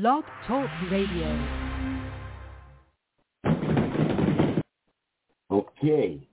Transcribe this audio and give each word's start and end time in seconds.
Blog 0.00 0.24
Talk 0.48 0.68
Radio. 0.90 1.30
Okay. 5.52 6.26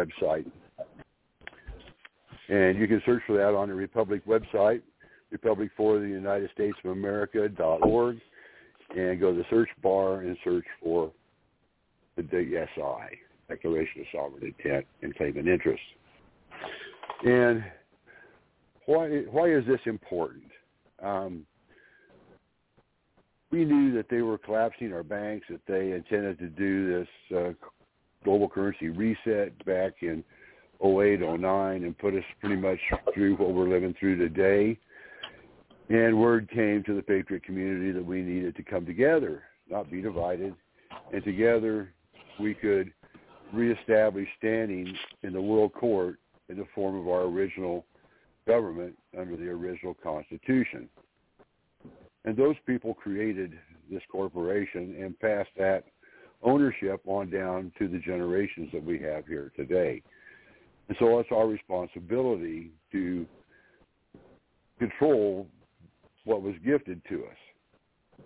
Website. 0.00 0.50
And 2.48 2.78
you 2.78 2.88
can 2.88 3.00
search 3.06 3.22
for 3.26 3.36
that 3.36 3.54
on 3.54 3.68
the 3.68 3.74
Republic 3.74 4.22
website, 4.26 4.82
Republic 5.30 5.70
for 5.76 6.00
the 6.00 6.08
United 6.08 6.50
States 6.52 6.76
of 6.84 6.90
America.org, 6.90 8.18
and 8.96 9.20
go 9.20 9.32
to 9.32 9.38
the 9.38 9.44
search 9.50 9.68
bar 9.82 10.20
and 10.22 10.36
search 10.42 10.64
for 10.82 11.12
the 12.16 12.22
DSI, 12.22 13.06
Declaration 13.48 14.00
of 14.00 14.06
Sovereign 14.12 14.54
Intent 14.58 14.84
and 15.02 15.14
Claim 15.14 15.36
and 15.36 15.48
Interest. 15.48 15.82
And 17.24 17.62
why, 18.86 19.08
why 19.30 19.52
is 19.52 19.64
this 19.66 19.80
important? 19.86 20.44
Um, 21.02 21.46
we 23.52 23.64
knew 23.64 23.92
that 23.94 24.06
they 24.08 24.22
were 24.22 24.38
collapsing 24.38 24.92
our 24.92 25.02
banks, 25.02 25.46
that 25.50 25.60
they 25.66 25.92
intended 25.92 26.38
to 26.38 26.48
do 26.48 26.98
this 26.98 27.36
uh, 27.36 27.52
global 28.24 28.48
currency 28.48 28.88
reset 28.88 29.64
back 29.64 29.94
in 30.02 30.22
08, 30.84 31.20
09, 31.20 31.84
and 31.84 31.98
put 31.98 32.14
us 32.14 32.24
pretty 32.40 32.56
much 32.56 32.78
through 33.14 33.36
what 33.36 33.52
we're 33.52 33.68
living 33.68 33.94
through 33.98 34.16
today. 34.16 34.78
And 35.88 36.20
word 36.20 36.48
came 36.50 36.82
to 36.84 36.94
the 36.94 37.02
Patriot 37.02 37.42
community 37.44 37.92
that 37.92 38.04
we 38.04 38.22
needed 38.22 38.56
to 38.56 38.62
come 38.62 38.86
together, 38.86 39.42
not 39.68 39.90
be 39.90 40.00
divided, 40.00 40.54
and 41.12 41.24
together 41.24 41.92
we 42.38 42.54
could 42.54 42.92
reestablish 43.52 44.28
standing 44.38 44.94
in 45.22 45.32
the 45.32 45.40
world 45.40 45.72
court 45.72 46.18
in 46.48 46.56
the 46.56 46.66
form 46.74 46.96
of 46.96 47.08
our 47.08 47.22
original 47.22 47.84
government 48.46 48.96
under 49.18 49.36
the 49.36 49.48
original 49.48 49.94
Constitution. 49.94 50.88
And 52.24 52.36
those 52.36 52.56
people 52.66 52.94
created 52.94 53.58
this 53.90 54.02
corporation 54.10 54.96
and 55.00 55.18
passed 55.18 55.50
that 55.58 55.84
ownership 56.42 57.00
on 57.06 57.30
down 57.30 57.72
to 57.78 57.88
the 57.88 57.98
generations 57.98 58.68
that 58.72 58.84
we 58.84 58.98
have 59.00 59.26
here 59.26 59.52
today. 59.56 60.02
And 60.88 60.96
so 60.98 61.18
it's 61.18 61.30
our 61.32 61.46
responsibility 61.46 62.70
to 62.92 63.26
control 64.78 65.46
what 66.24 66.42
was 66.42 66.54
gifted 66.64 67.02
to 67.08 67.24
us. 67.24 68.24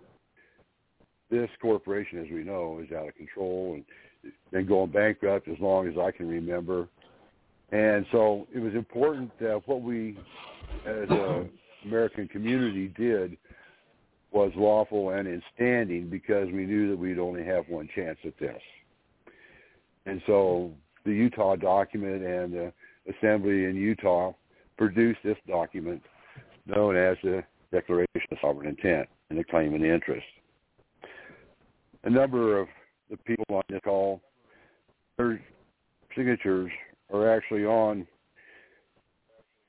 This 1.29 1.49
corporation, 1.61 2.23
as 2.23 2.31
we 2.31 2.43
know, 2.43 2.81
is 2.83 2.91
out 2.91 3.07
of 3.07 3.15
control 3.15 3.73
and 3.75 4.33
been 4.51 4.65
going 4.65 4.91
bankrupt 4.91 5.47
as 5.47 5.59
long 5.59 5.87
as 5.87 5.95
I 5.97 6.11
can 6.11 6.27
remember. 6.27 6.87
And 7.71 8.05
so 8.11 8.47
it 8.53 8.59
was 8.59 8.73
important 8.73 9.31
that 9.39 9.61
what 9.65 9.81
we 9.81 10.17
as 10.85 11.09
an 11.09 11.49
American 11.83 12.27
community 12.27 12.93
did 12.97 13.37
was 14.35 14.51
lawful 14.57 15.11
and 15.11 15.29
in 15.29 15.41
standing 15.55 16.09
because 16.09 16.47
we 16.51 16.65
knew 16.65 16.89
that 16.89 16.97
we'd 16.97 17.17
only 17.17 17.43
have 17.43 17.69
one 17.69 17.87
chance 17.95 18.17
at 18.25 18.37
this. 18.37 18.61
And 20.05 20.21
so 20.27 20.73
the 21.05 21.11
Utah 21.11 21.55
document 21.55 22.21
and 22.21 22.53
the 22.53 22.73
Assembly 23.09 23.63
in 23.63 23.75
Utah 23.75 24.33
produced 24.77 25.19
this 25.23 25.37
document 25.47 26.01
known 26.65 26.97
as 26.97 27.15
the 27.23 27.43
Declaration 27.71 28.27
of 28.29 28.37
Sovereign 28.41 28.67
Intent 28.67 29.07
and 29.29 29.39
the 29.39 29.43
Claim 29.45 29.73
and 29.73 29.85
Interest. 29.85 30.25
A 32.03 32.09
number 32.09 32.59
of 32.59 32.67
the 33.09 33.17
people 33.17 33.45
on 33.49 33.63
this 33.69 33.79
call, 33.85 34.21
their 35.17 35.41
signatures 36.15 36.71
are 37.13 37.33
actually 37.33 37.65
on 37.65 38.05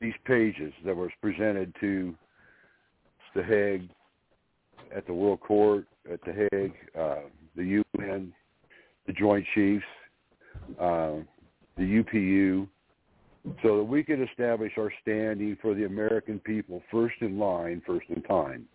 these 0.00 0.14
pages 0.24 0.72
that 0.84 0.96
was 0.96 1.10
presented 1.22 1.72
to 1.80 2.14
the 3.36 3.44
Hague 3.44 3.88
at 4.94 5.06
the 5.06 5.14
World 5.14 5.40
Court, 5.40 5.86
at 6.10 6.20
the 6.24 6.48
Hague, 6.50 6.74
uh, 6.98 7.22
the 7.56 7.82
UN, 7.98 8.32
the 9.06 9.12
Joint 9.12 9.44
Chiefs, 9.54 9.84
uh, 10.80 11.14
the 11.76 11.82
UPU, 11.82 12.68
so 13.62 13.76
that 13.76 13.84
we 13.84 14.02
could 14.02 14.20
establish 14.20 14.72
our 14.76 14.92
standing 15.02 15.56
for 15.62 15.74
the 15.74 15.84
American 15.84 16.38
people 16.40 16.82
first 16.90 17.14
in 17.20 17.38
line, 17.38 17.82
first 17.86 18.06
in 18.08 18.22
time. 18.22 18.66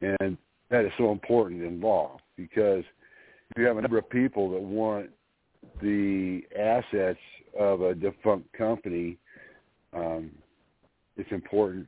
And 0.00 0.36
that 0.70 0.84
is 0.84 0.92
so 0.98 1.12
important 1.12 1.62
in 1.62 1.80
law 1.80 2.18
because 2.36 2.84
if 3.50 3.58
you 3.58 3.64
have 3.64 3.78
a 3.78 3.80
number 3.80 3.98
of 3.98 4.08
people 4.10 4.50
that 4.50 4.60
want 4.60 5.08
the 5.80 6.42
assets 6.58 7.18
of 7.58 7.80
a 7.80 7.94
defunct 7.94 8.52
company, 8.52 9.16
um, 9.92 10.30
it's 11.16 11.30
important 11.30 11.86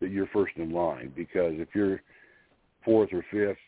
that 0.00 0.10
you're 0.10 0.28
first 0.28 0.52
in 0.56 0.70
line 0.70 1.12
because 1.16 1.54
if 1.56 1.68
you're 1.74 2.02
fourth 2.84 3.10
or 3.12 3.24
fifth, 3.30 3.58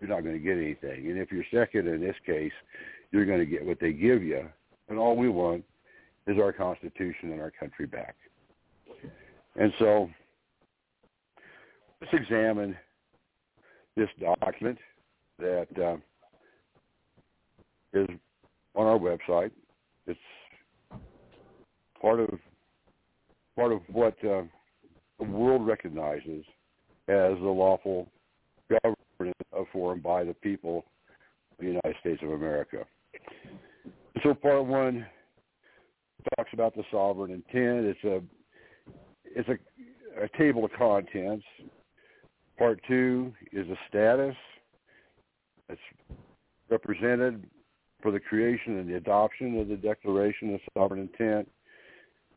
you're 0.00 0.08
not 0.08 0.22
going 0.22 0.34
to 0.34 0.40
get 0.40 0.56
anything. 0.56 1.10
And 1.10 1.18
if 1.18 1.30
you're 1.30 1.44
second 1.52 1.88
in 1.88 2.00
this 2.00 2.16
case, 2.24 2.52
you're 3.12 3.26
going 3.26 3.38
to 3.38 3.46
get 3.46 3.64
what 3.64 3.78
they 3.80 3.92
give 3.92 4.22
you. 4.22 4.48
And 4.88 4.98
all 4.98 5.16
we 5.16 5.28
want 5.28 5.64
is 6.26 6.38
our 6.38 6.52
Constitution 6.52 7.32
and 7.32 7.40
our 7.40 7.50
country 7.50 7.86
back. 7.86 8.16
And 9.56 9.72
so 9.78 10.08
let's 12.00 12.14
examine 12.14 12.76
this 13.96 14.08
document 14.20 14.78
that 15.38 15.68
uh, 15.82 15.96
is 17.92 18.08
on 18.74 18.86
our 18.86 18.98
website. 18.98 19.50
It's 20.06 20.18
part 22.00 22.20
of 22.20 22.30
part 23.56 23.72
of 23.72 23.80
what 23.92 24.14
uh, 24.24 24.42
the 25.18 25.24
world 25.24 25.66
recognizes 25.66 26.44
as 27.08 27.34
the 27.38 27.52
lawful 27.54 28.08
government 28.82 29.36
for 29.72 29.92
and 29.92 30.02
by 30.02 30.24
the 30.24 30.34
people 30.34 30.84
of 31.52 31.58
the 31.58 31.66
United 31.66 31.96
States 32.00 32.20
of 32.22 32.30
America. 32.30 32.84
So 34.22 34.34
part 34.34 34.66
one 34.66 35.06
talks 36.36 36.50
about 36.52 36.74
the 36.74 36.82
sovereign 36.90 37.30
intent. 37.30 37.86
It's 37.86 38.04
a 38.04 38.22
it's 39.24 39.48
a, 39.48 40.22
a 40.22 40.28
table 40.38 40.64
of 40.64 40.72
contents. 40.72 41.44
Part 42.58 42.80
two 42.86 43.32
is 43.52 43.66
a 43.68 43.76
status. 43.88 44.36
It's 45.68 45.80
represented 46.68 47.44
for 48.02 48.10
the 48.10 48.20
creation 48.20 48.78
and 48.78 48.88
the 48.88 48.96
adoption 48.96 49.58
of 49.58 49.68
the 49.68 49.76
Declaration 49.76 50.54
of 50.54 50.60
Sovereign 50.76 51.00
Intent, 51.00 51.48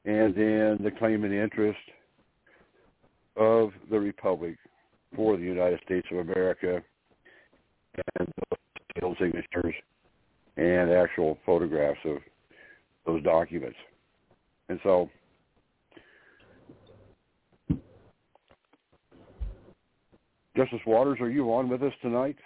and 0.06 0.36
then 0.36 0.78
the 0.84 0.92
claim 0.98 1.24
and 1.24 1.34
interest 1.34 1.80
of 3.36 3.72
the 3.90 4.00
Republic 4.00 4.58
for 5.16 5.38
the 5.38 5.44
United 5.44 5.80
States 5.86 6.08
of 6.12 6.20
America, 6.20 6.82
and 8.20 8.28
the 8.96 9.16
signatures 9.20 9.76
and 10.58 10.92
actual 10.92 11.38
photographs 11.46 12.00
of 12.06 12.18
those 13.06 13.24
documents. 13.24 13.78
And 14.70 14.80
so 14.84 15.10
Justice 20.56 20.80
Waters, 20.86 21.20
are 21.20 21.30
you 21.30 21.52
on 21.54 21.70
with 21.70 21.82
us 21.82 21.94
tonight? 22.02 22.38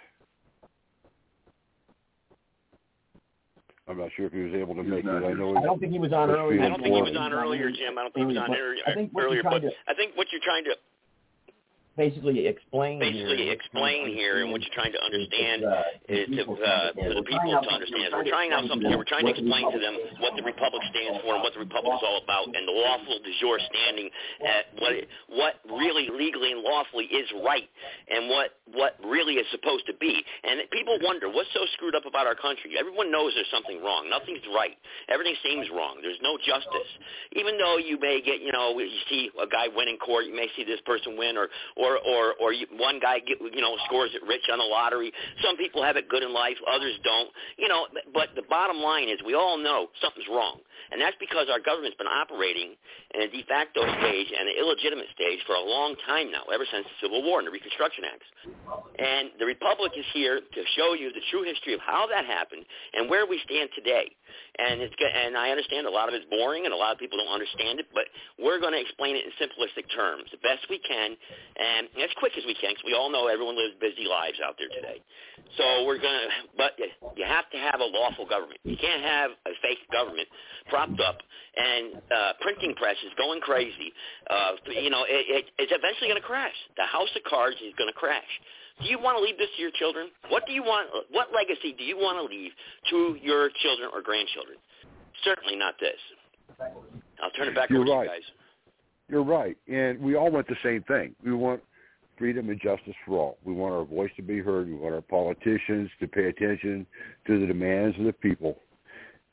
I'm 3.86 3.98
not 3.98 4.10
sure 4.16 4.26
if 4.26 4.32
he 4.32 4.40
was 4.40 4.52
able 4.52 4.74
to 4.74 4.82
make 4.82 5.04
it. 5.04 5.08
I 5.08 5.32
know. 5.32 5.56
I 5.56 5.62
don't 5.62 5.80
think 5.80 5.92
he 5.92 5.98
was 5.98 6.12
on 6.12 6.30
earlier. 6.30 6.62
I 6.62 6.68
don't 6.68 6.82
think 6.82 6.94
he 6.94 7.00
was 7.00 7.16
on 7.16 7.32
earlier, 7.32 7.70
Jim. 7.70 7.96
I 7.96 8.02
don't 8.02 8.12
think 8.12 8.28
he 8.28 8.36
was 8.36 8.36
on 8.36 8.54
earlier. 8.54 8.82
I 8.86 8.94
think 8.94 9.12
what 9.12 9.32
you're 9.32 9.42
trying 9.42 9.62
to, 9.62 9.70
I 9.88 9.94
think 9.94 10.16
what 10.16 10.26
you're 10.30 10.42
trying 10.44 10.64
to 10.64 10.76
basically 11.98 12.46
explain 12.46 13.02
basically 13.02 13.50
here, 13.50 13.52
explain 13.52 14.06
here 14.14 14.40
and 14.40 14.54
what 14.54 14.62
you're 14.62 14.72
trying 14.72 14.94
to 14.94 15.02
understand 15.02 15.66
uh, 15.66 15.82
is 16.06 16.30
to, 16.30 16.46
uh, 16.46 16.94
for 16.94 17.12
the 17.18 17.26
people 17.26 17.50
to 17.50 17.68
understand. 17.68 18.14
We're 18.14 18.30
trying 18.30 18.54
out 18.54 18.62
something 18.70 18.86
here. 18.86 18.96
We're 18.96 19.10
trying 19.10 19.26
to 19.26 19.34
explain 19.34 19.66
to 19.66 19.78
them 19.82 19.98
what 20.22 20.38
the 20.38 20.46
Republic 20.46 20.80
stands 20.94 21.18
for 21.26 21.34
and 21.34 21.42
what 21.42 21.58
the 21.58 21.60
Republic 21.66 21.98
is 21.98 22.04
all 22.06 22.22
about 22.22 22.46
and 22.54 22.62
the 22.62 22.72
lawful 22.72 23.18
de 23.18 23.34
jure 23.42 23.58
standing 23.58 24.08
at 24.46 24.70
what 24.78 24.94
what 25.34 25.52
really 25.66 26.06
legally 26.14 26.54
and 26.54 26.62
lawfully 26.62 27.10
is 27.10 27.26
right 27.42 27.66
and 28.06 28.30
what 28.30 28.54
what 28.70 28.94
really 29.02 29.42
is 29.42 29.46
supposed 29.50 29.82
to 29.90 29.94
be. 29.98 30.14
And 30.46 30.62
people 30.70 31.02
wonder 31.02 31.26
what's 31.26 31.50
so 31.50 31.66
screwed 31.74 31.98
up 31.98 32.06
about 32.06 32.30
our 32.30 32.38
country. 32.38 32.78
Everyone 32.78 33.10
knows 33.10 33.34
there's 33.34 33.50
something 33.50 33.82
wrong. 33.82 34.06
Nothing's 34.06 34.46
right. 34.54 34.78
Everything 35.10 35.34
seems 35.42 35.66
wrong. 35.74 35.98
There's 35.98 36.20
no 36.22 36.38
justice. 36.38 36.90
Even 37.34 37.58
though 37.58 37.82
you 37.82 37.98
may 37.98 38.22
get, 38.22 38.38
you 38.38 38.54
know, 38.54 38.78
you 38.78 39.02
see 39.10 39.34
a 39.34 39.48
guy 39.50 39.66
win 39.74 39.90
in 39.90 39.98
court, 39.98 40.30
you 40.30 40.34
may 40.34 40.46
see 40.54 40.62
this 40.62 40.80
person 40.86 41.18
win 41.18 41.34
or 41.34 41.48
or 41.74 41.87
or 41.96 42.34
or 42.40 42.52
you, 42.52 42.66
one 42.76 43.00
guy 43.00 43.18
get 43.20 43.38
you 43.40 43.62
know 43.62 43.76
scores 43.86 44.10
it 44.14 44.22
rich 44.26 44.44
on 44.52 44.58
the 44.58 44.64
lottery. 44.64 45.12
Some 45.42 45.56
people 45.56 45.82
have 45.82 45.96
it 45.96 46.08
good 46.08 46.22
in 46.22 46.32
life, 46.32 46.56
others 46.70 46.98
don't. 47.04 47.30
You 47.56 47.68
know, 47.68 47.86
but 48.12 48.28
the 48.36 48.42
bottom 48.48 48.78
line 48.78 49.08
is 49.08 49.18
we 49.24 49.34
all 49.34 49.56
know 49.56 49.88
something's 50.02 50.28
wrong, 50.28 50.60
and 50.90 51.00
that's 51.00 51.16
because 51.20 51.48
our 51.50 51.60
government's 51.60 51.96
been 51.96 52.10
operating 52.10 52.74
in 53.14 53.22
a 53.22 53.28
de 53.28 53.42
facto 53.44 53.82
stage 54.00 54.28
and 54.32 54.48
an 54.48 54.56
illegitimate 54.58 55.08
stage 55.14 55.40
for 55.46 55.54
a 55.54 55.64
long 55.64 55.96
time 56.06 56.30
now, 56.30 56.44
ever 56.52 56.64
since 56.70 56.86
the 56.86 57.08
Civil 57.08 57.22
War 57.22 57.38
and 57.38 57.46
the 57.46 57.54
Reconstruction 57.54 58.04
Acts. 58.04 58.28
And 58.98 59.30
the 59.38 59.46
Republic 59.46 59.92
is 59.96 60.06
here 60.12 60.40
to 60.40 60.60
show 60.76 60.94
you 60.94 61.12
the 61.12 61.24
true 61.30 61.44
history 61.44 61.74
of 61.74 61.80
how 61.80 62.06
that 62.08 62.24
happened 62.24 62.64
and 62.94 63.08
where 63.08 63.26
we 63.26 63.40
stand 63.44 63.70
today. 63.74 64.10
And 64.58 64.82
it's 64.82 64.94
and 64.98 65.36
I 65.36 65.50
understand 65.50 65.86
a 65.86 65.90
lot 65.90 66.08
of 66.08 66.14
it's 66.14 66.26
boring 66.28 66.64
and 66.64 66.74
a 66.74 66.76
lot 66.76 66.92
of 66.92 66.98
people 66.98 67.16
don't 67.16 67.32
understand 67.32 67.80
it, 67.80 67.86
but 67.94 68.04
we're 68.36 68.60
going 68.60 68.74
to 68.74 68.80
explain 68.80 69.16
it 69.16 69.24
in 69.24 69.32
simplistic 69.40 69.88
terms 69.94 70.28
the 70.30 70.42
best 70.44 70.66
we 70.68 70.78
can 70.78 71.16
and 71.56 71.88
as 71.96 72.10
quick 72.18 72.36
as 72.36 72.44
we 72.44 72.54
can 72.54 72.76
because 72.76 72.84
we 72.84 72.92
all 72.94 73.10
know 73.10 73.26
everyone 73.26 73.56
lives 73.56 73.74
busy 73.80 74.04
lives 74.04 74.38
out 74.44 74.56
there 74.58 74.68
today. 74.68 75.00
So 75.56 75.86
we're 75.86 75.98
going 75.98 76.12
to, 76.12 76.28
but 76.56 76.76
you 77.16 77.24
have 77.24 77.48
to 77.50 77.58
have 77.58 77.80
a 77.80 77.88
lawful 77.88 78.26
government. 78.26 78.60
You 78.64 78.76
can't 78.76 79.02
have 79.02 79.30
a 79.46 79.54
fake 79.62 79.80
government 79.90 80.28
propped 80.68 81.00
up 81.00 81.18
and 81.56 81.96
uh, 81.96 82.32
printing 82.40 82.74
presses 82.74 83.10
going 83.16 83.40
crazy. 83.40 83.92
Uh, 84.30 84.52
you 84.66 84.90
know, 84.90 85.04
it, 85.08 85.26
it, 85.28 85.44
it's 85.58 85.72
eventually 85.74 86.08
going 86.08 86.20
to 86.20 86.26
crash. 86.26 86.54
The 86.76 86.86
house 86.86 87.10
of 87.16 87.22
cards 87.28 87.56
is 87.64 87.74
going 87.76 87.90
to 87.90 87.98
crash. 87.98 88.28
Do 88.82 88.88
you 88.88 88.98
want 89.00 89.18
to 89.18 89.22
leave 89.22 89.38
this 89.38 89.48
to 89.56 89.62
your 89.62 89.72
children? 89.74 90.08
What 90.28 90.46
do 90.46 90.52
you 90.52 90.62
want? 90.62 90.88
What 91.10 91.28
legacy 91.34 91.74
do 91.76 91.82
you 91.82 91.96
want 91.96 92.16
to 92.18 92.24
leave 92.24 92.52
to 92.90 93.18
your 93.20 93.50
children 93.60 93.90
or 93.92 94.02
grandchildren? 94.02 94.58
Certainly 95.24 95.56
not 95.56 95.74
this. 95.80 95.98
I'll 97.20 97.30
turn 97.32 97.48
it 97.48 97.54
back 97.54 97.70
You're 97.70 97.82
over 97.82 97.90
right. 97.90 98.06
to 98.06 98.14
you 98.14 98.20
guys. 98.20 98.30
You're 99.08 99.24
right, 99.24 99.56
and 99.66 99.98
we 99.98 100.16
all 100.16 100.30
want 100.30 100.46
the 100.46 100.56
same 100.62 100.82
thing. 100.82 101.14
We 101.24 101.32
want 101.32 101.62
freedom 102.18 102.50
and 102.50 102.60
justice 102.60 102.94
for 103.06 103.18
all. 103.18 103.38
We 103.44 103.52
want 103.52 103.74
our 103.74 103.84
voice 103.84 104.10
to 104.16 104.22
be 104.22 104.38
heard. 104.38 104.68
We 104.68 104.74
want 104.74 104.94
our 104.94 105.00
politicians 105.00 105.90
to 106.00 106.06
pay 106.06 106.26
attention 106.26 106.86
to 107.26 107.40
the 107.40 107.46
demands 107.46 107.98
of 107.98 108.04
the 108.04 108.12
people. 108.12 108.58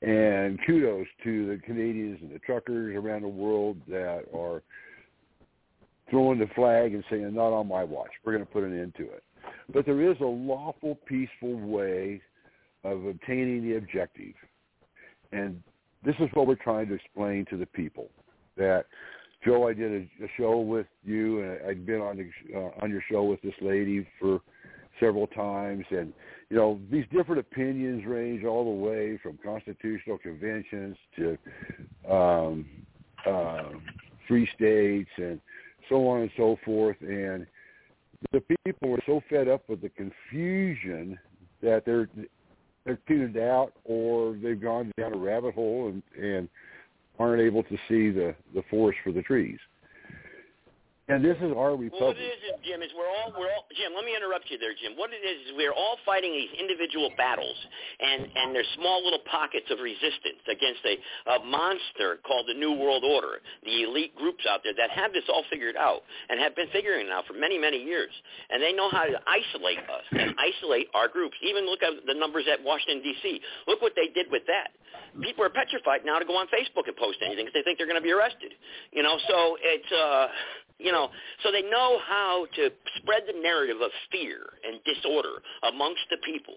And 0.01 0.59
kudos 0.65 1.07
to 1.23 1.47
the 1.47 1.61
Canadians 1.65 2.19
and 2.21 2.31
the 2.31 2.39
truckers 2.39 2.95
around 2.95 3.21
the 3.21 3.27
world 3.27 3.77
that 3.87 4.23
are 4.35 4.61
throwing 6.09 6.37
the 6.37 6.47
flag 6.53 6.93
and 6.93 7.03
saying, 7.09 7.33
not 7.33 7.53
on 7.53 7.67
my 7.67 7.83
watch. 7.83 8.11
We're 8.23 8.33
going 8.33 8.45
to 8.45 8.51
put 8.51 8.63
an 8.63 8.79
end 8.79 8.93
to 8.97 9.03
it. 9.03 9.23
But 9.73 9.85
there 9.85 10.01
is 10.09 10.17
a 10.21 10.25
lawful, 10.25 10.99
peaceful 11.07 11.55
way 11.59 12.21
of 12.83 13.05
obtaining 13.05 13.63
the 13.63 13.77
objective. 13.77 14.33
And 15.31 15.61
this 16.03 16.15
is 16.19 16.29
what 16.33 16.45
we're 16.45 16.55
trying 16.55 16.87
to 16.89 16.93
explain 16.93 17.45
to 17.49 17.57
the 17.57 17.65
people. 17.65 18.09
That, 18.57 18.85
Joe, 19.43 19.67
I 19.67 19.73
did 19.73 19.91
a, 19.91 20.25
a 20.25 20.27
show 20.37 20.59
with 20.59 20.87
you, 21.03 21.41
and 21.41 21.67
I'd 21.67 21.85
been 21.85 22.01
on, 22.01 22.17
the, 22.17 22.57
uh, 22.57 22.83
on 22.83 22.91
your 22.91 23.03
show 23.09 23.23
with 23.23 23.41
this 23.41 23.55
lady 23.61 24.07
for 24.19 24.39
several 24.99 25.27
times. 25.27 25.85
And, 25.89 26.13
you 26.49 26.57
know, 26.57 26.79
these 26.91 27.05
different 27.11 27.39
opinions 27.39 28.05
range 28.05 28.43
all 28.43 28.63
the 28.63 28.85
way 28.85 29.19
from 29.21 29.39
constitutional 29.43 30.17
conventions 30.17 30.95
to 31.15 31.37
um, 32.09 32.65
uh, 33.25 33.69
free 34.27 34.47
states 34.55 35.09
and 35.17 35.39
so 35.89 36.07
on 36.07 36.21
and 36.21 36.31
so 36.37 36.57
forth. 36.63 36.97
And 37.01 37.47
the 38.31 38.41
people 38.41 38.93
are 38.93 39.03
so 39.05 39.21
fed 39.29 39.47
up 39.47 39.67
with 39.69 39.81
the 39.81 39.89
confusion 39.89 41.17
that 41.61 41.83
they're 41.85 42.09
they're 42.85 42.99
tuned 43.07 43.37
out 43.37 43.73
or 43.83 44.37
they've 44.41 44.61
gone 44.61 44.91
down 44.99 45.13
a 45.13 45.17
rabbit 45.17 45.55
hole 45.55 45.87
and 45.87 46.03
and 46.23 46.47
aren't 47.17 47.41
able 47.41 47.63
to 47.63 47.77
see 47.87 48.11
the 48.11 48.35
the 48.53 48.63
forest 48.69 48.99
for 49.03 49.11
the 49.11 49.21
trees. 49.23 49.57
And 51.07 51.21
this 51.21 51.37
is 51.37 51.53
our 51.53 51.77
Well, 51.77 51.85
what 52.01 52.17
republic. 52.17 52.17
it 52.17 52.33
is, 52.33 52.41
is, 52.49 52.57
Jim, 52.65 52.81
is 52.81 52.89
we're 52.97 53.05
all 53.05 53.29
we're 53.37 53.53
all 53.53 53.69
Jim. 53.77 53.93
Let 53.93 54.05
me 54.09 54.17
interrupt 54.17 54.49
you 54.49 54.57
there, 54.57 54.73
Jim. 54.73 54.97
What 54.97 55.13
it 55.13 55.21
is 55.21 55.37
is 55.45 55.53
we're 55.53 55.73
all 55.75 56.01
fighting 56.01 56.33
these 56.33 56.49
individual 56.57 57.13
battles, 57.13 57.53
and 58.01 58.25
and 58.25 58.55
there's 58.57 58.65
small 58.73 59.05
little 59.05 59.21
pockets 59.29 59.69
of 59.69 59.77
resistance 59.85 60.41
against 60.49 60.81
a, 60.81 60.97
a 61.37 61.45
monster 61.45 62.17
called 62.25 62.49
the 62.49 62.57
New 62.57 62.73
World 62.73 63.05
Order. 63.05 63.37
The 63.69 63.85
elite 63.85 64.17
groups 64.17 64.49
out 64.49 64.65
there 64.65 64.73
that 64.81 64.89
have 64.97 65.13
this 65.13 65.29
all 65.29 65.45
figured 65.53 65.77
out 65.77 66.01
and 66.33 66.41
have 66.41 66.57
been 66.57 66.73
figuring 66.73 67.05
it 67.05 67.13
out 67.13 67.29
for 67.29 67.37
many 67.37 67.61
many 67.61 67.77
years, 67.85 68.09
and 68.49 68.57
they 68.57 68.73
know 68.73 68.89
how 68.89 69.05
to 69.05 69.13
isolate 69.29 69.85
us 69.85 70.05
and 70.09 70.33
isolate 70.41 70.89
our 70.97 71.05
groups. 71.07 71.37
Even 71.45 71.69
look 71.69 71.83
at 71.85 71.93
the 72.09 72.17
numbers 72.17 72.49
at 72.49 72.57
Washington 72.65 73.05
D.C. 73.05 73.41
Look 73.69 73.77
what 73.85 73.93
they 73.93 74.09
did 74.09 74.25
with 74.33 74.43
that. 74.49 74.73
People 75.21 75.45
are 75.45 75.53
petrified 75.53 76.01
now 76.01 76.17
to 76.17 76.25
go 76.25 76.33
on 76.33 76.47
Facebook 76.49 76.89
and 76.89 76.97
post 76.97 77.21
anything 77.21 77.45
because 77.45 77.53
they 77.53 77.61
think 77.61 77.77
they're 77.77 77.85
going 77.87 78.01
to 78.01 78.03
be 78.03 78.11
arrested. 78.15 78.57
You 78.89 79.03
know, 79.05 79.21
so 79.29 79.57
it's. 79.61 79.91
uh 79.93 80.27
you 80.79 80.91
know, 80.91 81.09
so 81.43 81.51
they 81.51 81.61
know 81.61 81.99
how 82.05 82.47
to 82.55 82.69
spread 82.97 83.23
the 83.27 83.39
narrative 83.39 83.79
of 83.81 83.91
fear 84.11 84.39
and 84.63 84.79
disorder 84.83 85.39
amongst 85.63 86.03
the 86.09 86.17
people. 86.25 86.55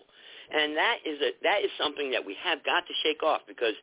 And 0.51 0.77
that 0.77 0.99
is 1.05 1.21
a, 1.21 1.31
that 1.43 1.61
is 1.63 1.71
something 1.79 2.11
that 2.11 2.25
we 2.25 2.35
have 2.43 2.65
got 2.65 2.87
to 2.87 2.95
shake 3.05 3.23
off 3.23 3.43
because 3.47 3.75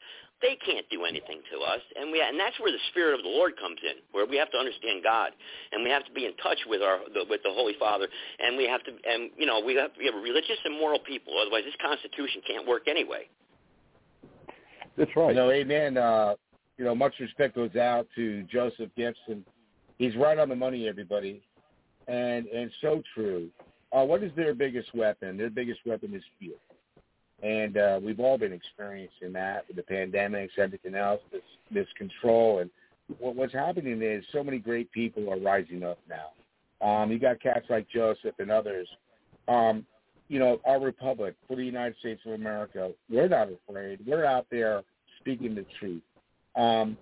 they 0.41 0.57
can't 0.65 0.85
do 0.89 1.05
anything 1.05 1.39
to 1.53 1.63
us, 1.63 1.79
and 1.95 2.11
we 2.11 2.19
and 2.19 2.37
that's 2.37 2.59
where 2.59 2.71
the 2.71 2.81
spirit 2.91 3.15
of 3.15 3.23
the 3.23 3.29
Lord 3.29 3.55
comes 3.55 3.79
in, 3.81 4.03
where 4.11 4.25
we 4.25 4.35
have 4.35 4.51
to 4.51 4.57
understand 4.57 5.01
God, 5.01 5.31
and 5.71 5.83
we 5.83 5.89
have 5.89 6.03
to 6.05 6.11
be 6.11 6.25
in 6.25 6.35
touch 6.43 6.59
with 6.67 6.81
our 6.81 6.99
the, 7.13 7.23
with 7.29 7.41
the 7.43 7.51
Holy 7.53 7.73
Father, 7.79 8.07
and 8.39 8.57
we 8.57 8.67
have 8.67 8.83
to 8.83 8.91
and 8.91 9.31
you 9.37 9.45
know 9.45 9.61
we 9.63 9.75
have 9.75 9.93
to 9.93 9.99
be 9.99 10.09
a 10.09 10.11
religious 10.11 10.59
and 10.65 10.77
moral 10.77 10.99
people. 10.99 11.39
Otherwise, 11.39 11.63
this 11.63 11.77
Constitution 11.79 12.41
can't 12.45 12.67
work 12.67 12.87
anyway. 12.87 13.29
That's 14.97 15.11
right. 15.15 15.29
You 15.29 15.35
know, 15.35 15.51
amen. 15.51 15.97
Uh, 15.97 16.35
you 16.77 16.83
know, 16.83 16.95
much 16.95 17.13
respect 17.19 17.55
goes 17.55 17.75
out 17.77 18.07
to 18.15 18.43
Joseph 18.43 18.89
Gibson 18.97 19.45
he's 19.97 20.15
right 20.15 20.37
on 20.37 20.49
the 20.49 20.55
money, 20.55 20.87
everybody, 20.87 21.41
and 22.07 22.47
and 22.47 22.71
so 22.81 23.01
true. 23.13 23.49
Uh, 23.91 24.03
what 24.03 24.23
is 24.23 24.31
their 24.35 24.53
biggest 24.53 24.93
weapon? 24.93 25.37
Their 25.37 25.49
biggest 25.49 25.79
weapon 25.85 26.13
is 26.13 26.23
fear, 26.39 26.55
and 27.43 27.77
uh, 27.77 27.99
we've 28.03 28.19
all 28.19 28.37
been 28.37 28.53
experiencing 28.53 29.33
that 29.33 29.65
with 29.67 29.77
the 29.77 29.93
pandemics, 29.93 30.57
everything 30.57 30.95
else, 30.95 31.21
this 31.31 31.41
this 31.71 31.87
control, 31.97 32.59
and 32.59 32.69
what, 33.19 33.35
what's 33.35 33.53
happening 33.53 34.01
is 34.01 34.23
so 34.31 34.43
many 34.43 34.59
great 34.59 34.91
people 34.91 35.31
are 35.31 35.39
rising 35.39 35.83
up 35.83 35.99
now. 36.09 36.31
Um, 36.85 37.11
you 37.11 37.19
got 37.19 37.41
cats 37.41 37.65
like 37.69 37.87
Joseph 37.89 38.35
and 38.39 38.51
others. 38.51 38.87
Um, 39.47 39.85
you 40.27 40.39
know, 40.39 40.59
our 40.65 40.79
republic 40.79 41.35
for 41.47 41.55
the 41.55 41.63
United 41.63 41.95
States 41.99 42.21
of 42.25 42.33
America, 42.33 42.91
we're 43.09 43.27
not 43.27 43.47
afraid. 43.69 43.99
We're 44.05 44.25
out 44.25 44.47
there 44.49 44.81
speaking 45.19 45.55
the 45.55 45.65
truth. 45.79 46.01
Um, 46.55 46.97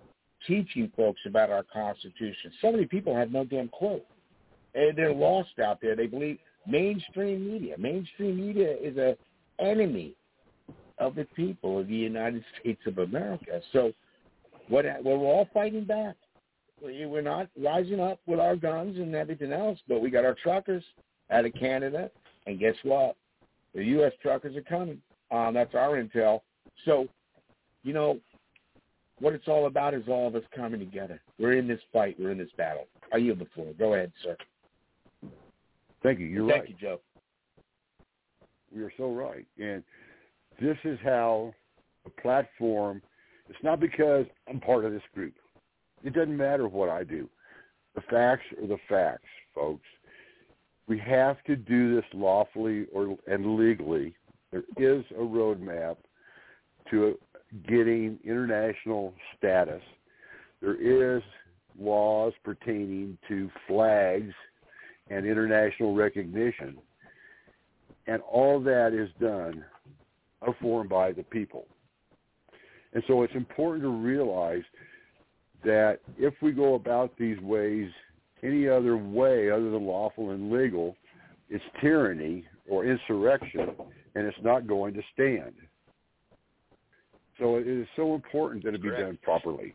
teaching 0.46 0.90
folks 0.96 1.20
about 1.26 1.50
our 1.50 1.64
Constitution. 1.72 2.52
So 2.60 2.72
many 2.72 2.86
people 2.86 3.14
have 3.14 3.30
no 3.30 3.44
damn 3.44 3.70
clue. 3.76 4.00
And 4.74 4.96
they're 4.96 5.14
lost 5.14 5.58
out 5.64 5.80
there. 5.80 5.94
They 5.94 6.06
believe 6.06 6.38
mainstream 6.66 7.52
media. 7.52 7.76
Mainstream 7.78 8.36
media 8.36 8.74
is 8.80 8.96
a 8.96 9.16
enemy 9.60 10.14
of 10.98 11.14
the 11.14 11.24
people 11.36 11.80
of 11.80 11.88
the 11.88 11.94
United 11.94 12.44
States 12.60 12.80
of 12.86 12.98
America. 12.98 13.60
So 13.72 13.92
what 14.68 14.84
we're 15.02 15.16
all 15.16 15.48
fighting 15.52 15.84
back. 15.84 16.16
We're 16.82 17.22
not 17.22 17.48
rising 17.58 18.00
up 18.00 18.18
with 18.26 18.40
our 18.40 18.56
guns 18.56 18.98
and 18.98 19.14
everything 19.14 19.52
else, 19.52 19.78
but 19.88 20.00
we 20.00 20.10
got 20.10 20.24
our 20.24 20.36
truckers 20.42 20.84
out 21.30 21.46
of 21.46 21.54
Canada, 21.54 22.10
and 22.46 22.58
guess 22.58 22.74
what? 22.82 23.16
The 23.74 23.84
U.S. 23.84 24.12
truckers 24.20 24.56
are 24.56 24.62
coming. 24.62 25.00
Um, 25.30 25.54
that's 25.54 25.74
our 25.74 26.02
intel. 26.02 26.40
So, 26.84 27.08
you 27.84 27.92
know, 27.92 28.18
what 29.20 29.32
it's 29.32 29.48
all 29.48 29.66
about 29.66 29.94
is 29.94 30.04
all 30.08 30.26
of 30.26 30.34
us 30.34 30.42
coming 30.54 30.80
together. 30.80 31.20
We're 31.38 31.54
in 31.54 31.68
this 31.68 31.80
fight. 31.92 32.16
We're 32.18 32.32
in 32.32 32.38
this 32.38 32.50
battle. 32.56 32.86
I 33.12 33.18
yield 33.18 33.38
the 33.38 33.46
floor. 33.54 33.72
Go 33.78 33.94
ahead, 33.94 34.12
sir. 34.22 34.36
Thank 36.02 36.18
you. 36.18 36.26
You're 36.26 36.48
Thank 36.48 36.52
right. 36.52 36.68
Thank 36.68 36.80
you, 36.82 36.88
Joe. 36.88 37.00
You're 38.74 38.92
so 38.96 39.12
right. 39.12 39.46
And 39.58 39.82
this 40.60 40.76
is 40.84 40.98
how 41.02 41.54
a 42.06 42.10
platform, 42.20 43.00
it's 43.48 43.62
not 43.62 43.80
because 43.80 44.26
I'm 44.48 44.60
part 44.60 44.84
of 44.84 44.92
this 44.92 45.02
group. 45.14 45.34
It 46.02 46.12
doesn't 46.12 46.36
matter 46.36 46.68
what 46.68 46.88
I 46.88 47.04
do. 47.04 47.28
The 47.94 48.02
facts 48.10 48.44
are 48.60 48.66
the 48.66 48.78
facts, 48.88 49.28
folks. 49.54 49.86
We 50.86 50.98
have 50.98 51.42
to 51.44 51.56
do 51.56 51.94
this 51.94 52.04
lawfully 52.12 52.86
or 52.92 53.16
and 53.26 53.56
legally. 53.56 54.14
There 54.50 54.64
is 54.76 55.04
a 55.12 55.22
roadmap 55.22 55.96
to 56.90 57.18
getting 57.68 58.18
international 58.24 59.14
status. 59.36 59.82
There 60.60 60.74
is 60.74 61.22
laws 61.78 62.32
pertaining 62.44 63.18
to 63.28 63.50
flags 63.66 64.32
and 65.10 65.26
international 65.26 65.94
recognition. 65.94 66.78
And 68.06 68.22
all 68.22 68.60
that 68.60 68.92
is 68.92 69.08
done 69.20 69.64
of 70.42 70.54
formed 70.60 70.90
by 70.90 71.12
the 71.12 71.22
people. 71.22 71.66
And 72.92 73.02
so 73.06 73.22
it's 73.22 73.34
important 73.34 73.82
to 73.84 73.90
realize 73.90 74.62
that 75.64 76.00
if 76.18 76.34
we 76.42 76.52
go 76.52 76.74
about 76.74 77.16
these 77.18 77.38
ways 77.40 77.88
any 78.42 78.68
other 78.68 78.96
way 78.96 79.50
other 79.50 79.70
than 79.70 79.86
lawful 79.86 80.30
and 80.30 80.52
legal, 80.52 80.96
it's 81.48 81.64
tyranny 81.80 82.44
or 82.68 82.84
insurrection, 82.84 83.70
and 84.14 84.26
it's 84.26 84.36
not 84.42 84.66
going 84.66 84.94
to 84.94 85.02
stand. 85.12 85.54
So 87.38 87.56
it 87.56 87.66
is 87.66 87.86
so 87.96 88.14
important 88.14 88.64
that 88.64 88.74
it 88.74 88.82
be 88.82 88.90
done 88.90 89.18
properly. 89.22 89.74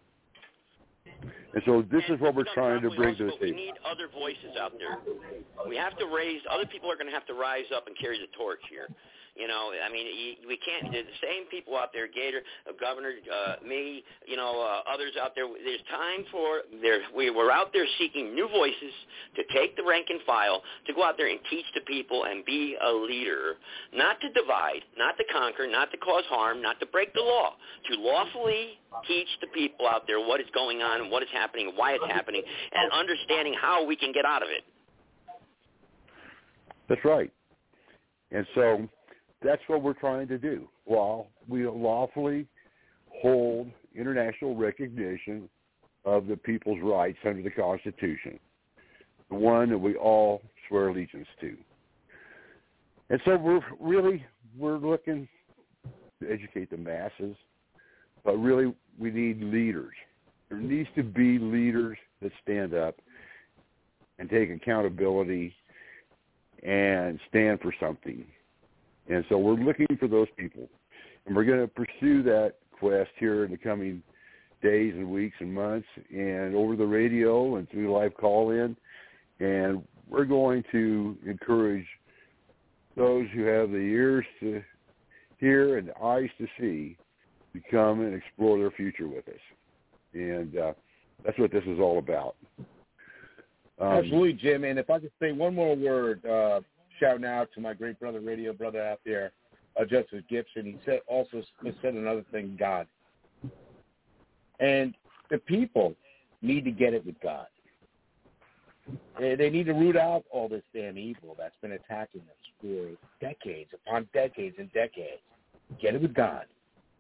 And 1.54 1.64
so 1.66 1.82
this 1.92 2.04
and 2.08 2.16
is 2.16 2.22
what 2.22 2.36
we're 2.36 2.46
trying 2.54 2.82
to 2.82 2.90
bring 2.92 3.10
also, 3.10 3.26
to 3.26 3.26
the 3.26 3.32
table. 3.32 3.58
We 3.58 3.66
need 3.66 3.74
other 3.84 4.08
voices 4.08 4.56
out 4.60 4.74
there. 4.78 5.00
We 5.68 5.76
have 5.76 5.98
to 5.98 6.06
raise, 6.06 6.42
other 6.50 6.66
people 6.66 6.92
are 6.92 6.96
going 6.96 7.08
to 7.08 7.14
have 7.14 7.26
to 7.28 7.34
rise 7.34 7.68
up 7.76 7.88
and 7.88 7.98
carry 8.00 8.20
the 8.20 8.32
torch 8.38 8.62
here. 8.70 8.88
You 9.40 9.48
know, 9.48 9.72
I 9.72 9.88
mean, 9.88 10.36
we 10.44 10.60
can't. 10.60 10.92
The 10.92 11.04
same 11.24 11.48
people 11.50 11.78
out 11.78 11.94
there, 11.94 12.12
Gator, 12.12 12.44
uh, 12.68 12.74
Governor, 12.76 13.16
uh, 13.24 13.64
me, 13.66 14.04
you 14.28 14.36
know, 14.36 14.60
uh, 14.60 14.84
others 14.92 15.14
out 15.16 15.32
there. 15.34 15.48
There's 15.48 15.80
time 15.88 16.28
for 16.30 16.68
there. 16.82 17.00
We 17.16 17.32
we're 17.32 17.50
out 17.50 17.72
there 17.72 17.86
seeking 17.98 18.36
new 18.36 18.50
voices 18.50 18.92
to 19.40 19.44
take 19.56 19.78
the 19.78 19.84
rank 19.88 20.08
and 20.10 20.20
file 20.28 20.62
to 20.88 20.94
go 20.94 21.06
out 21.06 21.16
there 21.16 21.30
and 21.32 21.40
teach 21.50 21.64
the 21.74 21.80
people 21.88 22.26
and 22.26 22.44
be 22.44 22.76
a 22.84 22.92
leader, 22.92 23.56
not 23.96 24.20
to 24.20 24.28
divide, 24.36 24.84
not 24.98 25.16
to 25.16 25.24
conquer, 25.32 25.72
not 25.72 25.90
to 25.92 25.98
cause 25.98 26.26
harm, 26.28 26.62
not 26.62 26.78
to 26.82 26.86
break 26.88 27.14
the 27.14 27.22
law, 27.22 27.56
to 27.90 27.96
lawfully 27.96 28.76
teach 29.08 29.30
the 29.40 29.48
people 29.56 29.88
out 29.88 30.04
there 30.06 30.20
what 30.20 30.42
is 30.42 30.48
going 30.54 30.82
on 30.82 31.00
and 31.00 31.10
what 31.10 31.24
is 31.24 31.30
happening 31.32 31.70
and 31.70 31.78
why 31.78 31.94
it's 31.94 32.12
happening, 32.12 32.44
and 32.74 32.92
understanding 32.92 33.56
how 33.56 33.86
we 33.86 33.96
can 33.96 34.12
get 34.12 34.26
out 34.26 34.44
of 34.44 34.50
it. 34.50 34.68
That's 36.90 37.06
right. 37.06 37.32
And 38.32 38.46
so 38.54 38.90
that's 39.42 39.62
what 39.68 39.82
we're 39.82 39.94
trying 39.94 40.28
to 40.28 40.38
do 40.38 40.68
while 40.86 41.28
we 41.48 41.66
lawfully 41.66 42.46
hold 43.22 43.70
international 43.96 44.56
recognition 44.56 45.50
of 46.06 46.28
the 46.28 46.38
people's 46.38 46.80
rights 46.82 47.18
under 47.26 47.42
the 47.42 47.50
Constitution, 47.50 48.40
the 49.30 49.36
one 49.36 49.70
that 49.70 49.78
we 49.78 49.96
all 49.96 50.42
swear 50.68 50.90
allegiance 50.90 51.28
to. 51.42 51.56
And 53.10 53.20
so 53.26 53.38
we're 53.38 53.62
really 53.80 54.26
we're 54.58 54.78
looking 54.78 55.28
to 56.22 56.32
educate 56.32 56.70
the 56.70 56.78
masses, 56.78 57.36
but 58.24 58.38
really 58.38 58.74
we 58.98 59.12
need 59.12 59.42
leaders. 59.42 59.94
There 60.50 60.60
needs 60.60 60.90
to 60.96 61.04
be 61.04 61.40
leaders 61.40 61.98
that 62.22 62.32
stand 62.44 62.74
up 62.74 62.96
and 64.18 64.30
take 64.30 64.50
accountability 64.50 65.56
and 66.64 67.20
stand 67.30 67.62
for 67.62 67.74
something 67.80 68.26
and 69.10 69.26
so 69.28 69.38
we're 69.38 69.54
looking 69.54 69.88
for 70.00 70.08
those 70.08 70.28
people. 70.38 70.70
And 71.26 71.36
we're 71.36 71.44
going 71.44 71.62
to 71.62 71.68
pursue 71.68 72.24
that 72.24 72.54
quest 72.72 73.10
here 73.18 73.46
in 73.46 73.52
the 73.52 73.58
coming 73.58 74.02
days 74.62 74.94
and 74.96 75.10
weeks 75.10 75.36
and 75.40 75.54
months 75.54 75.88
and 76.12 76.56
over 76.56 76.76
the 76.76 76.86
radio 76.86 77.56
and 77.56 77.70
through 77.70 77.92
live 77.92 78.16
call-in. 78.16 78.76
And 79.40 79.84
we're 80.10 80.26
going 80.26 80.64
to 80.72 81.18
encourage 81.26 81.86
those 82.96 83.26
who 83.34 83.44
have 83.44 83.72
the 83.72 83.78
ears 83.78 84.26
to 84.42 84.62
hear 85.38 85.78
and 85.78 85.90
the 85.90 86.04
eyes 86.04 86.30
to 86.38 86.48
see 86.60 86.98
to 87.54 87.62
come 87.72 88.02
and 88.02 88.14
explore 88.14 88.58
their 88.58 88.72
future 88.72 89.08
with 89.08 89.28
us. 89.28 89.40
And 90.14 90.58
uh, 90.58 90.74
that's 91.26 91.38
what 91.40 91.52
this 91.52 91.64
is 91.66 91.80
all 91.80 92.00
about. 92.00 92.36
Um, 93.80 93.88
Absolutely, 93.88 94.34
Jim. 94.34 94.66
And 94.66 94.78
if 94.78 94.90
I 94.90 95.00
could 95.00 95.12
say 95.20 95.32
one 95.32 95.56
more 95.56 95.76
word, 95.76 96.26
uh, 96.26 96.62
shouting 97.00 97.26
out 97.26 97.40
now 97.40 97.46
to 97.56 97.62
my 97.62 97.74
great 97.74 98.00
brother, 98.00 98.20
radio 98.20 98.54
brother 98.54 98.82
out 98.82 99.00
there, 99.06 99.32
uh, 99.80 99.86
Justice 99.86 100.24
Gibson. 100.30 100.66
He 100.66 100.78
said 100.86 101.00
also 101.08 101.42
said 101.82 101.94
another 101.94 102.26
thing, 102.32 102.58
God. 102.60 102.88
And 104.60 104.94
the 105.30 105.38
people 105.38 105.96
need 106.42 106.66
to 106.66 106.72
get 106.72 106.94
it 106.94 107.06
with 107.06 107.20
God. 107.22 107.48
They 109.20 109.50
need 109.50 109.66
to 109.66 109.74
root 109.74 109.96
out 109.96 110.24
all 110.32 110.48
this 110.48 110.64
damn 110.74 110.98
evil 110.98 111.36
that's 111.38 111.56
been 111.62 111.74
attacking 111.74 112.22
us 112.22 112.38
for 112.62 112.90
decades 113.22 113.72
upon 113.74 114.08
decades 114.14 114.56
and 114.58 114.72
decades. 114.74 115.22
Get 115.80 115.94
it 115.94 116.02
with 116.02 116.14
God, 116.14 116.46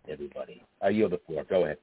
everybody. 0.07 0.61
I 0.81 0.89
yield 0.89 1.13
the 1.13 1.19
floor. 1.25 1.45
Go 1.49 1.63
ahead. 1.63 1.77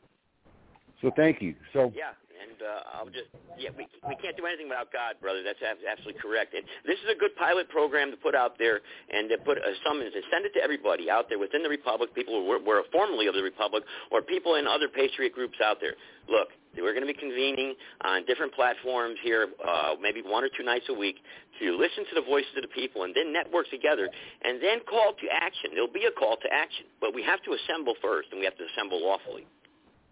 So 1.02 1.10
thank 1.16 1.42
you. 1.42 1.54
So 1.72 1.92
yeah, 1.94 2.12
and 2.36 2.58
uh, 2.60 2.96
I'll 2.96 3.12
just 3.12 3.28
yeah, 3.58 3.70
we 3.76 3.88
we 4.06 4.16
can't 4.20 4.36
do 4.36 4.46
anything 4.46 4.68
without 4.68 4.92
God, 4.92 5.16
brother. 5.20 5.42
That's 5.42 5.60
absolutely 5.62 6.20
correct. 6.20 6.54
And 6.54 6.64
this 6.84 7.00
is 7.00 7.08
a 7.08 7.18
good 7.18 7.34
pilot 7.36 7.68
program 7.68 8.10
to 8.10 8.18
put 8.18 8.34
out 8.34 8.58
there 8.58 8.80
and 9.10 9.28
to 9.30 9.38
put 9.42 9.58
a 9.58 9.72
summons 9.84 10.12
and 10.14 10.24
send 10.30 10.44
it 10.44 10.52
to 10.54 10.62
everybody 10.62 11.10
out 11.10 11.28
there 11.28 11.38
within 11.38 11.62
the 11.62 11.72
republic, 11.72 12.14
people 12.14 12.36
who 12.40 12.46
were, 12.46 12.60
were 12.60 12.82
formerly 12.92 13.26
of 13.26 13.34
the 13.34 13.42
republic, 13.42 13.82
or 14.10 14.22
people 14.22 14.56
in 14.56 14.66
other 14.66 14.88
patriot 14.88 15.32
groups 15.32 15.56
out 15.64 15.78
there. 15.80 15.94
Look, 16.28 16.50
we're 16.76 16.92
going 16.92 17.06
to 17.06 17.12
be 17.12 17.18
convening 17.18 17.74
on 18.04 18.26
different 18.26 18.52
platforms 18.52 19.16
here, 19.22 19.48
uh, 19.64 19.94
maybe 20.00 20.20
one 20.20 20.44
or 20.44 20.50
two 20.52 20.64
nights 20.64 20.86
a 20.88 20.94
week, 20.94 21.16
to 21.60 21.72
listen 21.76 22.04
to 22.12 22.14
the 22.20 22.26
voices 22.26 22.52
of 22.56 22.62
the 22.62 22.74
people 22.74 23.04
and 23.04 23.14
then 23.14 23.32
network 23.32 23.70
together 23.70 24.08
and 24.44 24.62
then 24.62 24.80
call 24.84 25.14
to 25.16 25.26
action. 25.32 25.72
There'll 25.72 25.92
be 25.92 26.04
a 26.04 26.12
call 26.12 26.36
to 26.36 26.48
action, 26.52 26.84
but 27.00 27.14
we 27.14 27.22
have 27.22 27.40
to 27.44 27.56
assemble 27.56 27.94
first, 28.02 28.28
and 28.30 28.40
we 28.40 28.44
have 28.44 28.56
to 28.58 28.66
assemble 28.74 29.00
lawfully. 29.00 29.46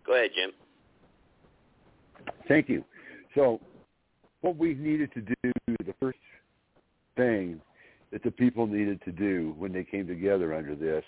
Go 0.06 0.14
ahead, 0.14 0.30
Jim. 0.34 0.52
Thank 2.48 2.68
you. 2.68 2.84
So 3.34 3.60
what 4.40 4.56
we 4.56 4.74
needed 4.74 5.12
to 5.14 5.20
do, 5.20 5.52
the 5.66 5.94
first 6.00 6.18
thing 7.16 7.60
that 8.12 8.22
the 8.22 8.30
people 8.30 8.66
needed 8.66 9.02
to 9.04 9.12
do 9.12 9.54
when 9.58 9.72
they 9.72 9.84
came 9.84 10.06
together 10.06 10.54
under 10.54 10.74
this 10.74 11.04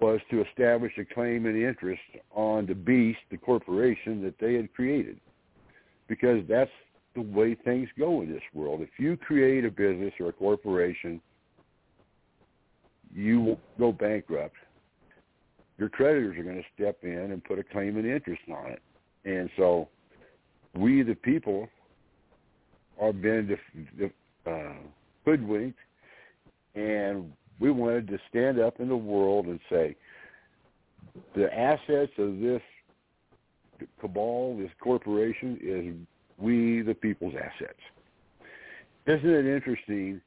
was 0.00 0.20
to 0.30 0.44
establish 0.44 0.92
a 0.98 1.04
claim 1.14 1.46
and 1.46 1.56
interest 1.56 2.02
on 2.32 2.66
the 2.66 2.74
beast, 2.74 3.20
the 3.30 3.36
corporation 3.36 4.22
that 4.22 4.34
they 4.38 4.54
had 4.54 4.72
created. 4.74 5.18
Because 6.08 6.42
that's 6.48 6.70
the 7.14 7.22
way 7.22 7.54
things 7.54 7.88
go 7.98 8.22
in 8.22 8.30
this 8.30 8.42
world. 8.52 8.80
If 8.80 8.90
you 8.98 9.16
create 9.16 9.64
a 9.64 9.70
business 9.70 10.12
or 10.20 10.28
a 10.28 10.32
corporation, 10.32 11.20
you 13.14 13.40
will 13.40 13.60
go 13.78 13.92
bankrupt. 13.92 14.56
Your 15.78 15.88
creditors 15.88 16.36
are 16.38 16.42
going 16.42 16.56
to 16.56 16.68
step 16.74 16.98
in 17.02 17.32
and 17.32 17.42
put 17.42 17.58
a 17.58 17.64
claim 17.64 17.96
and 17.96 18.06
interest 18.06 18.42
on 18.50 18.72
it. 18.72 18.82
And 19.24 19.48
so 19.56 19.88
we 20.74 21.02
the 21.02 21.14
people 21.14 21.68
are 23.00 23.12
being 23.12 23.46
def- 23.46 24.10
uh, 24.46 24.74
hoodwinked, 25.24 25.78
and 26.74 27.32
we 27.58 27.70
wanted 27.70 28.08
to 28.08 28.18
stand 28.28 28.58
up 28.58 28.80
in 28.80 28.88
the 28.88 28.96
world 28.96 29.46
and 29.46 29.60
say 29.68 29.96
the 31.34 31.52
assets 31.52 32.12
of 32.18 32.40
this 32.40 32.62
cabal, 34.00 34.56
this 34.58 34.70
corporation, 34.80 35.58
is 35.62 35.94
we 36.38 36.82
the 36.82 36.94
people's 36.94 37.34
assets. 37.34 37.78
Isn't 39.06 39.30
it 39.30 39.46
interesting 39.46 40.20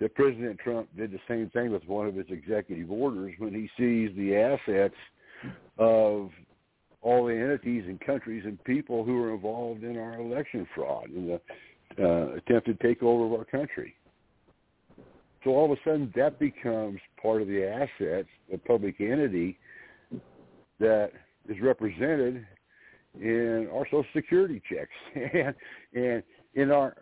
that 0.00 0.14
President 0.14 0.58
Trump 0.58 0.88
did 0.96 1.10
the 1.10 1.20
same 1.26 1.50
thing 1.50 1.72
with 1.72 1.86
one 1.86 2.06
of 2.06 2.14
his 2.14 2.26
executive 2.30 2.90
orders 2.90 3.34
when 3.38 3.52
he 3.52 3.68
sees 3.76 4.14
the 4.16 4.36
assets 4.36 4.94
of 5.78 6.30
all 7.08 7.24
the 7.24 7.34
entities 7.34 7.84
and 7.86 7.98
countries 8.00 8.42
and 8.44 8.62
people 8.64 9.02
who 9.02 9.22
are 9.24 9.32
involved 9.32 9.82
in 9.82 9.96
our 9.96 10.20
election 10.20 10.68
fraud 10.74 11.08
and 11.08 11.30
the 11.30 11.40
uh, 12.04 12.36
attempted 12.36 12.78
takeover 12.80 13.24
of 13.26 13.32
our 13.32 13.46
country. 13.46 13.94
So 15.42 15.50
all 15.52 15.72
of 15.72 15.78
a 15.78 15.80
sudden 15.84 16.12
that 16.16 16.38
becomes 16.38 17.00
part 17.20 17.40
of 17.40 17.48
the 17.48 17.66
assets, 17.66 18.28
the 18.50 18.58
public 18.58 19.00
entity 19.00 19.58
that 20.80 21.12
is 21.48 21.56
represented 21.62 22.46
in 23.18 23.68
our 23.72 23.86
social 23.86 24.04
security 24.14 24.60
checks 24.70 24.90
and 25.14 25.54
and 25.94 26.22
in 26.54 26.70
our 26.70 26.94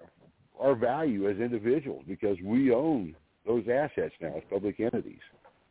our 0.61 0.77
value 0.77 1.29
as 1.29 1.39
individuals 1.39 2.05
because 2.07 2.37
we 2.45 2.73
own 2.73 3.17
those 3.45 3.65
assets 3.69 4.15
now 4.21 4.35
as 4.37 4.43
public 4.49 4.79
entities. 4.79 5.19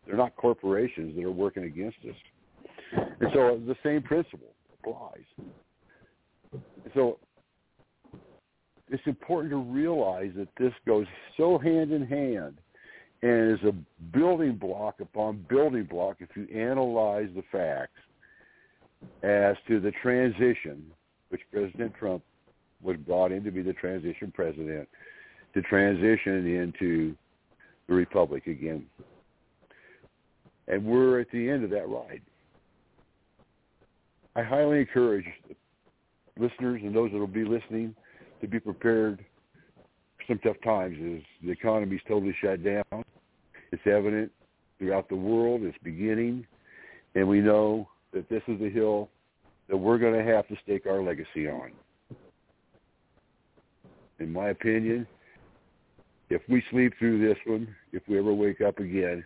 They're 0.05 0.17
not 0.17 0.35
corporations 0.35 1.15
that 1.15 1.23
are 1.23 1.31
working 1.31 1.63
against 1.63 1.97
us. 2.07 2.15
And 2.93 3.29
so 3.33 3.59
the 3.65 3.75
same 3.83 4.01
principle 4.01 4.53
applies. 4.83 5.23
So 6.93 7.17
it's 8.89 9.05
important 9.05 9.51
to 9.51 9.57
realize 9.57 10.31
that 10.37 10.47
this 10.59 10.73
goes 10.85 11.05
so 11.37 11.57
hand 11.57 11.91
in 11.91 12.05
hand 12.05 12.57
and 13.21 13.51
is 13.51 13.63
a 13.65 13.73
building 14.15 14.55
block 14.55 14.99
upon 15.01 15.45
building 15.49 15.85
block 15.85 16.17
if 16.19 16.29
you 16.35 16.47
analyze 16.55 17.29
the 17.35 17.43
facts 17.51 17.99
as 19.23 19.55
to 19.67 19.79
the 19.79 19.91
transition, 20.01 20.83
which 21.29 21.41
President 21.51 21.93
Trump 21.97 22.23
was 22.81 22.97
brought 22.97 23.31
in 23.31 23.43
to 23.43 23.51
be 23.51 23.61
the 23.61 23.73
transition 23.73 24.31
president, 24.33 24.87
to 25.53 25.61
transition 25.63 26.45
into 26.45 27.15
the 27.87 27.93
republic 27.93 28.47
again. 28.47 28.85
And 30.67 30.85
we're 30.85 31.19
at 31.19 31.31
the 31.31 31.49
end 31.49 31.63
of 31.63 31.69
that 31.71 31.87
ride. 31.87 32.21
I 34.35 34.43
highly 34.43 34.79
encourage 34.79 35.25
listeners 36.37 36.81
and 36.83 36.93
those 36.93 37.11
that 37.11 37.17
will 37.17 37.27
be 37.27 37.45
listening 37.45 37.95
to 38.41 38.47
be 38.47 38.59
prepared 38.59 39.23
for 40.17 40.23
some 40.27 40.39
tough 40.39 40.57
times 40.63 40.97
as 40.99 41.23
the 41.45 41.51
economy 41.51 41.95
is 41.95 42.01
totally 42.07 42.35
shut 42.41 42.63
down. 42.63 43.03
It's 43.71 43.81
evident 43.85 44.31
throughout 44.77 45.07
the 45.07 45.15
world. 45.15 45.61
It's 45.63 45.77
beginning, 45.83 46.45
and 47.15 47.27
we 47.27 47.39
know 47.39 47.87
that 48.13 48.27
this 48.29 48.41
is 48.47 48.61
a 48.61 48.69
hill 48.69 49.09
that 49.69 49.77
we're 49.77 49.97
going 49.97 50.13
to 50.13 50.31
have 50.33 50.47
to 50.49 50.55
stake 50.63 50.85
our 50.85 51.01
legacy 51.01 51.47
on. 51.47 51.71
In 54.19 54.31
my 54.31 54.49
opinion, 54.49 55.07
if 56.29 56.41
we 56.49 56.63
sleep 56.71 56.93
through 56.99 57.25
this 57.25 57.37
one, 57.45 57.73
if 57.93 58.03
we 58.07 58.17
ever 58.19 58.33
wake 58.33 58.61
up 58.61 58.79
again, 58.79 59.23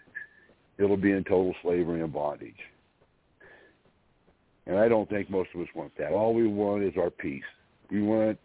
it'll 0.78 0.98
be 0.98 1.12
in 1.12 1.24
total 1.24 1.54
slavery 1.62 2.01
and 2.01 2.13
bondage. 2.13 2.56
And 4.70 4.78
I 4.78 4.88
don't 4.88 5.10
think 5.10 5.32
most 5.32 5.50
of 5.56 5.62
us 5.62 5.68
want 5.74 5.92
that. 5.98 6.12
All 6.12 6.32
we 6.32 6.48
want 6.48 6.84
is 6.84 6.94
our 6.96 7.10
peace. 7.10 7.42
We 7.90 8.04
want 8.04 8.38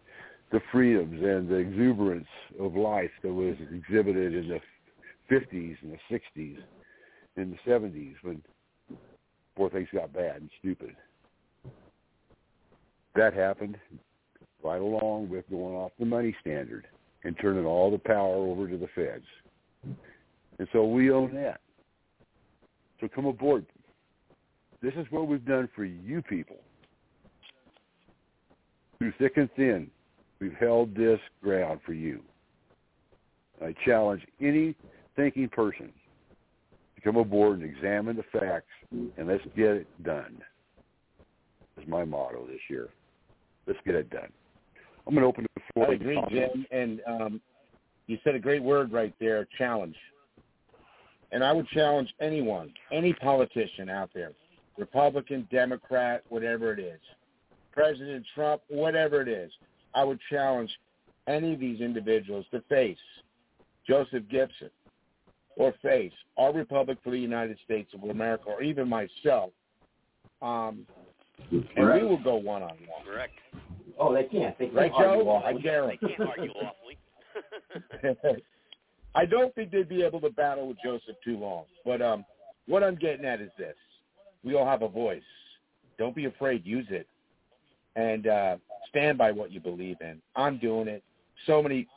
the 0.52 0.60
freedoms 0.72 1.22
and 1.22 1.46
the 1.46 1.56
exuberance 1.56 2.26
of 2.58 2.74
life 2.76 3.10
that 3.22 3.32
was 3.32 3.56
exhibited 3.70 4.34
in 4.34 4.48
the 4.48 4.60
50s 5.30 5.76
and 5.82 5.92
the 5.92 5.98
60s 6.10 6.56
and 7.36 7.52
the 7.52 7.70
70s 7.70 8.14
when 8.22 8.40
before 9.54 9.68
things 9.68 9.88
got 9.92 10.14
bad 10.14 10.36
and 10.36 10.50
stupid. 10.60 10.96
That 13.14 13.34
happened 13.34 13.76
right 14.62 14.80
along 14.80 15.28
with 15.28 15.48
going 15.50 15.74
off 15.74 15.92
the 15.98 16.06
money 16.06 16.34
standard 16.40 16.86
and 17.24 17.36
turning 17.38 17.66
all 17.66 17.90
the 17.90 17.98
power 17.98 18.36
over 18.36 18.66
to 18.66 18.78
the 18.78 18.88
feds. 18.94 19.26
And 20.58 20.66
so 20.72 20.86
we 20.86 21.10
own 21.10 21.34
that. 21.34 21.60
So 23.02 23.08
come 23.14 23.26
aboard. 23.26 23.66
This 24.84 24.92
is 24.98 25.06
what 25.08 25.26
we've 25.26 25.46
done 25.46 25.66
for 25.74 25.86
you 25.86 26.20
people. 26.20 26.56
Through 28.98 29.14
thick 29.18 29.38
and 29.38 29.48
thin, 29.56 29.90
we've 30.40 30.52
held 30.60 30.94
this 30.94 31.18
ground 31.42 31.80
for 31.86 31.94
you. 31.94 32.20
I 33.64 33.74
challenge 33.86 34.20
any 34.42 34.74
thinking 35.16 35.48
person 35.48 35.90
to 36.96 37.00
come 37.00 37.16
aboard 37.16 37.60
and 37.60 37.74
examine 37.74 38.14
the 38.14 38.38
facts, 38.38 38.68
and 38.90 39.26
let's 39.26 39.42
get 39.56 39.70
it 39.70 40.04
done. 40.04 40.36
That's 41.76 41.88
my 41.88 42.04
motto 42.04 42.46
this 42.46 42.60
year. 42.68 42.90
Let's 43.66 43.80
get 43.86 43.94
it 43.94 44.10
done. 44.10 44.28
I'm 45.06 45.14
going 45.14 45.22
to 45.22 45.28
open 45.28 45.46
the 45.54 45.62
floor. 45.72 45.92
I 45.92 45.94
agree, 45.94 46.20
Jim. 46.30 46.66
And 46.70 47.00
um, 47.06 47.40
you 48.06 48.18
said 48.22 48.34
a 48.34 48.38
great 48.38 48.62
word 48.62 48.92
right 48.92 49.14
there, 49.18 49.48
challenge. 49.56 49.96
And 51.32 51.42
I 51.42 51.52
would 51.52 51.68
challenge 51.68 52.12
anyone, 52.20 52.70
any 52.92 53.14
politician 53.14 53.88
out 53.88 54.10
there, 54.12 54.32
Republican, 54.78 55.46
Democrat, 55.50 56.22
whatever 56.28 56.72
it 56.72 56.78
is, 56.78 57.00
President 57.72 58.24
Trump, 58.34 58.62
whatever 58.68 59.20
it 59.20 59.28
is, 59.28 59.50
I 59.94 60.04
would 60.04 60.18
challenge 60.30 60.70
any 61.26 61.54
of 61.54 61.60
these 61.60 61.80
individuals 61.80 62.44
to 62.50 62.60
face 62.68 62.98
Joseph 63.86 64.24
Gibson 64.30 64.70
or 65.56 65.74
face 65.82 66.12
our 66.36 66.52
Republic 66.52 66.98
for 67.02 67.10
the 67.10 67.18
United 67.18 67.58
States 67.64 67.90
of 67.94 68.08
America 68.08 68.44
or 68.48 68.62
even 68.62 68.88
myself. 68.88 69.50
Um, 70.42 70.86
and 71.50 71.64
we 71.76 72.02
will 72.02 72.22
go 72.22 72.36
one-on-one. 72.36 72.78
Correct. 73.06 73.32
Oh, 73.98 74.12
they 74.12 74.24
can't. 74.24 74.58
They 74.58 74.66
can't 74.66 74.76
right, 74.76 74.92
argue 74.92 75.24
Joe? 75.24 75.42
I 75.44 75.52
guarantee. 75.54 75.98
They 76.02 76.14
can't 76.16 76.28
argue 76.28 76.52
lawfully. 78.02 78.42
I 79.14 79.24
don't 79.24 79.54
think 79.54 79.70
they'd 79.70 79.88
be 79.88 80.02
able 80.02 80.20
to 80.22 80.30
battle 80.30 80.68
with 80.68 80.78
Joseph 80.84 81.16
too 81.24 81.38
long. 81.38 81.64
But 81.84 82.02
um, 82.02 82.24
what 82.66 82.82
I'm 82.82 82.96
getting 82.96 83.24
at 83.24 83.40
is 83.40 83.50
this: 83.56 83.74
we 84.44 84.54
all 84.54 84.66
have 84.66 84.82
a 84.82 84.88
voice. 84.88 85.22
Don't 85.98 86.14
be 86.14 86.26
afraid. 86.26 86.64
Use 86.64 86.86
it, 86.90 87.06
and 87.96 88.26
uh, 88.26 88.56
stand 88.88 89.18
by 89.18 89.32
what 89.32 89.50
you 89.50 89.60
believe 89.60 89.96
in. 90.00 90.20
I'm 90.36 90.58
doing 90.58 90.88
it. 90.88 91.02
So 91.46 91.62
many 91.62 91.88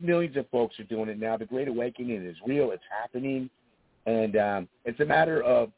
millions 0.00 0.36
of 0.36 0.48
folks 0.50 0.78
are 0.80 0.84
doing 0.84 1.08
it 1.08 1.18
now. 1.18 1.36
The 1.36 1.46
Great 1.46 1.68
Awakening 1.68 2.24
is 2.24 2.36
real. 2.46 2.70
It's 2.72 2.82
happening, 2.90 3.48
and 4.06 4.36
um, 4.36 4.68
it's 4.84 5.00
a 5.00 5.04
matter 5.04 5.42
of 5.42 5.70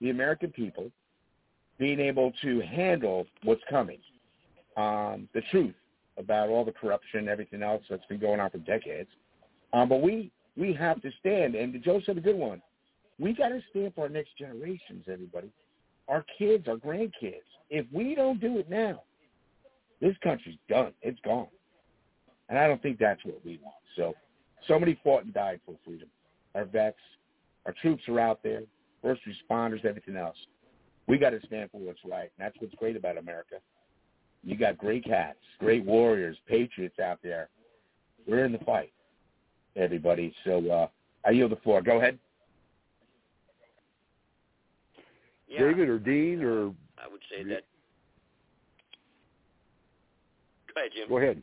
the 0.00 0.10
American 0.10 0.50
people 0.50 0.90
being 1.78 2.00
able 2.00 2.32
to 2.42 2.60
handle 2.60 3.26
what's 3.44 3.62
coming, 3.68 3.98
um, 4.76 5.28
the 5.34 5.42
truth 5.50 5.74
about 6.18 6.48
all 6.48 6.64
the 6.64 6.72
corruption 6.72 7.28
everything 7.28 7.62
else 7.62 7.82
that's 7.88 8.04
been 8.06 8.20
going 8.20 8.40
on 8.40 8.50
for 8.50 8.58
decades. 8.58 9.08
Um, 9.72 9.88
but 9.88 10.02
we 10.02 10.30
we 10.56 10.74
have 10.74 11.00
to 11.02 11.10
stand, 11.18 11.54
and 11.54 11.82
Joe 11.82 12.00
said 12.04 12.18
a 12.18 12.20
good 12.20 12.36
one. 12.36 12.60
We 13.22 13.32
got 13.32 13.50
to 13.50 13.62
stand 13.70 13.94
for 13.94 14.02
our 14.02 14.08
next 14.08 14.36
generations, 14.36 15.04
everybody, 15.08 15.48
our 16.08 16.24
kids, 16.36 16.66
our 16.66 16.74
grandkids. 16.74 17.46
If 17.70 17.86
we 17.92 18.16
don't 18.16 18.40
do 18.40 18.58
it 18.58 18.68
now, 18.68 19.04
this 20.00 20.16
country's 20.24 20.58
done. 20.68 20.92
It's 21.02 21.20
gone, 21.24 21.46
and 22.48 22.58
I 22.58 22.66
don't 22.66 22.82
think 22.82 22.98
that's 22.98 23.24
what 23.24 23.38
we 23.44 23.60
want. 23.62 23.76
So, 23.94 24.14
somebody 24.66 24.98
fought 25.04 25.22
and 25.22 25.32
died 25.32 25.60
for 25.64 25.76
freedom. 25.84 26.08
Our 26.56 26.64
vets, 26.64 26.96
our 27.64 27.72
troops 27.80 28.02
are 28.08 28.18
out 28.18 28.42
there, 28.42 28.62
first 29.00 29.20
responders, 29.24 29.84
everything 29.84 30.16
else. 30.16 30.36
We 31.06 31.16
got 31.16 31.30
to 31.30 31.40
stand 31.46 31.70
for 31.70 31.80
what's 31.80 32.00
right, 32.04 32.32
and 32.36 32.44
that's 32.44 32.56
what's 32.58 32.74
great 32.74 32.96
about 32.96 33.18
America. 33.18 33.56
You 34.42 34.56
got 34.56 34.76
great 34.76 35.04
cats, 35.04 35.38
great 35.60 35.84
warriors, 35.84 36.36
patriots 36.48 36.98
out 36.98 37.20
there. 37.22 37.50
We're 38.26 38.44
in 38.44 38.50
the 38.52 38.58
fight 38.58 38.92
everybody. 39.76 40.34
So 40.44 40.70
uh, 40.70 40.88
I 41.26 41.30
yield 41.30 41.52
the 41.52 41.56
floor. 41.56 41.82
Go 41.82 41.98
ahead. 41.98 42.18
Yeah, 45.52 45.60
David 45.60 45.88
or 45.88 45.98
Dean 45.98 46.42
or 46.42 46.72
I 46.96 47.08
would 47.10 47.20
say 47.30 47.44
that. 47.44 47.64
Go 50.72 50.80
ahead, 50.80 50.90
Jim. 50.96 51.08
go 51.08 51.18
ahead. 51.18 51.42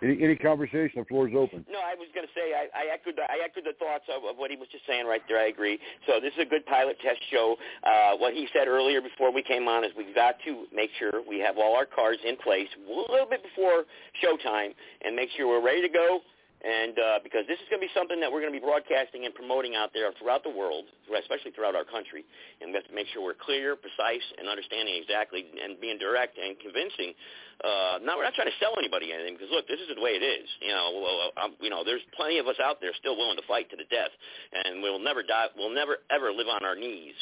Any, 0.00 0.22
any 0.22 0.36
conversation? 0.36 1.02
The 1.02 1.04
floor 1.04 1.28
is 1.28 1.34
open. 1.36 1.66
No, 1.68 1.80
I 1.80 1.94
was 1.98 2.06
going 2.14 2.26
to 2.26 2.32
say 2.32 2.54
I, 2.54 2.70
I 2.70 2.94
echoed 2.94 3.16
the, 3.16 3.26
I 3.26 3.42
echoed 3.44 3.66
the 3.66 3.74
thoughts 3.82 4.04
of, 4.06 4.22
of 4.24 4.38
what 4.38 4.50
he 4.50 4.56
was 4.56 4.68
just 4.70 4.86
saying 4.86 5.06
right 5.06 5.20
there. 5.28 5.38
I 5.38 5.48
agree. 5.48 5.78
So 6.06 6.20
this 6.20 6.32
is 6.38 6.46
a 6.46 6.48
good 6.48 6.64
pilot 6.66 6.96
test 7.02 7.18
show. 7.30 7.56
Uh, 7.82 8.16
what 8.16 8.32
he 8.32 8.46
said 8.54 8.68
earlier 8.68 9.02
before 9.02 9.32
we 9.34 9.42
came 9.42 9.66
on 9.66 9.84
is 9.84 9.90
we've 9.98 10.14
got 10.14 10.36
to 10.46 10.66
make 10.72 10.90
sure 10.98 11.20
we 11.28 11.40
have 11.40 11.58
all 11.58 11.74
our 11.74 11.86
cards 11.86 12.20
in 12.24 12.36
place 12.36 12.68
a 12.78 13.12
little 13.12 13.26
bit 13.28 13.42
before 13.42 13.84
showtime 14.22 14.70
and 15.02 15.16
make 15.16 15.30
sure 15.36 15.48
we're 15.48 15.64
ready 15.64 15.82
to 15.82 15.90
go. 15.90 16.20
And 16.58 16.98
uh, 16.98 17.18
because 17.22 17.46
this 17.46 17.54
is 17.62 17.70
going 17.70 17.78
to 17.78 17.86
be 17.86 17.94
something 17.94 18.18
that 18.18 18.26
we're 18.26 18.42
going 18.42 18.50
to 18.50 18.58
be 18.58 18.64
broadcasting 18.64 19.22
and 19.22 19.34
promoting 19.34 19.78
out 19.78 19.94
there 19.94 20.10
throughout 20.18 20.42
the 20.42 20.50
world, 20.50 20.90
especially 21.06 21.54
throughout 21.54 21.78
our 21.78 21.86
country, 21.86 22.26
and 22.58 22.74
we 22.74 22.74
have 22.74 22.88
to 22.90 22.96
make 22.96 23.06
sure 23.14 23.22
we're 23.22 23.38
clear, 23.38 23.78
precise, 23.78 24.26
and 24.42 24.50
understanding 24.50 24.98
exactly, 24.98 25.46
and 25.54 25.78
being 25.78 26.02
direct 26.02 26.34
and 26.34 26.58
convincing. 26.58 27.14
Uh, 27.62 28.02
now 28.02 28.18
we're 28.18 28.26
not 28.26 28.34
trying 28.34 28.50
to 28.50 28.58
sell 28.58 28.74
anybody 28.78 29.10
anything 29.14 29.34
because 29.38 29.50
look, 29.54 29.66
this 29.70 29.78
is 29.78 29.86
the 29.90 30.02
way 30.02 30.18
it 30.18 30.22
is. 30.22 30.46
You 30.58 30.74
know, 30.74 30.86
well, 30.98 31.18
I'm, 31.38 31.52
you 31.62 31.70
know, 31.70 31.86
there's 31.86 32.02
plenty 32.18 32.42
of 32.42 32.50
us 32.50 32.58
out 32.58 32.82
there 32.82 32.90
still 32.98 33.14
willing 33.14 33.38
to 33.38 33.46
fight 33.46 33.70
to 33.70 33.78
the 33.78 33.86
death, 33.86 34.10
and 34.50 34.82
we'll 34.82 35.02
never 35.02 35.22
die. 35.22 35.50
We'll 35.54 35.74
never 35.74 36.02
ever 36.10 36.34
live 36.34 36.50
on 36.50 36.66
our 36.66 36.74
knees. 36.74 37.14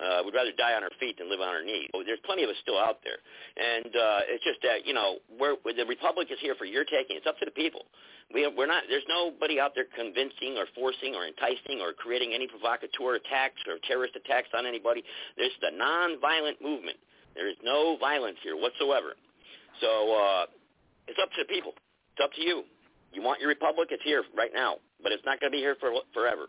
Uh, 0.00 0.24
we'd 0.24 0.32
rather 0.32 0.52
die 0.56 0.72
on 0.72 0.82
our 0.82 0.92
feet 0.96 1.20
than 1.20 1.28
live 1.28 1.40
on 1.40 1.52
our 1.52 1.64
knees. 1.64 1.88
There's 1.92 2.20
plenty 2.24 2.44
of 2.44 2.48
us 2.48 2.56
still 2.64 2.80
out 2.80 3.04
there, 3.04 3.20
and 3.56 3.92
uh, 3.92 4.32
it's 4.32 4.44
just 4.44 4.60
that 4.64 4.88
you 4.88 4.96
know, 4.96 5.20
we're, 5.36 5.60
the 5.64 5.84
republic 5.84 6.28
is 6.32 6.40
here 6.40 6.56
for 6.56 6.64
your 6.64 6.84
taking. 6.84 7.16
It's 7.16 7.28
up 7.28 7.38
to 7.40 7.44
the 7.44 7.52
people. 7.52 7.84
We 8.32 8.48
we're 8.56 8.66
not. 8.66 8.84
There's 8.88 9.04
nobody 9.08 9.60
out 9.60 9.72
there 9.74 9.84
convincing 9.94 10.56
or 10.56 10.66
forcing 10.74 11.14
or 11.14 11.26
enticing 11.26 11.80
or 11.80 11.92
creating 11.92 12.32
any 12.34 12.48
provocateur 12.48 13.16
attacks 13.16 13.60
or 13.68 13.76
terrorist 13.86 14.16
attacks 14.16 14.48
on 14.56 14.66
anybody. 14.66 15.04
There's 15.36 15.52
the 15.60 15.70
non-violent 15.76 16.62
movement. 16.62 16.96
There 17.34 17.48
is 17.48 17.56
no 17.62 17.96
violence 18.00 18.36
here 18.42 18.56
whatsoever. 18.56 19.14
So 19.80 19.88
uh, 20.14 20.44
it's 21.08 21.18
up 21.20 21.30
to 21.36 21.44
the 21.44 21.48
people. 21.52 21.72
It's 22.16 22.24
up 22.24 22.32
to 22.34 22.42
you. 22.42 22.64
You 23.12 23.22
want 23.22 23.40
your 23.40 23.48
republic? 23.48 23.88
It's 23.90 24.02
here 24.04 24.24
right 24.36 24.50
now, 24.54 24.76
but 25.02 25.12
it's 25.12 25.24
not 25.24 25.40
going 25.40 25.52
to 25.52 25.56
be 25.56 25.60
here 25.60 25.76
for 25.80 25.92
forever. 26.14 26.46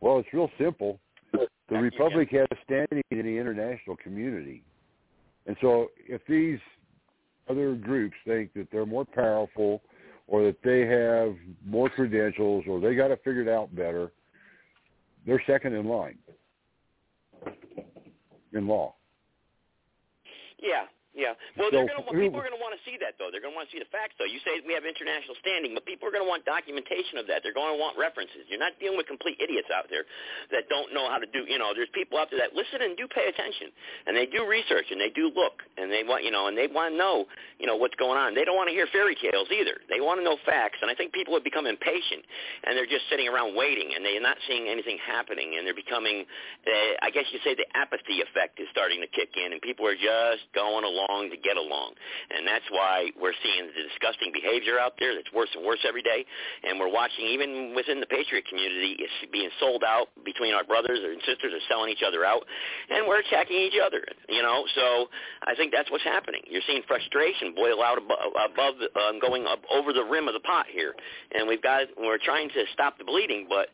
Well, 0.00 0.18
it's 0.18 0.28
real 0.32 0.50
simple. 0.58 0.98
The 1.32 1.46
You 1.70 1.78
Republic 1.78 2.28
has 2.32 2.48
standing 2.64 3.02
in 3.10 3.22
the 3.22 3.38
international 3.38 3.96
community. 4.02 4.62
And 5.46 5.56
so 5.60 5.88
if 6.08 6.20
these 6.28 6.58
other 7.48 7.74
groups 7.74 8.16
think 8.26 8.52
that 8.54 8.68
they're 8.72 8.86
more 8.86 9.04
powerful 9.04 9.82
or 10.30 10.44
that 10.44 10.62
they 10.62 10.86
have 10.86 11.34
more 11.66 11.90
credentials 11.90 12.64
or 12.68 12.80
they 12.80 12.94
got 12.94 13.08
to 13.08 13.16
figure 13.16 13.42
it 13.42 13.48
figured 13.48 13.48
out 13.48 13.74
better, 13.74 14.12
they're 15.26 15.42
second 15.46 15.74
in 15.74 15.86
line 15.86 16.16
in 18.52 18.66
law. 18.66 18.94
Yeah, 20.62 20.84
yeah. 21.10 21.34
Well, 21.58 21.74
So 21.74 21.82
they're 21.82 21.90
gonna, 21.90 22.06
people 22.06 22.38
are 22.38 22.46
going 22.46 22.54
to 22.54 22.62
want 22.62 22.78
to 22.78 22.82
see 22.86 22.94
that, 23.02 23.18
though. 23.18 23.34
They're 23.34 23.42
going 23.42 23.50
to 23.50 23.58
want 23.58 23.66
to 23.66 23.74
see 23.74 23.82
the 23.82 23.90
facts, 23.90 24.14
though. 24.14 24.30
You 24.30 24.38
say 24.46 24.62
we 24.62 24.78
have 24.78 24.86
international 24.86 25.34
standing, 25.42 25.74
but 25.74 25.82
people 25.82 26.06
are 26.06 26.14
going 26.14 26.22
to 26.22 26.30
want 26.30 26.46
documentation 26.46 27.18
of 27.18 27.26
that. 27.26 27.42
They're 27.42 27.56
going 27.56 27.74
to 27.74 27.80
want 27.82 27.98
references. 27.98 28.46
You're 28.46 28.62
not 28.62 28.78
dealing 28.78 28.94
with 28.94 29.10
complete 29.10 29.34
idiots 29.42 29.66
out 29.74 29.90
there 29.90 30.06
that 30.54 30.70
don't 30.70 30.94
know 30.94 31.10
how 31.10 31.18
to 31.18 31.26
do. 31.26 31.50
You 31.50 31.58
know, 31.58 31.74
there's 31.74 31.90
people 31.90 32.14
out 32.14 32.30
there 32.30 32.38
that 32.38 32.54
listen 32.54 32.86
and 32.86 32.94
do 32.94 33.10
pay 33.10 33.26
attention, 33.26 33.74
and 34.06 34.14
they 34.14 34.30
do 34.30 34.46
research 34.46 34.86
and 34.94 35.02
they 35.02 35.10
do 35.10 35.34
look, 35.34 35.66
and 35.74 35.90
they 35.90 36.06
want, 36.06 36.22
you 36.22 36.30
know, 36.30 36.46
and 36.46 36.54
they 36.54 36.70
want 36.70 36.94
to 36.94 36.96
know, 36.96 37.26
you 37.58 37.66
know 37.66 37.74
what's 37.74 37.98
going 37.98 38.14
on. 38.14 38.38
They 38.38 38.46
don't 38.46 38.54
want 38.54 38.70
to 38.70 38.76
hear 38.76 38.86
fairy 38.94 39.18
tales 39.18 39.50
either. 39.50 39.82
They 39.90 39.98
want 39.98 40.22
to 40.22 40.24
know 40.24 40.38
facts, 40.46 40.78
and 40.78 40.86
I 40.86 40.94
think 40.94 41.10
people 41.10 41.34
have 41.34 41.42
become 41.42 41.66
impatient, 41.66 42.22
and 42.70 42.78
they're 42.78 42.86
just 42.86 43.10
sitting 43.10 43.26
around 43.26 43.58
waiting, 43.58 43.98
and 43.98 44.06
they're 44.06 44.22
not 44.22 44.38
seeing 44.46 44.70
anything 44.70 45.02
happening, 45.02 45.58
and 45.58 45.66
they're 45.66 45.74
becoming, 45.74 46.22
uh, 46.22 47.02
I 47.02 47.10
guess 47.10 47.26
you 47.34 47.42
say, 47.42 47.58
the 47.58 47.66
apathy 47.74 48.22
effect 48.22 48.62
is 48.62 48.70
starting 48.70 49.02
to 49.02 49.10
kick 49.10 49.34
in, 49.34 49.50
and 49.50 49.58
people 49.58 49.90
are 49.90 49.98
just 49.98 50.46
going 50.54 50.86
along 50.86 50.99
to 51.08 51.36
get 51.40 51.56
along, 51.56 51.94
and 52.30 52.46
that's 52.46 52.64
why 52.70 53.10
we're 53.20 53.36
seeing 53.42 53.66
the 53.66 53.76
disgusting 53.88 54.32
behavior 54.32 54.78
out 54.78 54.94
there 54.98 55.14
that's 55.14 55.30
worse 55.32 55.48
and 55.54 55.64
worse 55.64 55.80
every 55.86 56.02
day, 56.02 56.24
and 56.64 56.78
we're 56.78 56.92
watching 56.92 57.26
even 57.26 57.72
within 57.74 58.00
the 58.00 58.06
Patriot 58.06 58.44
community 58.48 58.96
it's 58.98 59.12
being 59.32 59.50
sold 59.58 59.84
out 59.84 60.08
between 60.24 60.54
our 60.54 60.64
brothers 60.64 60.98
and 61.02 61.20
sisters 61.24 61.52
are 61.52 61.64
selling 61.68 61.90
each 61.90 62.04
other 62.06 62.24
out, 62.24 62.44
and 62.90 63.06
we're 63.06 63.20
attacking 63.20 63.56
each 63.56 63.78
other. 63.80 64.04
You 64.28 64.42
know, 64.42 64.64
so 64.74 65.08
I 65.46 65.54
think 65.54 65.72
that's 65.72 65.90
what's 65.90 66.04
happening. 66.04 66.42
You're 66.48 66.64
seeing 66.66 66.82
frustration 66.86 67.54
boil 67.54 67.82
out 67.82 67.98
above, 67.98 68.18
above 68.34 68.74
um, 68.96 69.20
going 69.20 69.46
up 69.46 69.60
over 69.72 69.92
the 69.92 70.04
rim 70.04 70.28
of 70.28 70.34
the 70.34 70.44
pot 70.44 70.66
here, 70.70 70.94
and 71.32 71.48
we've 71.48 71.62
got 71.62 71.88
we're 71.98 72.18
trying 72.18 72.48
to 72.50 72.64
stop 72.72 72.98
the 72.98 73.04
bleeding, 73.04 73.46
but 73.48 73.68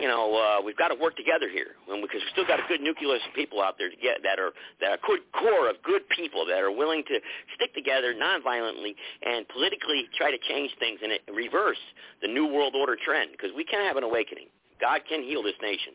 you 0.00 0.08
know, 0.08 0.34
uh, 0.34 0.62
we've 0.62 0.76
got 0.76 0.88
to 0.88 0.94
work 0.94 1.16
together 1.16 1.48
here, 1.48 1.74
and 1.88 2.02
because 2.02 2.20
we've 2.22 2.32
still 2.32 2.46
got 2.46 2.60
a 2.60 2.66
good 2.68 2.80
nucleus 2.80 3.20
of 3.26 3.34
people 3.34 3.60
out 3.60 3.76
there 3.78 3.90
to 3.90 3.96
get 3.96 4.22
that 4.22 4.38
are 4.38 4.52
that 4.80 4.90
are 4.90 5.00
good 5.06 5.20
core 5.32 5.68
of 5.68 5.76
good 5.82 6.02
people 6.14 6.46
that 6.46 6.58
are 6.58 6.70
willing 6.70 7.02
to 7.08 7.18
stick 7.54 7.74
together 7.74 8.14
nonviolently 8.14 8.94
and 9.22 9.46
politically 9.48 10.08
try 10.16 10.30
to 10.30 10.38
change 10.48 10.70
things 10.78 11.00
and 11.02 11.12
reverse 11.34 11.80
the 12.22 12.28
new 12.28 12.46
world 12.46 12.74
order 12.74 12.96
trend. 12.96 13.30
Because 13.32 13.50
we 13.56 13.64
can 13.64 13.84
have 13.86 13.96
an 13.96 14.04
awakening. 14.04 14.46
God 14.80 15.00
can 15.08 15.22
heal 15.22 15.42
this 15.42 15.58
nation. 15.60 15.92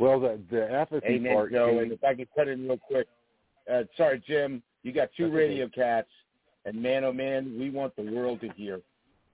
Well, 0.00 0.20
the 0.20 0.40
the 0.50 0.72
apathy 0.72 1.20
Amen, 1.20 1.34
part. 1.34 1.52
Joe, 1.52 1.78
and 1.80 1.92
if 1.92 2.02
I 2.04 2.14
could 2.14 2.28
cut 2.34 2.48
in 2.48 2.68
real 2.68 2.78
quick, 2.78 3.06
uh, 3.72 3.82
sorry, 3.96 4.22
Jim, 4.26 4.62
you 4.82 4.92
got 4.92 5.10
two 5.16 5.24
That's 5.24 5.34
radio 5.34 5.64
okay. 5.66 5.80
cats, 5.80 6.08
and 6.64 6.80
man, 6.80 7.04
oh 7.04 7.12
man, 7.12 7.56
we 7.58 7.70
want 7.70 7.94
the 7.96 8.02
world 8.02 8.40
to 8.40 8.48
hear 8.56 8.80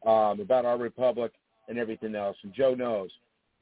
um, 0.07 0.41
about 0.41 0.65
our 0.65 0.79
republic 0.79 1.33
and 1.69 1.79
everything 1.79 2.15
else. 2.15 2.37
And 2.43 2.53
Joe 2.53 2.75
knows, 2.75 3.11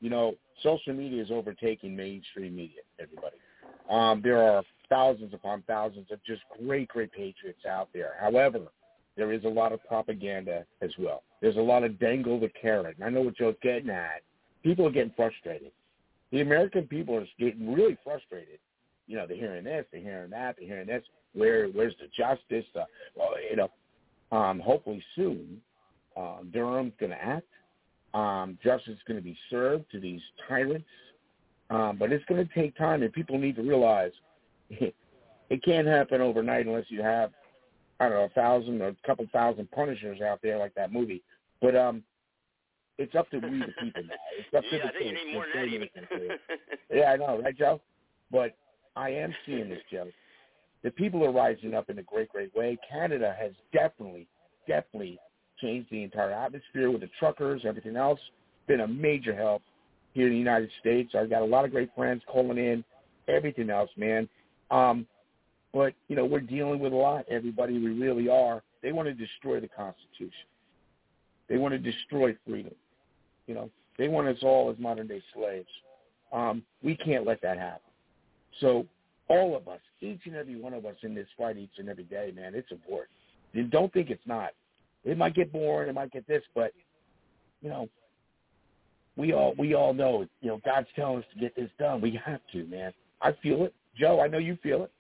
you 0.03 0.11
know, 0.11 0.35
social 0.63 0.93
media 0.93 1.23
is 1.23 1.31
overtaking 1.31 1.97
mainstream 1.97 2.55
media. 2.55 2.83
Everybody, 3.01 3.37
um, 3.89 4.21
there 4.23 4.43
are 4.43 4.63
thousands 4.91 5.33
upon 5.33 5.63
thousands 5.63 6.09
of 6.11 6.23
just 6.27 6.43
great, 6.63 6.89
great 6.89 7.13
patriots 7.13 7.65
out 7.67 7.89
there. 7.95 8.15
However, 8.21 8.61
there 9.17 9.33
is 9.33 9.45
a 9.45 9.49
lot 9.49 9.73
of 9.73 9.83
propaganda 9.87 10.67
as 10.83 10.91
well. 10.99 11.23
There's 11.41 11.57
a 11.57 11.61
lot 11.61 11.85
of 11.85 11.99
dangle 11.99 12.41
the 12.41 12.51
carrot. 12.61 12.97
And 12.97 13.05
I 13.05 13.11
know 13.11 13.23
what 13.23 13.37
Joe's 13.37 13.55
getting 13.63 13.91
at. 13.91 14.23
People 14.65 14.87
are 14.87 14.91
getting 14.91 15.13
frustrated. 15.17 15.71
The 16.33 16.41
American 16.41 16.85
people 16.85 17.15
are 17.17 17.27
getting 17.39 17.73
really 17.73 17.97
frustrated. 18.03 18.59
You 19.07 19.17
know, 19.17 19.27
they're 19.27 19.37
hearing 19.37 19.65
this, 19.65 19.85
they're 19.93 20.01
hearing 20.01 20.31
that, 20.31 20.57
they're 20.59 20.69
hearing 20.69 20.87
this. 20.87 21.03
Where, 21.35 21.67
where's 21.69 21.95
the 22.01 22.09
justice? 22.17 22.67
Uh, 22.75 22.85
well, 23.15 23.31
you 23.49 23.57
know, 23.57 23.71
um, 24.37 24.59
hopefully 24.59 25.03
soon, 25.15 25.61
um, 26.17 26.51
Durham's 26.53 26.93
going 26.99 27.11
to 27.11 27.23
act. 27.23 27.47
Um, 28.15 28.59
justice 28.63 28.95
is 28.95 29.01
going 29.07 29.19
to 29.19 29.25
be 29.25 29.37
served 29.51 29.91
to 29.93 30.01
these 30.01 30.21
tyrants. 30.49 30.87
Um, 31.71 31.97
but 31.99 32.13
it's 32.13 32.25
going 32.27 32.47
to 32.47 32.55
take 32.55 32.77
time, 32.77 33.03
and 33.03 33.13
people 33.13 33.39
need 33.39 33.57
to 33.57 33.63
realize 33.63 34.13
it 34.71 35.65
can't 35.65 35.87
happen 35.87 36.21
overnight 36.21 36.67
unless 36.67 36.85
you 36.89 37.03
have, 37.03 37.31
I 37.99 38.09
don't 38.09 38.19
know, 38.19 38.25
a 38.25 38.29
thousand 38.31 38.83
or 38.83 38.89
a 38.89 38.97
couple 39.07 39.27
thousand 39.33 39.71
punishers 39.71 40.21
out 40.21 40.41
there 40.43 40.59
like 40.59 40.75
that 40.75 40.93
movie. 40.93 41.23
But 41.63 41.75
um, 41.75 42.03
it's 42.99 43.15
up 43.15 43.31
to 43.31 43.39
we 43.39 43.61
the 43.61 43.73
people 43.81 44.03
now. 44.03 44.15
It's 44.39 44.55
up 44.55 44.65
to 44.65 44.77
yeah, 44.77 44.83
the 44.83 44.89
I 44.89 44.93
think 44.93 45.05
you 45.05 45.27
need 45.27 45.35
more 45.35 45.47
than 45.55 45.81
that. 46.29 46.39
Yeah, 46.95 47.05
I 47.05 47.17
know, 47.17 47.41
right, 47.43 47.57
Joe? 47.57 47.81
But 48.31 48.55
I 48.97 49.11
am 49.11 49.35
seeing 49.47 49.71
this, 49.71 49.81
Joe. 49.91 50.09
The 50.83 50.91
people 50.91 51.25
are 51.25 51.33
rising 51.33 51.75
up 51.75 51.89
in 51.89 51.99
a 51.99 52.03
great, 52.03 52.29
great 52.29 52.55
way. 52.55 52.77
Canada 52.91 53.35
has 53.41 53.53
definitely, 53.73 54.27
definitely 54.67 55.19
changed 55.63 55.89
the 55.91 56.03
entire 56.03 56.33
atmosphere 56.33 56.91
with 56.91 57.01
the 57.01 57.11
truckers, 57.19 57.63
everything 57.65 57.97
else. 57.97 58.21
Been 58.67 58.81
a 58.81 58.89
major 58.89 59.35
help 59.35 59.63
here 60.13 60.27
in 60.27 60.33
the 60.33 60.39
United 60.39 60.71
States. 60.81 61.15
I've 61.19 61.31
got 61.31 61.43
a 61.43 61.47
lot 61.47 61.65
of 61.65 61.71
great 61.71 61.91
friends 61.97 62.23
calling 62.31 62.59
in, 62.59 62.85
everything 63.29 63.71
else, 63.71 63.91
man. 63.97 64.29
Um, 64.71 65.07
but, 65.73 65.95
you 66.09 66.17
know, 66.17 66.27
we're 66.27 66.41
dealing 66.41 66.81
with 66.81 66.93
a 66.93 66.97
lot, 66.97 67.25
everybody. 67.31 67.79
We 67.79 67.99
really 67.99 68.29
are. 68.29 68.63
They 68.83 68.93
want 68.93 69.09
to 69.09 69.15
destroy 69.15 69.61
the 69.61 69.69
Constitution. 69.69 70.47
They 71.49 71.57
want 71.57 71.73
to 71.73 71.79
destroy 71.79 72.37
freedom. 72.47 72.75
You 73.47 73.55
know, 73.55 73.71
they 73.99 74.09
want 74.09 74.29
us 74.29 74.39
all 74.43 74.71
as 74.71 74.79
modern-day 74.79 75.23
slaves. 75.35 75.69
Um, 76.33 76.63
we 76.83 76.97
can't 76.97 77.27
let 77.27 77.41
that 77.43 77.59
happen. 77.59 77.81
So 78.61 78.87
all 79.29 79.57
of 79.57 79.69
us, 79.69 79.81
each 80.01 80.21
and 80.27 80.35
every 80.35 80.57
one 80.57 80.75
of 80.75 80.85
us 80.85 80.97
in 81.03 81.15
this 81.15 81.27
fight 81.39 81.57
each 81.57 81.79
and 81.79 81.89
every 81.89 82.05
day, 82.05 82.33
man, 82.35 82.55
it's 82.55 82.71
important. 82.71 83.11
And 83.55 83.71
don't 83.71 83.93
think 83.93 84.11
it's 84.11 84.27
not. 84.27 84.51
It 85.05 85.19
might 85.19 85.35
get 85.35 85.53
boring, 85.53 85.89
it 85.89 85.95
might 85.95 86.13
get 86.13 86.27
this, 86.27 86.43
but 86.55 86.73
you 87.61 87.69
know, 87.69 87.89
we 89.17 89.33
all 89.33 89.55
we 89.59 89.75
all 89.75 89.93
know, 89.93 90.27
you 90.41 90.49
know, 90.49 90.61
God's 90.65 90.89
telling 90.97 91.19
us 91.19 91.25
to 91.35 91.41
get 91.41 91.55
this 91.55 91.71
done. 91.79 92.01
We 92.01 92.19
have 92.25 92.41
to, 92.53 92.65
man. 92.65 92.93
I 93.21 93.33
feel 93.43 93.65
it. 93.65 93.75
Joe, 93.99 94.21
I 94.21 94.29
know 94.29 94.39
you 94.39 94.57
feel 94.63 94.85
it. 94.85 94.91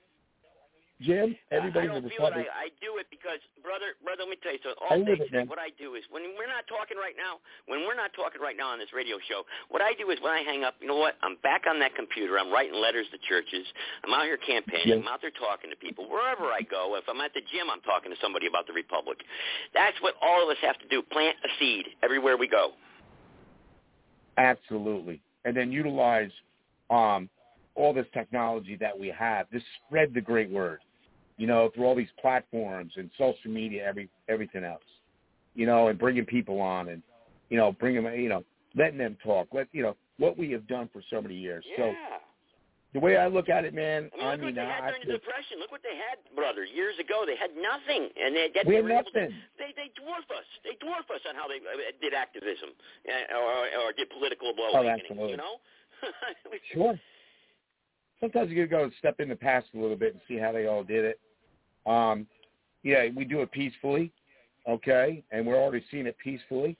Jim, 1.02 1.34
everybody 1.50 1.90
I 1.90 1.98
don't 1.98 2.06
feel 2.06 2.30
it. 2.30 2.46
I, 2.48 2.66
I 2.66 2.78
do 2.78 2.96
it 3.02 3.10
because, 3.10 3.42
brother, 3.58 3.98
brother. 4.00 4.22
Let 4.22 4.30
me 4.30 4.38
tell 4.38 4.54
you 4.54 4.62
something. 4.62 4.78
All 4.78 5.02
day 5.02 5.18
today, 5.18 5.44
what 5.44 5.58
I 5.58 5.74
do 5.74 5.98
is 5.98 6.06
when 6.14 6.22
we're 6.38 6.50
not 6.50 6.64
talking 6.70 6.94
right 6.96 7.18
now, 7.18 7.42
when 7.66 7.82
we're 7.82 7.98
not 7.98 8.14
talking 8.14 8.38
right 8.38 8.54
now 8.54 8.70
on 8.70 8.78
this 8.78 8.94
radio 8.94 9.18
show, 9.26 9.42
what 9.68 9.82
I 9.82 9.98
do 9.98 10.08
is 10.14 10.22
when 10.22 10.30
I 10.30 10.46
hang 10.46 10.62
up, 10.62 10.78
you 10.78 10.86
know 10.86 10.98
what? 10.98 11.18
I'm 11.26 11.36
back 11.42 11.66
on 11.66 11.82
that 11.82 11.98
computer. 11.98 12.38
I'm 12.38 12.54
writing 12.54 12.78
letters 12.78 13.10
to 13.10 13.18
churches. 13.26 13.66
I'm 14.06 14.14
out 14.14 14.24
here 14.24 14.38
campaigning. 14.38 15.02
Yeah. 15.02 15.02
I'm 15.02 15.10
out 15.10 15.20
there 15.20 15.34
talking 15.34 15.68
to 15.74 15.78
people. 15.78 16.06
Wherever 16.06 16.54
I 16.54 16.62
go, 16.62 16.94
if 16.94 17.04
I'm 17.10 17.20
at 17.20 17.34
the 17.34 17.42
gym, 17.50 17.66
I'm 17.66 17.82
talking 17.82 18.14
to 18.14 18.18
somebody 18.22 18.46
about 18.46 18.70
the 18.70 18.72
republic. 18.72 19.18
That's 19.74 19.98
what 20.00 20.14
all 20.22 20.42
of 20.42 20.48
us 20.48 20.60
have 20.62 20.78
to 20.78 20.88
do. 20.88 21.02
Plant 21.02 21.36
a 21.42 21.50
seed 21.58 21.98
everywhere 22.02 22.38
we 22.38 22.46
go. 22.46 22.78
Absolutely. 24.38 25.20
And 25.44 25.56
then 25.56 25.72
utilize 25.72 26.30
um, 26.90 27.28
all 27.74 27.92
this 27.92 28.06
technology 28.12 28.76
that 28.80 28.98
we 28.98 29.08
have 29.08 29.48
to 29.50 29.60
spread 29.86 30.14
the 30.14 30.20
great 30.20 30.50
word, 30.50 30.78
you 31.38 31.46
know, 31.46 31.70
through 31.74 31.84
all 31.86 31.94
these 31.94 32.12
platforms 32.20 32.92
and 32.96 33.10
social 33.18 33.50
media, 33.50 33.84
every 33.86 34.08
everything 34.28 34.64
else, 34.64 34.82
you 35.54 35.66
know, 35.66 35.88
and 35.88 35.98
bringing 35.98 36.24
people 36.24 36.60
on 36.60 36.88
and, 36.88 37.02
you 37.50 37.56
know, 37.56 37.72
bringing, 37.72 38.04
you 38.20 38.28
know, 38.28 38.44
letting 38.76 38.98
them 38.98 39.16
talk. 39.24 39.48
Let 39.52 39.68
you 39.72 39.82
know 39.82 39.96
what 40.18 40.38
we 40.38 40.50
have 40.52 40.66
done 40.66 40.88
for 40.92 41.02
so 41.10 41.20
many 41.20 41.34
years. 41.34 41.64
Yeah. 41.68 41.76
So 41.76 41.94
the 42.92 43.00
way 43.00 43.16
I 43.16 43.26
look 43.26 43.48
at 43.48 43.64
it, 43.64 43.72
man, 43.72 44.10
I 44.20 44.36
mean, 44.36 44.52
look 44.52 44.52
what 44.52 44.54
they 44.54 44.68
had 44.68 44.84
I 44.84 44.92
during 44.92 45.08
the 45.08 45.16
Depression. 45.16 45.56
Look 45.58 45.72
what 45.72 45.80
they 45.80 45.96
had, 45.96 46.20
brother, 46.36 46.64
years 46.68 46.92
ago. 47.00 47.24
They 47.24 47.36
had 47.40 47.56
nothing, 47.56 48.12
and 48.20 48.36
they, 48.36 48.52
yet 48.54 48.66
we 48.68 48.76
they 48.76 48.76
have 48.76 48.84
were 48.84 48.92
able 48.92 49.10
to 49.16 49.20
nothing. 49.32 49.36
they 49.56 49.72
they 49.72 49.88
dwarf 49.96 50.28
us. 50.28 50.44
They 50.60 50.76
dwarf 50.76 51.08
us 51.08 51.24
on 51.24 51.34
how 51.34 51.48
they 51.48 51.56
uh, 51.64 51.96
did 52.04 52.12
activism 52.12 52.76
uh, 53.08 53.32
or, 53.40 53.88
or 53.88 53.92
did 53.96 54.10
political 54.12 54.52
Oh, 54.52 54.76
awakening. 54.76 55.00
absolutely. 55.08 55.30
You 55.32 55.36
know. 55.40 55.56
Sure. 56.74 56.98
Sometimes 58.22 58.50
you 58.50 58.66
gotta 58.66 58.86
go 58.86 58.94
step 59.00 59.18
in 59.18 59.28
the 59.28 59.34
past 59.34 59.66
a 59.74 59.78
little 59.78 59.96
bit 59.96 60.12
and 60.12 60.22
see 60.28 60.36
how 60.36 60.52
they 60.52 60.66
all 60.66 60.84
did 60.84 61.04
it. 61.04 61.20
Um, 61.90 62.28
yeah, 62.84 63.08
we 63.16 63.24
do 63.24 63.42
it 63.42 63.50
peacefully, 63.50 64.12
okay, 64.68 65.24
and 65.32 65.44
we're 65.44 65.60
already 65.60 65.84
seeing 65.90 66.06
it 66.06 66.16
peacefully. 66.22 66.76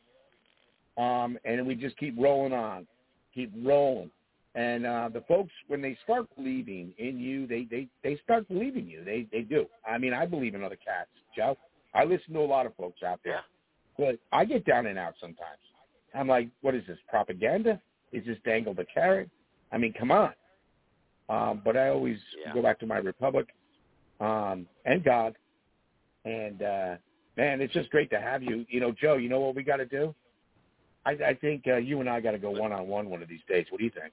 Um, 0.96 1.36
and 1.44 1.66
we 1.66 1.74
just 1.74 1.96
keep 1.96 2.14
rolling 2.16 2.52
on, 2.52 2.86
keep 3.34 3.52
rolling. 3.64 4.10
And 4.54 4.86
uh, 4.86 5.08
the 5.12 5.22
folks, 5.22 5.50
when 5.66 5.82
they 5.82 5.98
start 6.04 6.26
believing 6.36 6.92
in 6.98 7.18
you, 7.18 7.48
they 7.48 7.66
they 7.68 7.88
they 8.04 8.20
start 8.22 8.46
believing 8.46 8.86
you. 8.86 9.02
They 9.02 9.26
they 9.32 9.40
do. 9.40 9.66
I 9.84 9.98
mean, 9.98 10.14
I 10.14 10.26
believe 10.26 10.54
in 10.54 10.62
other 10.62 10.76
cats, 10.76 11.10
Joe. 11.34 11.58
I 11.92 12.04
listen 12.04 12.34
to 12.34 12.40
a 12.40 12.46
lot 12.46 12.66
of 12.66 12.76
folks 12.76 13.02
out 13.02 13.18
there, 13.24 13.40
but 13.98 14.16
I 14.30 14.44
get 14.44 14.64
down 14.64 14.86
and 14.86 14.98
out 14.98 15.14
sometimes. 15.20 15.58
I'm 16.14 16.28
like, 16.28 16.48
what 16.60 16.76
is 16.76 16.86
this 16.86 16.98
propaganda? 17.08 17.80
Is 18.12 18.24
this 18.26 18.38
dangle 18.44 18.74
the 18.74 18.86
carrot? 18.94 19.28
I 19.72 19.78
mean, 19.78 19.92
come 19.98 20.12
on. 20.12 20.34
Um, 21.32 21.62
but 21.64 21.76
I 21.76 21.88
always 21.88 22.18
Yeah. 22.44 22.52
go 22.52 22.62
back 22.62 22.78
to 22.80 22.86
my 22.86 22.98
republic 22.98 23.46
um, 24.20 24.68
and 24.84 25.02
God. 25.02 25.34
And 26.24 26.62
uh, 26.62 26.96
man, 27.36 27.60
it's 27.60 27.72
just 27.72 27.90
great 27.90 28.10
to 28.10 28.20
have 28.20 28.42
you. 28.42 28.66
You 28.68 28.80
know, 28.80 28.92
Joe. 28.92 29.16
You 29.16 29.28
know 29.28 29.40
what 29.40 29.54
we 29.54 29.62
got 29.62 29.78
to 29.78 29.86
do? 29.86 30.14
I, 31.04 31.12
I 31.12 31.34
think 31.34 31.64
uh, 31.66 31.76
you 31.76 32.00
and 32.00 32.08
I 32.08 32.20
got 32.20 32.32
to 32.32 32.38
go 32.38 32.50
one 32.50 32.72
on 32.72 32.86
one 32.86 33.08
one 33.08 33.22
of 33.22 33.28
these 33.28 33.40
days. 33.48 33.66
What 33.70 33.78
do 33.78 33.84
you 33.84 33.90
think? 33.90 34.12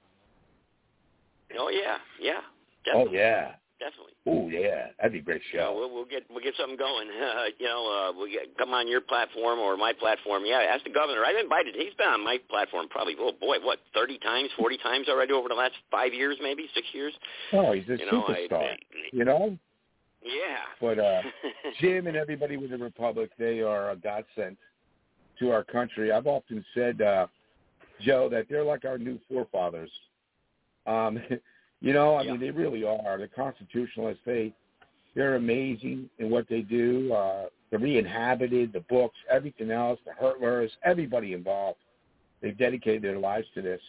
Oh 1.58 1.68
yeah, 1.68 1.98
yeah, 2.20 2.40
Oh 2.94 3.06
yeah. 3.12 3.52
Definitely. 3.80 4.12
Oh 4.26 4.48
yeah. 4.48 4.92
That'd 4.98 5.12
be 5.12 5.18
a 5.18 5.22
great 5.22 5.42
show. 5.52 5.74
we'll, 5.74 5.90
we'll 5.92 6.04
get 6.04 6.22
we'll 6.30 6.44
get 6.44 6.54
something 6.56 6.76
going. 6.76 7.08
Uh, 7.08 7.44
you 7.58 7.66
know, 7.66 7.82
uh, 7.88 8.12
we'll 8.16 8.30
get, 8.30 8.56
come 8.58 8.70
on 8.70 8.86
your 8.86 9.00
platform 9.00 9.58
or 9.58 9.76
my 9.76 9.92
platform. 9.92 10.44
Yeah, 10.46 10.62
ask 10.72 10.84
the 10.84 10.90
governor. 10.90 11.24
I've 11.24 11.36
invited. 11.42 11.74
He's 11.74 11.94
been 11.94 12.08
on 12.08 12.22
my 12.22 12.38
platform 12.48 12.86
probably. 12.88 13.14
Oh 13.18 13.32
boy, 13.32 13.56
what 13.62 13.78
thirty 13.94 14.18
times, 14.18 14.50
forty 14.58 14.76
times 14.78 15.08
already 15.08 15.32
over 15.32 15.48
the 15.48 15.54
last 15.54 15.74
five 15.90 16.12
years, 16.14 16.36
maybe 16.42 16.66
six 16.74 16.86
years. 16.92 17.14
Oh, 17.52 17.72
he's 17.72 17.88
a 17.88 17.96
You 17.98 18.06
know, 18.06 18.24
superstar. 18.28 18.72
I, 18.72 18.76
you 19.12 19.24
know. 19.24 19.56
yeah. 20.22 20.68
But 20.80 20.98
uh, 20.98 21.22
Jim 21.80 22.06
and 22.06 22.16
everybody 22.16 22.56
with 22.56 22.70
the 22.70 22.78
Republic, 22.78 23.30
they 23.38 23.60
are 23.60 23.90
a 23.90 23.96
godsend 23.96 24.56
to 25.38 25.50
our 25.50 25.64
country. 25.64 26.12
I've 26.12 26.26
often 26.26 26.64
said, 26.74 27.00
uh, 27.00 27.26
Joe, 28.02 28.28
that 28.30 28.46
they're 28.50 28.64
like 28.64 28.84
our 28.84 28.98
new 28.98 29.18
forefathers. 29.28 29.90
Um, 30.86 31.18
you 31.80 31.92
know, 31.92 32.14
I 32.14 32.22
Yeah. 32.22 32.32
mean, 32.32 32.40
they 32.40 32.50
really 32.50 32.84
are. 32.84 33.18
The 33.18 33.28
constitutionalists, 33.28 34.22
they 34.24 34.52
They're 35.16 35.34
amazing 35.34 36.08
in 36.18 36.30
what 36.30 36.46
they 36.48 36.60
do. 36.62 37.12
Uh, 37.12 37.48
the 37.70 37.78
Re-Inhabited, 37.78 38.72
the 38.72 38.80
books, 38.88 39.18
everything 39.28 39.72
else, 39.72 39.98
the 40.06 40.12
Hurtlers, 40.12 40.70
everybody 40.84 41.32
involved. 41.32 41.80
They've 42.40 42.56
dedicated 42.56 43.02
their 43.02 43.18
lives 43.18 43.48
to 43.54 43.60
this, 43.60 43.80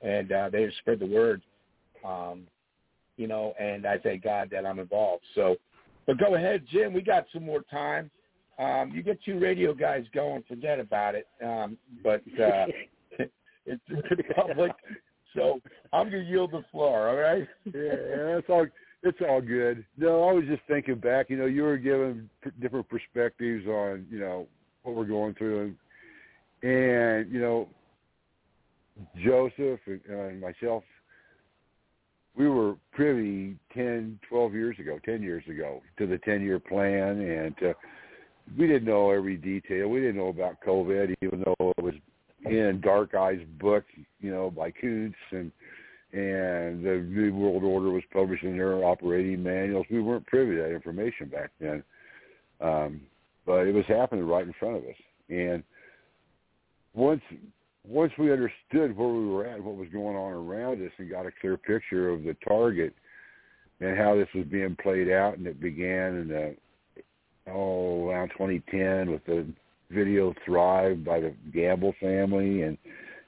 and 0.00 0.30
uh, 0.30 0.50
they 0.50 0.62
have 0.62 0.72
spread 0.74 1.00
the 1.00 1.06
word. 1.06 1.42
Um, 2.04 2.46
you 3.16 3.26
know, 3.26 3.52
and 3.58 3.84
I 3.84 3.98
thank 3.98 4.22
God 4.22 4.48
that 4.50 4.64
I'm 4.64 4.78
involved. 4.78 5.24
So, 5.34 5.56
but 6.06 6.18
go 6.18 6.36
ahead, 6.36 6.64
Jim. 6.70 6.92
We 6.92 7.02
got 7.02 7.26
some 7.32 7.44
more 7.44 7.62
time. 7.62 8.10
Um, 8.58 8.92
you 8.94 9.02
get 9.02 9.18
two 9.24 9.40
radio 9.40 9.74
guys 9.74 10.04
going, 10.14 10.44
forget 10.46 10.78
about 10.78 11.16
it. 11.16 11.26
Um, 11.44 11.76
but 12.04 12.22
uh, 12.40 12.66
it's 13.66 13.82
to 13.88 14.14
the 14.16 14.22
public, 14.36 14.70
so 15.34 15.60
I'm 15.92 16.10
gonna 16.10 16.22
yield 16.22 16.52
the 16.52 16.64
floor. 16.70 17.08
All 17.08 17.16
right? 17.16 17.46
yeah, 17.66 18.34
that's 18.34 18.48
all. 18.48 18.66
It's 19.02 19.18
all 19.28 19.40
good. 19.40 19.84
No, 19.98 20.24
I 20.24 20.32
was 20.32 20.44
just 20.46 20.62
thinking 20.66 20.96
back. 20.96 21.28
You 21.28 21.36
know, 21.36 21.46
you 21.46 21.62
were 21.62 21.76
giving 21.76 22.28
different 22.60 22.88
perspectives 22.88 23.66
on 23.66 24.06
you 24.10 24.18
know 24.18 24.46
what 24.82 24.94
we're 24.94 25.04
going 25.04 25.34
through, 25.34 25.74
and, 26.62 26.70
and 26.70 27.32
you 27.32 27.40
know, 27.40 27.68
Joseph 29.24 29.80
and, 29.86 30.00
and 30.08 30.40
myself, 30.40 30.84
we 32.36 32.48
were 32.48 32.76
privy 32.92 33.56
10, 33.74 34.18
12 34.28 34.54
years 34.54 34.78
ago, 34.78 34.98
10 35.04 35.22
years 35.22 35.44
ago 35.48 35.82
to 35.98 36.06
the 36.06 36.18
10-year 36.18 36.58
plan, 36.58 37.20
and 37.20 37.54
uh, 37.62 37.72
we 38.58 38.66
didn't 38.66 38.84
know 38.84 39.10
every 39.10 39.36
detail. 39.36 39.88
We 39.88 40.00
didn't 40.00 40.16
know 40.16 40.28
about 40.28 40.56
COVID, 40.66 41.14
even 41.22 41.44
though 41.44 41.72
it 41.76 41.82
was 41.82 41.94
in 42.44 42.80
Dark 42.82 43.14
Eyes 43.14 43.40
book, 43.60 43.84
you 44.20 44.30
know, 44.30 44.50
by 44.50 44.70
Koontz 44.70 45.16
and 45.30 45.50
and 46.12 46.84
the 46.84 47.04
New 47.08 47.34
World 47.34 47.64
Order 47.64 47.90
was 47.90 48.04
publishing 48.12 48.56
their 48.56 48.84
operating 48.84 49.42
manuals. 49.42 49.86
We 49.90 50.00
weren't 50.00 50.26
privy 50.26 50.54
to 50.54 50.62
that 50.62 50.72
information 50.72 51.26
back 51.28 51.50
then, 51.60 51.82
um, 52.60 53.00
but 53.44 53.66
it 53.66 53.74
was 53.74 53.84
happening 53.88 54.24
right 54.24 54.46
in 54.46 54.54
front 54.60 54.76
of 54.76 54.84
us. 54.84 54.96
And 55.28 55.64
once 56.94 57.22
once 57.86 58.12
we 58.16 58.32
understood 58.32 58.96
where 58.96 59.08
we 59.08 59.26
were 59.26 59.46
at, 59.46 59.62
what 59.62 59.76
was 59.76 59.88
going 59.88 60.16
on 60.16 60.32
around 60.32 60.86
us, 60.86 60.92
and 60.98 61.10
got 61.10 61.26
a 61.26 61.32
clear 61.40 61.56
picture 61.56 62.10
of 62.10 62.22
the 62.22 62.36
target 62.46 62.94
and 63.80 63.98
how 63.98 64.14
this 64.14 64.28
was 64.34 64.46
being 64.46 64.76
played 64.80 65.10
out, 65.10 65.36
and 65.36 65.46
it 65.46 65.60
began 65.60 66.14
in 66.14 66.28
the 66.28 66.56
oh 67.50 68.08
around 68.08 68.28
2010 68.28 69.10
with 69.10 69.24
the 69.26 69.46
video 69.90 70.34
Thrive 70.44 71.04
by 71.04 71.20
the 71.20 71.34
Gamble 71.52 71.94
family 72.00 72.62
and 72.62 72.78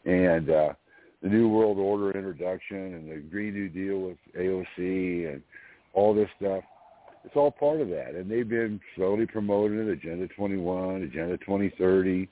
and 0.04 0.50
uh, 0.50 0.72
the 1.22 1.28
New 1.28 1.48
World 1.48 1.78
Order 1.78 2.16
introduction 2.16 2.94
and 2.94 3.10
the 3.10 3.16
Green 3.16 3.54
New 3.54 3.68
Deal 3.68 4.00
with 4.00 4.18
AOC 4.38 5.32
and 5.32 5.42
all 5.92 6.14
this 6.14 6.28
stuff. 6.38 6.62
It's 7.24 7.34
all 7.34 7.50
part 7.50 7.80
of 7.80 7.88
that, 7.88 8.14
and 8.14 8.30
they've 8.30 8.48
been 8.48 8.80
slowly 8.94 9.26
promoting 9.26 9.80
it, 9.80 9.88
Agenda 9.88 10.28
21, 10.28 11.02
Agenda 11.02 11.36
2030, 11.38 12.28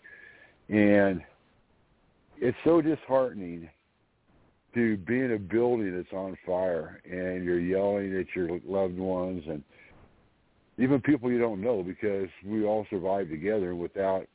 and 0.69 1.21
it's 2.39 2.57
so 2.65 2.81
disheartening 2.81 3.69
to 4.75 4.97
be 4.99 5.21
in 5.21 5.33
a 5.33 5.39
building 5.39 5.97
that's 5.97 6.13
on 6.13 6.37
fire 6.45 7.01
and 7.05 7.45
you're 7.45 7.61
yelling 7.61 8.17
at 8.19 8.27
your 8.35 8.61
loved 8.67 8.99
ones 8.99 9.43
and 9.49 9.63
even 10.79 11.01
people 11.01 11.31
you 11.31 11.39
don't 11.39 11.61
know 11.61 11.83
because 11.83 12.29
we 12.45 12.65
all 12.65 12.87
survive 12.91 13.29
together 13.29 13.75
without 13.75 14.27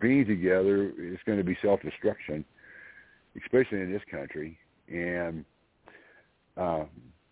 being 0.00 0.26
together 0.26 0.92
it's 0.98 1.22
going 1.24 1.38
to 1.38 1.44
be 1.44 1.56
self-destruction 1.62 2.44
especially 3.36 3.80
in 3.80 3.92
this 3.92 4.02
country, 4.10 4.58
and 4.88 5.44
uh, 6.56 6.84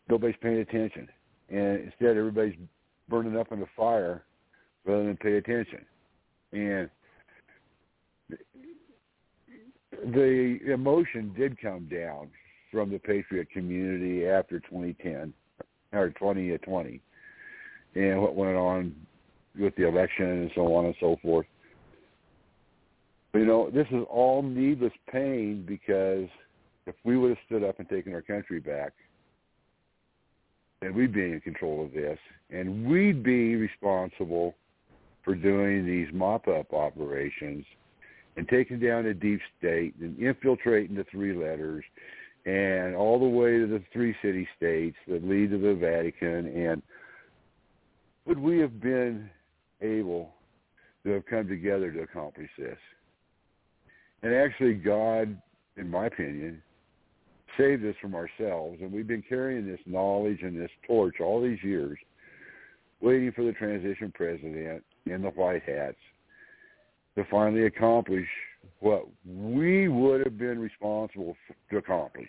nobody's 0.08 0.36
paying 0.40 0.58
attention. 0.58 1.08
And 1.48 1.80
instead, 1.84 2.16
everybody's 2.16 2.56
burning 3.08 3.36
up 3.36 3.52
in 3.52 3.60
the 3.60 3.66
fire 3.76 4.24
rather 4.84 5.04
than 5.04 5.16
pay 5.16 5.36
attention. 5.36 5.84
And 6.52 6.88
the 10.12 10.58
emotion 10.72 11.34
did 11.36 11.60
come 11.60 11.88
down 11.90 12.28
from 12.70 12.90
the 12.90 12.98
patriot 12.98 13.48
community 13.50 14.26
after 14.26 14.60
2010 14.60 15.32
or 15.92 16.10
2020 16.10 17.00
and 17.94 18.20
what 18.20 18.34
went 18.34 18.56
on 18.56 18.94
with 19.58 19.74
the 19.76 19.86
election 19.86 20.26
and 20.26 20.50
so 20.54 20.74
on 20.74 20.86
and 20.86 20.94
so 21.00 21.16
forth. 21.22 21.46
You 23.34 23.44
know, 23.44 23.70
this 23.70 23.86
is 23.90 24.04
all 24.10 24.42
needless 24.42 24.92
pain 25.10 25.64
because 25.66 26.28
if 26.86 26.94
we 27.04 27.16
would 27.16 27.30
have 27.30 27.38
stood 27.46 27.62
up 27.62 27.78
and 27.78 27.88
taken 27.88 28.14
our 28.14 28.22
country 28.22 28.60
back, 28.60 28.92
then 30.80 30.94
we'd 30.94 31.12
be 31.12 31.24
in 31.24 31.40
control 31.40 31.84
of 31.84 31.92
this, 31.92 32.18
and 32.50 32.86
we'd 32.86 33.22
be 33.22 33.56
responsible 33.56 34.54
for 35.24 35.34
doing 35.34 35.84
these 35.84 36.08
mop-up 36.12 36.72
operations 36.72 37.64
and 38.36 38.48
taking 38.48 38.78
down 38.78 39.04
the 39.04 39.12
deep 39.12 39.40
state 39.58 39.94
and 40.00 40.18
infiltrating 40.18 40.96
the 40.96 41.04
three 41.10 41.34
letters 41.34 41.84
and 42.46 42.94
all 42.94 43.18
the 43.18 43.26
way 43.26 43.58
to 43.58 43.66
the 43.66 43.82
three 43.92 44.14
city 44.22 44.48
states 44.56 44.96
that 45.08 45.28
lead 45.28 45.50
to 45.50 45.58
the 45.58 45.74
Vatican. 45.74 46.46
And 46.46 46.82
would 48.28 48.38
we 48.38 48.58
have 48.58 48.78
been 48.78 49.30
able 49.80 50.34
to 51.04 51.12
have 51.12 51.24
come 51.24 51.48
together 51.48 51.90
to 51.90 52.02
accomplish 52.02 52.50
this? 52.58 52.76
And 54.22 54.34
actually, 54.34 54.74
God, 54.74 55.40
in 55.78 55.88
my 55.90 56.06
opinion, 56.06 56.62
saved 57.56 57.84
us 57.86 57.94
from 58.02 58.14
ourselves. 58.14 58.78
And 58.82 58.92
we've 58.92 59.06
been 59.06 59.24
carrying 59.26 59.66
this 59.66 59.80
knowledge 59.86 60.40
and 60.42 60.60
this 60.60 60.70
torch 60.86 61.16
all 61.20 61.40
these 61.42 61.62
years, 61.62 61.98
waiting 63.00 63.32
for 63.32 63.44
the 63.44 63.52
transition 63.52 64.12
president 64.14 64.84
in 65.06 65.22
the 65.22 65.30
white 65.30 65.62
hats 65.62 65.96
to 67.16 67.24
finally 67.30 67.64
accomplish 67.64 68.28
what 68.80 69.06
we 69.24 69.88
would 69.88 70.24
have 70.24 70.36
been 70.36 70.58
responsible 70.58 71.34
to 71.70 71.78
accomplish. 71.78 72.28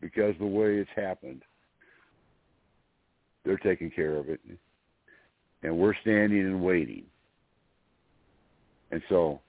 Because 0.00 0.34
the 0.40 0.46
way 0.46 0.76
it's 0.76 0.90
happened, 0.96 1.42
they're 3.44 3.58
taking 3.58 3.90
care 3.90 4.16
of 4.16 4.28
it. 4.28 4.40
And 5.62 5.76
we're 5.76 5.94
standing 6.02 6.40
and 6.40 6.62
waiting. 6.62 7.04
And 8.90 9.02
so 9.08 9.40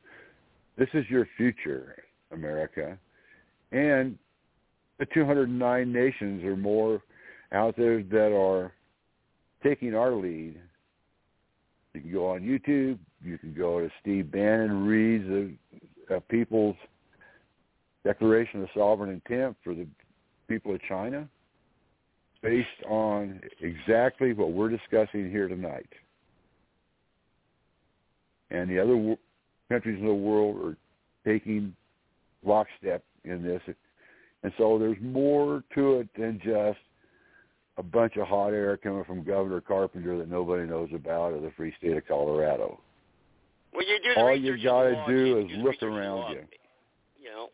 this 0.78 0.90
is 0.94 1.06
your 1.10 1.28
future, 1.38 1.96
America. 2.32 2.98
And 3.72 4.18
the 5.00 5.06
209 5.14 5.92
nations 5.92 6.44
or 6.44 6.56
more 6.56 7.02
out 7.52 7.76
there 7.78 8.04
that 8.04 8.36
are 8.36 8.72
taking 9.64 9.96
our 9.96 10.12
lead. 10.12 10.60
You 11.94 12.02
can 12.02 12.12
go 12.12 12.28
on 12.28 12.42
YouTube. 12.42 12.98
You 13.24 13.38
can 13.38 13.54
go 13.54 13.80
to 13.80 13.90
Steve 14.02 14.32
Bannon 14.32 14.86
reads 14.86 15.26
the 15.28 16.16
uh, 16.16 16.20
People's 16.30 16.76
Declaration 18.04 18.64
of 18.64 18.70
Sovereign 18.76 19.10
Intent 19.10 19.56
for 19.64 19.74
the 19.74 19.88
people 20.48 20.74
of 20.74 20.82
China 20.88 21.28
based 22.42 22.68
on 22.88 23.40
exactly 23.60 24.34
what 24.34 24.52
we're 24.52 24.70
discussing 24.70 25.30
here 25.30 25.48
tonight. 25.48 25.90
And 28.50 28.70
the 28.70 28.80
other 28.80 29.16
countries 29.70 30.00
in 30.00 30.06
the 30.06 30.14
world 30.14 30.58
are 30.64 30.78
taking 31.26 31.76
lockstep 32.44 33.04
in 33.24 33.44
this. 33.44 33.62
And 34.44 34.52
so 34.58 34.78
there's 34.80 34.98
more 35.02 35.64
to 35.76 36.00
it 36.00 36.10
than 36.18 36.40
just 36.44 36.80
a 37.78 37.84
bunch 37.84 38.18
of 38.18 38.28
hot 38.28 38.54
air 38.54 38.76
coming 38.78 39.04
from 39.06 39.24
Governor 39.24 39.62
Carpenter 39.62 40.18
that 40.18 40.30
nobody 40.30 40.68
knows 40.68 40.90
about 40.94 41.34
or 41.34 41.40
the 41.40 41.52
free 41.56 41.74
state 41.78 41.96
of 41.96 42.06
Colorado. 42.08 42.80
Well, 43.74 43.88
you 43.88 44.00
do 44.04 44.20
All 44.20 44.36
you 44.36 44.62
got 44.62 44.84
to 44.84 45.06
do 45.08 45.40
is 45.40 45.46
look 45.60 45.82
around 45.82 46.32
you. 46.34 46.42
You 47.22 47.30
know, 47.30 47.50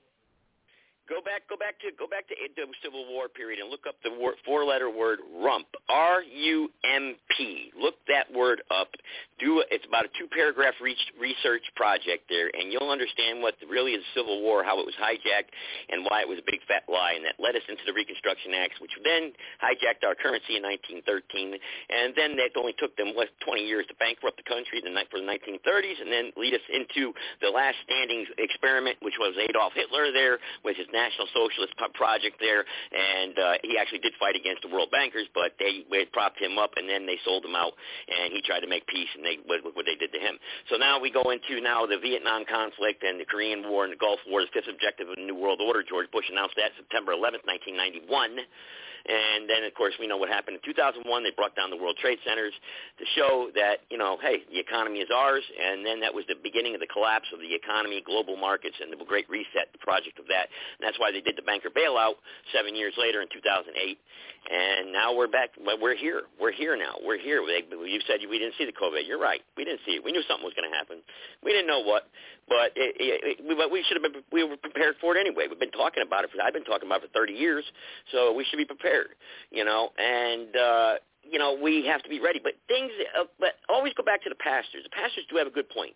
Go 1.08 1.24
back, 1.24 1.48
go 1.48 1.56
back 1.56 1.80
to 1.80 1.88
go 1.96 2.04
back 2.04 2.28
to 2.28 2.36
the 2.36 2.68
Civil 2.84 3.08
War 3.08 3.32
period 3.32 3.64
and 3.64 3.72
look 3.72 3.88
up 3.88 3.96
the 4.04 4.12
four-letter 4.44 4.92
word 4.92 5.20
rump. 5.40 5.68
R 5.88 6.20
U 6.20 6.68
M 6.84 7.16
P. 7.32 7.72
Look 7.80 7.96
that 8.12 8.28
word 8.28 8.60
up. 8.68 8.92
Do 9.40 9.64
it's 9.72 9.88
about 9.88 10.04
a 10.04 10.12
two-paragraph 10.20 10.76
research 10.84 11.64
project 11.80 12.28
there, 12.28 12.52
and 12.52 12.74
you'll 12.74 12.92
understand 12.92 13.40
what 13.40 13.56
really 13.70 13.96
is 13.96 14.04
Civil 14.12 14.42
War, 14.42 14.68
how 14.68 14.82
it 14.82 14.86
was 14.86 14.98
hijacked, 15.00 15.54
and 15.88 16.04
why 16.04 16.26
it 16.26 16.28
was 16.28 16.44
a 16.44 16.48
big 16.50 16.60
fat 16.68 16.84
lie, 16.92 17.16
and 17.16 17.24
that 17.24 17.40
led 17.40 17.56
us 17.56 17.64
into 17.70 17.86
the 17.88 17.94
Reconstruction 17.94 18.52
Acts, 18.58 18.82
which 18.84 18.92
then 19.06 19.32
hijacked 19.64 20.04
our 20.04 20.18
currency 20.18 20.60
in 20.60 20.66
1913, 20.66 21.56
and 21.56 22.18
then 22.18 22.36
that 22.36 22.52
only 22.60 22.74
took 22.76 22.98
them 22.98 23.16
what 23.16 23.30
20 23.46 23.64
years 23.64 23.86
to 23.88 23.96
bankrupt 24.02 24.42
the 24.42 24.48
country 24.50 24.82
the 24.84 24.92
night 24.92 25.08
for 25.08 25.22
the 25.22 25.30
1930s, 25.30 26.02
and 26.02 26.12
then 26.12 26.34
lead 26.36 26.58
us 26.58 26.66
into 26.74 27.14
the 27.40 27.48
last 27.48 27.78
standing 27.86 28.26
experiment, 28.42 28.98
which 29.06 29.16
was 29.22 29.38
Adolf 29.38 29.72
Hitler 29.78 30.12
there 30.12 30.42
with 30.66 30.76
his 30.76 30.90
National 30.98 31.30
Socialist 31.30 31.78
Project 31.94 32.42
there, 32.42 32.66
and 32.66 33.38
uh, 33.38 33.62
he 33.62 33.78
actually 33.78 34.02
did 34.02 34.18
fight 34.18 34.34
against 34.34 34.66
the 34.66 34.72
world 34.74 34.90
bankers, 34.90 35.30
but 35.38 35.54
they, 35.62 35.86
they 35.94 36.10
propped 36.10 36.42
him 36.42 36.58
up, 36.58 36.74
and 36.74 36.90
then 36.90 37.06
they 37.06 37.22
sold 37.22 37.46
him 37.46 37.54
out, 37.54 37.78
and 38.10 38.34
he 38.34 38.42
tried 38.42 38.66
to 38.66 38.70
make 38.70 38.90
peace, 38.90 39.10
and 39.14 39.22
they 39.22 39.38
what, 39.46 39.62
what 39.78 39.86
they 39.86 39.94
did 39.94 40.10
to 40.10 40.20
him. 40.20 40.42
So 40.74 40.82
now 40.82 40.98
we 40.98 41.14
go 41.14 41.30
into 41.30 41.62
now 41.62 41.86
the 41.86 42.02
Vietnam 42.02 42.50
conflict 42.50 43.06
and 43.06 43.22
the 43.22 43.30
Korean 43.30 43.70
War 43.70 43.86
and 43.86 43.94
the 43.94 44.02
Gulf 44.02 44.20
War, 44.26 44.42
the 44.42 44.50
fifth 44.50 44.72
objective 44.74 45.10
of 45.10 45.22
the 45.22 45.26
New 45.26 45.38
World 45.38 45.62
Order. 45.62 45.86
George 45.86 46.10
Bush 46.10 46.26
announced 46.34 46.58
that 46.58 46.74
September 46.74 47.14
11th, 47.14 47.46
1991 47.46 48.42
And 49.06 49.50
then, 49.50 49.64
of 49.64 49.74
course, 49.74 49.94
we 50.00 50.08
know 50.08 50.18
what 50.18 50.30
happened 50.30 50.58
in 50.58 50.64
2001. 50.66 51.06
They 51.24 51.32
brought 51.36 51.56
down 51.56 51.70
the 51.70 51.78
World 51.78 51.98
Trade 52.02 52.20
Centers 52.26 52.54
to 52.98 53.06
show 53.16 53.50
that, 53.56 53.86
you 53.90 53.98
know, 53.98 54.18
hey, 54.22 54.44
the 54.52 54.60
economy 54.60 55.00
is 55.00 55.10
ours. 55.14 55.44
And 55.46 55.86
then 55.86 56.00
that 56.02 56.14
was 56.14 56.26
the 56.28 56.36
beginning 56.42 56.74
of 56.74 56.82
the 56.82 56.88
collapse 56.88 57.28
of 57.34 57.40
the 57.40 57.54
economy, 57.54 58.02
global 58.02 58.36
markets, 58.36 58.76
and 58.82 58.92
the 58.92 58.98
Great 59.06 59.30
Reset, 59.30 59.72
the 59.72 59.80
project 59.80 60.20
of 60.20 60.28
that. 60.28 60.50
And 60.80 60.82
that's 60.82 61.00
why 61.00 61.12
they 61.12 61.22
did 61.22 61.38
the 61.38 61.46
banker 61.46 61.70
bailout 61.70 62.20
seven 62.52 62.76
years 62.76 62.94
later 62.98 63.22
in 63.22 63.28
2008. 63.30 63.98
And 64.48 64.94
now 64.94 65.14
we're 65.14 65.28
back. 65.28 65.52
We're 65.60 65.96
here. 65.96 66.24
We're 66.40 66.56
here 66.56 66.78
now. 66.78 66.96
We're 67.04 67.20
here. 67.20 67.42
You 67.42 68.00
said 68.08 68.20
we 68.30 68.40
didn't 68.40 68.56
see 68.58 68.66
the 68.66 68.72
COVID. 68.72 69.06
You're 69.06 69.20
right. 69.20 69.42
We 69.58 69.66
didn't 69.66 69.82
see 69.86 70.00
it. 70.00 70.04
We 70.04 70.12
knew 70.12 70.24
something 70.28 70.46
was 70.46 70.54
going 70.56 70.70
to 70.70 70.76
happen. 70.76 71.04
We 71.44 71.52
didn't 71.52 71.68
know 71.68 71.82
what, 71.82 72.08
but 72.48 72.72
it, 72.76 72.96
it, 72.96 73.40
it, 73.40 73.58
but 73.58 73.72
we 73.72 73.84
should 73.84 74.00
have 74.02 74.04
been. 74.04 74.24
We 74.32 74.44
were 74.44 74.58
prepared 74.58 74.96
for 75.02 75.16
it 75.16 75.20
anyway. 75.20 75.48
We've 75.50 75.60
been 75.60 75.72
talking 75.72 76.04
about 76.06 76.24
it. 76.24 76.32
For, 76.32 76.42
I've 76.42 76.54
been 76.54 76.64
talking 76.64 76.88
about 76.88 77.04
it 77.04 77.12
for 77.12 77.20
30 77.20 77.34
years, 77.34 77.66
so 78.12 78.32
we 78.34 78.46
should 78.46 78.58
be 78.58 78.66
prepared. 78.66 79.16
You 79.52 79.66
know, 79.66 79.90
and 79.98 80.56
uh, 80.56 80.94
you 81.24 81.40
know 81.40 81.58
we 81.62 81.86
have 81.86 82.02
to 82.04 82.10
be 82.10 82.20
ready. 82.20 82.40
But 82.42 82.54
things. 82.68 82.92
Uh, 83.20 83.26
but 83.40 83.60
always 83.70 83.94
go 83.94 84.04
back 84.04 84.24
to 84.24 84.30
the 84.30 84.40
pastors. 84.40 84.84
The 84.84 84.96
pastors 84.96 85.26
do 85.30 85.36
have 85.38 85.48
a 85.48 85.52
good 85.52 85.70
point. 85.70 85.94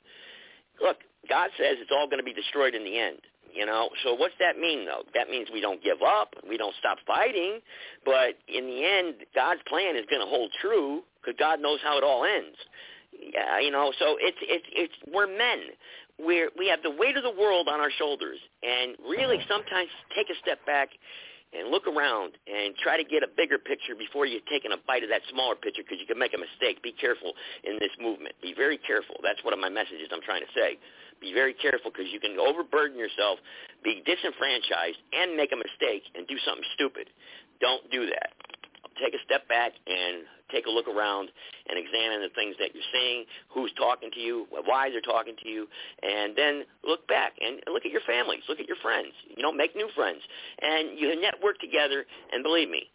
Look, 0.82 0.98
God 1.30 1.50
says 1.58 1.78
it's 1.80 1.92
all 1.92 2.08
going 2.08 2.20
to 2.20 2.28
be 2.28 2.34
destroyed 2.34 2.76
in 2.76 2.84
the 2.84 3.00
end. 3.00 3.20
You 3.54 3.66
know, 3.66 3.90
so 4.04 4.14
what's 4.14 4.36
that 4.40 4.58
mean 4.58 4.86
though? 4.86 5.04
That 5.14 5.30
means 5.30 5.50
we 5.52 5.60
don't 5.60 5.84
give 5.84 6.02
up, 6.02 6.36
we 6.48 6.58
don't 6.58 6.76
stop 6.80 6.98
fighting, 7.06 7.60
but 8.06 8.40
in 8.48 8.66
the 8.66 8.80
end, 8.84 9.28
God's 9.36 9.60
plan 9.68 9.98
is 9.98 10.06
going 10.10 10.22
to 10.22 10.28
hold 10.28 10.52
true 10.62 11.04
because 11.20 11.36
God 11.38 11.60
knows 11.60 11.80
how 11.84 11.98
it 11.98 12.04
all 12.04 12.24
ends. 12.24 12.56
Yeah, 13.12 13.60
you 13.60 13.72
know, 13.72 13.92
so 14.00 14.16
it's 14.20 14.38
it's 14.42 14.66
it's 14.72 14.94
we're 15.14 15.28
men. 15.28 15.76
We're 16.22 16.50
we 16.58 16.68
have 16.68 16.82
the 16.84 16.92
weight 16.92 17.18
of 17.18 17.24
the 17.24 17.34
world 17.34 17.68
on 17.68 17.80
our 17.80 17.92
shoulders, 17.92 18.38
and 18.62 18.96
really 19.10 19.38
uh-huh. 19.38 19.50
sometimes 19.50 19.90
take 20.16 20.30
a 20.30 20.38
step 20.42 20.64
back 20.66 20.90
and 21.52 21.68
look 21.68 21.84
around 21.84 22.40
and 22.48 22.76
try 22.80 22.96
to 22.96 23.04
get 23.04 23.24
a 23.24 23.28
bigger 23.28 23.60
picture 23.60 23.92
before 23.92 24.26
you're 24.26 24.46
taking 24.48 24.72
a 24.72 24.80
bite 24.88 25.04
of 25.04 25.10
that 25.12 25.20
smaller 25.28 25.56
picture 25.56 25.84
because 25.84 26.00
you 26.00 26.08
can 26.08 26.18
make 26.18 26.32
a 26.32 26.40
mistake. 26.40 26.80
Be 26.80 26.96
careful 26.96 27.34
in 27.68 27.76
this 27.80 27.92
movement. 28.00 28.36
Be 28.42 28.56
very 28.56 28.80
careful. 28.80 29.20
That's 29.20 29.44
one 29.44 29.52
of 29.52 29.60
my 29.60 29.68
messages 29.68 30.08
I'm 30.16 30.24
trying 30.24 30.48
to 30.48 30.52
say. 30.56 30.80
Be 31.20 31.36
very 31.36 31.54
careful 31.54 31.92
because 31.92 32.08
you 32.10 32.20
can 32.20 32.40
overburden 32.40 32.98
yourself, 32.98 33.38
be 33.84 34.02
disenfranchised, 34.08 34.98
and 35.12 35.36
make 35.36 35.52
a 35.52 35.60
mistake 35.60 36.08
and 36.16 36.26
do 36.26 36.40
something 36.48 36.66
stupid. 36.74 37.12
Don't 37.60 37.84
do 37.92 38.08
that. 38.08 38.32
Take 39.02 39.18
a 39.18 39.24
step 39.26 39.48
back 39.50 39.74
and 39.88 40.30
take 40.52 40.68
a 40.68 40.70
look 40.70 40.88
around 40.88 41.32
and 41.66 41.80
examine 41.80 42.22
the 42.22 42.30
things 42.36 42.54
that 42.60 42.76
you're 42.76 42.92
seeing, 42.94 43.26
who's 43.50 43.72
talking 43.80 44.12
to 44.14 44.20
you, 44.20 44.46
why 44.68 44.92
they're 44.92 45.02
talking 45.02 45.34
to 45.42 45.48
you, 45.50 45.66
and 46.04 46.36
then 46.36 46.64
look 46.86 47.08
back 47.08 47.34
and 47.40 47.64
look 47.72 47.88
at 47.88 47.92
your 47.92 48.06
families, 48.06 48.44
look 48.48 48.60
at 48.60 48.68
your 48.68 48.78
friends. 48.84 49.16
You 49.26 49.42
know, 49.42 49.52
make 49.52 49.76
new 49.76 49.90
friends, 49.96 50.22
and 50.62 51.00
you 51.00 51.10
network 51.20 51.58
together. 51.60 52.06
And 52.32 52.44
believe 52.44 52.70
me, 52.70 52.92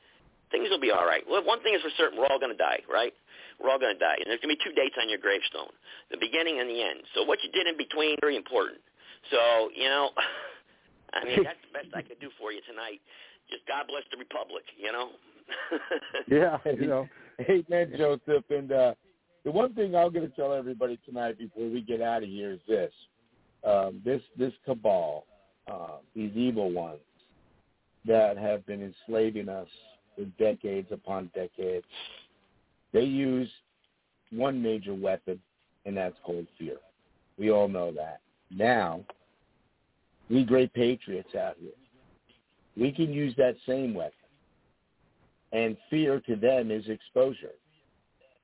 things 0.51 0.69
will 0.71 0.81
be 0.81 0.93
all 0.93 1.07
right. 1.07 1.25
Well, 1.27 1.43
one 1.43 1.63
thing 1.63 1.75
is 1.75 1.83
for 1.83 1.91
certain: 1.97 2.19
we're 2.19 2.31
all 2.31 2.39
going 2.39 2.53
to 2.53 2.61
die, 2.61 2.81
right? 2.87 3.13
We're 3.59 3.73
all 3.73 3.81
going 3.81 3.97
to 3.97 3.99
die, 3.99 4.21
and 4.21 4.29
there's 4.29 4.41
going 4.45 4.53
to 4.53 4.61
be 4.61 4.63
two 4.63 4.77
dates 4.77 4.95
on 5.01 5.09
your 5.09 5.19
gravestone: 5.19 5.73
the 6.13 6.21
beginning 6.21 6.61
and 6.61 6.69
the 6.69 6.81
end. 6.83 7.03
So 7.17 7.25
what 7.25 7.43
you 7.43 7.51
did 7.51 7.67
in 7.67 7.77
between 7.77 8.15
is 8.15 8.23
very 8.23 8.37
important. 8.37 8.79
So 9.33 9.73
you 9.75 9.89
know, 9.89 10.13
I 11.17 11.25
mean 11.25 11.43
that's 11.43 11.59
the 11.67 11.73
best 11.73 11.91
I 11.97 12.03
could 12.07 12.21
do 12.21 12.31
for 12.39 12.53
you 12.53 12.61
tonight. 12.69 13.01
Just 13.51 13.67
God 13.67 13.87
bless 13.89 14.03
the 14.11 14.19
republic, 14.19 14.67
you 14.77 14.93
know. 14.93 15.15
yeah, 16.29 16.59
you 16.65 16.87
know. 16.87 17.09
Amen, 17.41 17.93
Joseph. 17.97 18.45
And 18.51 18.73
uh, 18.73 18.95
the 19.45 19.51
one 19.51 19.75
thing 19.75 19.95
I'm 19.95 20.13
going 20.13 20.29
to 20.29 20.37
tell 20.37 20.53
everybody 20.53 20.99
tonight 21.07 21.39
before 21.39 21.69
we 21.69 21.81
get 21.81 22.01
out 22.01 22.23
of 22.23 22.29
here 22.29 22.53
is 22.53 22.61
this: 22.69 22.93
um, 23.65 24.01
this 24.05 24.23
this 24.39 24.53
cabal, 24.65 25.25
uh, 25.71 25.99
these 26.15 26.33
evil 26.35 26.71
ones 26.73 27.01
that 28.07 28.37
have 28.39 28.65
been 28.67 28.83
enslaving 28.83 29.49
us 29.49 29.69
for 30.15 30.25
decades 30.39 30.89
upon 30.93 31.31
decades, 31.35 31.87
they 32.93 33.03
use 33.03 33.49
one 34.31 34.63
major 34.63 34.95
weapon, 34.95 35.41
and 35.85 35.97
that's 35.97 36.17
called 36.25 36.47
fear. 36.59 36.77
We 37.39 37.51
all 37.51 37.69
know 37.69 37.93
that. 37.93 38.21
Now, 38.51 39.01
we 40.31 40.45
great 40.45 40.73
patriots 40.73 41.35
out 41.35 41.57
here, 41.61 41.73
we 42.77 42.93
can 42.93 43.13
use 43.13 43.35
that 43.37 43.57
same 43.67 43.95
weapon 43.95 44.13
and 45.53 45.77
fear 45.91 46.21
to 46.21 46.37
them 46.37 46.71
is 46.71 46.89
exposure. 46.89 47.55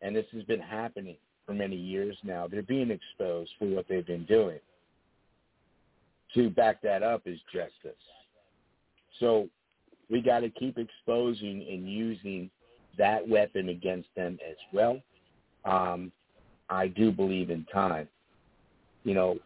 And 0.01 0.15
this 0.15 0.27
has 0.33 0.43
been 0.45 0.61
happening 0.61 1.17
for 1.47 1.55
many 1.55 1.77
years 1.77 2.17
now. 2.25 2.47
They're 2.49 2.63
being 2.63 2.91
exposed 2.91 3.51
for 3.59 3.67
what 3.67 3.87
they've 3.89 4.07
been 4.07 4.25
doing. 4.25 4.59
To 6.35 6.51
back 6.51 6.81
that 6.83 7.03
up 7.03 7.23
is 7.27 7.39
justice. 7.53 7.99
So 9.21 9.49
we 10.11 10.21
got 10.21 10.41
to 10.41 10.51
keep 10.51 10.79
exposing 10.79 11.67
and 11.71 11.91
using 11.91 12.51
that 12.99 13.27
weapon 13.27 13.69
against 13.69 14.09
them 14.17 14.39
as 14.49 14.57
well. 14.73 15.01
Um, 15.65 16.11
I 16.69 16.89
do 16.89 17.13
believe 17.13 17.51
in 17.51 17.65
time. 17.73 18.09
You 19.05 19.15
know, 19.15 19.39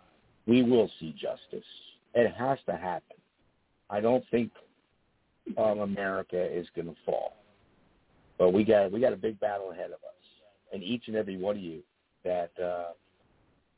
we 0.47 0.63
will 0.63 0.91
see 1.01 1.13
justice. 1.13 1.67
It 2.15 2.33
has 2.35 2.59
to 2.67 2.77
happen. 2.77 3.17
I 3.91 4.01
don't 4.01 4.25
think 4.31 4.51
America 5.81 6.43
is 6.43 6.67
going 6.75 6.89
to 6.89 6.97
fall. 7.05 7.37
But 8.39 8.51
we 8.51 8.65
got 8.65 8.93
we 8.93 9.01
got 9.01 9.13
a 9.13 9.17
big 9.17 9.39
battle 9.41 9.73
ahead 9.73 9.87
of 9.87 9.93
us, 9.93 10.25
and 10.73 10.83
each 10.83 11.05
and 11.09 11.17
every 11.17 11.37
one 11.37 11.57
of 11.57 11.63
you 11.63 11.83
that 12.25 12.51
uh, 12.63 12.93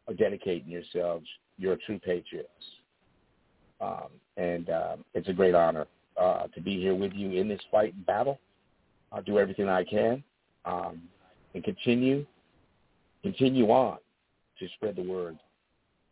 are 0.09 0.15
dedicating 0.17 0.71
yourselves, 0.71 1.27
you're 1.59 1.77
true 1.87 1.99
patriots, 1.99 2.49
um, 3.81 4.09
and 4.37 4.71
uh, 4.71 4.97
it's 5.15 5.29
a 5.29 5.33
great 5.33 5.55
honor 5.55 5.87
uh, 6.21 6.47
to 6.49 6.61
be 6.61 6.81
here 6.81 6.95
with 6.95 7.13
you 7.13 7.33
in 7.33 7.49
this 7.49 7.61
fight 7.71 7.95
and 7.95 8.07
battle. 8.07 8.39
I'll 9.13 9.23
do 9.23 9.39
everything 9.39 9.69
I 9.69 9.85
can 9.85 10.23
um, 10.65 11.03
and 11.55 11.63
continue 11.65 12.27
continue 13.23 13.69
on 13.69 13.99
to 14.59 14.69
spread 14.77 14.97
the 14.97 15.03
word 15.03 15.39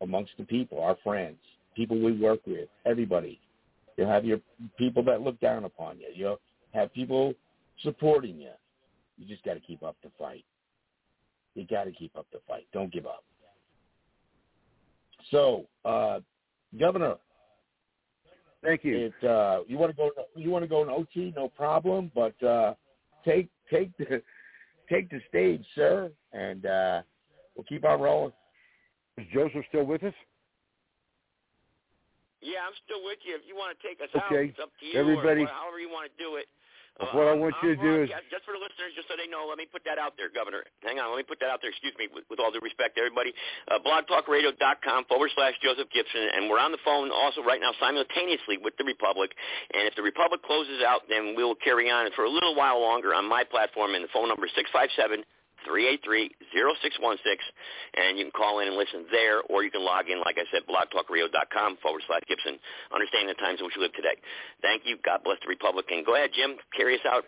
amongst 0.02 0.32
the 0.38 0.44
people, 0.44 0.82
our 0.82 0.96
friends, 1.02 1.38
people 1.74 1.98
we 1.98 2.12
work 2.12 2.40
with, 2.46 2.68
everybody. 2.84 3.40
You'll 3.96 4.08
have 4.08 4.24
your 4.24 4.38
people 4.76 5.02
that 5.04 5.22
look 5.22 5.38
down 5.40 5.64
upon 5.64 5.98
you. 5.98 6.08
You'll 6.14 6.40
have 6.72 6.92
people 6.92 7.34
supporting 7.82 8.38
you. 8.38 8.50
You 9.18 9.26
just 9.26 9.44
got 9.44 9.54
to 9.54 9.60
keep 9.60 9.82
up 9.82 9.96
the 10.02 10.10
fight. 10.18 10.44
You 11.54 11.66
got 11.66 11.84
to 11.84 11.92
keep 11.92 12.16
up 12.16 12.26
the 12.32 12.40
fight. 12.46 12.66
Don't 12.72 12.92
give 12.92 13.06
up. 13.06 13.24
So, 15.30 15.66
uh, 15.84 16.20
Governor, 16.78 17.16
thank 18.62 18.84
you. 18.84 19.10
It, 19.10 19.28
uh, 19.28 19.60
you 19.66 19.78
want 19.78 19.90
to 19.90 19.96
go? 19.96 20.10
You 20.36 20.50
want 20.50 20.64
to 20.64 20.68
go 20.68 20.82
in 20.82 20.90
OT? 20.90 21.32
No 21.34 21.48
problem. 21.48 22.10
But 22.14 22.40
uh, 22.42 22.74
take 23.24 23.48
take 23.70 23.96
the 23.96 24.22
take 24.90 25.10
the 25.10 25.20
stage, 25.28 25.64
sir, 25.74 26.10
and 26.32 26.66
uh, 26.66 27.02
we'll 27.56 27.64
keep 27.64 27.84
on 27.84 28.00
rolling. 28.00 28.32
Is 29.18 29.26
Joseph 29.32 29.64
still 29.68 29.84
with 29.84 30.02
us? 30.02 30.14
Yeah, 32.42 32.62
I'm 32.68 32.76
still 32.84 33.02
with 33.02 33.18
you. 33.24 33.34
If 33.34 33.42
you 33.48 33.56
want 33.56 33.74
to 33.74 33.80
take 33.82 33.98
us 33.98 34.12
okay. 34.12 34.20
out, 34.20 34.50
it's 34.54 34.60
up 34.60 34.70
to 34.80 34.86
you. 34.86 35.00
Everybody, 35.00 35.42
or 35.42 35.50
however 35.50 35.80
you 35.80 35.88
want 35.88 36.10
to 36.12 36.14
do 36.22 36.36
it. 36.36 36.46
Uh, 36.96 37.12
what 37.12 37.28
I 37.28 37.36
want 37.36 37.52
you 37.60 37.76
to 37.76 37.80
do 37.80 37.92
is 38.04 38.08
yeah, 38.08 38.24
just 38.32 38.48
for 38.48 38.56
the 38.56 38.62
listeners, 38.62 38.96
just 38.96 39.04
so 39.04 39.20
they 39.20 39.28
know, 39.28 39.44
let 39.44 39.60
me 39.60 39.68
put 39.68 39.84
that 39.84 40.00
out 40.00 40.16
there, 40.16 40.32
Governor. 40.32 40.64
Hang 40.80 40.96
on, 40.96 41.12
let 41.12 41.20
me 41.20 41.28
put 41.28 41.36
that 41.44 41.52
out 41.52 41.60
there. 41.60 41.68
Excuse 41.68 41.92
me, 42.00 42.08
with, 42.08 42.24
with 42.32 42.40
all 42.40 42.48
due 42.48 42.64
respect 42.64 42.96
to 42.96 43.04
everybody. 43.04 43.36
Uh, 43.68 43.76
blogtalkradio.com 43.84 45.04
forward 45.04 45.28
slash 45.36 45.52
Joseph 45.60 45.92
Gibson, 45.92 46.24
and 46.32 46.48
we're 46.48 46.60
on 46.60 46.72
the 46.72 46.80
phone 46.80 47.12
also 47.12 47.44
right 47.44 47.60
now 47.60 47.76
simultaneously 47.76 48.56
with 48.56 48.72
the 48.80 48.84
Republic. 48.88 49.36
And 49.76 49.84
if 49.84 49.92
the 49.92 50.02
Republic 50.02 50.40
closes 50.40 50.80
out, 50.80 51.04
then 51.12 51.36
we'll 51.36 51.58
carry 51.60 51.92
on 51.92 52.08
for 52.16 52.24
a 52.24 52.32
little 52.32 52.56
while 52.56 52.80
longer 52.80 53.12
on 53.12 53.28
my 53.28 53.44
platform, 53.44 53.92
and 53.92 54.00
the 54.00 54.12
phone 54.12 54.32
number 54.32 54.48
is 54.48 54.52
six 54.56 54.72
five 54.72 54.88
seven 54.96 55.20
383-0616, 55.64 57.38
and 57.96 58.18
you 58.18 58.24
can 58.24 58.32
call 58.32 58.60
in 58.60 58.68
and 58.68 58.76
listen 58.76 59.06
there, 59.10 59.42
or 59.48 59.62
you 59.64 59.70
can 59.70 59.84
log 59.84 60.08
in, 60.08 60.20
like 60.20 60.36
I 60.38 60.44
said, 60.52 60.62
blogtalkradio.com 60.68 61.76
forward 61.82 62.02
slash 62.06 62.22
Gibson, 62.28 62.58
understanding 62.92 63.28
the 63.28 63.40
times 63.40 63.60
in 63.60 63.66
which 63.66 63.74
we 63.76 63.82
live 63.82 63.94
today. 63.94 64.16
Thank 64.62 64.82
you. 64.84 64.96
God 65.04 65.20
bless 65.24 65.38
the 65.42 65.48
Republic. 65.48 65.86
And 65.90 66.04
go 66.04 66.14
ahead, 66.14 66.30
Jim, 66.34 66.56
carry 66.76 66.94
us 66.94 67.06
out. 67.08 67.24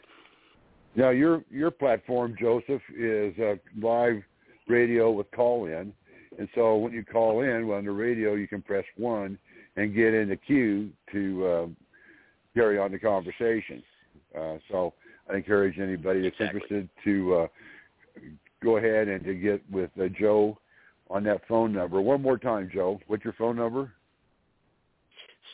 Now, 0.94 1.10
your 1.10 1.44
your 1.50 1.70
platform, 1.70 2.34
Joseph, 2.40 2.82
is 2.96 3.38
uh, 3.38 3.54
live 3.80 4.22
radio 4.66 5.10
with 5.10 5.30
call-in. 5.30 5.92
And 6.38 6.48
so 6.54 6.76
when 6.76 6.92
you 6.92 7.04
call 7.04 7.42
in 7.42 7.66
well, 7.66 7.78
on 7.78 7.84
the 7.84 7.90
radio, 7.90 8.34
you 8.34 8.46
can 8.46 8.62
press 8.62 8.84
1 8.96 9.38
and 9.76 9.94
get 9.94 10.14
in 10.14 10.28
the 10.28 10.36
queue 10.36 10.90
to 11.12 11.46
uh, 11.46 11.66
carry 12.54 12.78
on 12.78 12.92
the 12.92 12.98
conversation. 12.98 13.82
Uh, 14.36 14.56
so 14.70 14.94
I 15.30 15.36
encourage 15.36 15.78
anybody 15.78 16.22
that's 16.22 16.34
exactly. 16.38 16.60
interested 16.60 16.88
to 17.04 17.34
uh, 17.34 17.46
go 18.62 18.76
ahead 18.76 19.08
and 19.08 19.24
to 19.24 19.34
get 19.34 19.62
with 19.70 19.90
uh, 20.00 20.08
Joe 20.18 20.58
on 21.10 21.24
that 21.24 21.42
phone 21.48 21.72
number. 21.72 22.00
One 22.00 22.22
more 22.22 22.38
time, 22.38 22.70
Joe. 22.72 23.00
What's 23.06 23.24
your 23.24 23.34
phone 23.34 23.56
number? 23.56 23.92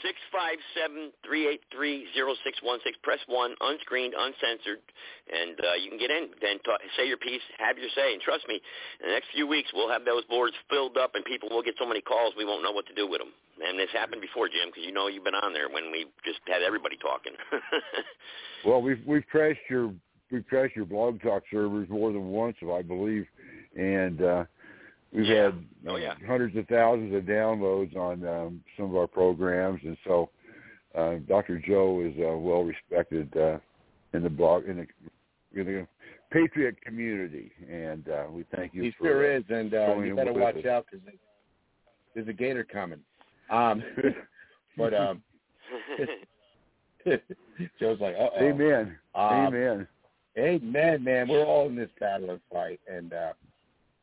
Six 0.02 0.18
five 0.32 0.58
seven 0.76 1.12
three 1.24 1.48
eight 1.48 1.62
three 1.72 2.06
zero 2.12 2.34
six 2.44 2.58
one 2.62 2.78
six. 2.84 2.98
Press 3.02 3.20
one, 3.26 3.54
unscreened, 3.60 4.12
uncensored, 4.12 4.82
and 5.32 5.56
uh, 5.56 5.74
you 5.80 5.88
can 5.88 5.98
get 5.98 6.10
in. 6.10 6.28
Then 6.42 6.58
talk, 6.60 6.80
say 6.98 7.06
your 7.06 7.16
piece, 7.16 7.40
have 7.56 7.78
your 7.78 7.88
say, 7.94 8.12
and 8.12 8.20
trust 8.20 8.44
me, 8.48 8.60
in 9.00 9.08
the 9.08 9.14
next 9.14 9.28
few 9.32 9.46
weeks 9.46 9.70
we'll 9.72 9.88
have 9.88 10.04
those 10.04 10.24
boards 10.26 10.52
filled 10.68 10.98
up, 10.98 11.14
and 11.14 11.24
people 11.24 11.48
will 11.48 11.62
get 11.62 11.74
so 11.78 11.86
many 11.86 12.02
calls 12.02 12.34
we 12.36 12.44
won't 12.44 12.62
know 12.62 12.72
what 12.72 12.86
to 12.86 12.94
do 12.94 13.08
with 13.08 13.20
them. 13.20 13.32
And 13.64 13.78
this 13.78 13.88
happened 13.94 14.20
before, 14.20 14.48
Jim, 14.48 14.68
because 14.68 14.84
you 14.84 14.92
know 14.92 15.06
you've 15.06 15.24
been 15.24 15.38
on 15.38 15.54
there 15.54 15.70
when 15.70 15.92
we 15.92 16.06
just 16.26 16.40
had 16.44 16.60
everybody 16.60 16.98
talking. 16.98 17.32
well, 18.66 18.82
we've 18.82 19.00
we've 19.06 19.24
crashed 19.30 19.62
your 19.70 19.94
we've 20.30 20.46
crashed 20.46 20.76
your 20.76 20.86
blog 20.86 21.20
talk 21.22 21.42
servers 21.50 21.88
more 21.88 22.12
than 22.12 22.28
once, 22.28 22.56
I 22.62 22.82
believe, 22.82 23.26
and. 23.76 24.22
uh 24.22 24.44
We've 25.14 25.26
yeah. 25.26 25.44
had 25.44 25.64
oh, 25.86 25.96
yeah. 25.96 26.14
hundreds 26.26 26.56
of 26.56 26.66
thousands 26.66 27.14
of 27.14 27.22
downloads 27.22 27.96
on 27.96 28.26
um, 28.26 28.60
some 28.76 28.86
of 28.86 28.96
our 28.96 29.06
programs, 29.06 29.80
and 29.84 29.96
so 30.04 30.28
uh, 30.96 31.16
Dr. 31.28 31.62
Joe 31.64 32.00
is 32.04 32.14
uh, 32.18 32.36
well 32.36 32.64
respected 32.64 33.34
uh, 33.36 33.58
in 34.12 34.24
the 34.24 34.30
blog 34.30 34.64
in 34.64 34.78
the, 34.78 35.60
in 35.60 35.66
the 35.66 35.86
patriot 36.32 36.80
community, 36.82 37.52
and 37.70 38.08
uh, 38.08 38.24
we 38.28 38.44
thank 38.56 38.74
you. 38.74 38.82
He 38.82 38.90
for, 38.98 39.04
sure 39.04 39.34
uh, 39.34 39.38
is, 39.38 39.44
and 39.50 39.72
uh, 39.72 39.96
you 39.98 40.16
better 40.16 40.32
watch 40.32 40.56
us. 40.56 40.66
out 40.66 40.86
because 40.90 41.06
there's 42.16 42.28
a 42.28 42.32
gator 42.32 42.64
coming. 42.64 42.98
Um, 43.50 43.84
but 44.76 44.94
um, 44.94 45.22
Joe's 47.78 48.00
like, 48.00 48.16
uh 48.16 48.30
oh. 48.40 48.44
Amen. 48.44 48.96
Um, 49.14 49.30
Amen. 49.30 49.88
Amen, 50.36 51.04
man. 51.04 51.28
We're 51.28 51.44
all 51.44 51.68
in 51.68 51.76
this 51.76 51.90
battle 52.00 52.30
and 52.30 52.40
fight, 52.52 52.80
and 52.90 53.12
uh, 53.12 53.32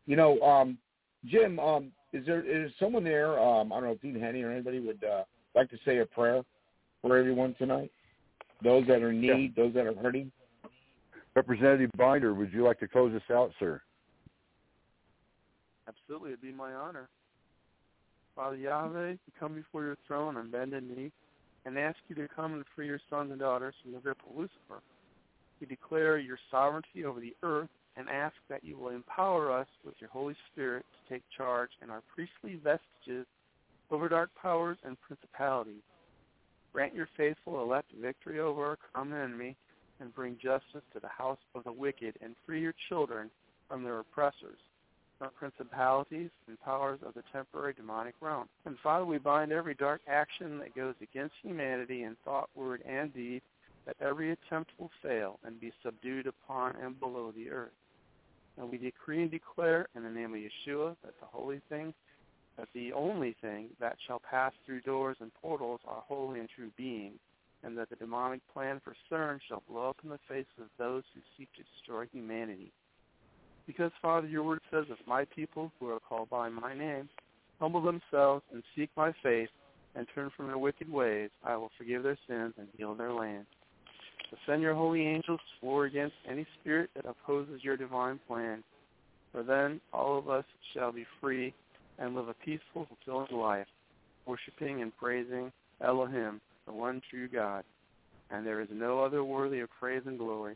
you 0.05 0.15
know, 0.15 0.39
um, 0.41 0.77
Jim, 1.25 1.59
um, 1.59 1.91
is 2.13 2.25
there 2.25 2.43
is 2.43 2.71
someone 2.79 3.03
there? 3.03 3.39
Um, 3.39 3.71
I 3.71 3.75
don't 3.75 3.85
know 3.85 3.91
if 3.91 4.01
Dean 4.01 4.19
Henny 4.19 4.41
or 4.41 4.51
anybody 4.51 4.79
would 4.79 5.03
uh, 5.03 5.23
like 5.55 5.69
to 5.71 5.77
say 5.85 5.99
a 5.99 6.05
prayer 6.05 6.43
for 7.01 7.17
everyone 7.17 7.55
tonight. 7.57 7.91
Those 8.63 8.85
that 8.87 9.01
are 9.01 9.11
in 9.11 9.21
need, 9.21 9.53
yeah. 9.55 9.63
those 9.63 9.73
that 9.73 9.85
are 9.85 9.95
hurting. 9.95 10.31
Representative 11.35 11.91
Binder, 11.97 12.33
would 12.33 12.51
you 12.51 12.63
like 12.63 12.79
to 12.79 12.87
close 12.87 13.13
us 13.15 13.21
out, 13.31 13.51
sir? 13.59 13.81
Absolutely, 15.87 16.31
it'd 16.31 16.41
be 16.41 16.51
my 16.51 16.73
honor. 16.73 17.09
Father 18.35 18.55
Yahweh, 18.55 19.11
we 19.11 19.17
come 19.39 19.53
before 19.53 19.83
your 19.83 19.97
throne 20.07 20.37
on 20.37 20.51
bended 20.51 20.83
knee 20.83 21.11
and 21.65 21.77
ask 21.77 21.97
you 22.07 22.15
to 22.15 22.27
come 22.33 22.53
and 22.53 22.63
free 22.75 22.87
your 22.87 22.99
sons 23.09 23.31
and 23.31 23.39
daughters 23.39 23.75
from 23.81 23.93
the 23.93 23.99
grip 23.99 24.17
of 24.29 24.35
Lucifer. 24.35 24.81
We 25.61 25.67
declare 25.67 26.17
your 26.17 26.39
sovereignty 26.49 27.05
over 27.05 27.19
the 27.19 27.35
earth 27.43 27.69
and 27.95 28.09
ask 28.09 28.33
that 28.49 28.63
you 28.63 28.77
will 28.77 28.89
empower 28.89 29.51
us 29.51 29.67
with 29.85 29.93
your 29.99 30.09
Holy 30.09 30.35
Spirit 30.51 30.83
to 30.91 31.13
take 31.13 31.23
charge 31.37 31.69
in 31.83 31.91
our 31.91 32.01
priestly 32.13 32.59
vestiges 32.63 33.27
over 33.91 34.09
dark 34.09 34.31
powers 34.41 34.77
and 34.83 34.99
principalities. 35.01 35.83
Grant 36.73 36.95
your 36.95 37.09
faithful 37.15 37.61
elect 37.61 37.91
victory 38.01 38.39
over 38.39 38.65
our 38.65 38.77
common 38.91 39.21
enemy 39.21 39.55
and 39.99 40.15
bring 40.15 40.35
justice 40.41 40.81
to 40.93 40.99
the 40.99 41.07
house 41.07 41.37
of 41.53 41.63
the 41.63 41.71
wicked 41.71 42.17
and 42.23 42.33
free 42.43 42.61
your 42.61 42.73
children 42.89 43.29
from 43.69 43.83
their 43.83 43.99
oppressors, 43.99 44.57
from 45.19 45.29
principalities 45.37 46.31
and 46.47 46.59
powers 46.61 46.99
of 47.05 47.13
the 47.13 47.23
temporary 47.31 47.73
demonic 47.73 48.15
realm. 48.19 48.47
And 48.65 48.77
Father, 48.81 49.05
we 49.05 49.19
bind 49.19 49.51
every 49.51 49.75
dark 49.75 50.01
action 50.07 50.57
that 50.57 50.75
goes 50.75 50.95
against 51.01 51.35
humanity 51.43 52.01
in 52.03 52.17
thought, 52.25 52.49
word, 52.55 52.81
and 52.87 53.13
deed, 53.13 53.43
that 53.85 53.95
every 53.99 54.31
attempt 54.31 54.71
will 54.77 54.91
fail 55.01 55.39
and 55.43 55.59
be 55.59 55.71
subdued 55.83 56.27
upon 56.27 56.75
and 56.75 56.99
below 56.99 57.31
the 57.35 57.49
earth. 57.49 57.71
And 58.57 58.69
we 58.69 58.77
decree 58.77 59.21
and 59.21 59.31
declare 59.31 59.87
in 59.95 60.03
the 60.03 60.09
name 60.09 60.33
of 60.33 60.39
Yeshua 60.39 60.95
that 61.03 61.19
the 61.19 61.25
holy 61.25 61.61
things, 61.69 61.93
that 62.57 62.67
the 62.73 62.93
only 62.93 63.35
thing 63.41 63.69
that 63.79 63.97
shall 64.05 64.19
pass 64.19 64.51
through 64.65 64.81
doors 64.81 65.17
and 65.19 65.31
portals 65.41 65.79
are 65.87 66.03
holy 66.07 66.39
and 66.39 66.49
true 66.49 66.69
beings, 66.77 67.17
and 67.63 67.77
that 67.77 67.89
the 67.89 67.95
demonic 67.95 68.41
plan 68.53 68.81
for 68.83 68.95
CERN 69.09 69.39
shall 69.47 69.63
blow 69.69 69.89
up 69.89 69.97
in 70.03 70.09
the 70.09 70.19
faces 70.27 70.47
of 70.59 70.67
those 70.77 71.03
who 71.13 71.21
seek 71.37 71.49
to 71.53 71.63
destroy 71.75 72.05
humanity. 72.11 72.71
Because, 73.67 73.91
Father, 74.01 74.27
your 74.27 74.43
word 74.43 74.61
says, 74.71 74.85
if 74.89 74.97
my 75.07 75.25
people 75.25 75.71
who 75.79 75.89
are 75.89 75.99
called 75.99 76.29
by 76.29 76.49
my 76.49 76.73
name 76.73 77.07
humble 77.59 77.81
themselves 77.81 78.43
and 78.51 78.63
seek 78.75 78.89
my 78.97 79.13
face 79.23 79.49
and 79.95 80.07
turn 80.13 80.31
from 80.35 80.47
their 80.47 80.57
wicked 80.57 80.91
ways, 80.91 81.29
I 81.43 81.55
will 81.55 81.71
forgive 81.77 82.03
their 82.03 82.17
sins 82.27 82.53
and 82.57 82.67
heal 82.75 82.95
their 82.95 83.13
land. 83.13 83.45
Send 84.45 84.61
your 84.61 84.73
holy 84.73 85.05
angels 85.05 85.39
to 85.39 85.65
war 85.65 85.85
against 85.85 86.15
any 86.29 86.45
spirit 86.59 86.89
that 86.95 87.05
opposes 87.05 87.63
your 87.63 87.77
divine 87.77 88.19
plan. 88.27 88.63
For 89.31 89.43
then 89.43 89.79
all 89.93 90.17
of 90.17 90.29
us 90.29 90.45
shall 90.73 90.91
be 90.91 91.05
free 91.19 91.53
and 91.99 92.15
live 92.15 92.27
a 92.27 92.33
peaceful, 92.33 92.87
fulfilling 92.87 93.39
life, 93.39 93.67
worshiping 94.25 94.81
and 94.81 94.95
praising 94.97 95.51
Elohim, 95.81 96.41
the 96.65 96.73
one 96.73 97.01
true 97.09 97.27
God. 97.27 97.63
And 98.29 98.45
there 98.45 98.61
is 98.61 98.69
no 98.71 99.03
other 99.03 99.23
worthy 99.23 99.59
of 99.59 99.69
praise 99.79 100.03
and 100.05 100.17
glory. 100.17 100.55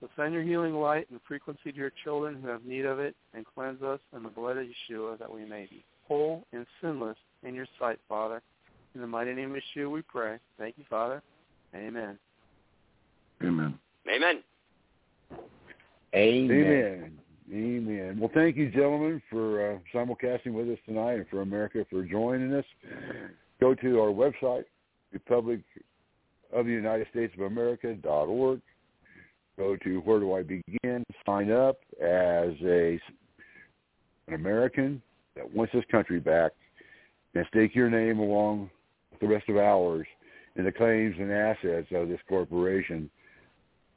So 0.00 0.08
send 0.16 0.34
your 0.34 0.42
healing 0.42 0.74
light 0.74 1.06
and 1.10 1.20
frequency 1.26 1.72
to 1.72 1.76
your 1.78 1.92
children 2.02 2.40
who 2.40 2.48
have 2.48 2.64
need 2.64 2.84
of 2.84 2.98
it, 2.98 3.14
and 3.32 3.46
cleanse 3.54 3.82
us 3.82 4.00
in 4.14 4.22
the 4.22 4.28
blood 4.28 4.56
of 4.56 4.66
Yeshua 4.66 5.18
that 5.18 5.32
we 5.32 5.44
may 5.44 5.66
be 5.70 5.84
whole 6.06 6.44
and 6.52 6.66
sinless 6.82 7.16
in 7.42 7.54
your 7.54 7.66
sight, 7.78 7.98
Father. 8.08 8.42
In 8.94 9.00
the 9.00 9.06
mighty 9.06 9.32
name 9.34 9.54
of 9.54 9.62
Yeshua 9.76 9.90
we 9.90 10.02
pray. 10.02 10.38
Thank 10.58 10.76
you, 10.78 10.84
Father. 10.88 11.22
Amen. 11.74 12.18
Amen. 13.42 13.78
Amen. 14.08 14.42
Amen. 16.14 16.50
Amen. 16.50 17.18
Amen. 17.52 18.18
Well, 18.18 18.30
thank 18.32 18.56
you, 18.56 18.70
gentlemen, 18.70 19.20
for 19.30 19.72
uh, 19.72 19.78
simulcasting 19.94 20.52
with 20.54 20.68
us 20.68 20.78
tonight 20.86 21.14
and 21.14 21.28
for 21.28 21.42
America 21.42 21.84
for 21.90 22.02
joining 22.02 22.52
us. 22.54 22.64
Go 23.60 23.74
to 23.74 24.00
our 24.00 24.08
website, 24.08 24.64
Republic 25.12 25.60
of 26.52 26.66
the 26.66 26.72
United 26.72 27.06
States 27.10 27.34
of 27.36 27.44
America.org. 27.44 28.60
Go 29.56 29.76
to 29.76 29.98
Where 30.00 30.20
Do 30.20 30.34
I 30.34 30.42
Begin? 30.42 31.04
Sign 31.26 31.52
up 31.52 31.76
as 32.00 32.52
a 32.64 32.98
an 34.26 34.34
American 34.34 35.02
that 35.36 35.54
wants 35.54 35.72
this 35.72 35.84
country 35.90 36.18
back 36.18 36.52
and 37.34 37.44
stake 37.50 37.74
your 37.74 37.90
name 37.90 38.18
along 38.18 38.70
with 39.10 39.20
the 39.20 39.26
rest 39.26 39.48
of 39.48 39.56
ours 39.56 40.06
in 40.56 40.64
the 40.64 40.72
claims 40.72 41.14
and 41.18 41.30
assets 41.30 41.88
of 41.92 42.08
this 42.08 42.20
corporation 42.28 43.10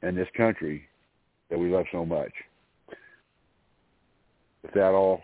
and 0.02 0.16
this 0.16 0.28
country 0.36 0.82
that 1.50 1.58
we 1.58 1.68
love 1.68 1.86
so 1.92 2.04
much. 2.04 2.32
With 4.62 4.72
that, 4.74 4.92
all 4.92 5.22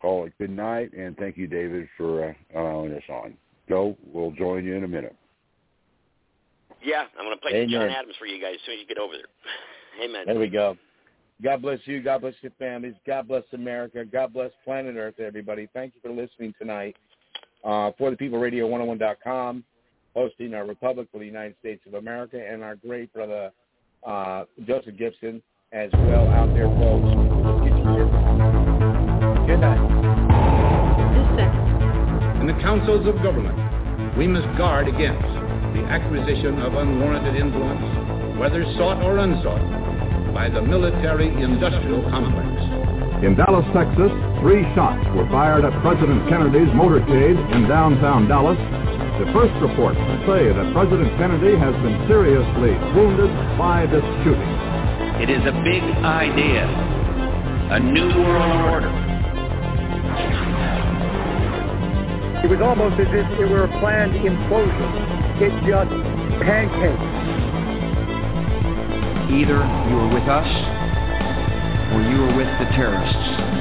call 0.00 0.26
it 0.26 0.32
good 0.38 0.50
night, 0.50 0.92
and 0.92 1.16
thank 1.16 1.36
you, 1.36 1.46
David, 1.46 1.88
for 1.96 2.28
uh, 2.28 2.60
allowing 2.60 2.92
us 2.92 3.02
on. 3.08 3.34
Joe, 3.68 3.96
we'll 4.12 4.32
join 4.32 4.64
you 4.64 4.74
in 4.74 4.84
a 4.84 4.88
minute. 4.88 5.16
Yeah, 6.82 7.04
I'm 7.18 7.24
going 7.24 7.36
to 7.36 7.40
play 7.40 7.52
Amen. 7.54 7.70
John 7.70 7.88
Adams 7.88 8.14
for 8.18 8.26
you 8.26 8.40
guys 8.40 8.56
as 8.56 8.60
soon 8.66 8.74
as 8.74 8.80
you 8.80 8.86
get 8.86 8.98
over 8.98 9.14
there. 9.14 10.04
Amen. 10.04 10.24
There 10.26 10.38
we 10.38 10.48
go. 10.48 10.76
God 11.42 11.62
bless 11.62 11.80
you. 11.84 12.02
God 12.02 12.20
bless 12.20 12.34
your 12.42 12.52
families. 12.58 12.94
God 13.06 13.26
bless 13.26 13.42
America. 13.52 14.04
God 14.04 14.32
bless 14.32 14.50
planet 14.64 14.96
Earth, 14.96 15.18
everybody. 15.18 15.68
Thank 15.72 15.94
you 15.94 16.00
for 16.02 16.14
listening 16.14 16.54
tonight. 16.58 16.96
Uh, 17.64 17.90
for 17.96 18.10
the 18.10 18.16
people, 18.16 18.38
radio101.com, 18.38 19.64
hosting 20.14 20.52
our 20.52 20.66
Republic 20.66 21.08
for 21.10 21.18
the 21.18 21.24
United 21.24 21.56
States 21.60 21.80
of 21.86 21.94
America, 21.94 22.38
and 22.38 22.62
our 22.62 22.76
great 22.76 23.12
brother 23.14 23.50
uh, 24.04 24.44
Joseph 24.66 24.96
Gibson 24.96 25.42
as 25.72 25.90
well 25.92 26.28
out 26.28 26.52
there, 26.54 26.68
folks. 26.78 27.08
Good 29.46 29.60
night. 29.60 29.80
In 32.40 32.46
the 32.46 32.60
councils 32.62 33.06
of 33.06 33.16
government, 33.22 33.56
we 34.16 34.28
must 34.28 34.46
guard 34.56 34.88
against 34.88 35.24
the 35.74 35.82
acquisition 35.88 36.60
of 36.60 36.74
unwarranted 36.74 37.34
influence, 37.34 38.38
whether 38.38 38.64
sought 38.76 39.02
or 39.02 39.18
unsought, 39.18 39.64
by 40.32 40.48
the 40.48 40.60
military-industrial 40.60 42.02
complex. 42.10 43.24
In 43.24 43.34
Dallas, 43.34 43.64
Texas, 43.72 44.12
three 44.42 44.62
shots 44.74 45.00
were 45.16 45.26
fired 45.30 45.64
at 45.64 45.72
President 45.80 46.28
Kennedy's 46.28 46.68
motorcade 46.76 47.38
in 47.54 47.66
downtown 47.66 48.28
Dallas 48.28 48.58
the 49.18 49.30
first 49.30 49.54
reports 49.62 49.98
say 50.26 50.50
that 50.50 50.66
President 50.74 51.06
Kennedy 51.18 51.54
has 51.54 51.70
been 51.86 51.94
seriously 52.08 52.74
wounded 52.98 53.30
by 53.56 53.86
this 53.86 54.02
shooting. 54.26 54.54
It 55.22 55.30
is 55.30 55.38
a 55.46 55.54
big 55.62 55.82
idea, 56.02 56.66
a 57.70 57.78
new 57.78 58.10
world 58.10 58.58
order. 58.74 58.90
It 62.42 62.50
was 62.50 62.58
almost 62.60 62.98
as 62.98 63.06
if 63.14 63.38
it 63.38 63.46
were 63.46 63.64
a 63.64 63.72
planned 63.78 64.18
implosion. 64.18 64.90
It 65.38 65.54
just 65.62 65.94
pancaked. 66.42 66.98
Either 69.30 69.62
you 69.62 69.96
are 70.02 70.10
with 70.10 70.26
us 70.26 70.50
or 71.94 72.02
you 72.02 72.18
are 72.18 72.34
with 72.36 72.50
the 72.58 72.66
terrorists. 72.74 73.53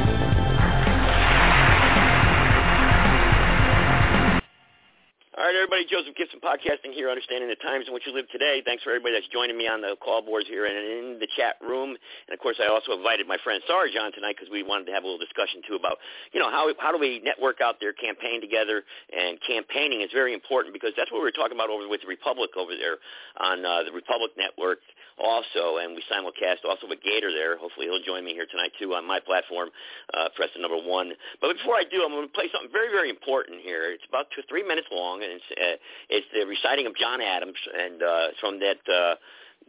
Everybody. 5.74 5.90
Joseph 5.90 6.14
Gibson 6.14 6.38
podcasting 6.38 6.94
here, 6.94 7.10
understanding 7.10 7.50
the 7.50 7.58
times 7.58 7.90
in 7.90 7.98
which 7.98 8.06
you 8.06 8.14
live 8.14 8.30
today. 8.30 8.62
Thanks 8.62 8.84
for 8.86 8.94
everybody 8.94 9.18
that's 9.18 9.26
joining 9.34 9.58
me 9.58 9.66
on 9.66 9.82
the 9.82 9.98
call 9.98 10.22
boards 10.22 10.46
here 10.46 10.70
and 10.70 10.78
in 10.78 11.18
the 11.18 11.26
chat 11.34 11.58
room. 11.66 11.98
And 11.98 12.34
of 12.34 12.38
course, 12.38 12.62
I 12.62 12.70
also 12.70 12.94
invited 12.94 13.26
my 13.26 13.42
friend 13.42 13.58
Sarge 13.66 13.98
on 13.98 14.14
tonight 14.14 14.38
because 14.38 14.54
we 14.54 14.62
wanted 14.62 14.86
to 14.86 14.94
have 14.94 15.02
a 15.02 15.10
little 15.10 15.18
discussion 15.18 15.66
too 15.66 15.74
about, 15.74 15.98
you 16.30 16.38
know, 16.38 16.52
how 16.54 16.70
how 16.78 16.94
do 16.94 17.02
we 17.02 17.26
network 17.26 17.58
out 17.58 17.82
there, 17.82 17.90
campaign 17.90 18.38
together, 18.38 18.86
and 19.10 19.42
campaigning 19.42 20.06
is 20.06 20.14
very 20.14 20.38
important 20.38 20.78
because 20.78 20.94
that's 20.94 21.10
what 21.10 21.26
we 21.26 21.26
were 21.26 21.34
talking 21.34 21.58
about 21.58 21.74
over 21.74 21.90
with 21.90 22.06
the 22.06 22.12
Republic 22.12 22.54
over 22.54 22.78
there 22.78 23.02
on 23.42 23.66
uh, 23.66 23.82
the 23.82 23.92
Republic 23.92 24.30
Network 24.38 24.78
also, 25.20 25.78
and 25.78 25.96
we 25.96 26.04
simulcast 26.10 26.66
also 26.68 26.88
with 26.88 27.02
Gator 27.02 27.32
there. 27.32 27.58
Hopefully, 27.58 27.88
he'll 27.88 28.04
join 28.04 28.26
me 28.26 28.34
here 28.34 28.48
tonight 28.50 28.72
too 28.80 28.94
on 28.94 29.06
my 29.06 29.20
platform, 29.20 29.70
uh, 30.14 30.30
Preston 30.36 30.62
number 30.62 30.80
one. 30.80 31.14
But 31.42 31.56
before 31.58 31.76
I 31.76 31.84
do, 31.84 32.04
I'm 32.04 32.12
going 32.12 32.28
to 32.28 32.34
play 32.34 32.50
something 32.52 32.72
very, 32.72 32.90
very 32.90 33.10
important 33.10 33.62
here. 33.62 33.92
It's 33.92 34.06
about 34.08 34.28
two, 34.36 34.42
three 34.50 34.64
minutes 34.66 34.88
long, 34.92 35.24
and 35.24 35.32
it's, 35.34 35.50
uh, 35.52 35.78
it's 36.10 36.28
the 36.34 36.46
reciting 36.46 36.88
of 36.88 36.96
John 36.96 37.22
Adams, 37.22 37.60
and 37.74 38.02
uh, 38.02 38.28
from 38.40 38.60
that. 38.60 38.82
Uh, 38.90 39.16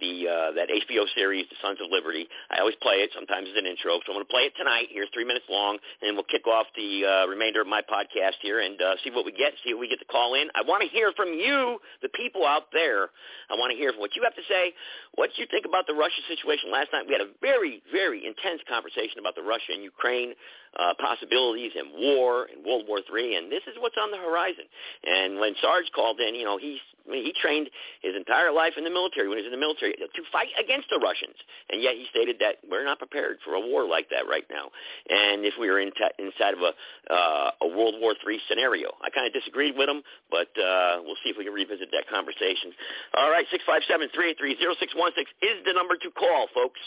the 0.00 0.26
uh, 0.26 0.50
that 0.52 0.68
HBO 0.70 1.06
series, 1.14 1.46
The 1.50 1.56
Sons 1.62 1.78
of 1.82 1.90
Liberty. 1.90 2.26
I 2.50 2.58
always 2.58 2.74
play 2.82 3.02
it 3.06 3.10
sometimes 3.14 3.48
as 3.50 3.56
an 3.56 3.66
intro, 3.66 3.98
so 4.02 4.10
I'm 4.10 4.18
going 4.18 4.26
to 4.26 4.30
play 4.32 4.50
it 4.50 4.54
tonight. 4.56 4.90
Here's 4.90 5.08
three 5.14 5.24
minutes 5.24 5.46
long, 5.48 5.78
and 6.02 6.16
we'll 6.16 6.26
kick 6.26 6.46
off 6.46 6.66
the 6.76 7.04
uh, 7.06 7.26
remainder 7.26 7.60
of 7.60 7.68
my 7.68 7.82
podcast 7.82 8.42
here 8.42 8.60
and 8.60 8.80
uh, 8.80 8.94
see 9.04 9.10
what 9.10 9.24
we 9.24 9.32
get, 9.32 9.52
see 9.62 9.70
if 9.70 9.78
we 9.78 9.88
get 9.88 9.98
to 10.00 10.10
call 10.10 10.34
in. 10.34 10.48
I 10.54 10.62
want 10.66 10.82
to 10.82 10.88
hear 10.88 11.12
from 11.14 11.34
you, 11.34 11.78
the 12.02 12.08
people 12.10 12.46
out 12.46 12.72
there. 12.72 13.10
I 13.50 13.54
want 13.54 13.70
to 13.70 13.78
hear 13.78 13.92
from 13.92 14.00
what 14.00 14.16
you 14.16 14.22
have 14.24 14.34
to 14.34 14.46
say, 14.48 14.74
what 15.14 15.30
do 15.34 15.42
you 15.42 15.48
think 15.50 15.66
about 15.66 15.86
the 15.86 15.94
Russia 15.94 16.22
situation. 16.28 16.70
Last 16.72 16.90
night 16.92 17.06
we 17.06 17.14
had 17.14 17.22
a 17.22 17.30
very, 17.40 17.82
very 17.92 18.26
intense 18.26 18.60
conversation 18.68 19.18
about 19.18 19.34
the 19.34 19.42
Russia 19.42 19.72
and 19.74 19.82
Ukraine 19.82 20.34
uh, 20.78 20.94
possibilities 20.98 21.72
and 21.78 21.94
war 21.94 22.48
and 22.50 22.64
World 22.64 22.84
War 22.88 22.98
III, 22.98 23.36
and 23.36 23.52
this 23.52 23.62
is 23.70 23.78
what's 23.78 23.96
on 24.00 24.10
the 24.10 24.18
horizon. 24.18 24.66
And 25.04 25.38
when 25.38 25.54
Sarge 25.62 25.86
called 25.94 26.18
in, 26.18 26.34
you 26.34 26.44
know, 26.44 26.58
he's 26.58 26.82
he 27.04 27.36
trained 27.36 27.68
his 28.00 28.16
entire 28.16 28.50
life 28.50 28.80
in 28.80 28.84
the 28.84 28.90
military 28.90 29.28
when 29.28 29.36
he 29.36 29.44
was 29.44 29.52
in 29.52 29.52
the 29.52 29.60
military 29.60 29.92
to 29.92 30.22
fight 30.32 30.48
against 30.56 30.88
the 30.88 30.96
Russians, 30.96 31.36
and 31.68 31.84
yet 31.84 32.00
he 32.00 32.08
stated 32.08 32.40
that 32.40 32.64
we're 32.64 32.84
not 32.84 32.96
prepared 32.96 33.36
for 33.44 33.54
a 33.54 33.60
war 33.60 33.84
like 33.84 34.08
that 34.08 34.24
right 34.24 34.48
now. 34.48 34.72
And 35.12 35.44
if 35.44 35.52
we 35.60 35.68
were 35.68 35.84
in 35.84 35.92
inside 36.16 36.56
of 36.56 36.64
a 36.64 36.72
uh, 37.12 37.50
a 37.60 37.68
World 37.68 38.00
War 38.00 38.16
III 38.16 38.40
scenario, 38.48 38.88
I 39.04 39.12
kind 39.12 39.28
of 39.28 39.36
disagreed 39.36 39.76
with 39.76 39.88
him, 39.88 40.00
but 40.32 40.48
uh, 40.56 41.04
we'll 41.04 41.20
see 41.20 41.28
if 41.28 41.36
we 41.36 41.44
can 41.44 41.52
revisit 41.52 41.92
that 41.92 42.08
conversation. 42.08 42.72
All 43.12 43.28
right, 43.28 43.44
six 43.52 43.62
five 43.68 43.84
seven 43.84 44.08
three 44.16 44.32
eight 44.32 44.40
three 44.40 44.56
zero 44.56 44.72
six 44.80 44.96
one 44.96 45.03
six 45.16 45.30
is 45.42 45.64
the 45.66 45.72
number 45.72 45.96
to 45.96 46.10
call, 46.10 46.46
folks. 46.54 46.80